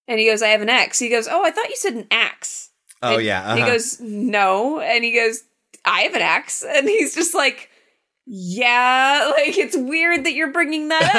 And 0.06 0.20
he 0.20 0.26
goes, 0.26 0.42
"I 0.42 0.48
have 0.48 0.62
an 0.62 0.68
ex." 0.68 0.98
He 0.98 1.08
goes, 1.08 1.26
"Oh, 1.26 1.44
I 1.44 1.50
thought 1.50 1.70
you 1.70 1.76
said 1.76 1.94
an 1.94 2.06
axe." 2.10 2.70
Oh 3.02 3.16
And 3.16 3.24
yeah. 3.24 3.54
He 3.54 3.62
uh-huh. 3.62 3.72
goes, 3.72 4.00
"No," 4.00 4.80
and 4.80 5.04
he 5.04 5.14
goes, 5.14 5.44
"I 5.86 6.02
have 6.02 6.14
an 6.14 6.22
axe," 6.22 6.62
and 6.68 6.86
he's 6.86 7.14
just 7.14 7.34
like, 7.34 7.70
"Yeah, 8.26 9.32
like 9.36 9.56
it's 9.58 9.76
weird 9.76 10.24
that 10.24 10.34
you're 10.34 10.52
bringing 10.52 10.88
that 10.88 11.14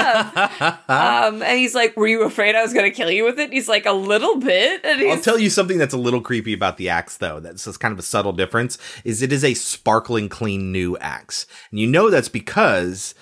up." 0.57 0.89
um, 0.89 1.41
and 1.41 1.57
he's 1.57 1.75
like, 1.75 1.95
"Were 1.97 2.07
you 2.07 2.23
afraid 2.23 2.55
I 2.55 2.63
was 2.63 2.73
going 2.73 2.89
to 2.89 2.95
kill 2.95 3.11
you 3.11 3.23
with 3.23 3.39
it?" 3.39 3.51
He's 3.51 3.67
like, 3.67 3.85
"A 3.85 3.91
little 3.91 4.37
bit," 4.37 4.81
and 4.83 5.01
he's 5.01 5.17
I'll 5.17 5.21
tell 5.21 5.39
you 5.39 5.49
something 5.49 5.77
that's 5.77 5.93
a 5.93 5.97
little 5.97 6.21
creepy 6.21 6.53
about 6.53 6.77
the 6.77 6.89
axe, 6.89 7.17
though. 7.17 7.39
That's 7.39 7.65
just 7.65 7.79
kind 7.79 7.91
of 7.91 7.99
a 7.99 8.03
subtle 8.03 8.33
difference. 8.33 8.77
Is 9.03 9.21
it 9.21 9.31
is 9.31 9.43
a 9.43 9.53
sparkling 9.53 10.29
clean 10.29 10.71
new 10.71 10.97
axe, 10.97 11.45
and 11.71 11.79
you 11.79 11.87
know 11.87 12.09
that's 12.09 12.29
because 12.29 13.15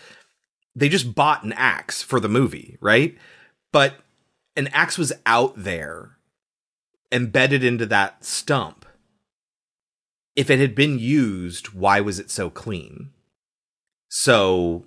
they 0.75 0.89
just 0.89 1.13
bought 1.15 1.43
an 1.43 1.53
axe 1.53 2.01
for 2.01 2.19
the 2.19 2.29
movie, 2.29 2.77
right? 2.81 3.17
But 3.71 3.95
an 4.55 4.67
axe 4.67 4.97
was 4.97 5.13
out 5.25 5.53
there, 5.55 6.17
embedded 7.11 7.63
into 7.63 7.85
that 7.87 8.23
stump. 8.23 8.85
If 10.35 10.49
it 10.49 10.59
had 10.59 10.73
been 10.73 10.97
used, 10.97 11.73
why 11.73 12.01
was 12.01 12.19
it 12.19 12.31
so 12.31 12.49
clean? 12.49 13.11
So 14.15 14.85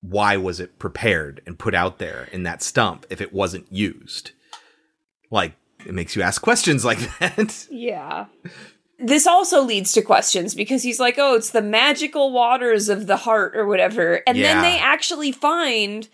why 0.00 0.36
was 0.36 0.58
it 0.58 0.80
prepared 0.80 1.40
and 1.46 1.56
put 1.56 1.76
out 1.76 1.98
there 2.00 2.28
in 2.32 2.42
that 2.42 2.60
stump 2.60 3.06
if 3.08 3.20
it 3.20 3.32
wasn't 3.32 3.70
used? 3.72 4.32
Like, 5.30 5.52
it 5.86 5.94
makes 5.94 6.16
you 6.16 6.22
ask 6.22 6.42
questions 6.42 6.84
like 6.84 6.98
that. 7.20 7.68
Yeah. 7.70 8.24
This 8.98 9.28
also 9.28 9.62
leads 9.62 9.92
to 9.92 10.02
questions 10.02 10.56
because 10.56 10.82
he's 10.82 10.98
like, 10.98 11.18
oh, 11.18 11.36
it's 11.36 11.50
the 11.50 11.62
magical 11.62 12.32
waters 12.32 12.88
of 12.88 13.06
the 13.06 13.16
heart 13.16 13.56
or 13.56 13.64
whatever. 13.64 14.20
And 14.26 14.36
Yeah. 14.36 14.54
then 14.54 14.62
they 14.62 14.78
actually 14.80 15.30
find 15.30 16.08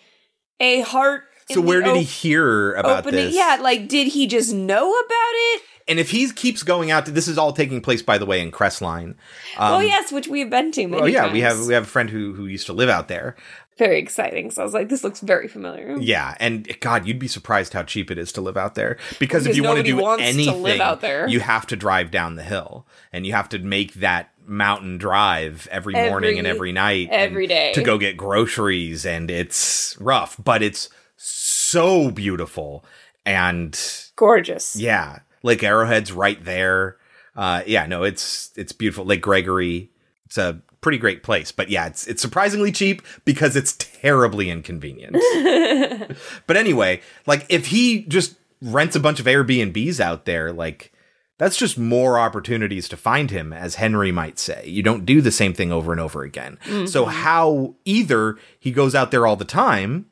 a 0.61 0.83
heart. 0.83 1.25
So 1.51 1.61
where 1.61 1.83
did 1.83 1.97
he 1.97 2.03
hear 2.03 2.75
about 2.75 3.01
opening. 3.07 3.27
this? 3.27 3.35
Yeah, 3.35 3.59
like, 3.61 3.89
did 3.89 4.09
he 4.09 4.27
just 4.27 4.53
know 4.55 4.91
about 4.91 5.33
it? 5.35 5.63
And 5.89 5.99
if 5.99 6.11
he 6.11 6.31
keeps 6.31 6.63
going 6.63 6.91
out 6.91 7.07
to 7.07 7.13
this 7.13 7.27
is 7.27 7.37
all 7.37 7.53
taking 7.53 7.81
place, 7.81 8.03
by 8.03 8.17
the 8.17 8.25
way, 8.25 8.41
in 8.41 8.53
Crestline. 8.53 9.15
Um, 9.57 9.75
oh, 9.75 9.81
yes, 9.81 10.13
which 10.13 10.29
we 10.29 10.41
have 10.41 10.51
been 10.51 10.71
to 10.73 10.87
many 10.87 11.03
Oh 11.03 11.07
yeah, 11.07 11.33
we 11.33 11.41
have 11.41 11.67
we 11.67 11.75
have 11.75 11.83
a 11.83 11.87
friend 11.87 12.09
who 12.09 12.33
who 12.35 12.47
used 12.47 12.67
to 12.67 12.73
live 12.73 12.89
out 12.89 13.09
there. 13.09 13.37
Very 13.79 13.99
exciting. 13.99 14.51
So 14.51 14.63
I 14.63 14.65
was 14.65 14.75
like, 14.75 14.89
this 14.91 15.03
looks 15.03 15.21
very 15.21 15.49
familiar. 15.49 15.97
Yeah, 15.99 16.37
and 16.39 16.79
God, 16.81 17.07
you'd 17.07 17.19
be 17.19 17.27
surprised 17.27 17.73
how 17.73 17.83
cheap 17.83 18.11
it 18.11 18.19
is 18.19 18.31
to 18.33 18.41
live 18.41 18.57
out 18.57 18.75
there. 18.75 18.99
Because, 19.19 19.47
if 19.47 19.57
you 19.57 19.65
want 19.65 19.79
to 19.79 19.83
do 19.83 20.07
anything, 20.07 20.63
live 20.63 20.81
out 20.81 21.01
there. 21.01 21.27
you 21.27 21.41
have 21.41 21.67
to 21.69 21.77
drive 21.77 22.11
down 22.11 22.37
the 22.37 22.43
hill, 22.45 22.87
and 23.13 23.27
you 23.27 23.33
have 23.33 23.49
to 23.49 23.59
make 23.59 23.95
that 23.95 24.31
mountain 24.47 24.99
drive 24.99 25.67
every, 25.71 25.95
morning 25.95 26.39
and 26.39 26.47
Every- 26.47 26.57
every 26.59 26.73
night, 26.73 27.09
every 27.11 27.47
day. 27.47 27.73
to 27.73 27.83
go 27.83 27.97
get 27.99 28.17
groceries, 28.17 29.07
and 29.07 29.31
it's 29.31 29.97
rough, 29.99 30.37
but 30.43 30.63
it's 30.63 30.89
so 31.27 32.11
beautiful 32.11 32.85
and 33.25 33.79
Gorgeous. 34.17 34.77
yeah, 34.77 35.21
Lake 35.43 35.63
Arrowhead's 35.63 36.13
right 36.13 36.43
there. 36.45 36.97
Uh, 37.37 37.63
yeah, 37.67 37.87
no, 37.87 38.03
it's 38.03 38.51
it's 38.57 38.73
beautiful. 38.73 39.05
Lake 39.05 39.23
Gregory, 39.23 39.91
it's 40.27 40.37
a 40.39 40.61
pretty 40.81 40.99
great 40.99 41.23
place. 41.23 41.53
But 41.53 41.71
yeah, 41.71 41.87
it's 41.87 42.07
it's 42.07 42.21
surprisingly 42.21 42.73
cheap 42.73 43.03
because 43.25 43.57
it's 43.57 43.75
terribly 43.79 44.51
inconvenient. 44.51 45.17
but 46.47 46.57
anyway, 46.57 47.01
like 47.27 47.47
if 47.49 47.67
he 47.69 48.03
just 48.03 48.35
rents 48.61 48.97
a 48.97 49.01
bunch 49.01 49.19
of 49.21 49.27
Airbnbs 49.27 50.01
out 50.01 50.25
there, 50.25 50.53
like 50.53 50.93
that's 51.39 51.57
just 51.57 51.79
more 51.79 52.19
opportunities 52.19 52.89
to 52.89 52.97
find 52.97 53.31
him, 53.31 53.53
as 53.53 53.77
Henry 53.77 54.13
might 54.13 54.39
say. 54.39 54.65
You 54.67 54.83
don't 54.83 55.07
do 55.07 55.21
the 55.21 55.33
same 55.33 55.55
thing 55.55 55.73
over 55.73 55.91
and 55.93 56.01
over 56.01 56.23
again. 56.23 56.59
So 56.87 57.07
Mhm. 57.07 57.11
how 57.13 57.75
either 57.85 58.37
he 58.61 58.71
goes 58.71 58.95
out 58.95 59.11
there 59.11 59.27
all 59.27 59.37
the 59.37 59.45
time 59.45 60.07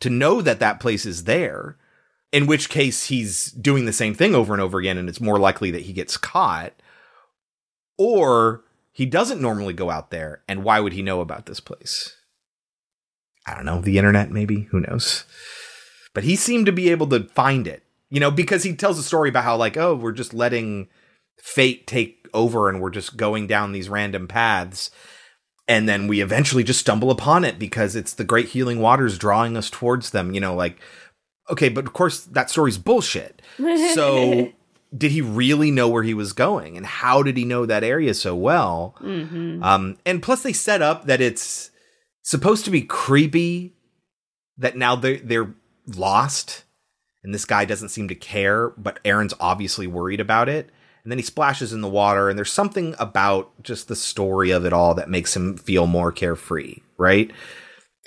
to 0.00 0.10
know 0.10 0.40
that 0.40 0.60
that 0.60 0.80
place 0.80 1.04
is 1.06 1.24
there, 1.24 1.76
in 2.32 2.46
which 2.46 2.68
case 2.68 3.06
he's 3.06 3.46
doing 3.52 3.84
the 3.84 3.92
same 3.92 4.14
thing 4.14 4.34
over 4.34 4.52
and 4.52 4.62
over 4.62 4.78
again, 4.78 4.98
and 4.98 5.08
it's 5.08 5.20
more 5.20 5.38
likely 5.38 5.70
that 5.70 5.82
he 5.82 5.92
gets 5.92 6.16
caught, 6.16 6.72
Or 7.98 8.64
he 8.92 9.06
doesn't 9.06 9.40
normally 9.40 9.74
go 9.74 9.90
out 9.90 10.10
there, 10.10 10.42
and 10.48 10.62
why 10.64 10.80
would 10.80 10.92
he 10.92 11.02
know 11.02 11.20
about 11.20 11.46
this 11.46 11.60
place? 11.60 12.16
I 13.46 13.54
don't 13.54 13.64
know, 13.64 13.80
the 13.80 13.98
internet 13.98 14.30
maybe, 14.30 14.62
who 14.70 14.80
knows. 14.80 15.24
But 16.14 16.24
he 16.24 16.36
seemed 16.36 16.66
to 16.66 16.72
be 16.72 16.90
able 16.90 17.06
to 17.08 17.28
find 17.30 17.66
it, 17.66 17.82
you 18.10 18.20
know, 18.20 18.30
because 18.30 18.62
he 18.62 18.74
tells 18.74 18.98
a 18.98 19.02
story 19.02 19.28
about 19.28 19.44
how, 19.44 19.56
like, 19.56 19.76
oh, 19.76 19.94
we're 19.94 20.12
just 20.12 20.34
letting 20.34 20.88
fate 21.38 21.86
take 21.86 22.28
over 22.34 22.68
and 22.68 22.80
we're 22.80 22.90
just 22.90 23.16
going 23.16 23.46
down 23.46 23.72
these 23.72 23.88
random 23.88 24.28
paths. 24.28 24.90
And 25.68 25.86
then 25.88 26.06
we 26.08 26.22
eventually 26.22 26.64
just 26.64 26.80
stumble 26.80 27.10
upon 27.10 27.44
it 27.44 27.58
because 27.58 27.94
it's 27.94 28.14
the 28.14 28.24
great 28.24 28.48
healing 28.48 28.80
waters 28.80 29.18
drawing 29.18 29.56
us 29.56 29.68
towards 29.68 30.10
them, 30.10 30.32
you 30.32 30.40
know, 30.40 30.54
like, 30.54 30.78
okay, 31.50 31.68
but 31.68 31.84
of 31.86 31.92
course 31.92 32.20
that 32.24 32.48
story's 32.50 32.78
bullshit. 32.78 33.42
So 33.94 34.50
did 34.96 35.10
he 35.12 35.20
really 35.20 35.70
know 35.70 35.86
where 35.88 36.02
he 36.02 36.14
was 36.14 36.32
going 36.32 36.78
and 36.78 36.86
how 36.86 37.22
did 37.22 37.36
he 37.36 37.44
know 37.44 37.66
that 37.66 37.84
area 37.84 38.14
so 38.14 38.34
well 38.34 38.94
Mhm. 39.02 39.62
um 39.62 39.98
and 40.06 40.22
plus 40.22 40.42
they 40.42 40.54
set 40.54 40.80
up 40.80 41.04
that 41.04 41.20
it's 41.20 41.70
supposed 42.22 42.64
to 42.64 42.70
be 42.70 42.80
creepy 42.80 43.74
that 44.56 44.78
now 44.78 44.96
they're 44.96 45.18
they're 45.18 45.54
lost 45.86 46.64
and 47.22 47.34
this 47.34 47.44
guy 47.44 47.66
doesn't 47.66 47.90
seem 47.90 48.08
to 48.08 48.14
care 48.14 48.70
but 48.78 48.98
aaron's 49.04 49.34
obviously 49.40 49.86
worried 49.86 50.20
about 50.20 50.48
it 50.48 50.70
and 51.02 51.10
then 51.12 51.18
he 51.18 51.24
splashes 51.24 51.72
in 51.72 51.80
the 51.80 51.88
water 51.88 52.28
and 52.28 52.38
there's 52.38 52.52
something 52.52 52.94
about 52.98 53.50
just 53.62 53.88
the 53.88 53.96
story 53.96 54.50
of 54.50 54.64
it 54.64 54.72
all 54.72 54.94
that 54.94 55.08
makes 55.10 55.34
him 55.36 55.56
feel 55.56 55.86
more 55.86 56.12
carefree 56.12 56.76
right 56.96 57.30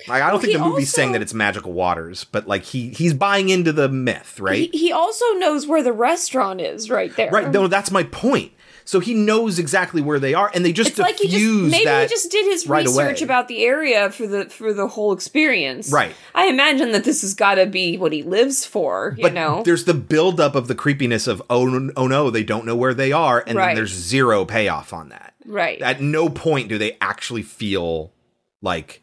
like, 0.08 0.20
I 0.20 0.26
don't 0.26 0.32
Well, 0.32 0.40
think 0.40 0.52
the 0.54 0.58
movie's 0.64 0.88
also- 0.88 0.96
saying 0.96 1.12
that 1.12 1.22
it's 1.22 1.32
magical 1.34 1.72
waters, 1.74 2.24
but 2.24 2.48
like 2.48 2.64
he 2.64 2.88
he's 2.88 3.14
buying 3.14 3.50
into 3.50 3.72
the 3.72 3.88
myth, 3.88 4.40
right? 4.40 4.68
He, 4.72 4.78
he 4.86 4.92
also 4.92 5.24
knows 5.34 5.68
where 5.68 5.80
the 5.80 5.92
restaurant 5.92 6.60
is 6.60 6.90
right 6.90 7.14
there. 7.14 7.30
Right. 7.30 7.48
No, 7.52 7.68
that's 7.68 7.92
my 7.92 8.02
point. 8.02 8.50
So 8.84 9.00
he 9.00 9.14
knows 9.14 9.58
exactly 9.58 10.02
where 10.02 10.18
they 10.18 10.34
are, 10.34 10.50
and 10.54 10.64
they 10.64 10.72
just 10.72 10.90
It's 10.90 10.98
like 10.98 11.18
he 11.18 11.28
just 11.28 11.44
maybe 11.44 11.88
he 11.90 12.06
just 12.08 12.30
did 12.30 12.44
his 12.46 12.66
right 12.66 12.84
research 12.84 13.20
away. 13.20 13.24
about 13.24 13.48
the 13.48 13.64
area 13.64 14.10
for 14.10 14.26
the 14.26 14.46
for 14.46 14.72
the 14.72 14.88
whole 14.88 15.12
experience. 15.12 15.92
Right. 15.92 16.14
I 16.34 16.46
imagine 16.46 16.92
that 16.92 17.04
this 17.04 17.22
has 17.22 17.34
got 17.34 17.54
to 17.56 17.66
be 17.66 17.96
what 17.96 18.12
he 18.12 18.22
lives 18.22 18.64
for. 18.66 19.14
You 19.16 19.22
But 19.22 19.34
know. 19.34 19.62
there's 19.64 19.84
the 19.84 19.94
buildup 19.94 20.54
of 20.54 20.68
the 20.68 20.74
creepiness 20.74 21.26
of 21.26 21.40
oh 21.48 21.90
oh 21.96 22.06
no 22.06 22.30
they 22.30 22.42
don't 22.42 22.66
know 22.66 22.76
where 22.76 22.94
they 22.94 23.12
are, 23.12 23.42
and 23.46 23.56
Right. 23.56 23.68
then 23.68 23.76
there's 23.76 23.92
zero 23.92 24.44
payoff 24.44 24.92
on 24.92 25.10
that. 25.10 25.34
Right. 25.46 25.80
At 25.80 26.00
no 26.00 26.28
point 26.28 26.68
do 26.68 26.78
they 26.78 26.96
actually 27.00 27.42
feel 27.42 28.12
like 28.60 29.02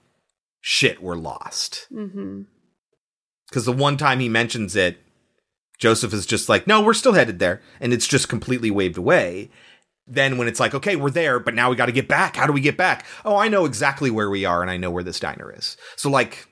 shit 0.61 1.01
we're 1.01 1.15
lost. 1.15 1.87
mm-hmm. 1.93 2.41
Because 3.49 3.65
the 3.65 3.71
one 3.73 3.97
time 3.97 4.19
he 4.19 4.29
mentions 4.29 4.75
it, 4.75 4.97
Joseph 5.79 6.13
is 6.13 6.25
just 6.25 6.49
like, 6.49 6.67
no, 6.67 6.81
we're 6.81 6.93
still 6.93 7.13
headed 7.13 7.39
there. 7.39 7.61
And 7.79 7.93
it's 7.93 8.07
just 8.07 8.29
completely 8.29 8.69
waved 8.69 8.97
away. 8.97 9.49
Then 10.09 10.37
when 10.39 10.47
it's 10.47 10.59
like, 10.59 10.73
okay, 10.73 10.95
we're 10.95 11.11
there, 11.11 11.39
but 11.39 11.53
now 11.53 11.69
we 11.69 11.75
got 11.75 11.85
to 11.85 11.91
get 11.91 12.07
back. 12.07 12.35
How 12.35 12.47
do 12.47 12.53
we 12.53 12.61
get 12.61 12.77
back? 12.77 13.05
Oh, 13.23 13.35
I 13.37 13.47
know 13.47 13.65
exactly 13.65 14.09
where 14.09 14.29
we 14.29 14.43
are 14.43 14.61
and 14.63 14.71
I 14.71 14.77
know 14.77 14.89
where 14.89 15.03
this 15.03 15.19
diner 15.19 15.53
is. 15.55 15.77
So, 15.97 16.09
like, 16.09 16.47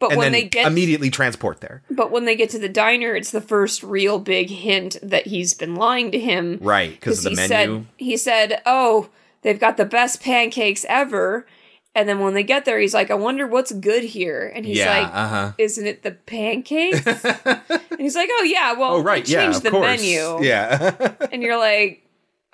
But 0.00 0.16
when 0.16 0.32
they 0.32 0.44
get 0.44 0.66
immediately 0.66 1.10
transport 1.10 1.60
there. 1.60 1.82
But 1.90 2.10
when 2.10 2.24
they 2.24 2.34
get 2.36 2.48
to 2.50 2.58
the 2.58 2.68
diner, 2.70 3.14
it's 3.14 3.30
the 3.30 3.42
first 3.42 3.82
real 3.82 4.18
big 4.18 4.48
hint 4.48 4.96
that 5.02 5.26
he's 5.26 5.52
been 5.52 5.74
lying 5.74 6.10
to 6.12 6.18
him. 6.18 6.58
Right. 6.62 6.90
Because 6.92 7.22
the 7.22 7.30
he 7.30 7.36
menu. 7.36 7.48
said 7.48 7.86
he 7.98 8.16
said, 8.16 8.62
"Oh, 8.64 9.10
they've 9.42 9.60
got 9.60 9.76
the 9.76 9.84
best 9.84 10.22
pancakes 10.22 10.86
ever." 10.88 11.46
And 11.94 12.08
then 12.08 12.20
when 12.20 12.32
they 12.32 12.42
get 12.42 12.64
there, 12.64 12.78
he's 12.80 12.94
like, 12.94 13.10
"I 13.10 13.14
wonder 13.14 13.46
what's 13.46 13.70
good 13.70 14.02
here." 14.02 14.50
And 14.54 14.64
he's 14.64 14.78
Yeah, 14.78 14.98
like, 15.02 15.14
uh-huh. 15.14 15.52
"Isn't 15.58 15.86
it 15.86 16.02
the 16.02 16.12
pancakes?" 16.12 17.04
and 17.44 18.00
he's 18.00 18.16
like, 18.16 18.30
"Oh 18.32 18.44
yeah, 18.44 18.72
well, 18.72 18.94
oh, 18.94 19.02
right. 19.02 19.28
Yeah. 19.28 19.42
changed 19.44 19.62
the 19.62 19.70
course. 19.70 20.00
menu." 20.00 20.42
Yeah. 20.42 21.12
and 21.30 21.42
you're 21.42 21.58
like, 21.58 22.01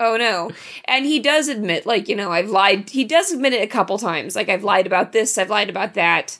oh 0.00 0.16
no. 0.16 0.50
And 0.84 1.04
he 1.04 1.18
does 1.18 1.48
admit, 1.48 1.86
like, 1.86 2.08
you 2.08 2.16
know, 2.16 2.30
I've 2.30 2.50
lied. 2.50 2.90
He 2.90 3.04
does 3.04 3.32
admit 3.32 3.52
it 3.52 3.62
a 3.62 3.66
couple 3.66 3.98
times. 3.98 4.36
Like, 4.36 4.48
I've 4.48 4.64
lied 4.64 4.86
about 4.86 5.12
this, 5.12 5.38
I've 5.38 5.50
lied 5.50 5.70
about 5.70 5.94
that. 5.94 6.38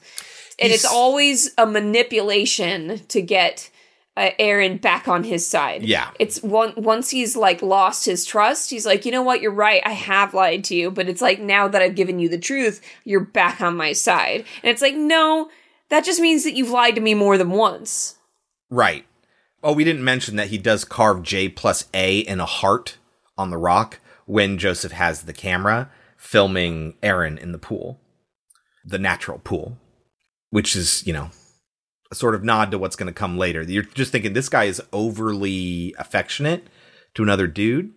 And 0.60 0.72
it's 0.72 0.84
always 0.84 1.54
a 1.56 1.66
manipulation 1.66 3.00
to 3.06 3.22
get 3.22 3.70
uh, 4.16 4.30
Aaron 4.40 4.78
back 4.78 5.06
on 5.06 5.22
his 5.22 5.46
side. 5.46 5.84
Yeah. 5.84 6.10
It's 6.18 6.42
one 6.42 6.72
once 6.76 7.10
he's 7.10 7.36
like 7.36 7.62
lost 7.62 8.04
his 8.04 8.24
trust, 8.24 8.70
he's 8.70 8.84
like, 8.84 9.04
you 9.04 9.12
know 9.12 9.22
what, 9.22 9.40
you're 9.40 9.52
right, 9.52 9.80
I 9.86 9.92
have 9.92 10.34
lied 10.34 10.64
to 10.64 10.74
you, 10.74 10.90
but 10.90 11.08
it's 11.08 11.22
like 11.22 11.38
now 11.38 11.68
that 11.68 11.80
I've 11.80 11.94
given 11.94 12.18
you 12.18 12.28
the 12.28 12.38
truth, 12.38 12.80
you're 13.04 13.20
back 13.20 13.60
on 13.60 13.76
my 13.76 13.92
side. 13.92 14.44
And 14.62 14.70
it's 14.70 14.82
like, 14.82 14.96
no, 14.96 15.48
that 15.88 16.04
just 16.04 16.20
means 16.20 16.42
that 16.42 16.54
you've 16.54 16.70
lied 16.70 16.96
to 16.96 17.00
me 17.00 17.14
more 17.14 17.38
than 17.38 17.50
once. 17.50 18.16
right. 18.68 19.04
Oh, 19.60 19.72
we 19.72 19.82
didn't 19.82 20.04
mention 20.04 20.36
that 20.36 20.48
he 20.48 20.58
does 20.58 20.84
carve 20.84 21.22
J 21.24 21.48
plus 21.48 21.86
A 21.92 22.18
in 22.18 22.38
a 22.38 22.46
heart 22.46 22.96
on 23.38 23.50
the 23.50 23.56
rock 23.56 24.00
when 24.26 24.58
Joseph 24.58 24.92
has 24.92 25.22
the 25.22 25.32
camera 25.32 25.90
filming 26.16 26.94
Aaron 27.02 27.38
in 27.38 27.52
the 27.52 27.58
pool, 27.58 28.00
the 28.84 28.98
natural 28.98 29.38
pool, 29.38 29.78
which 30.50 30.74
is, 30.76 31.06
you 31.06 31.12
know, 31.12 31.30
a 32.10 32.14
sort 32.14 32.34
of 32.34 32.42
nod 32.42 32.70
to 32.72 32.78
what's 32.78 32.96
going 32.96 33.06
to 33.06 33.12
come 33.12 33.38
later. 33.38 33.62
You're 33.62 33.82
just 33.84 34.12
thinking 34.12 34.32
this 34.32 34.48
guy 34.48 34.64
is 34.64 34.82
overly 34.92 35.94
affectionate 35.98 36.66
to 37.14 37.22
another 37.22 37.46
dude, 37.46 37.92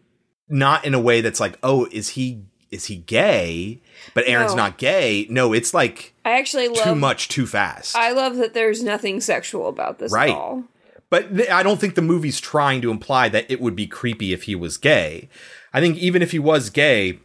not 0.47 0.85
in 0.85 0.93
a 0.93 0.99
way 0.99 1.21
that's 1.21 1.39
like, 1.39 1.57
oh, 1.63 1.87
is 1.91 2.09
he 2.09 2.45
is 2.69 2.85
he 2.85 2.95
gay? 2.95 3.81
But 4.13 4.23
Aaron's 4.27 4.51
No. 4.53 4.63
not 4.63 4.77
gay. 4.77 5.27
No, 5.29 5.51
it's 5.51 5.73
like 5.73 6.13
I 6.23 6.39
actually 6.39 6.69
love 6.69 6.83
too 6.85 6.95
much 6.95 7.27
too 7.27 7.45
fast. 7.45 7.97
I 7.97 8.11
love 8.13 8.37
that 8.37 8.53
there's 8.53 8.81
nothing 8.81 9.19
sexual 9.19 9.67
about 9.67 9.99
this 9.99 10.11
Right. 10.13 10.29
at 10.29 10.37
all. 10.37 10.63
But 11.11 11.35
th- 11.37 11.49
I 11.49 11.61
don't 11.61 11.79
think 11.79 11.93
the 11.93 12.01
movie's 12.01 12.39
trying 12.39 12.81
to 12.81 12.89
imply 12.89 13.29
that 13.29 13.45
it 13.51 13.61
would 13.61 13.75
be 13.75 13.85
creepy 13.85 14.33
if 14.33 14.43
he 14.43 14.55
was 14.55 14.77
gay. 14.79 15.29
I 15.73 15.79
think 15.79 15.97
even 15.97 16.23
if 16.23 16.31
he 16.31 16.39
was 16.39 16.71
gay, 16.71 17.19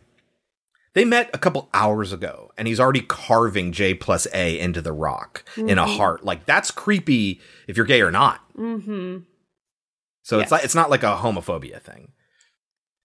they 0.92 1.04
met 1.04 1.30
a 1.32 1.38
couple 1.38 1.68
hours 1.72 2.12
ago 2.12 2.50
and 2.58 2.66
he's 2.68 2.80
already 2.80 3.00
carving 3.02 3.70
J 3.72 3.94
plus 3.94 4.26
A 4.34 4.58
into 4.58 4.82
the 4.82 4.92
rock 4.92 5.44
in 5.56 5.78
a 5.78 5.84
Mhm. 5.86 5.96
heart. 5.96 6.24
Like 6.24 6.44
that's 6.46 6.70
creepy 6.70 7.40
if 7.68 7.76
you're 7.76 7.86
gay 7.86 8.02
or 8.02 8.10
not. 8.10 8.40
Mm-hmm. 8.58 9.18
So 10.22 10.40
it's 10.40 10.50
like 10.50 10.64
it's 10.64 10.74
not 10.74 10.90
like 10.90 11.02
a 11.04 11.16
homophobia 11.16 11.80
thing. 11.80 12.12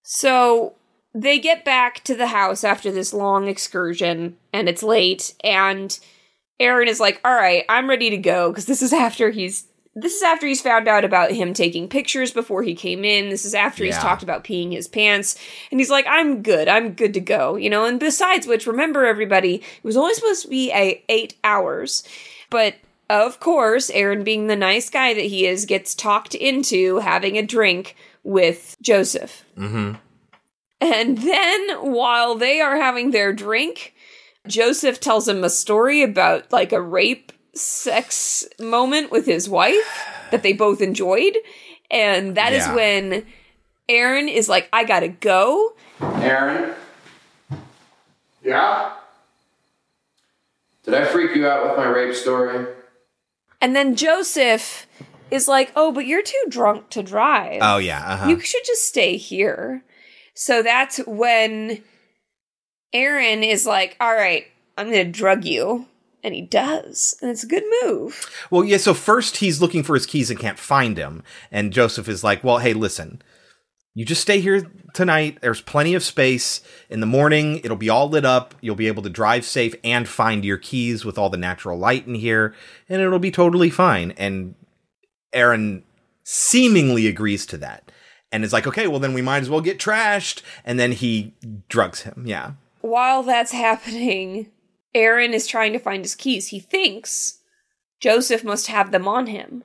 So 0.02 0.74
they 1.14 1.38
get 1.38 1.64
back 1.64 2.02
to 2.04 2.14
the 2.16 2.26
house 2.28 2.64
after 2.64 2.90
this 2.90 3.12
long 3.12 3.46
excursion, 3.46 4.36
and 4.52 4.68
it's 4.68 4.82
late, 4.82 5.34
and 5.44 5.96
Aaron 6.58 6.88
is 6.88 6.98
like, 6.98 7.20
"All 7.24 7.34
right, 7.34 7.64
I'm 7.68 7.88
ready 7.88 8.10
to 8.10 8.16
go," 8.16 8.50
because 8.50 8.66
this 8.66 8.82
is 8.82 8.92
after 8.92 9.30
he's 9.30 9.66
this 9.94 10.14
is 10.14 10.22
after 10.22 10.46
he's 10.46 10.62
found 10.62 10.88
out 10.88 11.04
about 11.04 11.32
him 11.32 11.52
taking 11.52 11.88
pictures 11.88 12.30
before 12.30 12.62
he 12.62 12.74
came 12.74 13.04
in. 13.04 13.28
This 13.28 13.44
is 13.44 13.54
after 13.54 13.84
he's 13.84 13.98
talked 13.98 14.22
about 14.22 14.44
peeing 14.44 14.72
his 14.72 14.88
pants, 14.88 15.38
and 15.70 15.80
he's 15.80 15.90
like, 15.90 16.06
"I'm 16.08 16.42
good. 16.42 16.68
I'm 16.68 16.92
good 16.92 17.14
to 17.14 17.20
go." 17.20 17.56
You 17.56 17.70
know. 17.70 17.84
And 17.84 18.00
besides 18.00 18.46
which, 18.46 18.66
remember 18.66 19.04
everybody, 19.04 19.56
it 19.56 19.84
was 19.84 19.96
only 19.96 20.14
supposed 20.14 20.42
to 20.42 20.48
be 20.48 20.72
a 20.72 21.02
eight 21.08 21.34
hours, 21.44 22.02
but. 22.50 22.74
Of 23.10 23.40
course, 23.40 23.90
Aaron, 23.90 24.24
being 24.24 24.46
the 24.46 24.56
nice 24.56 24.88
guy 24.88 25.12
that 25.12 25.20
he 25.20 25.44
is, 25.44 25.66
gets 25.66 25.94
talked 25.94 26.34
into 26.34 27.00
having 27.00 27.36
a 27.36 27.42
drink 27.42 27.94
with 28.22 28.76
Joseph. 28.80 29.44
Mm-hmm. 29.58 29.96
And 30.80 31.18
then 31.18 31.70
while 31.92 32.36
they 32.36 32.62
are 32.62 32.76
having 32.76 33.10
their 33.10 33.34
drink, 33.34 33.94
Joseph 34.46 34.98
tells 34.98 35.28
him 35.28 35.44
a 35.44 35.50
story 35.50 36.02
about 36.02 36.50
like 36.50 36.72
a 36.72 36.80
rape 36.80 37.32
sex 37.54 38.44
moment 38.58 39.10
with 39.10 39.26
his 39.26 39.48
wife 39.48 40.06
that 40.30 40.42
they 40.42 40.52
both 40.52 40.80
enjoyed. 40.80 41.36
And 41.90 42.36
that 42.36 42.52
is 42.52 42.66
Yeah. 42.66 42.74
when 42.74 43.26
Aaron 43.88 44.28
is 44.28 44.48
like, 44.48 44.68
I 44.72 44.84
gotta 44.84 45.08
go. 45.08 45.74
Aaron, 46.00 46.74
Yeah? 48.42 48.92
did 50.84 50.94
I 50.94 51.04
freak 51.04 51.36
you 51.36 51.46
out 51.46 51.66
with 51.68 51.76
my 51.76 51.84
rape 51.88 52.14
story? 52.14 52.66
And 53.60 53.76
then 53.76 53.94
Joseph 53.94 54.86
is 55.30 55.46
like, 55.46 55.70
Oh, 55.76 55.92
but 55.92 56.06
you're 56.06 56.22
too 56.22 56.44
drunk 56.48 56.88
to 56.90 57.02
drive. 57.02 57.60
Oh 57.62 57.78
yeah. 57.78 58.02
Uh-huh. 58.14 58.28
You 58.30 58.40
should 58.40 58.64
just 58.64 58.86
stay 58.88 59.16
here. 59.16 59.84
So 60.34 60.62
that's 60.62 60.98
when 61.06 61.82
Aaron 62.92 63.42
is 63.44 63.66
like, 63.66 63.96
All 64.00 64.14
right, 64.14 64.46
I'm 64.78 64.86
gonna 64.86 65.04
drug 65.04 65.44
you. 65.44 65.86
And 66.22 66.34
he 66.34 66.42
does. 66.42 67.16
And 67.20 67.30
it's 67.30 67.42
a 67.42 67.48
good 67.48 67.64
move. 67.82 68.30
Well, 68.50 68.64
yeah, 68.64 68.76
so 68.76 68.94
first 68.94 69.38
he's 69.38 69.60
looking 69.60 69.82
for 69.82 69.94
his 69.94 70.06
keys 70.06 70.30
and 70.30 70.38
can't 70.38 70.58
find 70.58 70.96
him. 70.96 71.22
And 71.50 71.72
Joseph 71.72 72.08
is 72.08 72.22
like, 72.22 72.44
well, 72.44 72.58
hey, 72.58 72.74
listen, 72.74 73.20
you 73.94 74.04
just 74.04 74.22
stay 74.22 74.40
here 74.40 74.70
tonight. 74.94 75.38
There's 75.42 75.60
plenty 75.60 75.94
of 75.94 76.02
space. 76.02 76.62
In 76.88 77.00
the 77.00 77.06
morning, 77.06 77.60
it'll 77.64 77.76
be 77.76 77.90
all 77.90 78.08
lit 78.08 78.24
up. 78.24 78.54
You'll 78.60 78.76
be 78.76 78.86
able 78.86 79.02
to 79.02 79.10
drive 79.10 79.44
safe 79.44 79.74
and 79.84 80.08
find 80.08 80.44
your 80.44 80.58
keys 80.58 81.04
with 81.04 81.18
all 81.18 81.28
the 81.28 81.36
natural 81.36 81.76
light 81.76 82.06
in 82.06 82.14
here, 82.14 82.54
and 82.88 83.02
it'll 83.02 83.18
be 83.18 83.30
totally 83.30 83.68
fine. 83.68 84.12
And 84.12 84.54
Aaron 85.32 85.82
seemingly 86.24 87.06
agrees 87.06 87.44
to 87.46 87.58
that 87.58 87.90
and 88.30 88.44
is 88.44 88.52
like, 88.52 88.66
okay, 88.66 88.86
well, 88.86 89.00
then 89.00 89.12
we 89.12 89.22
might 89.22 89.42
as 89.42 89.50
well 89.50 89.60
get 89.60 89.78
trashed. 89.78 90.40
And 90.64 90.78
then 90.78 90.92
he 90.92 91.34
drugs 91.68 92.02
him. 92.02 92.24
Yeah. 92.26 92.52
While 92.80 93.22
that's 93.22 93.52
happening, 93.52 94.50
Aaron 94.94 95.32
is 95.34 95.46
trying 95.46 95.72
to 95.72 95.78
find 95.78 96.04
his 96.04 96.14
keys. 96.14 96.48
He 96.48 96.60
thinks 96.60 97.38
Joseph 98.00 98.44
must 98.44 98.66
have 98.66 98.90
them 98.90 99.08
on 99.08 99.26
him. 99.26 99.64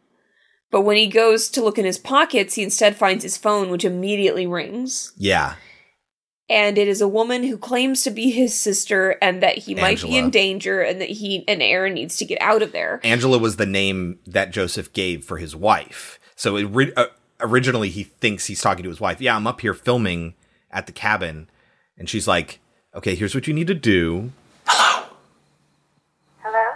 But 0.72 0.82
when 0.82 0.98
he 0.98 1.08
goes 1.08 1.50
to 1.50 1.64
look 1.64 1.78
in 1.78 1.86
his 1.86 1.98
pockets, 1.98 2.56
he 2.56 2.64
instead 2.64 2.96
finds 2.98 3.24
his 3.24 3.38
phone, 3.38 3.70
which 3.70 3.86
immediately 3.86 4.46
rings. 4.46 5.14
Yeah. 5.18 5.56
and 6.50 6.78
it 6.78 6.88
is 6.88 7.02
a 7.02 7.08
woman 7.08 7.44
who 7.44 7.58
claims 7.58 8.04
to 8.04 8.12
be 8.12 8.32
his 8.32 8.58
sister 8.58 9.18
and 9.22 9.44
that 9.44 9.58
he 9.58 9.76
might 9.76 10.02
be 10.02 10.18
in 10.18 10.30
danger 10.30 10.82
and 10.82 11.02
that 11.02 11.10
he 11.10 11.44
and 11.48 11.62
Aaron 11.62 11.94
needs 11.94 12.16
to 12.18 12.26
get 12.26 12.42
out 12.42 12.62
of 12.62 12.72
there. 12.72 13.02
Angela 13.04 13.38
was 13.38 13.58
the 13.58 13.66
name 13.66 14.20
that 14.26 14.52
Joseph 14.52 14.94
gave 14.94 15.26
for 15.26 15.38
his 15.38 15.54
wife. 15.56 16.20
So 16.38 16.56
it, 16.56 16.64
ri- 16.66 16.94
uh, 16.96 17.08
originally 17.42 17.90
he 17.90 18.04
thinks 18.04 18.46
he's 18.46 18.62
talking 18.62 18.84
to 18.84 18.90
his 18.90 19.02
wife. 19.02 19.20
Yeah, 19.22 19.36
I'm 19.36 19.46
up 19.48 19.60
here 19.60 19.74
filming 19.74 20.36
at 20.72 20.86
the 20.86 20.94
cabin. 20.94 21.50
And 21.98 22.08
she's 22.10 22.28
like, 22.30 22.60
okay, 22.96 23.16
here's 23.16 23.36
what 23.36 23.48
you 23.48 23.54
need 23.54 23.68
to 23.68 23.74
do. 23.74 24.32
Hello? 26.44 26.72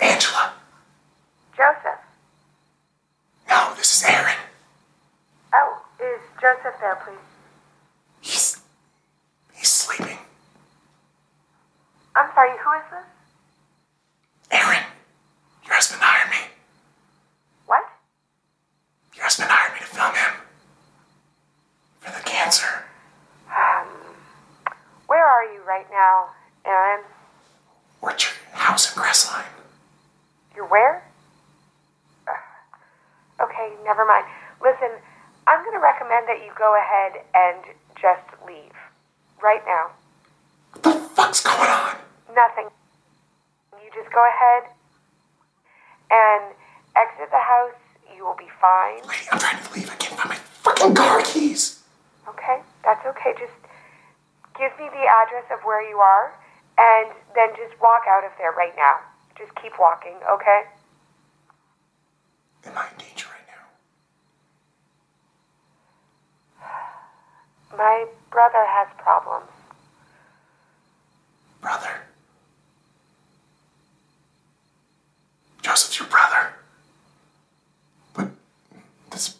Angela. 0.00 0.52
Joseph. 1.56 2.00
No, 3.48 3.74
this 3.76 3.96
is 3.96 4.04
Aaron. 4.08 4.34
Oh, 5.54 5.82
is 6.00 6.20
Joseph 6.42 6.74
there, 6.80 6.96
please? 6.96 7.14
He's. 8.20 8.60
He's 9.54 9.68
sleeping. 9.68 10.18
I'm 12.16 12.28
sorry, 12.34 12.50
who 12.58 12.72
is 12.72 12.82
this? 12.90 13.06
Aaron. 14.50 14.82
Your 15.64 15.74
husband 15.74 16.02
hired 16.02 16.30
me. 16.30 16.50
What? 17.66 17.84
Your 19.14 19.22
husband 19.22 19.50
hired 19.52 19.72
me 19.72 19.78
to 19.80 19.86
film 19.86 20.14
him. 20.14 20.42
For 22.00 22.10
the 22.10 22.24
cancer. 22.28 22.86
Um, 23.48 23.86
where 25.06 25.24
are 25.24 25.44
you 25.44 25.60
right 25.62 25.86
now, 25.92 26.30
Aaron? 26.66 27.04
We're 28.00 28.10
at 28.10 28.24
your 28.24 28.58
house 28.58 28.92
in 28.92 29.00
Crestline. 29.00 29.46
You're 30.56 30.66
where? 30.66 31.04
Ugh. 32.26 32.34
Okay, 33.44 33.74
never 33.84 34.04
mind. 34.04 34.26
Listen, 34.60 34.90
I'm 35.46 35.60
going 35.64 35.74
to 35.74 35.80
recommend 36.12 36.28
that 36.28 36.44
you 36.44 36.52
go 36.58 36.76
ahead 36.76 37.24
and 37.34 37.64
just 38.00 38.26
leave. 38.46 38.72
Right 39.42 39.62
now. 39.66 39.90
What 40.72 40.82
the 40.82 40.92
fuck's 41.14 41.42
going 41.42 41.58
on? 41.58 41.96
Nothing. 42.34 42.68
You 43.74 43.90
just 43.94 44.12
go 44.12 44.22
ahead 44.22 44.70
and 46.10 46.54
exit 46.96 47.30
the 47.30 47.38
house. 47.38 47.74
You 48.14 48.24
will 48.24 48.36
be 48.36 48.48
fine. 48.60 49.02
Lady, 49.08 49.26
I'm 49.32 49.38
trying 49.38 49.62
to 49.62 49.72
leave. 49.74 49.90
I 49.90 49.94
can't 49.96 50.16
find 50.16 50.28
my 50.30 50.36
fucking 50.36 50.94
car 50.94 51.22
keys. 51.24 51.82
Okay, 52.28 52.60
that's 52.84 53.04
okay. 53.06 53.34
Just 53.38 53.52
give 54.56 54.70
me 54.78 54.88
the 54.90 55.06
address 55.08 55.44
of 55.50 55.64
where 55.64 55.82
you 55.88 55.96
are 55.96 56.32
and 56.78 57.10
then 57.34 57.48
just 57.56 57.80
walk 57.82 58.02
out 58.08 58.24
of 58.24 58.30
there 58.38 58.52
right 58.52 58.74
now. 58.76 59.00
Just 59.36 59.50
keep 59.60 59.72
walking, 59.80 60.14
okay? 60.30 60.62
Am 62.66 62.78
I 62.78 62.86
in 62.92 62.98
danger 62.98 63.26
right 63.26 63.46
now? 63.48 63.52
My 67.82 68.06
brother 68.30 68.64
has 68.64 68.86
problems. 68.96 69.50
Brother. 71.60 72.02
Joseph's 75.62 75.98
your 75.98 76.08
brother. 76.08 76.52
But 78.14 78.28
this. 79.10 79.36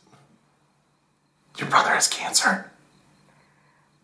Your 1.56 1.68
brother 1.68 1.90
has 1.90 2.08
cancer? 2.08 2.68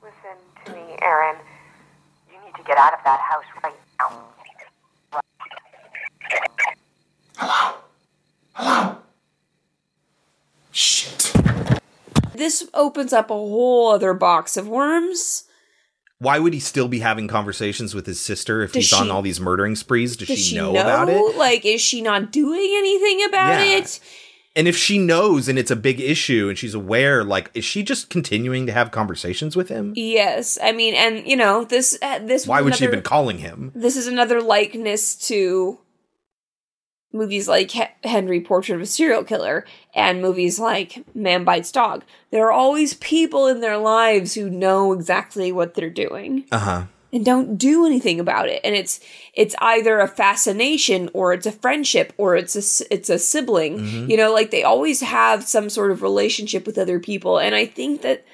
Listen 0.00 0.38
to 0.66 0.72
me, 0.72 0.96
Aaron. 1.02 1.34
You 2.30 2.38
need 2.46 2.54
to 2.54 2.62
get 2.62 2.78
out 2.78 2.92
of 2.94 3.00
that 3.04 3.18
house 3.18 3.44
right 3.64 3.74
now. 3.98 5.20
Hello? 7.38 7.76
Hello? 8.52 8.98
Shit. 10.70 11.32
This 12.34 12.67
opens 12.78 13.12
up 13.12 13.30
a 13.30 13.34
whole 13.34 13.90
other 13.92 14.14
box 14.14 14.56
of 14.56 14.66
worms. 14.68 15.44
Why 16.20 16.38
would 16.38 16.52
he 16.54 16.60
still 16.60 16.88
be 16.88 16.98
having 17.00 17.28
conversations 17.28 17.94
with 17.94 18.06
his 18.06 18.20
sister 18.20 18.62
if 18.62 18.72
Does 18.72 18.90
he's 18.90 18.92
on 19.00 19.10
all 19.10 19.22
these 19.22 19.38
murdering 19.40 19.76
sprees? 19.76 20.16
Does, 20.16 20.28
Does 20.28 20.38
she, 20.38 20.44
she 20.50 20.56
know, 20.56 20.70
about 20.72 21.08
it? 21.08 21.36
Like, 21.36 21.64
is 21.64 21.80
she 21.80 22.00
not 22.00 22.32
doing 22.32 22.58
anything 22.76 23.24
about 23.28 23.64
Yeah. 23.66 23.76
it? 23.78 24.00
And 24.56 24.66
if 24.66 24.76
she 24.76 24.98
knows 24.98 25.48
and 25.48 25.56
it's 25.56 25.70
a 25.70 25.76
big 25.76 26.00
issue 26.00 26.48
and 26.48 26.58
she's 26.58 26.74
aware, 26.74 27.22
like, 27.22 27.52
is 27.54 27.64
she 27.64 27.84
just 27.84 28.10
continuing 28.10 28.66
to 28.66 28.72
have 28.72 28.90
conversations 28.90 29.54
with 29.54 29.68
him? 29.68 29.92
Yes, 29.94 30.58
I 30.60 30.72
mean, 30.72 30.94
and 30.94 31.24
you 31.28 31.36
know, 31.36 31.62
this 31.62 31.96
uh, 32.02 32.18
this. 32.18 32.44
Why 32.44 32.62
would 32.62 32.74
she 32.74 32.82
have 32.82 32.90
been 32.90 33.02
calling 33.02 33.38
him? 33.38 33.70
This 33.76 33.96
is 33.96 34.08
another 34.08 34.40
likeness 34.42 35.14
to 35.28 35.78
movies 37.18 37.46
like 37.48 37.70
Henry 38.04 38.40
Portrait 38.40 38.76
of 38.76 38.80
a 38.80 38.86
Serial 38.86 39.24
Killer 39.24 39.66
and 39.94 40.22
movies 40.22 40.58
like 40.58 41.04
Man 41.14 41.44
Bites 41.44 41.70
Dog. 41.72 42.04
There 42.30 42.46
are 42.46 42.52
always 42.52 42.94
people 42.94 43.46
in 43.46 43.60
their 43.60 43.76
lives 43.76 44.34
who 44.34 44.48
know 44.48 44.92
exactly 44.92 45.52
what 45.52 45.74
they're 45.74 45.90
doing 45.90 46.44
Uh 46.50 46.58
huh. 46.58 46.82
and 47.12 47.24
don't 47.24 47.56
do 47.56 47.84
anything 47.84 48.20
about 48.20 48.48
it. 48.48 48.60
And 48.64 48.74
it's 48.74 49.00
it's 49.34 49.54
either 49.60 49.98
a 50.00 50.08
fascination 50.08 51.10
or 51.12 51.32
it's 51.32 51.46
a 51.46 51.52
friendship 51.52 52.12
or 52.16 52.36
it's 52.36 52.54
a 52.56 52.86
it's 52.94 53.10
a 53.10 53.18
sibling. 53.18 53.78
Mhm. 53.80 54.10
You 54.10 54.16
know, 54.16 54.32
like 54.32 54.50
they 54.50 54.62
always 54.62 55.00
have 55.00 55.44
some 55.44 55.68
sort 55.68 55.90
of 55.90 56.02
relationship 56.02 56.66
with 56.66 56.78
other 56.78 56.98
people. 57.00 57.38
And 57.38 57.54
I 57.54 57.66
think 57.66 58.02
that 58.02 58.24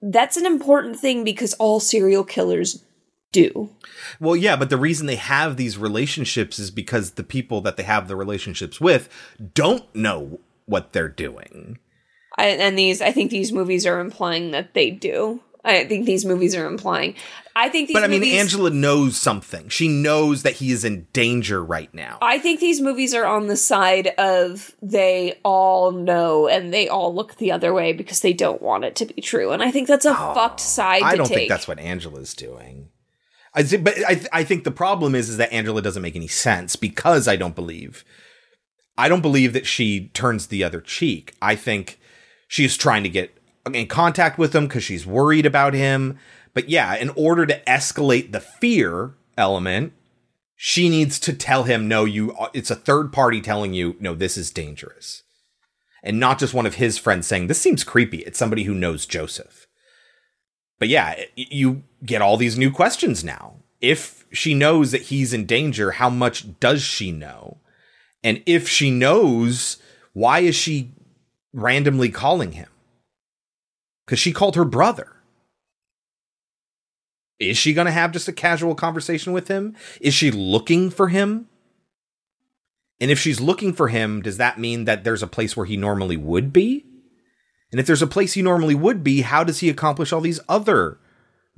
that's 0.00 0.36
an 0.36 0.46
important 0.46 0.96
thing 0.98 1.24
because 1.24 1.54
all 1.54 1.80
serial 1.80 2.22
killers 2.24 2.84
do. 3.32 3.70
Well, 4.20 4.36
yeah, 4.36 4.56
but 4.56 4.70
the 4.70 4.76
reason 4.76 5.06
they 5.06 5.16
have 5.16 5.56
these 5.56 5.78
relationships 5.78 6.58
is 6.58 6.70
because 6.70 7.12
the 7.12 7.24
people 7.24 7.60
that 7.62 7.76
they 7.76 7.82
have 7.82 8.08
the 8.08 8.16
relationships 8.16 8.80
with 8.80 9.08
don't 9.54 9.94
know 9.94 10.40
what 10.66 10.92
they're 10.92 11.08
doing. 11.08 11.78
I, 12.36 12.48
and 12.48 12.78
these, 12.78 13.02
I 13.02 13.12
think 13.12 13.30
these 13.30 13.52
movies 13.52 13.86
are 13.86 14.00
implying 14.00 14.52
that 14.52 14.74
they 14.74 14.90
do. 14.90 15.40
I 15.64 15.84
think 15.84 16.06
these 16.06 16.24
movies 16.24 16.54
are 16.54 16.66
implying. 16.66 17.14
I 17.56 17.68
think 17.68 17.88
these 17.88 17.94
but 17.94 18.04
I 18.04 18.06
mean, 18.06 18.20
movies, 18.20 18.40
Angela 18.40 18.70
knows 18.70 19.16
something. 19.16 19.68
She 19.68 19.88
knows 19.88 20.44
that 20.44 20.54
he 20.54 20.70
is 20.70 20.84
in 20.84 21.08
danger 21.12 21.62
right 21.62 21.92
now. 21.92 22.18
I 22.22 22.38
think 22.38 22.60
these 22.60 22.80
movies 22.80 23.12
are 23.12 23.26
on 23.26 23.48
the 23.48 23.56
side 23.56 24.08
of 24.18 24.74
they 24.80 25.40
all 25.44 25.90
know 25.90 26.46
and 26.46 26.72
they 26.72 26.88
all 26.88 27.12
look 27.12 27.36
the 27.36 27.50
other 27.50 27.74
way 27.74 27.92
because 27.92 28.20
they 28.20 28.32
don't 28.32 28.62
want 28.62 28.84
it 28.84 28.94
to 28.96 29.06
be 29.06 29.20
true. 29.20 29.50
And 29.50 29.62
I 29.62 29.72
think 29.72 29.88
that's 29.88 30.06
a 30.06 30.10
oh, 30.10 30.34
fucked 30.34 30.60
side 30.60 31.02
Oh, 31.02 31.06
I 31.06 31.16
don't 31.16 31.26
take. 31.26 31.36
think 31.36 31.48
that's 31.50 31.66
what 31.66 31.80
Angela's 31.80 32.34
doing. 32.34 32.88
I 33.58 33.76
but 33.76 33.98
I, 34.06 34.14
th- 34.14 34.28
I 34.32 34.44
think 34.44 34.62
the 34.62 34.70
problem 34.70 35.16
is, 35.16 35.28
is 35.28 35.36
that 35.38 35.52
Angela 35.52 35.82
doesn't 35.82 36.02
make 36.02 36.14
any 36.14 36.28
sense 36.28 36.76
because 36.76 37.26
I 37.26 37.34
don't 37.34 37.56
believe. 37.56 38.04
I 38.96 39.08
don't 39.08 39.20
believe 39.20 39.52
that 39.52 39.66
she 39.66 40.08
turns 40.08 40.46
the 40.46 40.62
other 40.62 40.80
cheek. 40.80 41.34
I 41.42 41.56
think 41.56 41.98
she's 42.46 42.76
trying 42.76 43.02
to 43.02 43.08
get 43.08 43.36
in 43.72 43.88
contact 43.88 44.38
with 44.38 44.54
him 44.54 44.66
because 44.66 44.84
she's 44.84 45.06
worried 45.06 45.44
about 45.44 45.74
him. 45.74 46.18
But 46.54 46.68
yeah, 46.68 46.94
in 46.94 47.10
order 47.10 47.46
to 47.46 47.60
escalate 47.64 48.30
the 48.30 48.40
fear 48.40 49.14
element, 49.36 49.92
she 50.54 50.88
needs 50.88 51.18
to 51.20 51.32
tell 51.32 51.64
him, 51.64 51.88
no, 51.88 52.04
you, 52.04 52.36
it's 52.54 52.70
a 52.70 52.76
third 52.76 53.12
party 53.12 53.40
telling 53.40 53.74
you, 53.74 53.96
no, 53.98 54.14
this 54.14 54.36
is 54.36 54.50
dangerous. 54.50 55.22
And 56.02 56.20
not 56.20 56.38
just 56.38 56.54
one 56.54 56.66
of 56.66 56.76
his 56.76 56.96
friends 56.96 57.26
saying, 57.26 57.48
this 57.48 57.60
seems 57.60 57.82
creepy. 57.82 58.18
It's 58.18 58.38
somebody 58.38 58.64
who 58.64 58.74
knows 58.74 59.04
Joseph. 59.04 59.66
But 60.78 60.88
yeah, 60.88 61.24
you 61.34 61.82
get 62.04 62.22
all 62.22 62.36
these 62.36 62.58
new 62.58 62.70
questions 62.70 63.24
now. 63.24 63.56
If 63.80 64.26
she 64.32 64.54
knows 64.54 64.92
that 64.92 65.02
he's 65.02 65.32
in 65.32 65.46
danger, 65.46 65.92
how 65.92 66.10
much 66.10 66.58
does 66.60 66.82
she 66.82 67.12
know? 67.12 67.58
And 68.22 68.42
if 68.46 68.68
she 68.68 68.90
knows, 68.90 69.78
why 70.12 70.40
is 70.40 70.54
she 70.54 70.92
randomly 71.52 72.08
calling 72.10 72.52
him? 72.52 72.68
Because 74.04 74.18
she 74.18 74.32
called 74.32 74.56
her 74.56 74.64
brother. 74.64 75.12
Is 77.38 77.56
she 77.56 77.72
going 77.72 77.86
to 77.86 77.92
have 77.92 78.10
just 78.12 78.26
a 78.26 78.32
casual 78.32 78.74
conversation 78.74 79.32
with 79.32 79.48
him? 79.48 79.76
Is 80.00 80.12
she 80.12 80.30
looking 80.30 80.90
for 80.90 81.08
him? 81.08 81.46
And 83.00 83.12
if 83.12 83.20
she's 83.20 83.40
looking 83.40 83.72
for 83.72 83.88
him, 83.88 84.22
does 84.22 84.38
that 84.38 84.58
mean 84.58 84.84
that 84.86 85.04
there's 85.04 85.22
a 85.22 85.28
place 85.28 85.56
where 85.56 85.66
he 85.66 85.76
normally 85.76 86.16
would 86.16 86.52
be? 86.52 86.84
And 87.70 87.78
if 87.78 87.86
there's 87.86 88.02
a 88.02 88.08
place 88.08 88.32
he 88.32 88.42
normally 88.42 88.74
would 88.74 89.04
be, 89.04 89.20
how 89.20 89.44
does 89.44 89.60
he 89.60 89.68
accomplish 89.68 90.12
all 90.12 90.20
these 90.20 90.40
other 90.48 90.98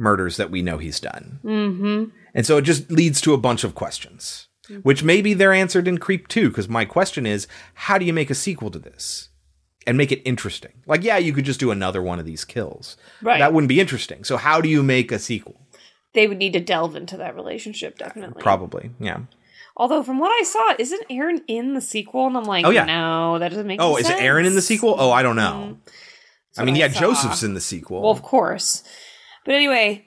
murders 0.01 0.37
that 0.39 0.51
we 0.51 0.63
know 0.63 0.79
he's 0.79 0.99
done? 0.99 1.39
Mm-hmm. 1.45 2.05
And 2.35 2.47
so 2.47 2.57
it 2.57 2.63
just 2.63 2.91
leads 2.91 3.21
to 3.21 3.35
a 3.35 3.39
bunch 3.39 3.63
of 3.63 3.75
questions, 3.75 4.49
which 4.83 5.05
maybe 5.05 5.35
they're 5.35 5.53
answered 5.53 5.87
in 5.87 5.99
Creep 5.99 6.29
2. 6.29 6.49
Because 6.49 6.69
my 6.69 6.85
question 6.85 7.27
is, 7.27 7.47
how 7.75 7.99
do 7.99 8.05
you 8.05 8.13
make 8.13 8.31
a 8.31 8.35
sequel 8.35 8.71
to 8.71 8.79
this 8.79 9.29
and 9.87 9.97
make 9.99 10.13
it 10.13 10.23
interesting? 10.25 10.73
Like, 10.87 11.05
yeah, 11.05 11.19
you 11.19 11.33
could 11.33 11.45
just 11.45 11.61
do 11.61 11.71
another 11.71 12.03
one 12.03 12.19
of 12.19 12.27
these 12.27 12.45
kills. 12.45 12.97
Right. 13.23 13.39
That 13.39 13.53
wouldn't 13.53 13.69
be 13.69 13.81
interesting. 13.81 14.25
So, 14.25 14.37
how 14.37 14.61
do 14.61 14.69
you 14.69 14.83
make 14.83 15.13
a 15.13 15.19
sequel? 15.19 15.61
They 16.13 16.27
would 16.27 16.39
need 16.39 16.55
to 16.55 16.61
delve 16.61 16.97
into 16.97 17.17
that 17.19 17.37
relationship, 17.37 17.99
definitely. 17.99 18.43
Probably. 18.43 18.91
Yeah. 18.99 19.21
Although, 19.77 20.03
from 20.03 20.19
what 20.19 20.31
I 20.31 20.43
saw, 20.43 20.75
isn't 20.79 21.07
Aaron 21.09 21.43
in 21.47 21.75
the 21.75 21.81
sequel? 21.81 22.27
And 22.27 22.37
I'm 22.37 22.45
like, 22.45 22.67
Oh, 22.67 22.71
yeah. 22.71 22.85
no, 22.85 23.39
that 23.39 23.49
doesn't 23.51 23.67
make 23.67 23.81
sense. 23.81 23.91
Oh, 23.91 23.97
is 23.97 24.11
Aaron 24.11 24.45
in 24.45 24.55
the 24.55 24.63
sequel? 24.63 24.97
Oh, 24.99 25.11
I 25.11 25.23
don't 25.23 25.37
know. 25.37 25.79
I 26.59 26.65
mean, 26.65 26.75
I 26.75 26.79
yeah, 26.79 26.89
saw. 26.89 27.01
Joseph's 27.01 27.43
in 27.43 27.55
the 27.55 27.61
sequel. 27.61 28.03
Well, 28.03 28.11
of 28.11 28.23
course. 28.23 28.83
But 29.45 29.55
anyway, 29.55 30.05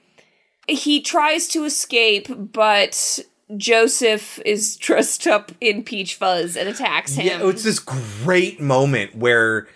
he 0.68 1.00
tries 1.00 1.48
to 1.48 1.64
escape, 1.64 2.28
but 2.30 3.18
Joseph 3.56 4.38
is 4.44 4.76
dressed 4.80 5.26
up 5.26 5.52
in 5.60 5.82
peach 5.84 6.14
fuzz 6.14 6.56
and 6.56 6.68
attacks 6.68 7.14
him. 7.14 7.26
Yeah, 7.26 7.48
it's 7.48 7.64
this 7.64 7.78
great 7.78 8.60
moment 8.60 9.16
where 9.16 9.68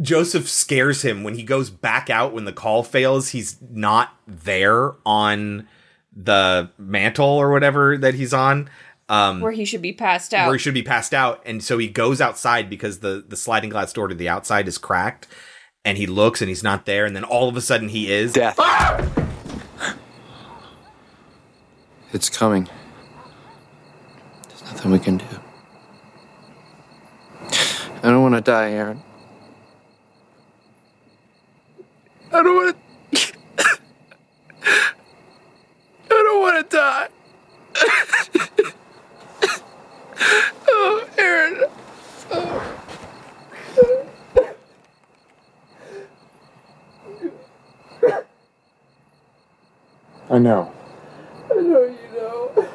Joseph 0.00 0.48
scares 0.48 1.02
him 1.02 1.24
when 1.24 1.34
he 1.34 1.42
goes 1.42 1.70
back 1.70 2.08
out 2.08 2.32
when 2.32 2.44
the 2.44 2.52
call 2.52 2.82
fails. 2.82 3.30
He's 3.30 3.56
not 3.70 4.14
there 4.26 4.92
on 5.04 5.66
the 6.14 6.70
mantle 6.78 7.26
or 7.26 7.50
whatever 7.50 7.98
that 7.98 8.14
he's 8.14 8.32
on. 8.32 8.70
Um, 9.10 9.40
Where 9.40 9.52
he 9.52 9.64
should 9.64 9.80
be 9.80 9.94
passed 9.94 10.34
out. 10.34 10.46
where 10.46 10.54
he 10.56 10.58
should 10.58 10.74
be 10.74 10.82
passed 10.82 11.14
out, 11.14 11.42
and 11.46 11.64
so 11.64 11.78
he 11.78 11.88
goes 11.88 12.20
outside 12.20 12.68
because 12.68 12.98
the 12.98 13.24
the 13.26 13.38
sliding 13.38 13.70
glass 13.70 13.90
door 13.90 14.06
to 14.06 14.14
the 14.14 14.28
outside 14.28 14.68
is 14.68 14.76
cracked, 14.76 15.26
and 15.88 15.96
he 15.96 16.06
looks 16.06 16.42
and 16.42 16.50
he's 16.50 16.62
not 16.62 16.84
there, 16.84 17.06
and 17.06 17.16
then 17.16 17.24
all 17.24 17.48
of 17.48 17.56
a 17.56 17.62
sudden 17.62 17.88
he 17.88 18.12
is 18.12 18.34
death. 18.34 18.56
Ah! 18.58 19.02
It's 22.12 22.28
coming. 22.28 22.68
There's 24.48 24.62
nothing 24.64 24.90
we 24.90 24.98
can 24.98 25.16
do. 25.16 25.24
I 28.02 28.10
don't 28.10 28.20
want 28.20 28.34
to 28.34 28.42
die, 28.42 28.72
Aaron. 28.72 29.02
I 32.34 32.42
don't 32.42 32.54
want 32.54 32.76
to. 33.12 33.34
I 34.62 34.92
don't 36.10 36.40
want 36.42 36.70
to 36.70 36.76
die. 36.76 37.08
oh, 40.68 41.08
Aaron. 41.16 41.64
Oh. 42.30 44.07
I 50.30 50.38
know. 50.38 50.70
I 51.50 51.54
know 51.54 51.84
you 51.84 51.96
know. 52.14 52.68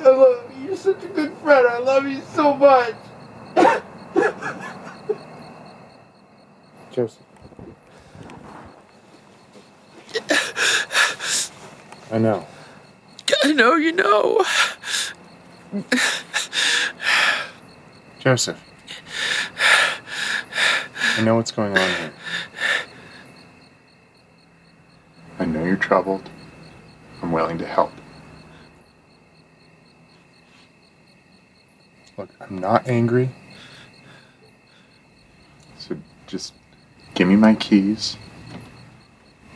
I 0.00 0.08
love 0.08 0.50
you. 0.58 0.68
You're 0.68 0.76
such 0.76 1.04
a 1.04 1.08
good 1.08 1.36
friend. 1.38 1.66
I 1.68 1.78
love 1.78 2.06
you 2.06 2.22
so 2.32 2.54
much. 2.54 2.94
Joseph. 6.90 7.22
I 12.10 12.18
know. 12.18 12.46
I 13.44 13.52
know 13.52 13.74
you 13.76 13.92
know. 13.92 14.42
Joseph. 18.18 18.58
I 21.18 21.22
know 21.22 21.34
what's 21.36 21.50
going 21.50 21.76
on 21.76 21.88
here. 21.96 22.12
I 25.38 25.44
know 25.44 25.62
you're 25.64 25.76
troubled. 25.76 26.30
I'm 27.26 27.32
willing 27.32 27.58
to 27.58 27.66
help. 27.66 27.90
Look, 32.16 32.30
I'm 32.40 32.56
not 32.56 32.86
angry. 32.86 33.30
So 35.76 35.96
just 36.28 36.54
give 37.14 37.26
me 37.26 37.34
my 37.34 37.56
keys 37.56 38.16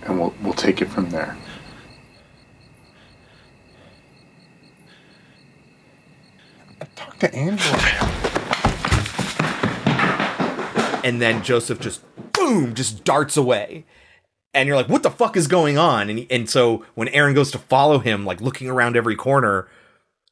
and 0.02 0.18
we'll 0.18 0.34
we'll 0.42 0.52
take 0.52 0.82
it 0.82 0.86
from 0.86 1.10
there. 1.10 1.36
Talk 6.96 7.20
to 7.20 7.32
Angela. 7.32 7.78
and 11.04 11.22
then 11.22 11.40
Joseph 11.44 11.78
just 11.78 12.02
boom, 12.32 12.74
just 12.74 13.04
darts 13.04 13.36
away. 13.36 13.84
And 14.52 14.66
you're 14.66 14.76
like, 14.76 14.88
what 14.88 15.02
the 15.02 15.10
fuck 15.10 15.36
is 15.36 15.46
going 15.46 15.78
on? 15.78 16.10
And 16.10 16.26
and 16.30 16.50
so 16.50 16.84
when 16.94 17.08
Aaron 17.08 17.34
goes 17.34 17.50
to 17.52 17.58
follow 17.58 17.98
him, 18.00 18.24
like 18.24 18.40
looking 18.40 18.68
around 18.68 18.96
every 18.96 19.14
corner, 19.16 19.68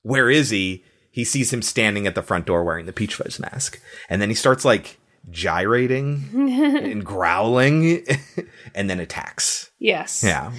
where 0.02 0.28
is 0.30 0.50
he? 0.50 0.84
He 1.10 1.24
sees 1.24 1.52
him 1.52 1.62
standing 1.62 2.06
at 2.06 2.14
the 2.14 2.22
front 2.22 2.46
door 2.46 2.62
wearing 2.64 2.86
the 2.86 2.92
peach 2.92 3.14
fuzz 3.14 3.38
mask, 3.40 3.80
and 4.08 4.20
then 4.22 4.28
he 4.28 4.34
starts 4.34 4.64
like 4.64 4.98
gyrating 5.30 6.28
and 6.34 7.04
growling, 7.04 8.04
and 8.74 8.88
then 8.90 9.00
attacks. 9.00 9.70
yes. 9.78 10.22
Yeah, 10.24 10.52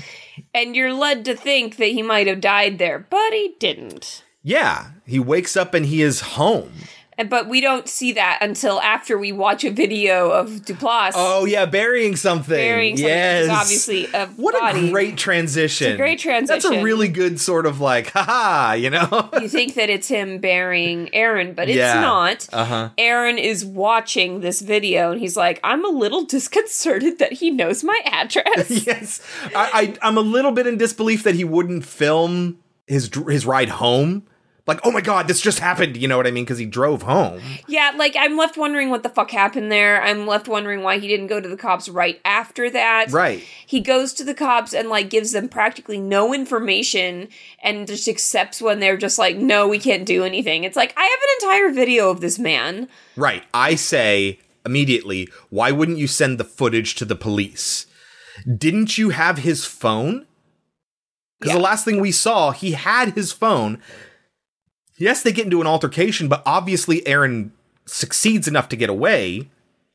And 0.54 0.76
you're 0.76 0.94
led 0.94 1.26
to 1.26 1.36
think 1.36 1.78
that 1.78 1.88
he 1.88 2.02
might 2.02 2.28
have 2.28 2.42
died 2.42 2.78
there, 2.78 3.00
but 3.10 3.32
he 3.34 3.56
didn't. 3.60 4.24
yeah. 4.44 4.92
He 5.06 5.20
wakes 5.20 5.58
up 5.58 5.74
and 5.74 5.86
he 5.88 6.02
is 6.04 6.22
home. 6.22 6.72
But 7.28 7.48
we 7.50 7.60
don't 7.62 7.88
see 7.88 8.14
that 8.14 8.40
until 8.42 8.80
after 8.82 9.18
we 9.18 9.32
watch 9.32 9.64
a 9.64 9.72
video 9.72 10.30
of 10.32 10.50
Duplass 10.66 11.12
Oh 11.16 11.46
yeah, 11.46 11.66
burying 11.66 12.16
something. 12.16 12.56
burying 12.56 12.96
something. 12.98 13.10
yes, 13.14 13.50
obviously 13.50 14.06
a 14.14 14.28
What 14.38 14.54
body. 14.60 14.88
a 14.88 14.92
great 14.92 15.18
transition. 15.18 15.88
It's 15.88 15.94
a 15.96 15.98
great 15.98 16.20
transition. 16.20 16.62
That's 16.72 16.80
a 16.82 16.84
really 16.84 17.08
good 17.08 17.40
sort 17.40 17.66
of 17.66 17.80
like, 17.82 18.08
haha, 18.14 18.74
you 18.74 18.90
know? 18.90 19.30
you 19.42 19.50
think 19.50 19.74
that 19.76 19.90
it's 19.90 20.08
him 20.08 20.38
burying 20.40 21.14
Aaron, 21.14 21.54
but 21.54 21.68
it's 21.70 21.78
Yeah. 21.78 22.00
not. 22.02 22.48
Uh-huh. 22.54 22.90
Aaron 22.98 23.38
is 23.38 23.66
watching 23.66 24.42
this 24.42 24.62
video 24.62 25.12
and 25.12 25.20
he's 25.20 25.36
like, 25.36 25.60
I'm 25.64 25.84
a 25.86 25.90
little 25.90 26.24
disconcerted 26.26 27.20
that 27.20 27.34
he 27.34 27.52
knows 27.52 27.84
my 27.84 28.00
address. 28.06 28.86
yes. 28.88 29.22
I, 29.56 29.96
I 30.02 30.08
I'm 30.08 30.18
a 30.18 30.22
little 30.22 30.52
bit 30.52 30.68
in 30.68 30.78
disbelief 30.78 31.24
that 31.24 31.36
he 31.36 31.44
wouldn't 31.44 31.84
film 31.86 32.60
his 32.88 33.10
his 33.28 33.46
ride 33.46 33.70
home. 33.70 34.24
Like, 34.70 34.82
oh 34.84 34.92
my 34.92 35.02
god, 35.02 35.28
this 35.28 35.42
just 35.42 35.58
happened. 35.58 35.98
You 35.98 36.08
know 36.08 36.16
what 36.16 36.28
I 36.28 36.32
mean? 36.32 36.44
Because 36.44 36.60
he 36.60 36.68
drove 36.68 37.02
home. 37.02 37.42
Yeah, 37.68 37.92
like 37.98 38.16
I'm 38.16 38.38
left 38.38 38.56
wondering 38.56 38.92
what 38.92 39.02
the 39.02 39.10
fuck 39.10 39.32
happened 39.32 39.72
there. 39.72 40.00
I'm 40.00 40.28
left 40.28 40.48
wondering 40.48 40.84
why 40.84 41.00
he 41.00 41.08
didn't 41.08 41.26
go 41.26 41.42
to 41.42 41.50
the 41.50 41.58
cops 41.58 41.90
right 41.90 42.22
after 42.24 42.70
that. 42.70 43.12
Right. 43.12 43.44
He 43.66 43.80
goes 43.80 44.14
to 44.14 44.24
the 44.24 44.36
cops 44.36 44.76
and 44.76 44.88
like 44.88 45.10
gives 45.10 45.32
them 45.32 45.50
practically 45.50 46.00
no 46.00 46.36
information 46.36 47.30
and 47.64 47.88
just 47.88 48.08
accepts 48.08 48.62
when 48.62 48.80
they're 48.80 48.96
just 48.96 49.18
like, 49.18 49.38
no, 49.38 49.68
we 49.68 49.80
can't 49.80 50.06
do 50.06 50.24
anything. 50.24 50.66
It's 50.66 50.78
like, 50.78 50.94
I 50.96 51.02
have 51.02 51.20
an 51.20 51.50
entire 51.50 51.72
video 51.74 52.12
of 52.12 52.22
this 52.22 52.38
man. 52.38 52.88
Right. 53.16 53.44
I 53.56 53.74
say 53.74 54.38
immediately, 54.64 55.30
why 55.50 55.72
wouldn't 55.72 55.98
you 55.98 56.06
send 56.06 56.40
the 56.40 56.44
footage 56.44 56.94
to 56.96 57.06
the 57.06 57.16
police? 57.16 57.88
Didn't 58.46 59.00
you 59.00 59.10
have 59.10 59.40
his 59.40 59.66
phone? 59.66 60.28
Because 61.40 61.56
the 61.56 61.60
last 61.60 61.86
thing 61.86 62.00
we 62.00 62.12
saw, 62.12 62.52
he 62.52 62.74
had 62.74 63.14
his 63.14 63.32
phone. 63.32 63.82
Yes, 65.00 65.24
they 65.24 65.32
get 65.32 65.46
into 65.46 65.62
an 65.62 65.68
altercation, 65.68 66.28
but 66.28 66.44
obviously 66.46 67.06
Aaron 67.08 67.54
succeeds 67.86 68.48
enough 68.48 68.70
to 68.70 68.76
get 68.76 68.90
away. 68.90 69.50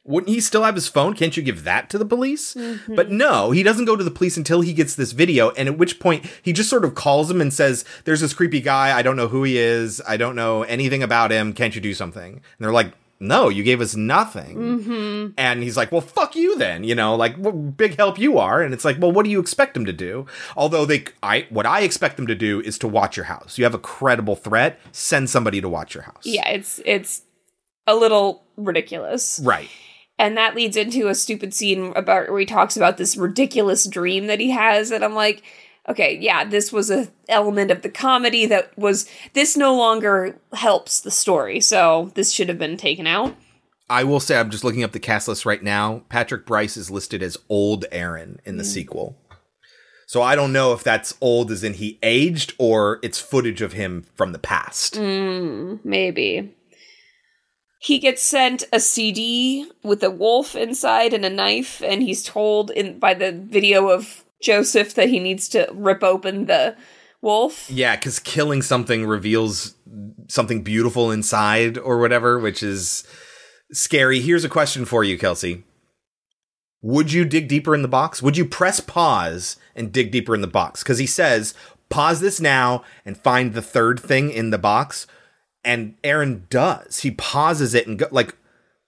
Wouldn't 0.07 0.29
he 0.29 0.41
still 0.41 0.65
have 0.65 0.75
his 0.75 0.89
phone? 0.89 1.15
Can't 1.15 1.37
you 1.37 1.43
give 1.43 1.65
that 1.65 1.89
to 1.91 1.99
the 1.99 2.05
police? 2.05 2.55
Mm-hmm. 2.55 2.95
But 2.95 3.11
no, 3.11 3.53
he 3.53 3.63
doesn't 3.63 3.87
go 3.87 3.97
to 3.97 4.05
the 4.05 4.11
police 4.11 4.37
until 4.37 4.61
he 4.61 4.75
gets 4.75 4.95
this 4.95 5.13
video, 5.13 5.51
and 5.51 5.69
at 5.69 5.79
which 5.79 5.99
point 5.99 6.27
he 6.43 6.53
just 6.53 6.69
sort 6.69 6.85
of 6.85 6.95
calls 6.95 7.31
him 7.31 7.41
and 7.41 7.53
says, 7.53 7.85
There's 8.05 8.21
this 8.21 8.35
creepy 8.35 8.61
guy. 8.61 8.97
I 8.97 9.03
don't 9.03 9.17
know 9.17 9.29
who 9.29 9.45
he 9.45 9.57
is. 9.57 10.03
I 10.07 10.19
don't 10.19 10.37
know 10.37 10.63
anything 10.65 11.03
about 11.03 11.31
him. 11.31 11.55
Can't 11.55 11.75
you 11.75 11.81
do 11.81 11.95
something? 11.95 12.35
And 12.35 12.43
they're 12.59 12.73
like, 12.73 12.93
No, 13.25 13.49
you 13.49 13.63
gave 13.63 13.81
us 13.81 13.97
nothing. 13.97 14.57
Mm-hmm. 14.57 15.27
And 15.39 15.63
he's 15.63 15.77
like, 15.77 15.91
well, 15.91 16.01
fuck 16.01 16.37
you 16.37 16.57
then, 16.59 16.85
you 16.85 16.95
know, 16.95 17.15
like 17.15 17.37
what 17.37 17.77
big 17.77 17.97
help 17.97 18.19
you 18.19 18.39
are. 18.39 18.63
And 18.63 18.75
it's 18.75 18.85
like, 18.85 18.99
well, 19.01 19.11
what 19.11 19.25
do 19.25 19.31
you 19.31 19.41
expect 19.41 19.77
him 19.77 19.87
to 19.87 19.93
do? 19.93 20.27
Although 20.57 20.85
they, 20.85 21.05
I, 21.23 21.47
what 21.49 21.67
I 21.67 21.81
expect 21.81 22.17
them 22.17 22.27
to 22.27 22.35
do 22.35 22.61
is 22.61 22.79
to 22.79 22.89
watch 22.89 23.17
your 23.17 23.27
house. 23.27 23.57
You 23.59 23.65
have 23.65 23.75
a 23.75 23.79
credible 23.79 24.37
threat, 24.37 24.79
send 24.93 25.31
somebody 25.31 25.61
to 25.61 25.69
watch 25.69 25.95
your 25.95 26.05
house. 26.05 26.23
Yeah, 26.25 26.49
it's 26.49 26.81
it's 26.85 27.23
a 27.87 27.95
little 27.95 28.45
ridiculous. 28.57 29.41
Right. 29.43 29.69
And 30.19 30.37
that 30.37 30.55
leads 30.55 30.77
into 30.77 31.09
a 31.09 31.15
stupid 31.15 31.53
scene 31.53 31.93
about 31.97 32.31
where 32.31 32.39
he 32.39 32.47
talks 32.47 32.77
about 32.77 32.99
this 32.99 33.17
ridiculous 33.17 33.87
dream 33.87 34.29
that 34.29 34.39
he 34.39 34.51
has, 34.51 34.93
and 34.93 35.05
I'm 35.05 35.15
like, 35.15 35.43
okay, 35.89 36.17
yeah, 36.21 36.45
this 36.45 36.73
was 36.73 36.91
a 36.91 37.09
element 37.29 37.71
of 37.71 37.83
the 37.83 37.89
comedy 37.89 38.47
that 38.47 38.77
was 38.79 39.09
this 39.33 39.57
no 39.57 39.75
longer 39.77 40.39
helps 40.53 41.01
the 41.01 41.11
story, 41.11 41.61
so 41.61 42.11
this 42.15 42.33
should 42.33 42.49
have 42.49 42.59
been 42.59 42.77
taken 42.77 43.07
out. 43.07 43.35
I 43.91 44.05
will 44.05 44.21
say, 44.21 44.39
I'm 44.39 44.51
just 44.51 44.65
looking 44.65 44.83
up 44.83 44.93
the 44.93 44.99
cast 44.99 45.29
list 45.29 45.45
right 45.45 45.63
now. 45.63 46.03
Patrick 46.09 46.47
Brice 46.47 46.77
is 46.77 46.91
listed 46.91 47.23
as 47.23 47.37
old 47.51 47.85
Aaron 47.93 48.41
in 48.45 48.57
the 48.57 48.63
Mm. 48.63 48.73
sequel. 48.73 49.19
So 50.07 50.23
I 50.23 50.37
don't 50.37 50.53
know 50.53 50.73
if 50.73 50.83
that's 50.85 51.15
old 51.21 51.51
as 51.51 51.65
in 51.65 51.75
he 51.75 51.99
aged 52.03 52.55
or 52.59 52.99
it's 53.03 53.19
footage 53.19 53.61
of 53.63 53.73
him 53.75 54.05
from 54.15 54.33
the 54.33 54.39
past. 54.39 54.95
Mm, 54.95 55.81
maybe. 55.85 56.55
He 57.81 57.99
gets 57.99 58.23
sent 58.23 58.65
a 58.73 58.81
CD 58.81 59.71
with 59.83 60.03
a 60.03 60.11
wolf 60.11 60.55
inside 60.57 61.13
and 61.13 61.25
a 61.25 61.31
knife, 61.31 61.83
and 61.83 62.03
he's 62.03 62.23
told 62.23 62.71
in 62.71 62.99
by 62.99 63.13
the 63.13 63.33
video 63.33 63.91
of 63.91 64.24
Joseph 64.45 64.95
that 64.95 65.09
he 65.09 65.19
needs 65.19 65.49
to 65.49 65.69
rip 65.73 66.05
open 66.05 66.47
the 66.47 66.77
wolf. 67.23 67.69
Yeah, 67.71 67.97
because 67.97 68.19
killing 68.19 68.63
something 68.63 69.07
reveals 69.07 69.75
something 70.29 70.63
beautiful 70.63 71.11
inside 71.11 71.79
or 71.79 71.99
whatever, 71.99 72.39
which 72.39 72.63
is 72.63 73.05
scary. 73.73 74.21
Here's 74.21 74.45
a 74.45 74.49
question 74.49 74.85
for 74.85 75.03
you, 75.03 75.19
Kelsey. 75.19 75.65
Would 76.83 77.13
you 77.13 77.25
dig 77.25 77.49
deeper 77.49 77.75
in 77.75 77.81
the 77.81 77.89
box? 77.89 78.23
Would 78.23 78.37
you 78.37 78.45
press 78.45 78.79
pause 78.79 79.57
and 79.75 79.91
dig 79.91 80.13
deeper 80.13 80.35
in 80.35 80.43
the 80.43 80.47
box? 80.47 80.83
Because 80.83 80.99
he 80.99 81.07
says, 81.07 81.55
pause 81.89 82.21
this 82.21 82.41
now 82.41 82.85
and 83.07 83.17
find 83.17 83.55
the 83.55 83.63
third 83.63 83.99
thing 83.99 84.31
in 84.31 84.51
the 84.51 84.59
box. 84.59 85.07
And 85.65 85.95
Aaron 86.05 86.47
does. 86.51 87.01
He 87.01 87.11
pauses 87.11 87.75
it 87.75 87.87
and 87.87 87.99
go, 87.99 88.07
like, 88.11 88.37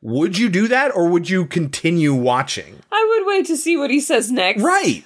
would 0.02 0.36
you 0.36 0.50
do 0.50 0.68
that 0.68 0.94
or 0.94 1.08
would 1.08 1.30
you 1.30 1.46
continue 1.46 2.12
watching? 2.12 2.80
I 2.92 3.16
would 3.16 3.26
wait 3.26 3.46
to 3.46 3.56
see 3.56 3.78
what 3.78 3.90
he 3.90 4.00
says 4.00 4.30
next. 4.30 4.62
Right. 4.62 5.04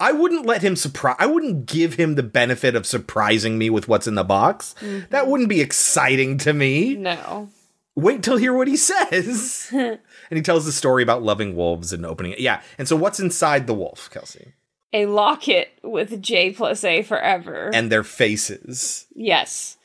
I 0.00 0.12
wouldn't 0.12 0.46
let 0.46 0.62
him 0.62 0.76
surprise. 0.76 1.16
I 1.18 1.26
wouldn't 1.26 1.66
give 1.66 1.94
him 1.94 2.14
the 2.14 2.22
benefit 2.22 2.74
of 2.74 2.86
surprising 2.86 3.58
me 3.58 3.68
with 3.68 3.86
what's 3.86 4.06
in 4.06 4.14
the 4.14 4.24
box. 4.24 4.74
Mm-hmm. 4.80 5.10
That 5.10 5.26
wouldn't 5.26 5.50
be 5.50 5.60
exciting 5.60 6.38
to 6.38 6.52
me. 6.54 6.96
No. 6.96 7.50
Wait 7.94 8.22
till 8.22 8.38
hear 8.38 8.54
what 8.54 8.68
he 8.68 8.76
says. 8.76 9.68
and 9.72 9.98
he 10.30 10.40
tells 10.40 10.64
the 10.64 10.72
story 10.72 11.02
about 11.02 11.22
loving 11.22 11.54
wolves 11.54 11.92
and 11.92 12.06
opening 12.06 12.32
it. 12.32 12.40
Yeah. 12.40 12.62
And 12.78 12.88
so 12.88 12.96
what's 12.96 13.20
inside 13.20 13.66
the 13.66 13.74
wolf, 13.74 14.08
Kelsey? 14.10 14.54
A 14.92 15.06
locket 15.06 15.78
with 15.82 16.20
J 16.22 16.50
plus 16.50 16.82
A 16.82 17.02
forever. 17.02 17.70
And 17.72 17.92
their 17.92 18.02
faces. 18.04 19.06
yes. 19.14 19.76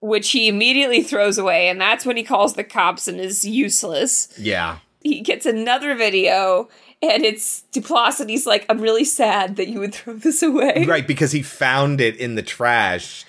Which 0.00 0.32
he 0.32 0.48
immediately 0.48 1.02
throws 1.02 1.38
away, 1.38 1.68
and 1.70 1.80
that's 1.80 2.04
when 2.04 2.18
he 2.18 2.24
calls 2.24 2.54
the 2.54 2.62
cops 2.62 3.08
and 3.08 3.18
is 3.18 3.42
useless. 3.42 4.28
Yeah. 4.38 4.80
He 5.00 5.22
gets 5.22 5.46
another 5.46 5.94
video, 5.94 6.68
and 7.12 7.24
it's 7.24 7.64
Duplass, 7.72 8.20
and 8.20 8.30
he's 8.30 8.46
like, 8.46 8.66
I'm 8.68 8.80
really 8.80 9.04
sad 9.04 9.56
that 9.56 9.68
you 9.68 9.80
would 9.80 9.94
throw 9.94 10.14
this 10.14 10.42
away. 10.42 10.84
Right, 10.86 11.06
because 11.06 11.32
he 11.32 11.42
found 11.42 12.00
it 12.00 12.16
in 12.16 12.34
the 12.34 12.42
trash. 12.42 13.24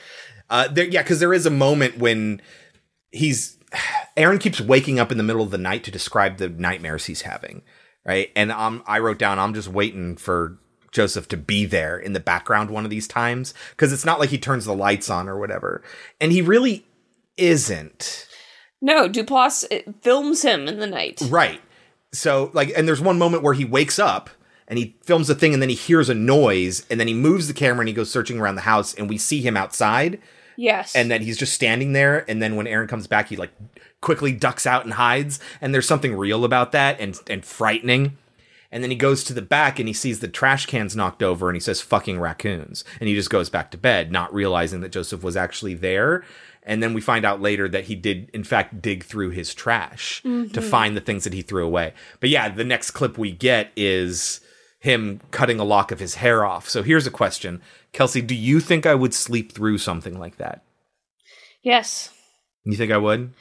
Uh, 0.49 0.67
there, 0.67 0.85
yeah, 0.85 1.01
because 1.01 1.19
there 1.19 1.33
is 1.33 1.45
a 1.45 1.51
moment 1.51 1.97
when 1.97 2.41
he's 3.11 3.57
Aaron 4.17 4.39
keeps 4.39 4.61
waking 4.61 4.99
up 4.99 5.11
in 5.11 5.17
the 5.17 5.23
middle 5.23 5.41
of 5.41 5.51
the 5.51 5.57
night 5.57 5.83
to 5.85 5.91
describe 5.91 6.37
the 6.37 6.49
nightmares 6.49 7.05
he's 7.05 7.23
having, 7.23 7.61
right? 8.05 8.31
And 8.35 8.51
um, 8.51 8.83
I 8.85 8.99
wrote 8.99 9.19
down, 9.19 9.39
I'm 9.39 9.53
just 9.53 9.67
waiting 9.67 10.17
for 10.17 10.57
Joseph 10.91 11.27
to 11.29 11.37
be 11.37 11.65
there 11.65 11.97
in 11.97 12.13
the 12.13 12.19
background 12.19 12.69
one 12.69 12.85
of 12.85 12.89
these 12.89 13.07
times 13.07 13.53
because 13.71 13.91
it's 13.91 14.05
not 14.05 14.19
like 14.19 14.29
he 14.29 14.37
turns 14.37 14.65
the 14.65 14.75
lights 14.75 15.09
on 15.09 15.27
or 15.27 15.37
whatever, 15.37 15.83
and 16.21 16.31
he 16.31 16.41
really 16.41 16.85
isn't. 17.37 18.27
No, 18.81 19.09
Duplass 19.09 19.65
films 20.01 20.43
him 20.43 20.67
in 20.67 20.79
the 20.79 20.87
night. 20.87 21.21
Right. 21.27 21.61
So 22.11 22.51
like, 22.53 22.71
and 22.75 22.87
there's 22.87 23.01
one 23.01 23.17
moment 23.17 23.43
where 23.43 23.53
he 23.53 23.65
wakes 23.65 23.99
up 23.99 24.29
and 24.67 24.79
he 24.79 24.95
films 25.03 25.27
the 25.27 25.35
thing, 25.35 25.53
and 25.53 25.61
then 25.61 25.69
he 25.69 25.75
hears 25.75 26.09
a 26.09 26.15
noise, 26.15 26.87
and 26.89 26.99
then 26.99 27.07
he 27.07 27.13
moves 27.13 27.47
the 27.47 27.53
camera 27.53 27.81
and 27.81 27.87
he 27.87 27.93
goes 27.93 28.09
searching 28.09 28.39
around 28.39 28.55
the 28.55 28.61
house, 28.61 28.95
and 28.95 29.07
we 29.07 29.17
see 29.17 29.41
him 29.41 29.55
outside. 29.55 30.19
Yes. 30.57 30.95
and 30.95 31.11
then 31.11 31.21
he's 31.21 31.37
just 31.37 31.51
standing 31.51 31.91
there 31.91 32.23
and 32.29 32.41
then 32.41 32.55
when 32.55 32.65
aaron 32.65 32.87
comes 32.87 33.07
back 33.07 33.27
he 33.27 33.35
like 33.35 33.51
quickly 33.99 34.31
ducks 34.31 34.65
out 34.65 34.85
and 34.85 34.93
hides. 34.93 35.39
And 35.59 35.73
there's 35.73 35.85
something 35.87 36.15
real 36.15 36.45
about 36.45 36.71
that 36.71 36.97
and 36.99 37.19
and 37.29 37.43
frightening. 37.43 38.17
And 38.71 38.81
then 38.81 38.89
he 38.89 38.95
goes 38.95 39.23
to 39.25 39.33
the 39.33 39.41
back 39.41 39.79
and 39.79 39.87
he 39.89 39.93
sees 39.93 40.19
the 40.21 40.27
trash 40.27 40.65
cans 40.65 40.95
knocked 40.95 41.21
over 41.23 41.49
and 41.49 41.55
he 41.57 41.59
says 41.59 41.81
fucking 41.81 42.19
raccoons. 42.19 42.85
And 43.01 43.09
he 43.09 43.15
just 43.15 43.29
goes 43.29 43.49
back 43.49 43.69
to 43.71 43.77
bed 43.77 44.11
not 44.13 44.33
realizing 44.33 44.79
that 44.81 44.93
joseph 44.93 45.23
was 45.23 45.35
actually 45.35 45.73
there 45.73 46.23
and 46.65 46.81
then 46.83 46.93
we 46.93 46.99
find 47.01 47.23
out 47.25 47.41
later 47.41 47.69
that 47.69 47.85
he 47.85 47.95
did 47.95 48.29
in 48.33 48.43
fact 48.43 48.81
dig 48.81 49.03
through 49.03 49.29
his 49.29 49.53
trash 49.53 50.21
to 50.23 50.29
Mhm. 50.29 50.63
find 50.63 50.97
the 50.97 51.01
things 51.01 51.23
that 51.23 51.33
he 51.33 51.41
threw 51.41 51.65
away 51.65 51.93
but 52.19 52.29
yeah 52.29 52.49
the 52.49 52.63
next 52.63 52.91
clip 52.91 53.17
we 53.17 53.31
get 53.31 53.71
is 53.75 54.41
him 54.79 55.19
cutting 55.31 55.59
a 55.59 55.63
lock 55.63 55.91
of 55.91 55.99
his 55.99 56.15
hair 56.15 56.43
off 56.45 56.67
so 56.69 56.83
here's 56.83 57.07
a 57.07 57.11
question 57.11 57.61
kelsey 57.93 58.21
do 58.21 58.35
you 58.35 58.59
think 58.59 58.85
i 58.85 58.93
would 58.95 59.13
sleep 59.13 59.51
through 59.51 59.77
something 59.77 60.19
like 60.19 60.37
that 60.37 60.63
yes. 61.63 62.11
you 62.63 62.75
think 62.77 62.91
I 62.91 62.97
would? 62.97 63.33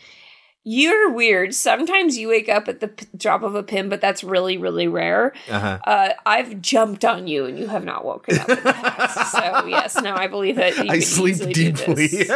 You're 0.67 1.11
weird. 1.13 1.53
Sometimes 1.55 2.17
you 2.17 2.29
wake 2.29 2.49
up 2.49 2.69
at 2.69 2.81
the 2.81 2.89
p- 2.89 3.07
drop 3.19 3.43
of 3.43 3.55
a 3.55 3.63
pin, 3.63 3.91
but 3.91 4.01
that's 4.01 4.25
really, 4.25 4.57
really 4.57 4.89
rare. 4.89 5.35
Uh-huh. 5.51 5.79
Uh, 5.87 6.09
I've 6.25 6.63
jumped 6.63 7.05
on 7.05 7.27
you 7.27 7.45
and 7.45 7.59
you 7.59 7.67
have 7.67 7.85
not 7.85 8.03
woken 8.03 8.39
up 8.39 8.49
in 8.49 8.57
the 8.57 8.73
past. 8.73 9.33
so, 9.33 9.67
yes, 9.67 10.01
no, 10.01 10.15
I 10.15 10.27
believe 10.27 10.57
that 10.57 10.75
you 10.79 10.91
I 10.91 11.01
sleep 11.01 11.37
deeply. 11.53 12.09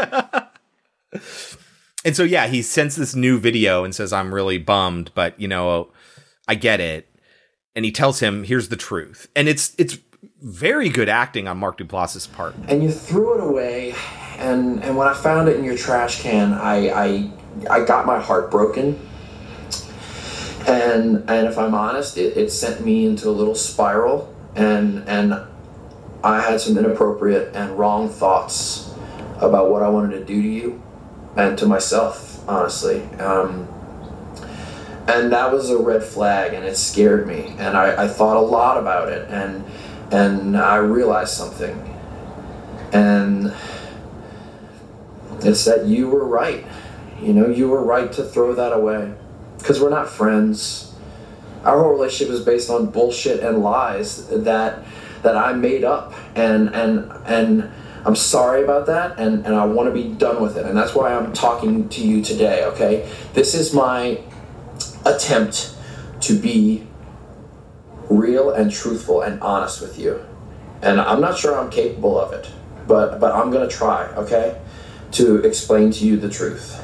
and 2.04 2.14
so 2.16 2.22
yeah, 2.22 2.46
he 2.46 2.62
sends 2.62 2.96
this 2.96 3.14
new 3.14 3.38
video 3.38 3.84
and 3.84 3.94
says, 3.94 4.12
"I'm 4.12 4.34
really 4.34 4.58
bummed, 4.58 5.10
but 5.14 5.38
you 5.40 5.48
know, 5.48 5.92
I 6.46 6.54
get 6.54 6.80
it." 6.80 7.08
And 7.74 7.84
he 7.84 7.92
tells 7.92 8.20
him, 8.20 8.44
"Here's 8.44 8.68
the 8.68 8.76
truth," 8.76 9.28
and 9.34 9.48
it's 9.48 9.74
it's 9.78 9.98
very 10.42 10.88
good 10.88 11.08
acting 11.08 11.48
on 11.48 11.58
Mark 11.58 11.78
Duplass's 11.78 12.26
part. 12.26 12.54
and 12.68 12.82
you 12.82 12.90
threw 12.90 13.34
it 13.38 13.44
away 13.44 13.94
and 14.38 14.82
and 14.84 14.96
when 14.96 15.06
i 15.08 15.14
found 15.14 15.48
it 15.48 15.56
in 15.56 15.64
your 15.64 15.76
trash 15.76 16.22
can 16.22 16.52
i 16.54 16.88
i 16.90 17.30
i 17.70 17.84
got 17.84 18.06
my 18.06 18.20
heart 18.20 18.50
broken 18.50 18.98
and 20.66 21.28
and 21.28 21.46
if 21.46 21.58
i'm 21.58 21.74
honest 21.74 22.16
it, 22.16 22.36
it 22.36 22.50
sent 22.50 22.84
me 22.84 23.06
into 23.06 23.28
a 23.28 23.30
little 23.30 23.54
spiral 23.54 24.32
and 24.54 25.02
and 25.08 25.34
i 26.22 26.40
had 26.40 26.60
some 26.60 26.76
inappropriate 26.78 27.54
and 27.54 27.76
wrong 27.78 28.08
thoughts 28.08 28.92
about 29.40 29.70
what 29.70 29.82
i 29.82 29.88
wanted 29.88 30.16
to 30.18 30.24
do 30.24 30.40
to 30.40 30.48
you 30.48 30.82
and 31.38 31.56
to 31.56 31.66
myself 31.66 32.46
honestly. 32.48 33.02
Um, 33.18 33.68
and 35.06 35.32
that 35.32 35.50
was 35.50 35.70
a 35.70 35.78
red 35.78 36.02
flag 36.02 36.52
and 36.52 36.64
it 36.64 36.76
scared 36.76 37.26
me 37.26 37.54
and 37.58 37.76
I, 37.76 38.04
I 38.04 38.08
thought 38.08 38.36
a 38.36 38.40
lot 38.40 38.76
about 38.76 39.08
it 39.08 39.26
and 39.30 39.64
and 40.10 40.56
i 40.56 40.76
realized 40.76 41.32
something. 41.32 41.84
And 42.92 43.54
it's 45.40 45.64
that 45.64 45.86
you 45.86 46.08
were 46.08 46.26
right. 46.26 46.66
You 47.22 47.32
know 47.32 47.48
you 47.48 47.68
were 47.68 47.82
right 47.82 48.12
to 48.12 48.24
throw 48.24 48.54
that 48.54 48.72
away 48.72 49.12
because 49.58 49.80
we're 49.80 49.90
not 49.90 50.08
friends. 50.08 50.94
Our 51.64 51.82
whole 51.82 51.92
relationship 51.92 52.32
is 52.32 52.40
based 52.40 52.70
on 52.70 52.86
bullshit 52.86 53.40
and 53.40 53.62
lies 53.62 54.26
that 54.28 54.84
that 55.22 55.36
i 55.36 55.52
made 55.52 55.84
up 55.84 56.14
and 56.36 56.68
and 56.74 57.10
and 57.26 57.70
i'm 58.08 58.16
sorry 58.16 58.64
about 58.64 58.86
that 58.86 59.18
and 59.18 59.44
and 59.44 59.54
i 59.54 59.66
want 59.66 59.86
to 59.86 59.92
be 59.92 60.08
done 60.14 60.40
with 60.40 60.56
it 60.56 60.64
and 60.64 60.74
that's 60.74 60.94
why 60.94 61.12
i'm 61.12 61.30
talking 61.34 61.86
to 61.90 62.00
you 62.00 62.22
today 62.22 62.64
okay? 62.64 63.06
This 63.34 63.54
is 63.54 63.74
my 63.74 64.18
attempt 65.04 65.74
to 66.20 66.38
be 66.38 66.86
real 68.08 68.50
and 68.50 68.72
truthful 68.72 69.20
and 69.20 69.38
honest 69.42 69.82
with 69.82 69.98
you. 69.98 70.24
And 70.80 70.98
i'm 70.98 71.20
not 71.20 71.36
sure 71.36 71.58
i'm 71.58 71.68
capable 71.68 72.18
of 72.18 72.32
it 72.32 72.50
but 72.86 73.20
but 73.20 73.34
i'm 73.34 73.50
gonna 73.50 73.68
try 73.68 74.06
okay 74.14 74.58
to 75.12 75.44
explain 75.44 75.90
to 75.92 76.06
you 76.06 76.16
the 76.16 76.30
truth. 76.30 76.82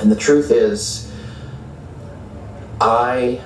And 0.00 0.10
the 0.10 0.16
truth 0.16 0.50
is 0.50 1.12
i 2.80 3.38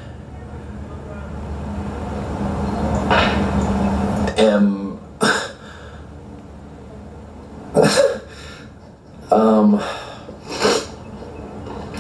am 4.39 4.91
um 9.31 9.81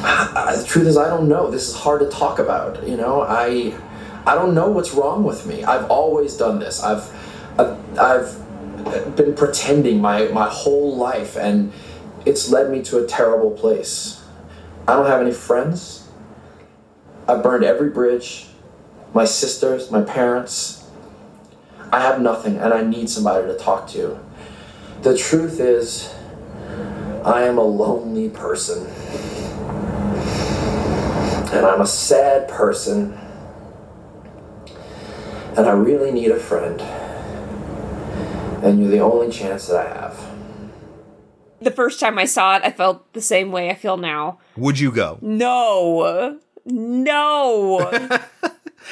I- 0.03 0.57
the 0.57 0.65
truth 0.81 0.89
is 0.89 0.97
i 0.97 1.09
don't 1.09 1.29
know. 1.29 1.51
This 1.51 1.69
is 1.69 1.75
hard 1.75 2.01
to 2.01 2.09
talk 2.09 2.39
about 2.39 2.89
you 2.89 2.97
know? 2.97 3.21
I 3.21 3.75
i 4.27 4.35
don't 4.35 4.55
know 4.55 4.71
what's 4.71 4.93
wrong 4.95 5.25
with 5.25 5.47
me. 5.47 5.63
I've 5.63 5.91
always 5.91 6.37
done 6.37 6.59
this. 6.59 6.83
I've 6.83 7.05
i've, 7.59 7.99
I've 7.99 9.15
been 9.15 9.35
pretending 9.35 10.01
my 10.01 10.29
my 10.29 10.49
whole 10.49 10.97
life 10.97 11.37
and 11.37 11.73
it's 12.25 12.51
led 12.51 12.71
me 12.71 12.83
to 12.85 13.05
a 13.05 13.07
terrible 13.07 13.51
place. 13.51 14.25
I 14.89 14.95
don't 14.95 15.07
have 15.07 15.21
any 15.21 15.33
friends. 15.33 16.09
I've 17.29 17.43
burned 17.43 17.65
every 17.65 17.91
bridge. 17.91 18.47
My 19.13 19.27
sisters 19.27 19.91
my 19.91 20.01
parents. 20.01 20.89
I 21.93 22.01
have 22.01 22.23
nothing 22.23 22.57
and 22.57 22.73
i 22.73 22.81
need 22.81 23.11
somebody 23.11 23.47
to 23.49 23.59
talk 23.59 23.87
to. 23.89 24.19
The 25.03 25.15
truth 25.15 25.61
is 25.61 26.15
i 27.23 27.43
am 27.43 27.59
a 27.59 27.69
lonely 27.83 28.31
person 28.31 28.87
and 31.53 31.67
I'm 31.67 31.81
a 31.81 31.87
sad 31.87 32.49
person, 32.49 33.19
and 35.57 35.67
I 35.67 35.73
really 35.73 36.13
need 36.13 36.31
a 36.31 36.39
friend. 36.39 36.81
And 38.65 38.81
you're 38.81 38.91
the 38.91 39.01
only 39.01 39.31
chance 39.31 39.67
that 39.69 39.87
I 39.87 40.01
have. 40.01 40.31
The 41.61 41.71
first 41.71 41.99
time 41.99 42.19
I 42.19 42.25
saw 42.25 42.57
it, 42.57 42.63
I 42.65 42.71
felt 42.71 43.13
the 43.13 43.21
same 43.21 43.53
way 43.53 43.71
I 43.71 43.75
feel 43.75 43.97
now. 43.97 44.39
Would 44.57 44.79
you 44.79 44.93
go? 44.93 45.19
No. 45.21 46.39
No. 46.65 47.81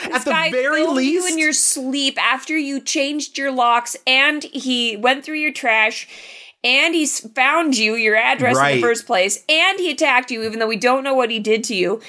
At 0.05 0.25
the 0.25 0.49
very 0.51 0.87
least, 0.87 1.13
you 1.13 1.33
in 1.33 1.39
your 1.39 1.53
sleep 1.53 2.19
after 2.23 2.57
you 2.57 2.81
changed 2.81 3.39
your 3.39 3.51
locks 3.51 3.97
and 4.07 4.45
he 4.45 4.97
went 4.97 5.25
through 5.25 5.37
your 5.37 5.53
trash 5.53 6.07
and 6.63 6.95
he's 6.95 7.21
found 7.33 7.77
you, 7.79 7.95
your 7.95 8.17
address 8.17 8.59
in 8.59 8.77
the 8.77 8.81
first 8.81 9.07
place, 9.07 9.45
and 9.49 9.79
he 9.79 9.91
attacked 9.91 10.31
you, 10.31 10.43
even 10.43 10.59
though 10.59 10.67
we 10.67 10.77
don't 10.77 11.05
know 11.05 11.15
what 11.15 11.31
he 11.31 11.39
did 11.39 11.63
to 11.65 11.75
you. 11.75 12.01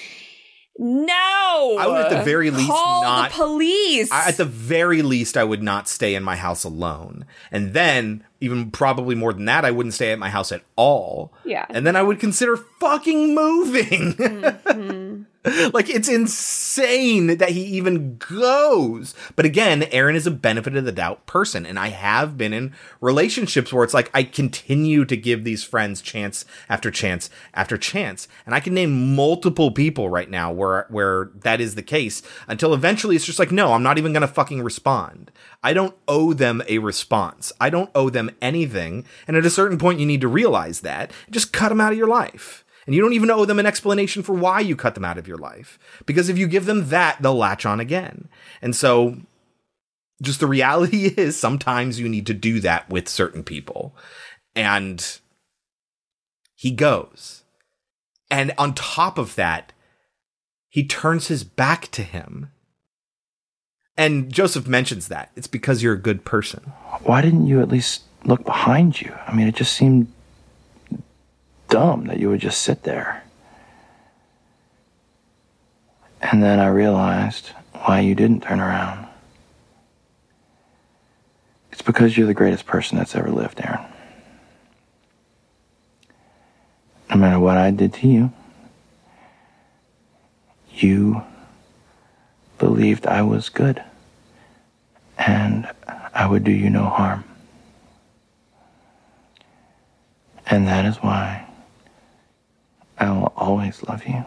No. 0.82 1.76
I 1.78 1.88
would 1.88 2.02
at 2.06 2.10
the 2.10 2.22
uh, 2.22 2.24
very 2.24 2.52
least 2.52 2.70
Call 2.70 3.04
not 3.04 3.32
the 3.32 3.36
police. 3.36 4.10
I, 4.12 4.30
at 4.30 4.38
the 4.38 4.46
very 4.46 5.02
least, 5.02 5.36
I 5.36 5.44
would 5.44 5.62
not 5.62 5.90
stay 5.90 6.16
in 6.16 6.24
my 6.24 6.38
house 6.38 6.64
alone, 6.64 7.26
and 7.52 7.74
then 7.74 8.24
even 8.40 8.72
probably 8.72 9.14
more 9.14 9.34
than 9.34 9.44
that, 9.46 9.66
I 9.66 9.72
wouldn't 9.72 9.94
stay 9.94 10.14
at 10.14 10.20
my 10.20 10.30
house 10.30 10.54
at 10.54 10.62
all. 10.78 11.34
Yeah. 11.44 11.66
and 11.70 11.86
then 11.86 11.98
I 11.98 12.02
would 12.02 12.20
consider 12.20 12.56
fucking 12.58 13.36
moving. 13.36 14.14
Mm-hmm. 14.70 15.09
like 15.74 15.90
it's 15.90 16.10
insane 16.10 17.38
that 17.38 17.52
he 17.52 17.64
even 17.64 18.18
goes. 18.18 19.16
But 19.38 19.45
again, 19.45 19.84
Aaron 19.84 20.18
is 20.18 20.28
a 20.28 20.32
benefit 20.32 20.76
of 20.76 20.84
the 20.84 20.91
doubt 20.91 21.26
person, 21.26 21.66
and 21.66 21.80
I 21.80 21.90
have 21.90 22.38
been 22.38 22.52
in 22.52 22.74
relationships 22.99 23.72
where 23.72 23.86
it's 23.86 23.94
like 23.94 24.10
I 24.14 24.24
continue 24.24 25.06
to 25.06 25.16
give 25.16 25.45
these 25.45 25.64
friends 25.64 26.02
chance 26.02 26.44
after 26.68 26.91
chance 26.91 27.30
after 27.53 27.78
chance, 27.78 28.28
and 28.45 28.53
I 28.53 28.60
can 28.60 28.74
name 28.74 29.16
multiple 29.16 29.72
people 29.72 30.10
right 30.10 30.30
now 30.30 30.52
where 30.52 30.88
where 30.90 31.32
that 31.36 31.61
is 31.61 31.76
the 31.76 31.84
case. 31.84 32.22
Until 32.49 32.74
eventually, 32.74 33.16
it's 33.16 33.26
just 33.26 33.40
like, 33.40 33.52
no, 33.52 33.72
I'm 33.72 33.84
not 33.84 33.98
even 33.98 34.11
gonna 34.11 34.28
fucking 34.28 34.61
respond. 34.61 35.32
I 35.64 35.72
don't 35.72 35.95
owe 36.06 36.34
them 36.34 36.61
a 36.68 36.80
response. 36.80 37.53
I 37.61 37.70
don't 37.70 37.91
owe 37.95 38.10
them 38.10 38.30
anything. 38.41 39.06
And 39.26 39.38
at 39.38 39.45
a 39.45 39.49
certain 39.49 39.78
point, 39.78 40.02
you 40.02 40.06
need 40.06 40.22
to 40.22 40.28
realize 40.28 40.82
that. 40.82 41.11
Just 41.30 41.53
cut 41.53 41.70
them 41.70 41.80
out 41.80 41.94
of 41.94 41.98
your 41.98 42.07
life. 42.07 42.66
And 42.90 42.95
you 42.95 43.03
don't 43.03 43.14
even 43.14 43.30
owe 43.30 43.45
them 43.45 43.60
an 43.60 43.68
explanation 43.68 44.24
for 44.24 44.34
why 44.34 44.61
you 44.61 44.76
cut 44.76 44.95
them 44.95 45.06
out 45.06 45.20
of 45.20 45.28
your 45.28 45.38
life. 45.38 45.78
Because 46.07 46.28
if 46.28 46.40
you 46.40 46.48
give 46.48 46.66
them 46.66 46.90
that, 46.90 47.22
they'll 47.22 47.36
latch 47.36 47.64
on 47.64 47.80
again. 47.80 48.28
And 48.64 48.76
so 48.76 49.18
just 50.24 50.40
the 50.40 50.48
reality 50.48 51.06
is 51.16 51.38
sometimes 51.38 51.99
you 51.99 52.10
need 52.10 52.26
to 52.26 52.34
do 52.34 52.60
that 52.61 52.90
with 52.90 53.07
certain 53.07 53.44
people. 53.44 53.95
And 54.56 55.20
he 56.56 56.72
goes. 56.72 57.44
And 58.32 58.53
on 58.57 58.74
top 58.74 59.20
of 59.20 59.36
that, 59.36 59.72
he 60.68 60.84
turns 60.84 61.28
his 61.28 61.44
back 61.44 61.91
to 61.91 62.02
him. 62.02 62.49
And 63.98 64.34
Joseph 64.34 64.66
mentions 64.66 65.10
that. 65.10 65.30
It's 65.36 65.45
because 65.45 65.84
you're 65.84 65.94
a 65.94 66.02
good 66.02 66.26
person. 66.26 66.61
Why 67.03 67.22
didn't 67.22 67.45
you 67.45 67.61
at 67.61 67.70
least 67.70 68.02
look 68.26 68.44
behind 68.44 68.99
you? 68.99 69.16
I 69.28 69.36
mean, 69.36 69.48
it 69.48 69.53
just 69.53 69.76
seemed 69.76 70.11
dumb 71.80 72.08
that 72.08 72.20
you 72.20 72.28
would 72.28 72.42
just 72.42 72.62
sit 72.62 72.84
there. 72.84 73.24
And 76.22 76.44
then 76.44 76.60
I 76.60 76.68
realized 76.68 77.52
why 77.72 78.02
you 78.02 78.16
didn't 78.16 78.44
turn 78.44 78.60
around. 78.60 79.08
It's 81.72 81.82
because 81.82 82.18
you're 82.18 82.28
the 82.28 82.34
greatest 82.34 82.66
person 82.66 82.98
that's 82.98 83.16
ever 83.16 83.32
lived, 83.32 83.62
Aaron. 83.64 83.86
No 87.10 87.16
matter 87.16 87.40
what 87.40 87.56
I 87.56 87.72
did 87.72 87.94
to 87.94 88.08
you, 88.10 88.34
you 90.74 91.24
believed 92.58 93.08
I 93.08 93.22
was 93.22 93.48
good 93.48 93.82
and 95.18 95.72
I 96.14 96.28
would 96.28 96.44
do 96.44 96.52
you 96.52 96.70
no 96.70 96.84
harm. 96.84 97.24
And 100.46 100.68
that 100.68 100.84
is 100.84 100.98
why 100.98 101.49
I 103.00 103.12
will 103.12 103.34
always 103.36 103.82
love 103.84 104.06
you. 104.06 104.26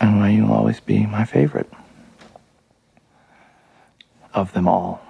And 0.00 0.18
why 0.18 0.30
you'll 0.30 0.52
always 0.52 0.80
be 0.80 1.06
my 1.06 1.24
favorite 1.24 1.70
of 4.34 4.52
them 4.52 4.66
all. 4.66 5.02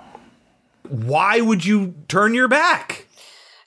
Why 0.88 1.40
would 1.40 1.64
you 1.64 1.94
turn 2.08 2.34
your 2.34 2.48
back? 2.48 3.06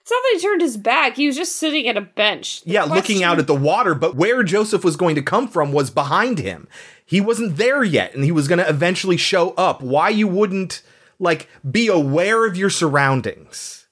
It's 0.02 0.12
not 0.12 0.22
that 0.22 0.32
he 0.34 0.42
turned 0.42 0.62
his 0.62 0.76
back. 0.76 1.16
He 1.16 1.28
was 1.28 1.38
just 1.38 1.56
sitting 1.56 1.88
at 1.88 1.96
a 1.96 2.02
bench. 2.02 2.62
The 2.64 2.72
yeah, 2.72 2.84
looking 2.84 3.24
out 3.24 3.40
at 3.40 3.48
the 3.48 3.56
water, 3.56 3.96
but 3.96 4.16
where 4.16 4.44
Joseph 4.44 4.84
was 4.84 4.98
going 4.98 5.16
to 5.16 5.22
come 5.22 5.48
from 5.48 5.72
was 5.72 5.90
behind 5.90 6.40
him. 6.40 6.68
He 7.06 7.22
wasn't 7.22 7.56
there 7.56 7.84
yet, 7.86 8.14
and 8.14 8.26
he 8.26 8.32
was 8.32 8.50
going 8.50 8.60
to 8.60 8.68
eventually 8.68 9.16
show 9.16 9.52
up. 9.52 9.82
Why 9.82 10.10
you 10.10 10.28
wouldn't 10.28 10.82
like 11.20 11.48
be 11.70 11.88
aware 11.88 12.46
of 12.46 12.58
your 12.58 12.70
surroundings? 12.70 13.83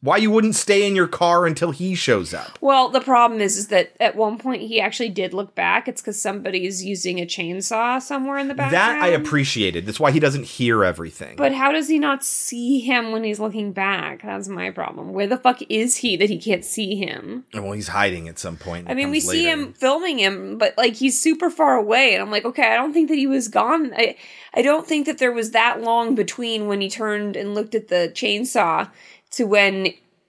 Why 0.00 0.18
you 0.18 0.30
wouldn't 0.30 0.54
stay 0.54 0.86
in 0.86 0.94
your 0.94 1.08
car 1.08 1.44
until 1.44 1.72
he 1.72 1.96
shows 1.96 2.32
up? 2.32 2.56
Well, 2.60 2.88
the 2.88 3.00
problem 3.00 3.40
is, 3.40 3.56
is 3.56 3.66
that 3.68 3.94
at 3.98 4.14
one 4.14 4.38
point 4.38 4.62
he 4.62 4.80
actually 4.80 5.08
did 5.08 5.34
look 5.34 5.56
back. 5.56 5.88
It's 5.88 6.00
because 6.00 6.20
somebody's 6.20 6.84
using 6.84 7.18
a 7.18 7.26
chainsaw 7.26 8.00
somewhere 8.00 8.38
in 8.38 8.46
the 8.46 8.54
background. 8.54 9.00
That 9.00 9.02
I 9.02 9.08
appreciated. 9.08 9.86
That's 9.86 9.98
why 9.98 10.12
he 10.12 10.20
doesn't 10.20 10.44
hear 10.44 10.84
everything. 10.84 11.34
But 11.34 11.52
how 11.52 11.72
does 11.72 11.88
he 11.88 11.98
not 11.98 12.22
see 12.22 12.78
him 12.78 13.10
when 13.10 13.24
he's 13.24 13.40
looking 13.40 13.72
back? 13.72 14.22
That's 14.22 14.46
my 14.46 14.70
problem. 14.70 15.12
Where 15.12 15.26
the 15.26 15.36
fuck 15.36 15.62
is 15.68 15.96
he 15.96 16.16
that 16.16 16.30
he 16.30 16.38
can't 16.38 16.64
see 16.64 16.94
him? 16.94 17.44
well, 17.52 17.72
he's 17.72 17.88
hiding 17.88 18.28
at 18.28 18.38
some 18.38 18.56
point. 18.56 18.88
I 18.88 18.94
mean, 18.94 19.10
we 19.10 19.20
comes 19.20 19.32
see 19.32 19.50
him 19.50 19.72
filming 19.72 20.20
him, 20.20 20.58
but 20.58 20.78
like 20.78 20.94
he's 20.94 21.20
super 21.20 21.50
far 21.50 21.74
away, 21.74 22.14
and 22.14 22.22
I'm 22.22 22.30
like, 22.30 22.44
okay, 22.44 22.72
I 22.72 22.76
don't 22.76 22.92
think 22.92 23.08
that 23.08 23.18
he 23.18 23.26
was 23.26 23.48
gone. 23.48 23.92
I, 23.96 24.14
I 24.54 24.62
don't 24.62 24.86
think 24.86 25.06
that 25.06 25.18
there 25.18 25.32
was 25.32 25.50
that 25.50 25.82
long 25.82 26.14
between 26.14 26.68
when 26.68 26.80
he 26.80 26.88
turned 26.88 27.34
and 27.34 27.56
looked 27.56 27.74
at 27.74 27.88
the 27.88 28.12
chainsaw 28.14 28.88
to 29.32 29.44
when 29.44 29.88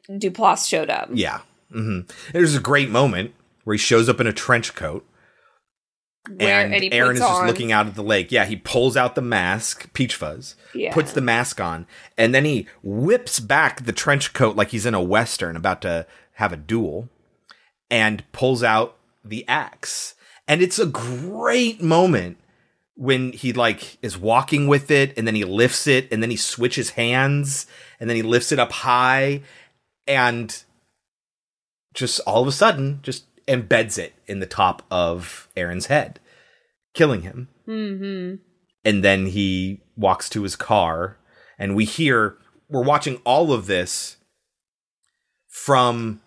Duplass 0.10 0.68
showed 0.68 0.90
up. 0.90 1.10
Yeah. 1.14 1.42
hmm 1.72 2.02
There's 2.34 2.56
a 2.56 2.60
great 2.60 2.90
moment 2.90 3.34
where 3.64 3.74
he 3.76 3.78
shows 3.78 4.10
up 4.10 4.20
in 4.20 4.28
a 4.28 4.34
trench 4.34 4.74
coat. 4.76 5.06
Where- 6.30 6.66
and, 6.66 6.94
Aaron 6.94 7.14
is 7.16 7.20
just 7.22 7.32
on- 7.32 7.48
looking 7.48 7.72
out 7.72 7.88
at 7.88 7.96
the 7.96 8.04
lake. 8.04 8.32
Yeah, 8.32 8.46
he 8.46 8.56
pulls 8.56 8.96
out 8.98 9.16
the 9.16 9.22
mask, 9.22 9.92
Peach 9.94 10.16
Fuzz, 10.16 10.56
Yeah. 10.74 10.94
puts 10.94 11.14
the 11.14 11.22
mask 11.22 11.60
on, 11.60 11.88
and 12.18 12.36
then 12.36 12.46
he 12.46 12.68
whips 12.84 13.40
back 13.40 13.86
the 13.86 13.94
trench 13.94 14.34
coat 14.34 14.56
like 14.56 14.70
he's 14.70 14.86
in 14.86 14.94
a 14.94 15.02
western 15.02 15.56
about 15.56 15.82
to 15.84 16.06
have 16.34 16.54
a 16.54 16.58
duel, 16.58 17.10
and 17.90 18.24
pulls 18.32 18.64
out 18.64 18.96
the 19.24 19.48
axe. 19.48 20.14
And 20.48 20.62
it's 20.62 20.78
a 20.80 20.86
great 20.86 21.82
moment 21.82 22.38
when 22.96 23.32
he 23.32 23.54
like 23.54 23.98
is 24.04 24.18
walking 24.18 24.68
with 24.68 24.92
it, 24.92 25.14
and 25.18 25.26
then 25.26 25.36
he 25.36 25.46
lifts 25.46 25.88
it, 25.88 26.08
and 26.12 26.22
then 26.22 26.30
he 26.30 26.36
switches 26.38 26.92
hands, 26.92 27.66
and 28.00 28.10
then 28.10 28.16
he 28.16 28.24
lifts 28.24 28.52
it 28.52 28.60
up 28.60 28.72
high, 28.72 29.42
and 30.08 30.64
just 31.94 32.20
all 32.22 32.42
of 32.42 32.48
a 32.48 32.52
sudden 32.52 33.00
just 33.02 33.26
embeds 33.48 33.98
it 33.98 34.14
in 34.28 34.40
the 34.40 34.46
top 34.46 34.84
of 34.92 35.48
Aaron's 35.58 35.88
head, 35.88 36.20
killing 36.94 37.24
him. 37.24 37.48
Mm-hmm. 37.68 38.36
And 38.86 39.04
then 39.04 39.28
he 39.28 39.82
walks 39.98 40.30
to 40.30 40.44
his 40.44 40.56
car, 40.56 41.18
and 41.58 41.76
we 41.76 41.86
hear 41.86 42.38
we're 42.70 42.84
watching 42.84 43.18
all 43.26 43.52
of 43.52 43.66
this 43.66 44.18
from 45.48 46.22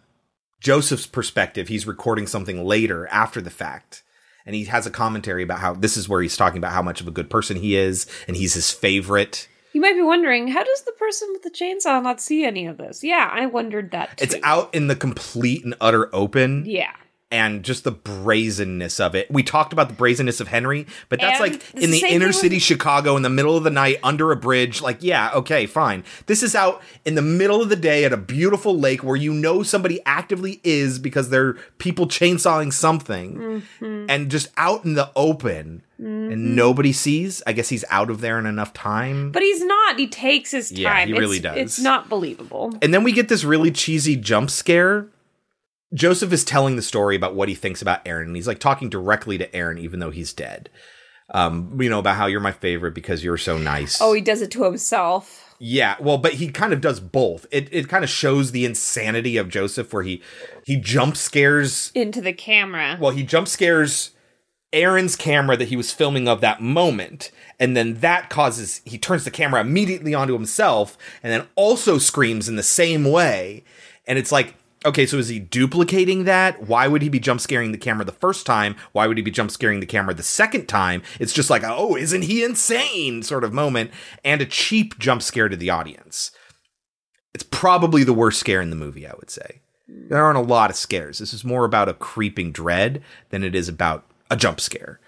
Joseph's 0.61 1.07
perspective. 1.07 1.69
He's 1.69 1.86
recording 1.86 2.27
something 2.27 2.65
later 2.65 3.07
after 3.09 3.40
the 3.40 3.51
fact. 3.51 4.03
And 4.44 4.57
he 4.57 4.65
has 4.65 4.86
a 4.86 4.90
commentary 4.90 5.44
about 5.44 5.61
how 5.61 5.74
this 5.74 5.97
is 5.97 6.09
where 6.09 6.20
he's 6.20 6.36
talking 6.36 6.59
about 6.59 6.73
how 6.73 6.82
much 6.82 7.01
of 7.01 7.07
a 7.07 7.12
good 7.12 7.31
person 7.31 7.57
he 7.57 7.77
is, 7.77 8.07
and 8.27 8.36
he's 8.36 8.55
his 8.55 8.73
favorite. 8.73 9.49
You 9.73 9.81
might 9.81 9.94
be 9.94 10.03
wondering, 10.03 10.49
how 10.49 10.62
does 10.65 10.82
the 10.82 10.93
person 10.93 11.28
with 11.32 11.43
the 11.43 11.51
chainsaw 11.51 12.03
not 12.03 12.20
see 12.20 12.44
any 12.44 12.66
of 12.66 12.77
this? 12.77 13.03
Yeah, 13.03 13.28
I 13.32 13.47
wondered 13.47 13.90
that 13.93 14.19
too. 14.19 14.24
It's 14.24 14.35
out 14.43 14.74
in 14.74 14.89
the 14.89 14.97
complete 14.97 15.65
and 15.65 15.74
utter 15.81 16.15
open. 16.15 16.65
Yeah. 16.66 16.93
And 17.32 17.64
just 17.64 17.82
the 17.84 17.90
brazenness 17.90 19.00
of 19.00 19.14
it. 19.14 19.28
We 19.30 19.42
talked 19.42 19.72
about 19.72 19.88
the 19.88 19.94
brazenness 19.94 20.40
of 20.40 20.48
Henry, 20.48 20.86
but 21.09 21.18
that's 21.20 21.40
And 21.40 21.52
like 21.52 21.74
in 21.74 21.90
the 21.90 22.04
inner 22.09 22.30
city 22.32 22.56
with- 22.56 22.62
Chicago 22.62 23.16
in 23.16 23.22
the 23.22 23.30
middle 23.30 23.56
of 23.56 23.64
the 23.64 23.70
night 23.70 23.98
under 24.04 24.30
a 24.30 24.36
bridge. 24.36 24.80
Like, 24.82 24.98
yeah, 25.00 25.30
okay, 25.34 25.66
fine. 25.66 26.04
This 26.26 26.42
is 26.42 26.54
out 26.54 26.82
in 27.04 27.14
the 27.14 27.22
middle 27.22 27.62
of 27.62 27.68
the 27.70 27.76
day 27.76 28.04
at 28.04 28.12
a 28.12 28.16
beautiful 28.16 28.78
lake 28.78 29.02
where 29.02 29.16
you 29.16 29.32
know 29.32 29.62
somebody 29.62 30.00
actively 30.06 30.60
is 30.62 30.98
because 30.98 31.30
they're 31.30 31.54
people 31.78 32.06
chainsawing 32.06 32.72
something 32.72 33.62
Mhm. 33.80 34.06
and 34.09 34.30
just 34.30 34.48
out 34.56 34.84
in 34.84 34.94
the 34.94 35.10
open 35.16 35.82
Mhm. 36.00 36.32
and 36.32 36.54
nobody 36.56 36.92
sees. 36.92 37.42
I 37.46 37.52
guess 37.52 37.70
he's 37.70 37.84
out 37.90 38.10
of 38.10 38.20
there 38.20 38.38
in 38.38 38.44
enough 38.46 38.72
time. 38.74 39.30
But 39.32 39.42
he's 39.42 39.64
not. 39.64 39.98
He 39.98 40.06
takes 40.06 40.50
his 40.50 40.68
time. 40.70 40.78
Yeah, 40.80 41.06
he 41.06 41.12
really 41.14 41.40
does. 41.40 41.56
It's 41.56 41.78
not 41.80 42.09
believable. 42.10 42.76
And 42.82 42.92
then 42.92 43.02
we 43.04 43.12
get 43.12 43.28
this 43.28 43.42
really 43.44 43.70
cheesy 43.70 44.16
jump 44.16 44.50
scare. 44.50 45.06
Joseph 45.94 46.32
is 46.32 46.44
telling 46.44 46.77
the 46.77 46.82
story 46.82 47.16
about 47.16 47.35
what 47.35 47.48
he 47.48 47.55
thinks 47.55 47.82
about 47.82 48.01
Aaron, 48.06 48.28
and 48.28 48.36
he's 48.36 48.47
like 48.47 48.59
talking 48.59 48.89
directly 48.89 49.39
to 49.39 49.55
Aaron, 49.55 49.78
even 49.78 50.01
though 50.01 50.10
he's 50.10 50.32
dead. 50.32 50.70
Um, 51.35 51.81
you 51.81 51.89
know, 51.89 51.98
about 51.98 52.16
how 52.16 52.27
you're 52.27 52.40
my 52.40 52.52
favorite 52.52 52.94
because 52.94 53.24
you're 53.24 53.39
so 53.39 53.56
nice. 53.56 54.01
Oh, 54.01 54.12
he 54.12 54.20
does 54.20 54.43
it 54.43 54.51
to 54.52 54.64
himself. 54.64 55.55
Yeah, 55.59 55.94
well, 56.01 56.19
but 56.19 56.35
he 56.35 56.48
kind 56.48 56.73
of 56.73 56.81
does 56.81 57.01
both. 57.01 57.47
It 57.51 57.69
it 57.70 57.89
kind 57.89 58.05
of 58.05 58.10
shows 58.10 58.51
the 58.51 58.64
insanity 58.64 59.36
of 59.36 59.48
Joseph 59.48 59.93
where 59.93 60.02
he 60.02 60.20
he 60.64 60.77
jump 60.77 61.16
scares 61.16 61.93
Into 61.94 62.20
the 62.20 62.32
camera. 62.32 62.98
well, 63.01 63.12
he 63.12 63.23
jump 63.23 63.48
scares 63.48 64.10
Aaron's 64.73 65.16
camera 65.16 65.56
that 65.56 65.69
he 65.69 65.77
was 65.77 65.93
filming 65.93 66.27
of 66.27 66.40
that 66.40 66.60
moment, 66.60 67.31
and 67.60 67.77
then 67.77 67.94
that 68.01 68.28
causes 68.28 68.82
he 68.85 68.98
turns 68.98 69.24
the 69.24 69.31
camera 69.31 69.60
immediately 69.60 70.14
onto 70.14 70.32
himself, 70.32 70.98
and 71.23 71.32
then 71.32 71.47
also 71.55 71.97
screams 71.98 72.48
in 72.48 72.56
the 72.56 72.62
same 72.62 73.05
way. 73.05 73.62
And 74.06 74.19
it's 74.19 74.32
like, 74.32 74.56
okay, 74.84 75.06
so 75.06 75.18
is 75.18 75.28
he 75.28 75.38
duplicating 75.38 76.24
that? 76.24 76.66
Why 76.66 76.88
would 76.88 77.02
he 77.02 77.09
be 77.09 77.20
jump 77.20 77.40
scaring 77.40 77.72
the 77.72 77.78
camera 77.78 78.04
the 78.04 78.12
first 78.12 78.46
time? 78.46 78.76
Why 78.92 79.06
would 79.06 79.16
he 79.16 79.22
be 79.22 79.30
jump 79.30 79.50
scaring 79.50 79.80
the 79.80 79.86
camera 79.86 80.14
the 80.14 80.22
second 80.22 80.66
time? 80.66 81.02
It's 81.20 81.32
just 81.32 81.50
like, 81.50 81.62
oh, 81.64 81.96
isn't 81.96 82.22
he 82.22 82.44
insane? 82.44 83.22
sort 83.22 83.44
of 83.44 83.52
moment, 83.52 83.90
and 84.24 84.40
a 84.40 84.46
cheap 84.46 84.98
jump 84.98 85.22
scare 85.22 85.48
to 85.48 85.56
the 85.56 85.70
audience. 85.70 86.30
It's 87.34 87.44
probably 87.44 88.04
the 88.04 88.12
worst 88.12 88.38
scare 88.40 88.60
in 88.60 88.70
the 88.70 88.76
movie, 88.76 89.06
I 89.06 89.14
would 89.18 89.30
say. 89.30 89.62
There 89.88 90.22
aren't 90.22 90.38
a 90.38 90.42
lot 90.42 90.70
of 90.70 90.76
scares. 90.76 91.18
This 91.18 91.32
is 91.32 91.44
more 91.44 91.64
about 91.64 91.88
a 91.88 91.94
creeping 91.94 92.52
dread 92.52 93.02
than 93.30 93.42
it 93.44 93.54
is 93.54 93.68
about 93.68 94.06
a 94.30 94.36
jump 94.36 94.60
scare. 94.60 95.00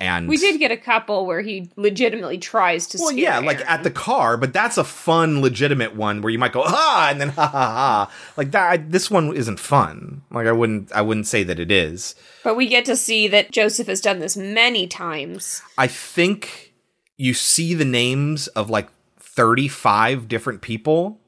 And 0.00 0.28
We 0.28 0.36
did 0.36 0.60
get 0.60 0.70
a 0.70 0.76
couple 0.76 1.26
where 1.26 1.40
he 1.40 1.70
legitimately 1.74 2.38
tries 2.38 2.86
to 2.88 2.98
well, 3.00 3.10
yeah, 3.10 3.40
like 3.40 3.68
at 3.68 3.82
the 3.82 3.90
car, 3.90 4.36
but 4.36 4.52
that's 4.52 4.78
a 4.78 4.84
fun, 4.84 5.40
legitimate 5.40 5.96
one 5.96 6.22
where 6.22 6.30
you 6.30 6.38
might 6.38 6.52
go 6.52 6.62
ah, 6.64 7.10
and 7.10 7.20
then 7.20 7.30
ha 7.30 7.48
ha 7.48 7.72
ha. 7.72 8.12
Like 8.36 8.52
that. 8.52 8.70
I, 8.70 8.76
this 8.76 9.10
one 9.10 9.34
isn't 9.34 9.58
fun. 9.58 10.22
Like 10.30 10.46
I 10.46 10.52
wouldn't, 10.52 10.92
I 10.92 11.02
wouldn't 11.02 11.26
say 11.26 11.42
that 11.42 11.58
it 11.58 11.72
is. 11.72 12.14
But 12.44 12.54
we 12.56 12.68
get 12.68 12.84
to 12.84 12.94
see 12.94 13.26
that 13.26 13.50
Joseph 13.50 13.88
has 13.88 14.00
done 14.00 14.20
this 14.20 14.36
many 14.36 14.86
times. 14.86 15.62
I 15.76 15.88
think 15.88 16.74
you 17.16 17.34
see 17.34 17.74
the 17.74 17.84
names 17.84 18.46
of 18.48 18.70
like 18.70 18.88
thirty-five 19.18 20.28
different 20.28 20.60
people, 20.60 21.18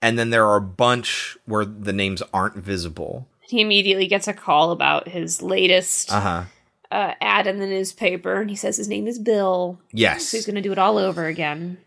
and 0.00 0.18
then 0.18 0.30
there 0.30 0.46
are 0.46 0.56
a 0.56 0.62
bunch 0.62 1.36
where 1.44 1.66
the 1.66 1.92
names 1.92 2.22
aren't 2.32 2.56
visible. 2.56 3.28
He 3.42 3.60
immediately 3.60 4.06
gets 4.06 4.26
a 4.26 4.32
call 4.32 4.70
about 4.70 5.08
his 5.08 5.42
latest 5.42 6.10
Uh 6.10 6.20
huh. 6.20 6.44
Uh, 6.90 7.14
ad 7.20 7.46
in 7.46 7.58
the 7.58 7.66
newspaper, 7.66 8.40
and 8.40 8.50
he 8.50 8.56
says 8.56 8.76
his 8.76 8.88
name 8.88 9.06
is 9.06 9.18
Bill. 9.18 9.78
Yes. 9.92 10.28
So 10.28 10.36
he's 10.36 10.46
going 10.46 10.56
to 10.56 10.62
do 10.62 10.72
it 10.72 10.78
all 10.78 10.98
over 10.98 11.26
again. 11.26 11.78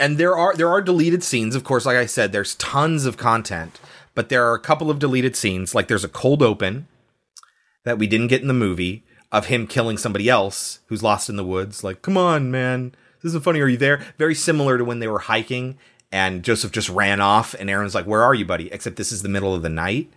and 0.00 0.18
there 0.18 0.36
are 0.36 0.54
there 0.54 0.68
are 0.68 0.80
deleted 0.80 1.24
scenes 1.24 1.56
of 1.56 1.64
course 1.64 1.84
like 1.84 1.96
i 1.96 2.06
said 2.06 2.30
there's 2.30 2.54
tons 2.54 3.04
of 3.04 3.16
content 3.16 3.80
but 4.14 4.28
there 4.28 4.46
are 4.48 4.54
a 4.54 4.60
couple 4.60 4.90
of 4.90 4.98
deleted 4.98 5.36
scenes. 5.36 5.76
Like 5.76 5.86
there's 5.86 6.02
a 6.02 6.08
cold 6.08 6.42
open 6.42 6.88
that 7.84 7.98
we 7.98 8.08
didn't 8.08 8.26
get 8.26 8.42
in 8.42 8.48
the 8.48 8.54
movie 8.54 9.04
of 9.30 9.46
him 9.46 9.68
killing 9.68 9.96
somebody 9.96 10.28
else 10.28 10.80
who's 10.86 11.04
lost 11.04 11.28
in 11.28 11.36
the 11.36 11.44
woods. 11.44 11.84
Like, 11.84 12.02
come 12.02 12.16
on, 12.16 12.50
man, 12.50 12.90
this 13.22 13.30
isn't 13.30 13.44
funny. 13.44 13.60
Are 13.60 13.68
you 13.68 13.76
there? 13.76 14.02
Very 14.18 14.34
similar 14.34 14.76
to 14.76 14.84
when 14.84 14.98
they 14.98 15.06
were 15.06 15.20
hiking 15.20 15.78
and 16.10 16.42
Joseph 16.42 16.72
just 16.72 16.88
ran 16.88 17.20
off, 17.20 17.54
and 17.60 17.68
Aaron's 17.70 17.94
like, 17.94 18.06
"Where 18.06 18.22
are 18.24 18.34
you, 18.34 18.44
buddy?" 18.46 18.72
Except 18.72 18.96
this 18.96 19.12
is 19.12 19.22
the 19.22 19.28
middle 19.28 19.54
of 19.54 19.62
the 19.62 19.68
night. 19.68 20.10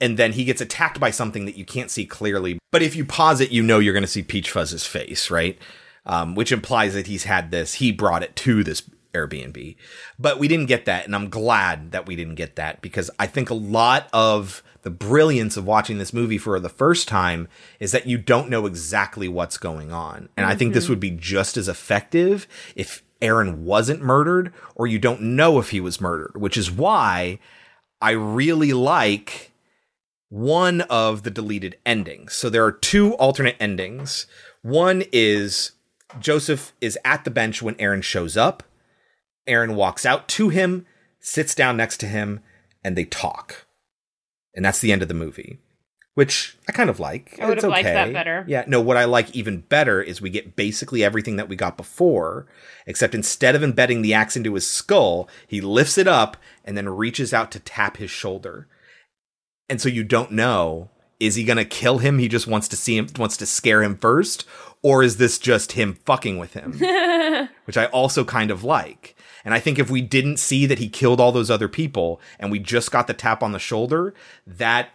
And 0.00 0.16
then 0.18 0.32
he 0.32 0.44
gets 0.44 0.60
attacked 0.60 0.98
by 1.00 1.10
something 1.10 1.44
that 1.46 1.56
you 1.56 1.64
can't 1.64 1.90
see 1.90 2.04
clearly. 2.04 2.58
But 2.72 2.82
if 2.82 2.96
you 2.96 3.04
pause 3.04 3.40
it, 3.40 3.50
you 3.52 3.62
know 3.62 3.78
you're 3.78 3.92
going 3.94 4.02
to 4.02 4.08
see 4.08 4.22
Peach 4.22 4.50
Fuzz's 4.50 4.84
face, 4.86 5.30
right? 5.30 5.58
Um, 6.04 6.34
which 6.34 6.52
implies 6.52 6.94
that 6.94 7.06
he's 7.06 7.24
had 7.24 7.50
this. 7.50 7.74
He 7.74 7.92
brought 7.92 8.22
it 8.22 8.36
to 8.36 8.64
this 8.64 8.82
Airbnb. 9.14 9.76
But 10.18 10.38
we 10.38 10.48
didn't 10.48 10.66
get 10.66 10.84
that, 10.86 11.06
and 11.06 11.14
I'm 11.14 11.30
glad 11.30 11.92
that 11.92 12.06
we 12.06 12.16
didn't 12.16 12.34
get 12.34 12.56
that 12.56 12.82
because 12.82 13.10
I 13.18 13.26
think 13.26 13.48
a 13.48 13.54
lot 13.54 14.08
of 14.12 14.62
the 14.82 14.90
brilliance 14.90 15.56
of 15.56 15.64
watching 15.64 15.96
this 15.98 16.12
movie 16.12 16.36
for 16.36 16.58
the 16.60 16.68
first 16.68 17.08
time 17.08 17.48
is 17.80 17.92
that 17.92 18.06
you 18.06 18.18
don't 18.18 18.50
know 18.50 18.66
exactly 18.66 19.28
what's 19.28 19.56
going 19.56 19.92
on. 19.92 20.28
And 20.36 20.44
I 20.44 20.54
think 20.54 20.74
this 20.74 20.86
Mhm. 20.86 20.88
would 20.90 21.00
be 21.00 21.10
just 21.12 21.56
as 21.56 21.68
effective 21.68 22.46
if 22.76 23.02
Aaron 23.22 23.64
wasn't 23.64 24.02
murdered 24.02 24.52
or 24.74 24.86
you 24.86 24.98
don't 24.98 25.22
know 25.22 25.58
if 25.58 25.70
he 25.70 25.80
was 25.80 26.02
murdered, 26.02 26.32
which 26.34 26.58
is 26.58 26.70
why 26.70 27.38
I 28.02 28.10
really 28.10 28.74
like 28.74 29.52
one 30.34 30.80
of 30.80 31.22
the 31.22 31.30
deleted 31.30 31.78
endings. 31.86 32.32
So 32.32 32.50
there 32.50 32.64
are 32.64 32.72
two 32.72 33.14
alternate 33.14 33.54
endings. 33.60 34.26
One 34.62 35.04
is 35.12 35.70
Joseph 36.18 36.72
is 36.80 36.98
at 37.04 37.22
the 37.22 37.30
bench 37.30 37.62
when 37.62 37.76
Aaron 37.78 38.02
shows 38.02 38.36
up. 38.36 38.64
Aaron 39.46 39.76
walks 39.76 40.04
out 40.04 40.26
to 40.30 40.48
him, 40.48 40.86
sits 41.20 41.54
down 41.54 41.76
next 41.76 41.98
to 41.98 42.08
him, 42.08 42.40
and 42.82 42.96
they 42.96 43.04
talk. 43.04 43.66
And 44.56 44.64
that's 44.64 44.80
the 44.80 44.90
end 44.90 45.02
of 45.02 45.08
the 45.08 45.14
movie, 45.14 45.60
which 46.14 46.58
I 46.68 46.72
kind 46.72 46.90
of 46.90 46.98
like. 46.98 47.38
I 47.40 47.46
would 47.46 47.58
It's 47.58 47.62
have 47.62 47.70
liked 47.70 47.84
that 47.84 48.12
better. 48.12 48.44
Yeah, 48.48 48.64
no, 48.66 48.80
what 48.80 48.96
I 48.96 49.04
like 49.04 49.36
even 49.36 49.60
better 49.60 50.02
is 50.02 50.20
we 50.20 50.30
get 50.30 50.56
basically 50.56 51.04
everything 51.04 51.36
that 51.36 51.48
we 51.48 51.54
got 51.54 51.76
before, 51.76 52.48
except 52.88 53.14
instead 53.14 53.54
of 53.54 53.62
embedding 53.62 54.02
the 54.02 54.14
axe 54.14 54.36
into 54.36 54.54
his 54.54 54.66
skull, 54.66 55.28
he 55.46 55.60
lifts 55.60 55.96
it 55.96 56.08
up 56.08 56.36
and 56.64 56.76
then 56.76 56.88
reaches 56.88 57.32
out 57.32 57.52
to 57.52 57.60
tap 57.60 57.98
his 57.98 58.10
shoulder. 58.10 58.66
And 59.68 59.80
so 59.80 59.88
you 59.88 60.04
don't 60.04 60.32
know 60.32 60.90
is 61.20 61.36
he 61.36 61.44
going 61.44 61.56
to 61.56 61.64
kill 61.64 61.98
him? 61.98 62.18
He 62.18 62.28
just 62.28 62.46
wants 62.46 62.68
to 62.68 62.76
see 62.76 62.96
him, 62.96 63.06
wants 63.16 63.36
to 63.38 63.46
scare 63.46 63.82
him 63.82 63.96
first, 63.96 64.44
or 64.82 65.02
is 65.02 65.16
this 65.16 65.38
just 65.38 65.72
him 65.72 65.94
fucking 66.04 66.38
with 66.38 66.52
him? 66.54 66.72
which 67.64 67.76
I 67.76 67.86
also 67.86 68.24
kind 68.24 68.50
of 68.50 68.64
like. 68.64 69.16
And 69.44 69.54
I 69.54 69.60
think 69.60 69.78
if 69.78 69.90
we 69.90 70.02
didn't 70.02 70.38
see 70.38 70.66
that 70.66 70.78
he 70.78 70.88
killed 70.88 71.20
all 71.20 71.32
those 71.32 71.50
other 71.50 71.68
people 71.68 72.20
and 72.38 72.50
we 72.50 72.58
just 72.58 72.90
got 72.90 73.06
the 73.06 73.14
tap 73.14 73.42
on 73.42 73.52
the 73.52 73.58
shoulder, 73.58 74.12
that 74.46 74.90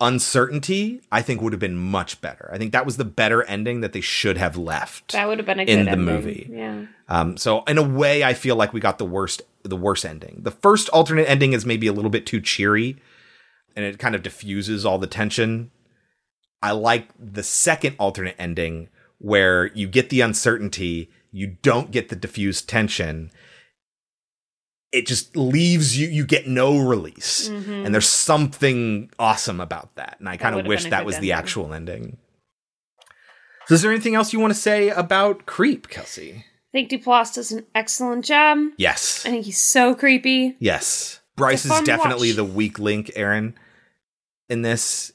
uncertainty 0.00 1.02
I 1.12 1.20
think 1.20 1.42
would 1.42 1.52
have 1.52 1.60
been 1.60 1.76
much 1.76 2.20
better. 2.20 2.48
I 2.52 2.58
think 2.58 2.72
that 2.72 2.86
was 2.86 2.96
the 2.96 3.04
better 3.04 3.42
ending 3.44 3.80
that 3.82 3.92
they 3.92 4.00
should 4.00 4.38
have 4.38 4.56
left 4.56 5.12
That 5.12 5.28
would 5.28 5.38
have 5.38 5.46
been 5.46 5.60
a 5.60 5.64
good 5.66 5.78
in 5.78 5.84
the 5.84 5.90
ending. 5.92 6.06
movie. 6.06 6.50
Yeah. 6.50 6.86
Um, 7.08 7.36
so 7.36 7.64
in 7.64 7.76
a 7.76 7.82
way, 7.82 8.24
I 8.24 8.34
feel 8.34 8.56
like 8.56 8.72
we 8.72 8.80
got 8.80 8.98
the 8.98 9.04
worst, 9.04 9.42
the 9.62 9.76
worst 9.76 10.04
ending. 10.06 10.40
The 10.42 10.50
first 10.50 10.88
alternate 10.88 11.28
ending 11.28 11.52
is 11.52 11.66
maybe 11.66 11.86
a 11.86 11.92
little 11.92 12.10
bit 12.10 12.24
too 12.24 12.40
cheery, 12.40 12.96
and 13.80 13.94
it 13.94 13.98
kind 13.98 14.14
of 14.14 14.22
diffuses 14.22 14.84
all 14.84 14.98
the 14.98 15.06
tension. 15.06 15.70
I 16.62 16.72
like 16.72 17.08
the 17.18 17.42
second 17.42 17.96
alternate 17.98 18.36
ending 18.38 18.88
where 19.18 19.66
you 19.74 19.88
get 19.88 20.10
the 20.10 20.20
uncertainty, 20.20 21.10
you 21.32 21.56
don't 21.62 21.90
get 21.90 22.08
the 22.08 22.16
diffused 22.16 22.68
tension. 22.68 23.30
It 24.92 25.06
just 25.06 25.36
leaves 25.36 25.98
you, 25.98 26.08
you 26.08 26.26
get 26.26 26.48
no 26.48 26.78
release. 26.78 27.48
Mhm. 27.48 27.86
And 27.86 27.94
there's 27.94 28.08
something 28.08 29.10
awesome 29.18 29.60
about 29.60 29.94
that. 29.96 30.16
And 30.18 30.28
I 30.28 30.36
kind 30.36 30.58
of 30.58 30.66
wish 30.66 30.84
that 30.86 31.06
was 31.06 31.18
the 31.18 31.32
actual 31.32 31.72
ending. 31.72 32.18
So 33.66 33.74
is 33.74 33.82
there 33.82 33.92
anything 33.92 34.16
else 34.16 34.32
you 34.32 34.40
want 34.40 34.52
to 34.52 34.58
say 34.58 34.88
about 34.88 35.46
Creep, 35.46 35.88
Kelsey? 35.88 36.44
I 36.44 36.70
think 36.72 36.90
Duplass 36.90 37.34
does 37.34 37.52
an 37.52 37.66
excellent 37.74 38.24
job. 38.24 38.58
Yes. 38.76 39.24
I 39.24 39.30
think 39.30 39.44
he's 39.44 39.60
so 39.60 39.94
creepy. 39.94 40.56
Yes. 40.58 41.20
Brice 41.36 41.64
is 41.64 41.80
definitely 41.82 42.30
watch. 42.30 42.36
the 42.36 42.44
weak 42.44 42.78
link, 42.78 43.10
Aaron, 43.16 43.54
in 44.50 44.60
this. 44.62 45.12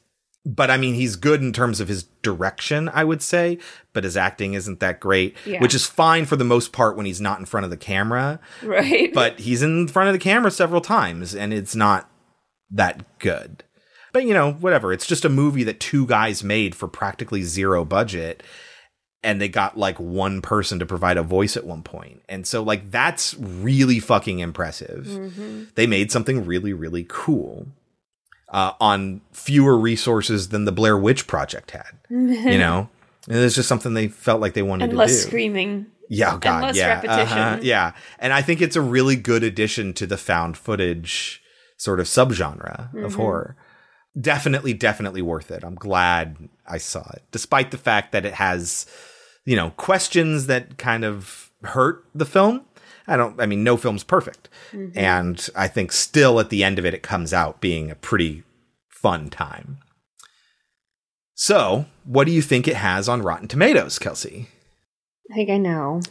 But 0.48 0.70
I 0.70 0.78
mean, 0.78 0.94
he's 0.94 1.16
good 1.16 1.42
in 1.42 1.54
terms 1.54 1.80
of 1.80 1.88
his 1.88 2.04
direction, 2.22 2.88
I 2.94 3.04
would 3.04 3.24
say, 3.24 3.58
but 3.94 4.04
his 4.04 4.16
acting 4.16 4.54
isn't 4.54 4.80
that 4.80 5.00
great, 5.00 5.36
Yeah. 5.44 5.60
which 5.60 5.74
is 5.74 5.88
fine 5.88 6.26
for 6.26 6.36
the 6.36 6.44
most 6.44 6.72
part 6.72 6.96
when 6.96 7.08
he's 7.08 7.20
not 7.22 7.40
in 7.40 7.46
front 7.46 7.64
of 7.64 7.72
the 7.72 7.78
camera. 7.78 8.40
Right. 8.62 9.12
But 9.12 9.40
he's 9.40 9.64
in 9.64 9.88
front 9.88 10.08
of 10.10 10.14
the 10.14 10.20
camera 10.20 10.52
several 10.52 10.82
times 10.82 11.34
and 11.34 11.52
it's 11.52 11.76
not 11.76 12.10
that 12.70 13.18
good. 13.20 13.64
But 14.14 14.26
you 14.26 14.36
know, 14.36 14.52
whatever. 14.54 14.94
It's 14.94 15.08
just 15.08 15.26
a 15.26 15.30
movie 15.30 15.64
that 15.64 15.80
two 15.80 16.06
guys 16.06 16.44
made 16.44 16.76
for 16.76 16.88
practically 16.88 17.42
zero 17.42 17.84
budget 17.84 18.44
and 19.24 19.42
they 19.42 19.50
got 19.50 19.78
like 19.80 20.00
one 20.00 20.44
person 20.44 20.78
to 20.78 20.86
provide 20.86 21.18
a 21.18 21.24
voice 21.24 21.58
at 21.58 21.66
one 21.66 21.82
point. 21.82 22.22
And 22.30 22.46
so 22.46 22.62
like 22.62 22.92
that's 22.92 23.34
really 23.40 24.00
fucking 24.00 24.38
impressive. 24.40 25.08
Mhm. 25.08 25.74
They 25.74 25.88
made 25.88 26.12
something 26.12 26.46
really 26.46 26.72
really 26.74 27.06
cool. 27.10 27.66
Uh, 28.56 28.72
on 28.80 29.20
fewer 29.34 29.78
resources 29.78 30.48
than 30.48 30.64
the 30.64 30.72
Blair 30.72 30.98
Witch 30.98 31.28
Project 31.28 31.72
had, 31.72 31.92
you 32.10 32.58
know, 32.58 32.90
and 33.28 33.38
it's 33.40 33.54
just 33.56 33.68
something 33.68 33.94
they 33.96 34.08
felt 34.08 34.40
like 34.40 34.54
they 34.54 34.62
wanted 34.62 34.86
and 34.86 34.92
to 34.94 34.98
less 34.98 35.12
do. 35.24 35.28
screaming. 35.28 35.88
Yeah, 36.08 36.36
oh 36.36 36.38
God, 36.38 36.54
and 36.58 36.66
less 36.68 36.78
yeah, 36.78 36.88
repetition. 37.02 37.38
uh-huh, 37.38 37.60
yeah. 37.64 37.92
And 38.18 38.32
I 38.32 38.42
think 38.42 38.62
it's 38.62 38.78
a 38.78 38.82
really 38.82 39.18
good 39.18 39.44
addition 39.44 39.92
to 39.96 40.08
the 40.08 40.16
found 40.18 40.56
footage 40.58 41.42
sort 41.76 42.00
of 42.00 42.06
subgenre 42.06 42.96
of 43.04 43.12
Mhm. 43.12 43.16
horror. 43.18 43.58
Definitely, 44.20 44.74
definitely 44.74 45.22
worth 45.22 45.52
it. 45.52 45.62
I'm 45.66 45.76
glad 45.76 46.38
I 46.66 46.78
saw 46.78 47.02
it, 47.14 47.24
despite 47.34 47.72
the 47.72 47.78
fact 47.78 48.14
that 48.14 48.26
it 48.26 48.36
has, 48.36 48.86
you 49.44 49.58
know, 49.58 49.72
questions 49.72 50.48
that 50.48 50.78
kind 50.78 51.04
of 51.04 51.52
hurt 51.64 52.06
the 52.16 52.26
film. 52.26 52.62
I 53.06 53.18
don't. 53.18 53.40
I 53.42 53.46
mean, 53.48 53.66
no 53.66 53.76
film's 53.76 54.06
perfect, 54.06 54.48
Mhm. 54.74 54.94
and 54.96 55.50
I 55.58 55.68
think 55.68 55.92
still 55.92 56.40
at 56.40 56.50
the 56.50 56.64
end 56.64 56.80
of 56.80 56.86
it, 56.86 56.94
it 56.94 57.04
comes 57.04 57.34
out 57.34 57.60
being 57.60 57.92
a 57.92 57.96
pretty 57.96 58.44
fun 59.06 59.30
time. 59.30 59.78
So, 61.36 61.86
what 62.06 62.26
do 62.26 62.32
you 62.32 62.42
think 62.42 62.68
it 62.68 62.78
has 62.78 63.08
on 63.08 63.22
Rotten 63.22 63.48
Tomatoes, 63.48 64.00
Kelsey? 64.00 64.48
I 65.32 65.36
think 65.36 65.52
I 65.52 65.60
know. 65.60 66.02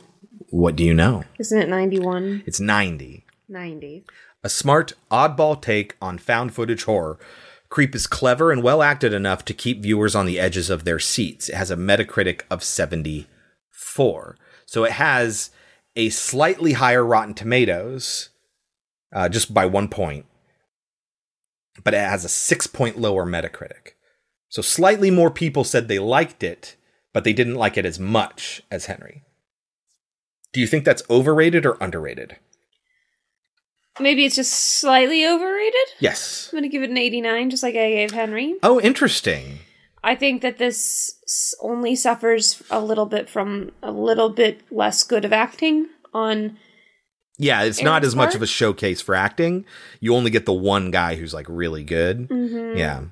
What 0.51 0.77
do 0.77 0.85
you 0.85 0.95
know? 0.95 1.25
Isn't 1.41 1.61
it 1.61 1.69
91? 1.69 2.45
It's 2.47 2.61
90. 2.61 3.25
90. 3.49 4.05
A 4.45 4.49
smart, 4.49 4.93
oddball 5.11 5.61
take 5.61 5.97
on 6.01 6.19
found 6.19 6.55
footage 6.55 6.85
horror. 6.85 7.19
Creep 7.69 7.97
is 7.97 8.07
clever 8.07 8.53
and 8.53 8.62
well 8.62 8.81
acted 8.81 9.12
enough 9.12 9.45
to 9.47 9.55
keep 9.55 9.83
viewers 9.83 10.15
on 10.15 10.27
the 10.27 10.39
edges 10.39 10.71
of 10.71 10.85
their 10.85 11.01
seats. 11.01 11.49
It 11.49 11.57
has 11.57 11.73
a 11.73 11.77
Metacritic 11.77 12.43
of 12.49 12.62
74. 12.62 14.37
So 14.66 14.85
it 14.85 14.93
has 14.93 15.51
a 15.97 16.11
slightly 16.11 16.75
higher 16.75 17.05
Rotten 17.05 17.35
Tomatoes, 17.35 18.29
uh, 19.12 19.29
just 19.29 19.53
by 19.53 19.66
one 19.66 19.89
point, 19.89 20.27
but 21.82 21.94
it 21.94 21.98
has 21.98 22.24
a 22.24 22.28
six 22.28 22.66
point 22.66 22.98
lower 22.98 23.26
Metacritic. 23.26 23.92
So 24.48 24.62
slightly 24.62 25.10
more 25.10 25.30
people 25.30 25.64
said 25.64 25.88
they 25.88 25.98
liked 25.98 26.42
it, 26.42 26.76
but 27.12 27.24
they 27.24 27.32
didn't 27.32 27.56
like 27.56 27.76
it 27.76 27.84
as 27.84 27.98
much 27.98 28.62
as 28.70 28.86
Henry. 28.86 29.24
Do 30.52 30.60
you 30.60 30.66
think 30.68 30.84
that's 30.84 31.02
overrated 31.10 31.66
or 31.66 31.76
underrated? 31.80 32.36
Maybe 33.98 34.24
it's 34.24 34.36
just 34.36 34.52
slightly 34.52 35.26
overrated? 35.26 35.88
Yes. 35.98 36.48
I'm 36.52 36.59
going 36.59 36.62
to 36.62 36.68
give 36.68 36.82
it 36.82 36.90
an 36.90 36.98
89, 36.98 37.51
just 37.51 37.62
like 37.62 37.74
I 37.74 37.90
gave 37.90 38.10
Henry. 38.10 38.55
Oh, 38.62 38.80
interesting. 38.80 39.60
I 40.02 40.14
think 40.14 40.42
that 40.42 40.59
this 40.59 41.55
only 41.60 41.94
suffers 41.96 42.62
a 42.70 42.80
little 42.80 43.06
bit 43.06 43.28
from 43.28 43.72
a 43.82 43.90
little 43.90 44.30
bit 44.30 44.60
less 44.70 45.02
good 45.02 45.24
of 45.24 45.32
acting 45.32 45.88
on. 46.12 46.59
Yeah, 47.39 47.62
it's 47.65 47.82
not 47.82 48.05
as 48.05 48.15
much 48.15 48.35
of 48.35 48.43
a 48.43 48.47
showcase 48.47 49.01
for 49.01 49.15
acting. 49.15 49.65
You 50.01 50.15
only 50.15 50.31
get 50.31 50.47
the 50.47 50.52
one 50.52 50.90
guy 50.90 51.16
who's 51.16 51.35
like 51.35 51.47
really 51.48 51.82
good. 51.82 52.28
Mhm. 52.28 52.77
Yeah. 52.78 53.05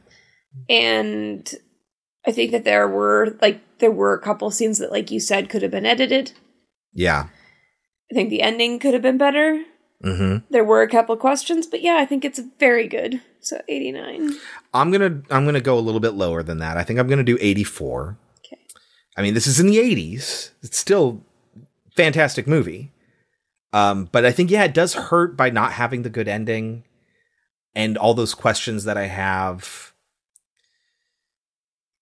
And 0.69 1.51
I 2.27 2.33
think 2.33 2.53
that 2.53 2.65
there 2.65 2.87
were, 2.87 3.37
like, 3.41 3.61
there 3.79 3.91
were 3.91 4.13
a 4.15 4.21
couple 4.21 4.51
scenes 4.51 4.79
that, 4.79 4.93
like 4.93 5.11
you 5.11 5.19
said, 5.19 5.49
could 5.49 5.63
have 5.63 5.71
been 5.73 5.87
edited. 5.87 6.33
Yeah. 6.93 7.27
I 8.11 8.15
think 8.15 8.31
the 8.31 8.43
ending 8.43 8.79
could 8.79 8.93
have 8.95 9.03
been 9.03 9.19
better. 9.19 9.65
hmm 10.05 10.39
There 10.51 10.65
were 10.65 10.83
a 10.83 10.89
couple 10.89 11.17
questions, 11.17 11.67
but 11.67 11.81
yeah, 11.83 11.97
I 11.99 12.05
think 12.07 12.25
it's 12.25 12.41
very 12.59 12.87
good. 12.87 13.21
So 13.41 13.61
89. 13.69 14.31
I'm 14.75 14.91
gonna 14.93 15.23
I'm 15.31 15.45
gonna 15.45 15.61
go 15.61 15.77
a 15.79 15.81
little 15.81 16.01
bit 16.01 16.15
lower 16.15 16.43
than 16.45 16.59
that. 16.59 16.77
I 16.77 16.85
think 16.85 16.99
I'm 17.01 17.09
gonna 17.09 17.25
do 17.25 17.39
84. 17.41 18.19
Okay. 18.45 18.59
I 19.17 19.23
mean, 19.23 19.35
this 19.35 19.47
is 19.49 19.59
in 19.59 19.67
the 19.67 19.79
80s. 19.79 20.51
It's 20.63 20.79
still 20.79 21.25
fantastic 21.97 22.47
movie. 22.47 22.93
Um, 23.73 24.09
but 24.13 24.25
I 24.25 24.33
think 24.33 24.51
yeah, 24.51 24.65
it 24.65 24.75
does 24.75 24.95
hurt 24.95 25.37
by 25.37 25.51
not 25.51 25.73
having 25.73 26.03
the 26.03 26.11
good 26.11 26.29
ending 26.29 26.85
and 27.75 27.97
all 27.97 28.15
those 28.15 28.35
questions 28.35 28.85
that 28.85 28.97
I 28.97 29.07
have. 29.07 29.93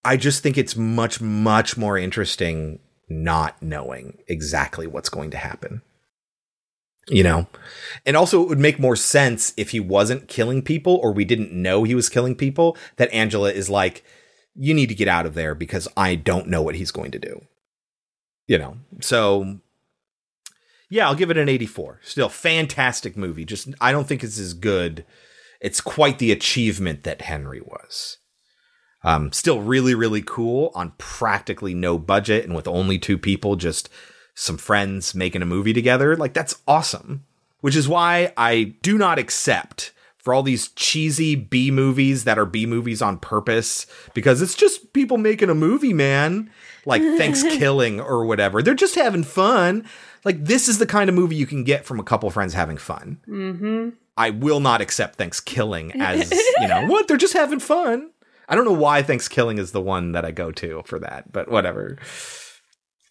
I 0.05 0.16
just 0.16 0.42
think 0.42 0.56
it's 0.56 0.76
much 0.76 1.20
much 1.20 1.76
more 1.76 1.98
interesting 1.98 2.80
not 3.09 3.60
knowing 3.60 4.18
exactly 4.28 4.86
what's 4.86 5.09
going 5.09 5.30
to 5.32 5.36
happen. 5.36 5.82
You 7.09 7.24
know? 7.24 7.47
And 8.06 8.16
also, 8.16 8.42
it 8.42 8.48
would 8.48 8.59
make 8.59 8.78
more 8.78 8.94
sense 8.94 9.52
if 9.56 9.70
he 9.70 9.80
wasn't 9.80 10.28
killing 10.28 10.62
people 10.62 10.94
or 11.02 11.12
we 11.12 11.24
didn't 11.24 11.52
know 11.52 11.82
he 11.82 11.94
was 11.94 12.09
killing 12.09 12.36
people, 12.36 12.76
that 12.97 13.12
Angela 13.12 13.51
is 13.51 13.68
like, 13.68 14.05
you 14.55 14.74
need 14.74 14.88
to 14.90 14.94
get 14.94 15.09
out 15.09 15.26
of 15.26 15.34
there 15.34 15.55
because 15.55 15.88
I 15.97 16.14
don't 16.14 16.47
know 16.47 16.62
what 16.62 16.76
he's 16.76 16.92
going 16.92 17.10
to 17.10 17.18
do. 17.18 17.40
You 18.47 18.59
know? 18.59 18.76
So, 19.01 19.59
yeah, 20.90 21.06
I'll 21.06 21.14
give 21.14 21.30
it 21.30 21.38
an 21.38 21.48
84. 21.48 22.00
Still, 22.02 22.28
fantastic 22.28 23.16
movie. 23.16 23.44
Just, 23.44 23.68
I 23.80 23.92
don't 23.92 24.08
think 24.08 24.24
it's 24.24 24.40
as 24.40 24.54
good. 24.54 25.06
It's 25.60 25.80
quite 25.80 26.18
the 26.18 26.32
achievement 26.32 27.04
that 27.04 27.22
Henry 27.22 27.60
was. 27.60 28.18
Um, 29.04 29.32
still 29.32 29.60
really, 29.60 29.94
really 29.94 30.20
cool 30.20 30.72
on 30.74 30.92
practically 30.98 31.74
no 31.74 31.96
budget 31.96 32.44
and 32.44 32.54
with 32.54 32.66
only 32.66 32.98
two 32.98 33.16
people, 33.16 33.54
just 33.54 33.88
some 34.34 34.58
friends 34.58 35.14
making 35.14 35.42
a 35.42 35.46
movie 35.46 35.72
together. 35.72 36.16
Like, 36.16 36.34
that's 36.34 36.60
awesome. 36.66 37.24
Which 37.60 37.76
is 37.76 37.88
why 37.88 38.32
I 38.36 38.74
do 38.82 38.98
not 38.98 39.18
accept 39.18 39.92
for 40.18 40.34
all 40.34 40.42
these 40.42 40.68
cheesy 40.68 41.34
B 41.34 41.70
movies 41.70 42.24
that 42.24 42.38
are 42.38 42.44
B 42.46 42.66
movies 42.66 43.00
on 43.00 43.18
purpose 43.18 43.86
because 44.12 44.42
it's 44.42 44.54
just 44.54 44.92
people 44.92 45.18
making 45.18 45.50
a 45.50 45.54
movie, 45.54 45.92
man. 45.92 46.50
Like 46.84 47.02
Thanksgiving 47.18 48.00
or 48.00 48.24
whatever. 48.24 48.62
They're 48.62 48.74
just 48.74 48.96
having 48.96 49.24
fun. 49.24 49.86
Like, 50.24 50.44
this 50.44 50.68
is 50.68 50.78
the 50.78 50.86
kind 50.86 51.09
of 51.09 51.16
movie 51.16 51.36
you 51.36 51.47
can 51.47 51.64
get 51.64 51.84
from 51.84 51.98
a 51.98 52.05
couple 52.05 52.30
friends 52.30 52.55
having 52.55 52.76
fun. 52.76 53.20
Mm-hmm. 53.26 53.90
I 54.16 54.30
will 54.30 54.60
not 54.60 54.80
accept 54.80 55.16
Thanksgiving 55.16 55.92
as, 56.01 56.30
you 56.60 56.68
know, 56.68 56.86
what? 56.88 57.09
They're 57.09 57.16
just 57.16 57.32
having 57.32 57.60
fun. 57.60 58.10
I 58.48 58.55
don't 58.55 58.64
know 58.64 58.72
why 58.72 59.02
Thanksgiving 59.02 59.59
is 59.59 59.72
the 59.72 59.80
one 59.80 60.12
that 60.12 60.24
I 60.24 60.32
go 60.32 60.51
to 60.52 60.82
for 60.84 60.98
that, 60.98 61.32
but 61.32 61.51
whatever. 61.51 61.97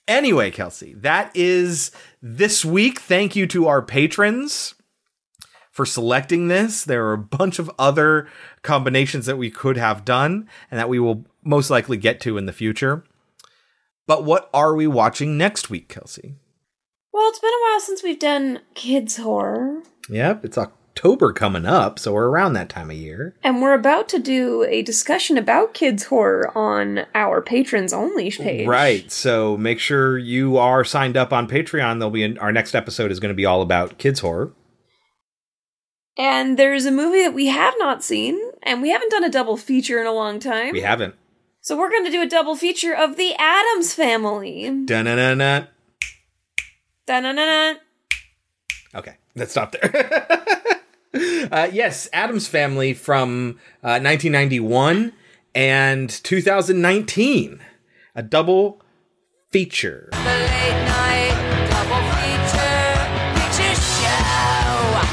Anyway, 0.07 0.52
Kelsey, 0.52 0.94
that 0.95 1.31
is 1.36 1.91
this 2.22 2.65
week. 2.65 2.99
Thank 2.99 3.36
you 3.36 3.48
to 3.48 3.68
our 3.68 3.81
patrons 3.81 4.76
for 5.72 5.86
selecting 5.86 6.48
this. 6.49 6.84
There 6.84 7.06
are 7.06 7.14
a 7.14 7.18
bunch 7.18 7.57
of 7.57 7.72
other 7.80 8.27
combinations 8.64 9.27
that 9.27 9.38
we 9.38 9.49
could 9.49 9.77
have 9.77 10.03
done 10.03 10.49
and 10.69 10.80
that 10.80 10.90
we 10.90 10.99
will 10.99 11.26
most 11.44 11.69
likely 11.69 11.95
get 11.95 12.19
to 12.22 12.38
in 12.38 12.48
the 12.48 12.52
future. 12.52 13.03
But 14.07 14.26
what 14.26 14.49
are 14.53 14.76
we 14.76 14.88
watching 14.88 15.38
next 15.38 15.69
week, 15.69 15.88
Kelsey? 15.88 16.36
Well, 17.11 17.30
it's 17.30 17.40
been 17.40 17.49
a 17.49 17.64
while 17.64 17.80
since 17.80 18.03
we've 18.03 18.19
done 18.19 18.61
kids 18.76 19.18
horror. 19.18 19.81
Yep, 20.10 20.45
it's 20.45 20.57
October 20.57 21.34
coming 21.34 21.65
up, 21.65 21.98
so 21.98 22.14
we're 22.14 22.30
around 22.30 22.53
that 22.53 22.69
time 22.69 22.91
of 22.91 22.98
year. 22.98 23.36
And 23.44 23.61
we're 23.61 23.73
about 23.73 24.10
to 24.10 24.19
do 24.19 24.64
a 24.69 24.81
discussion 24.81 25.38
about 25.38 25.73
kids 25.73 26.06
horror 26.06 26.56
on 26.56 27.06
our 27.15 27.41
patrons 27.41 27.94
only 27.94 28.30
page. 28.31 28.68
Right. 28.68 29.11
So 29.11 29.57
make 29.57 29.80
sure 29.80 30.18
you 30.18 30.57
are 30.57 30.84
signed 30.84 31.18
up 31.18 31.34
on 31.34 31.48
Patreon. 31.48 31.99
There'll 31.99 32.11
be 32.11 32.23
an, 32.23 32.38
our 32.38 32.52
next 32.52 32.76
episode 32.76 33.11
is 33.11 33.19
going 33.19 33.30
to 33.30 33.36
be 33.36 33.45
all 33.45 33.61
about 33.61 33.98
kids 33.98 34.19
horror. 34.19 34.53
And 36.18 36.60
there's 36.60 36.86
a 36.86 36.91
movie 36.91 37.23
that 37.23 37.34
we 37.34 37.48
have 37.48 37.76
not 37.77 38.03
seen, 38.03 38.40
and 38.61 38.81
we 38.81 38.90
haven't 38.90 39.10
done 39.11 39.23
a 39.23 39.30
double 39.30 39.56
feature 39.56 40.02
in 40.02 40.06
a 40.06 40.11
long 40.11 40.40
time. 40.40 40.73
We 40.73 40.81
haven't. 40.81 41.15
So 41.61 41.77
we're 41.77 41.90
going 41.90 42.06
to 42.06 42.11
do 42.11 42.22
a 42.22 42.27
double 42.27 42.56
feature 42.56 42.94
of 42.94 43.15
the 43.15 43.34
Addams 43.40 43.94
Family. 43.94 44.64
Dun 44.86 45.06
dun 45.06 45.38
dun 45.38 45.68
dun. 47.10 47.23
Dun-dun-dun-dun. 47.23 47.77
Okay, 48.95 49.15
let's 49.36 49.52
stop 49.52 49.72
there. 49.72 50.81
uh, 51.52 51.69
yes, 51.72 52.07
Addams 52.14 52.48
Family 52.48 52.94
from 52.94 53.60
uh, 53.84 53.99
1991 54.02 55.14
and 55.56 56.10
2019, 56.10 57.61
a 58.15 58.23
double 58.23 58.81
feature. 59.52 60.10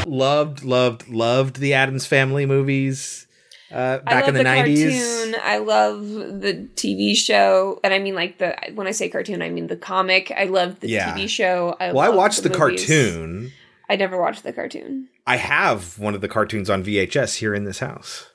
Loved, 0.06 0.62
loved, 0.62 1.08
loved 1.08 1.56
the 1.56 1.74
Addams 1.74 2.06
Family 2.06 2.46
movies 2.46 3.25
uh, 3.72 3.98
I 4.06 4.10
back 4.10 4.26
love 4.26 4.28
in 4.28 4.34
the, 4.34 4.44
90s. 4.50 5.24
cartoon. 5.26 5.36
I 5.42 5.58
love 5.58 6.00
the 6.40 6.68
TV 6.76 7.14
show, 7.16 7.80
and 7.82 7.92
I 7.92 7.98
mean 7.98 8.14
like 8.14 8.38
the 8.38 8.56
when 8.74 8.86
I 8.86 8.92
say 8.92 9.08
cartoon, 9.08 9.42
I 9.42 9.50
mean 9.50 9.66
the 9.66 9.76
comic. 9.76 10.32
I 10.36 10.44
love 10.44 10.80
the 10.80 10.88
Yeah. 10.88 11.14
TV 11.14 11.28
show. 11.28 11.76
I 11.80 11.92
well, 11.92 12.00
I 12.04 12.14
watched 12.14 12.42
the, 12.42 12.48
movies. 12.48 12.58
cartoon. 12.86 13.52
I 13.88 13.96
never 13.96 14.20
watched 14.20 14.42
the 14.42 14.52
cartoon. 14.52 15.08
I 15.26 15.36
have 15.36 15.98
one 15.98 16.14
of 16.14 16.20
the 16.20 16.28
cartoons 16.28 16.68
on 16.70 16.82
VHS 16.84 17.36
here 17.36 17.54
in 17.54 17.64
this 17.64 17.78
house. 17.80 18.30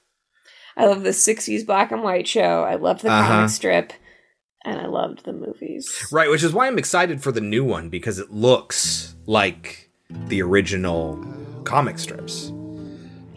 I 0.77 0.85
love 0.85 1.03
the 1.03 1.09
'60s 1.09 1.65
black 1.65 1.91
and 1.91 2.03
white 2.03 2.27
show. 2.27 2.63
I 2.63 2.75
love 2.75 3.01
the 3.01 3.09
Uh-huh. 3.11 3.27
comic 3.27 3.49
strip, 3.49 3.93
and 4.65 4.79
I 4.79 4.87
loved 4.87 5.25
the 5.25 5.33
movies. 5.33 6.07
Right, 6.11 6.29
which 6.29 6.43
is 6.43 6.53
why 6.53 6.67
I'm 6.67 6.77
excited 6.77 7.21
for 7.21 7.31
the 7.31 7.41
new 7.41 7.63
one 7.63 7.89
because 7.89 8.19
it 8.19 8.31
looks 8.31 9.15
like 9.25 9.89
the 10.09 10.41
original 10.41 11.23
comic 11.65 11.99
strips. 11.99 12.51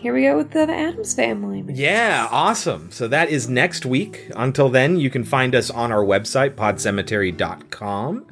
Here 0.05 0.13
we 0.13 0.21
go 0.21 0.37
with 0.37 0.51
the 0.51 0.71
Addams 0.71 1.15
Family. 1.15 1.65
Yeah, 1.67 2.29
awesome. 2.31 2.91
So 2.91 3.09
that 3.09 3.31
is 3.31 3.49
next 3.49 3.87
week. 3.87 4.31
Until 4.37 4.69
then, 4.69 4.99
you 4.99 5.09
can 5.09 5.25
find 5.25 5.55
us 5.55 5.71
on 5.71 5.91
our 5.91 6.05
website, 6.05 6.57
podcemetery.com, 6.57 8.27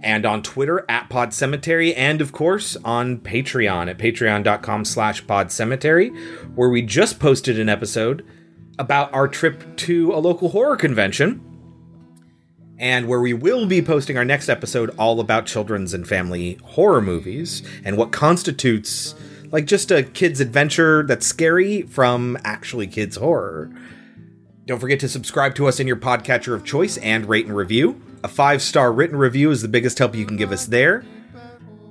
and 0.00 0.26
on 0.26 0.42
Twitter 0.42 0.84
at 0.88 1.08
podcemetery, 1.08 1.94
and 1.96 2.20
of 2.20 2.32
course 2.32 2.76
on 2.84 3.18
Patreon 3.18 3.88
at 3.88 3.96
patreon.com 3.96 4.84
slash 4.84 5.24
podcemetery, 5.24 6.10
where 6.56 6.68
we 6.68 6.82
just 6.82 7.20
posted 7.20 7.60
an 7.60 7.68
episode 7.68 8.26
about 8.80 9.14
our 9.14 9.28
trip 9.28 9.76
to 9.76 10.12
a 10.12 10.18
local 10.18 10.48
horror 10.48 10.76
convention 10.76 11.40
and 12.76 13.06
where 13.06 13.20
we 13.20 13.32
will 13.32 13.66
be 13.66 13.80
posting 13.80 14.18
our 14.18 14.24
next 14.24 14.48
episode 14.48 14.90
all 14.98 15.20
about 15.20 15.46
children's 15.46 15.94
and 15.94 16.08
family 16.08 16.58
horror 16.64 17.00
movies 17.00 17.62
and 17.84 17.96
what 17.96 18.10
constitutes 18.10 19.14
like 19.54 19.66
just 19.66 19.92
a 19.92 20.02
kid's 20.02 20.40
adventure 20.40 21.04
that's 21.04 21.24
scary 21.24 21.82
from 21.82 22.36
actually 22.42 22.88
kids 22.88 23.14
horror. 23.14 23.70
Don't 24.66 24.80
forget 24.80 24.98
to 24.98 25.08
subscribe 25.08 25.54
to 25.54 25.68
us 25.68 25.78
in 25.78 25.86
your 25.86 25.94
podcatcher 25.94 26.54
of 26.54 26.64
choice 26.64 26.96
and 26.96 27.28
rate 27.28 27.46
and 27.46 27.54
review. 27.54 28.02
A 28.24 28.28
five 28.28 28.60
star 28.60 28.92
written 28.92 29.16
review 29.16 29.52
is 29.52 29.62
the 29.62 29.68
biggest 29.68 29.96
help 29.96 30.16
you 30.16 30.26
can 30.26 30.36
give 30.36 30.50
us 30.50 30.66
there. 30.66 31.04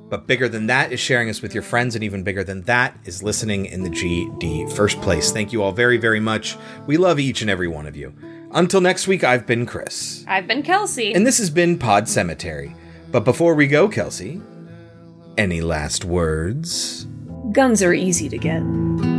But 0.09 0.27
bigger 0.27 0.49
than 0.49 0.67
that 0.67 0.91
is 0.91 0.99
sharing 0.99 1.29
us 1.29 1.41
with 1.41 1.53
your 1.53 1.63
friends, 1.63 1.95
and 1.95 2.03
even 2.03 2.21
bigger 2.21 2.43
than 2.43 2.63
that 2.63 2.97
is 3.05 3.23
listening 3.23 3.67
in 3.67 3.83
the 3.83 3.89
GD 3.89 4.69
first 4.73 4.99
place. 4.99 5.31
Thank 5.31 5.53
you 5.53 5.63
all 5.63 5.71
very, 5.71 5.95
very 5.95 6.19
much. 6.19 6.57
We 6.85 6.97
love 6.97 7.17
each 7.17 7.39
and 7.39 7.49
every 7.49 7.69
one 7.69 7.87
of 7.87 7.95
you. 7.95 8.13
Until 8.51 8.81
next 8.81 9.07
week, 9.07 9.23
I've 9.23 9.47
been 9.47 9.65
Chris. 9.65 10.25
I've 10.27 10.47
been 10.47 10.63
Kelsey. 10.63 11.13
And 11.13 11.25
this 11.25 11.37
has 11.37 11.49
been 11.49 11.79
Pod 11.79 12.09
Cemetery. 12.09 12.75
But 13.09 13.23
before 13.23 13.55
we 13.55 13.67
go, 13.67 13.87
Kelsey, 13.87 14.41
any 15.37 15.61
last 15.61 16.03
words? 16.03 17.07
Guns 17.53 17.83
are 17.83 17.93
easy 17.93 18.29
to 18.29 18.37
get. 18.39 19.12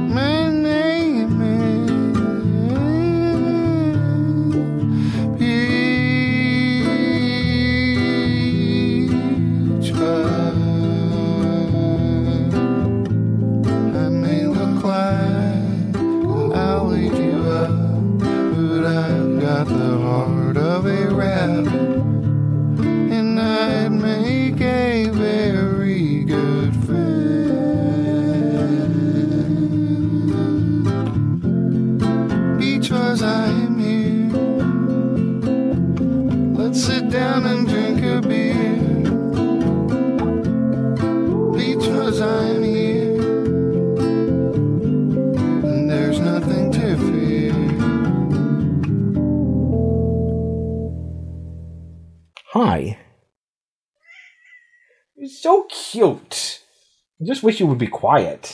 Wish 57.55 57.60
you 57.60 57.68
would 57.68 57.78
be 57.78 57.86
quiet. 57.86 58.44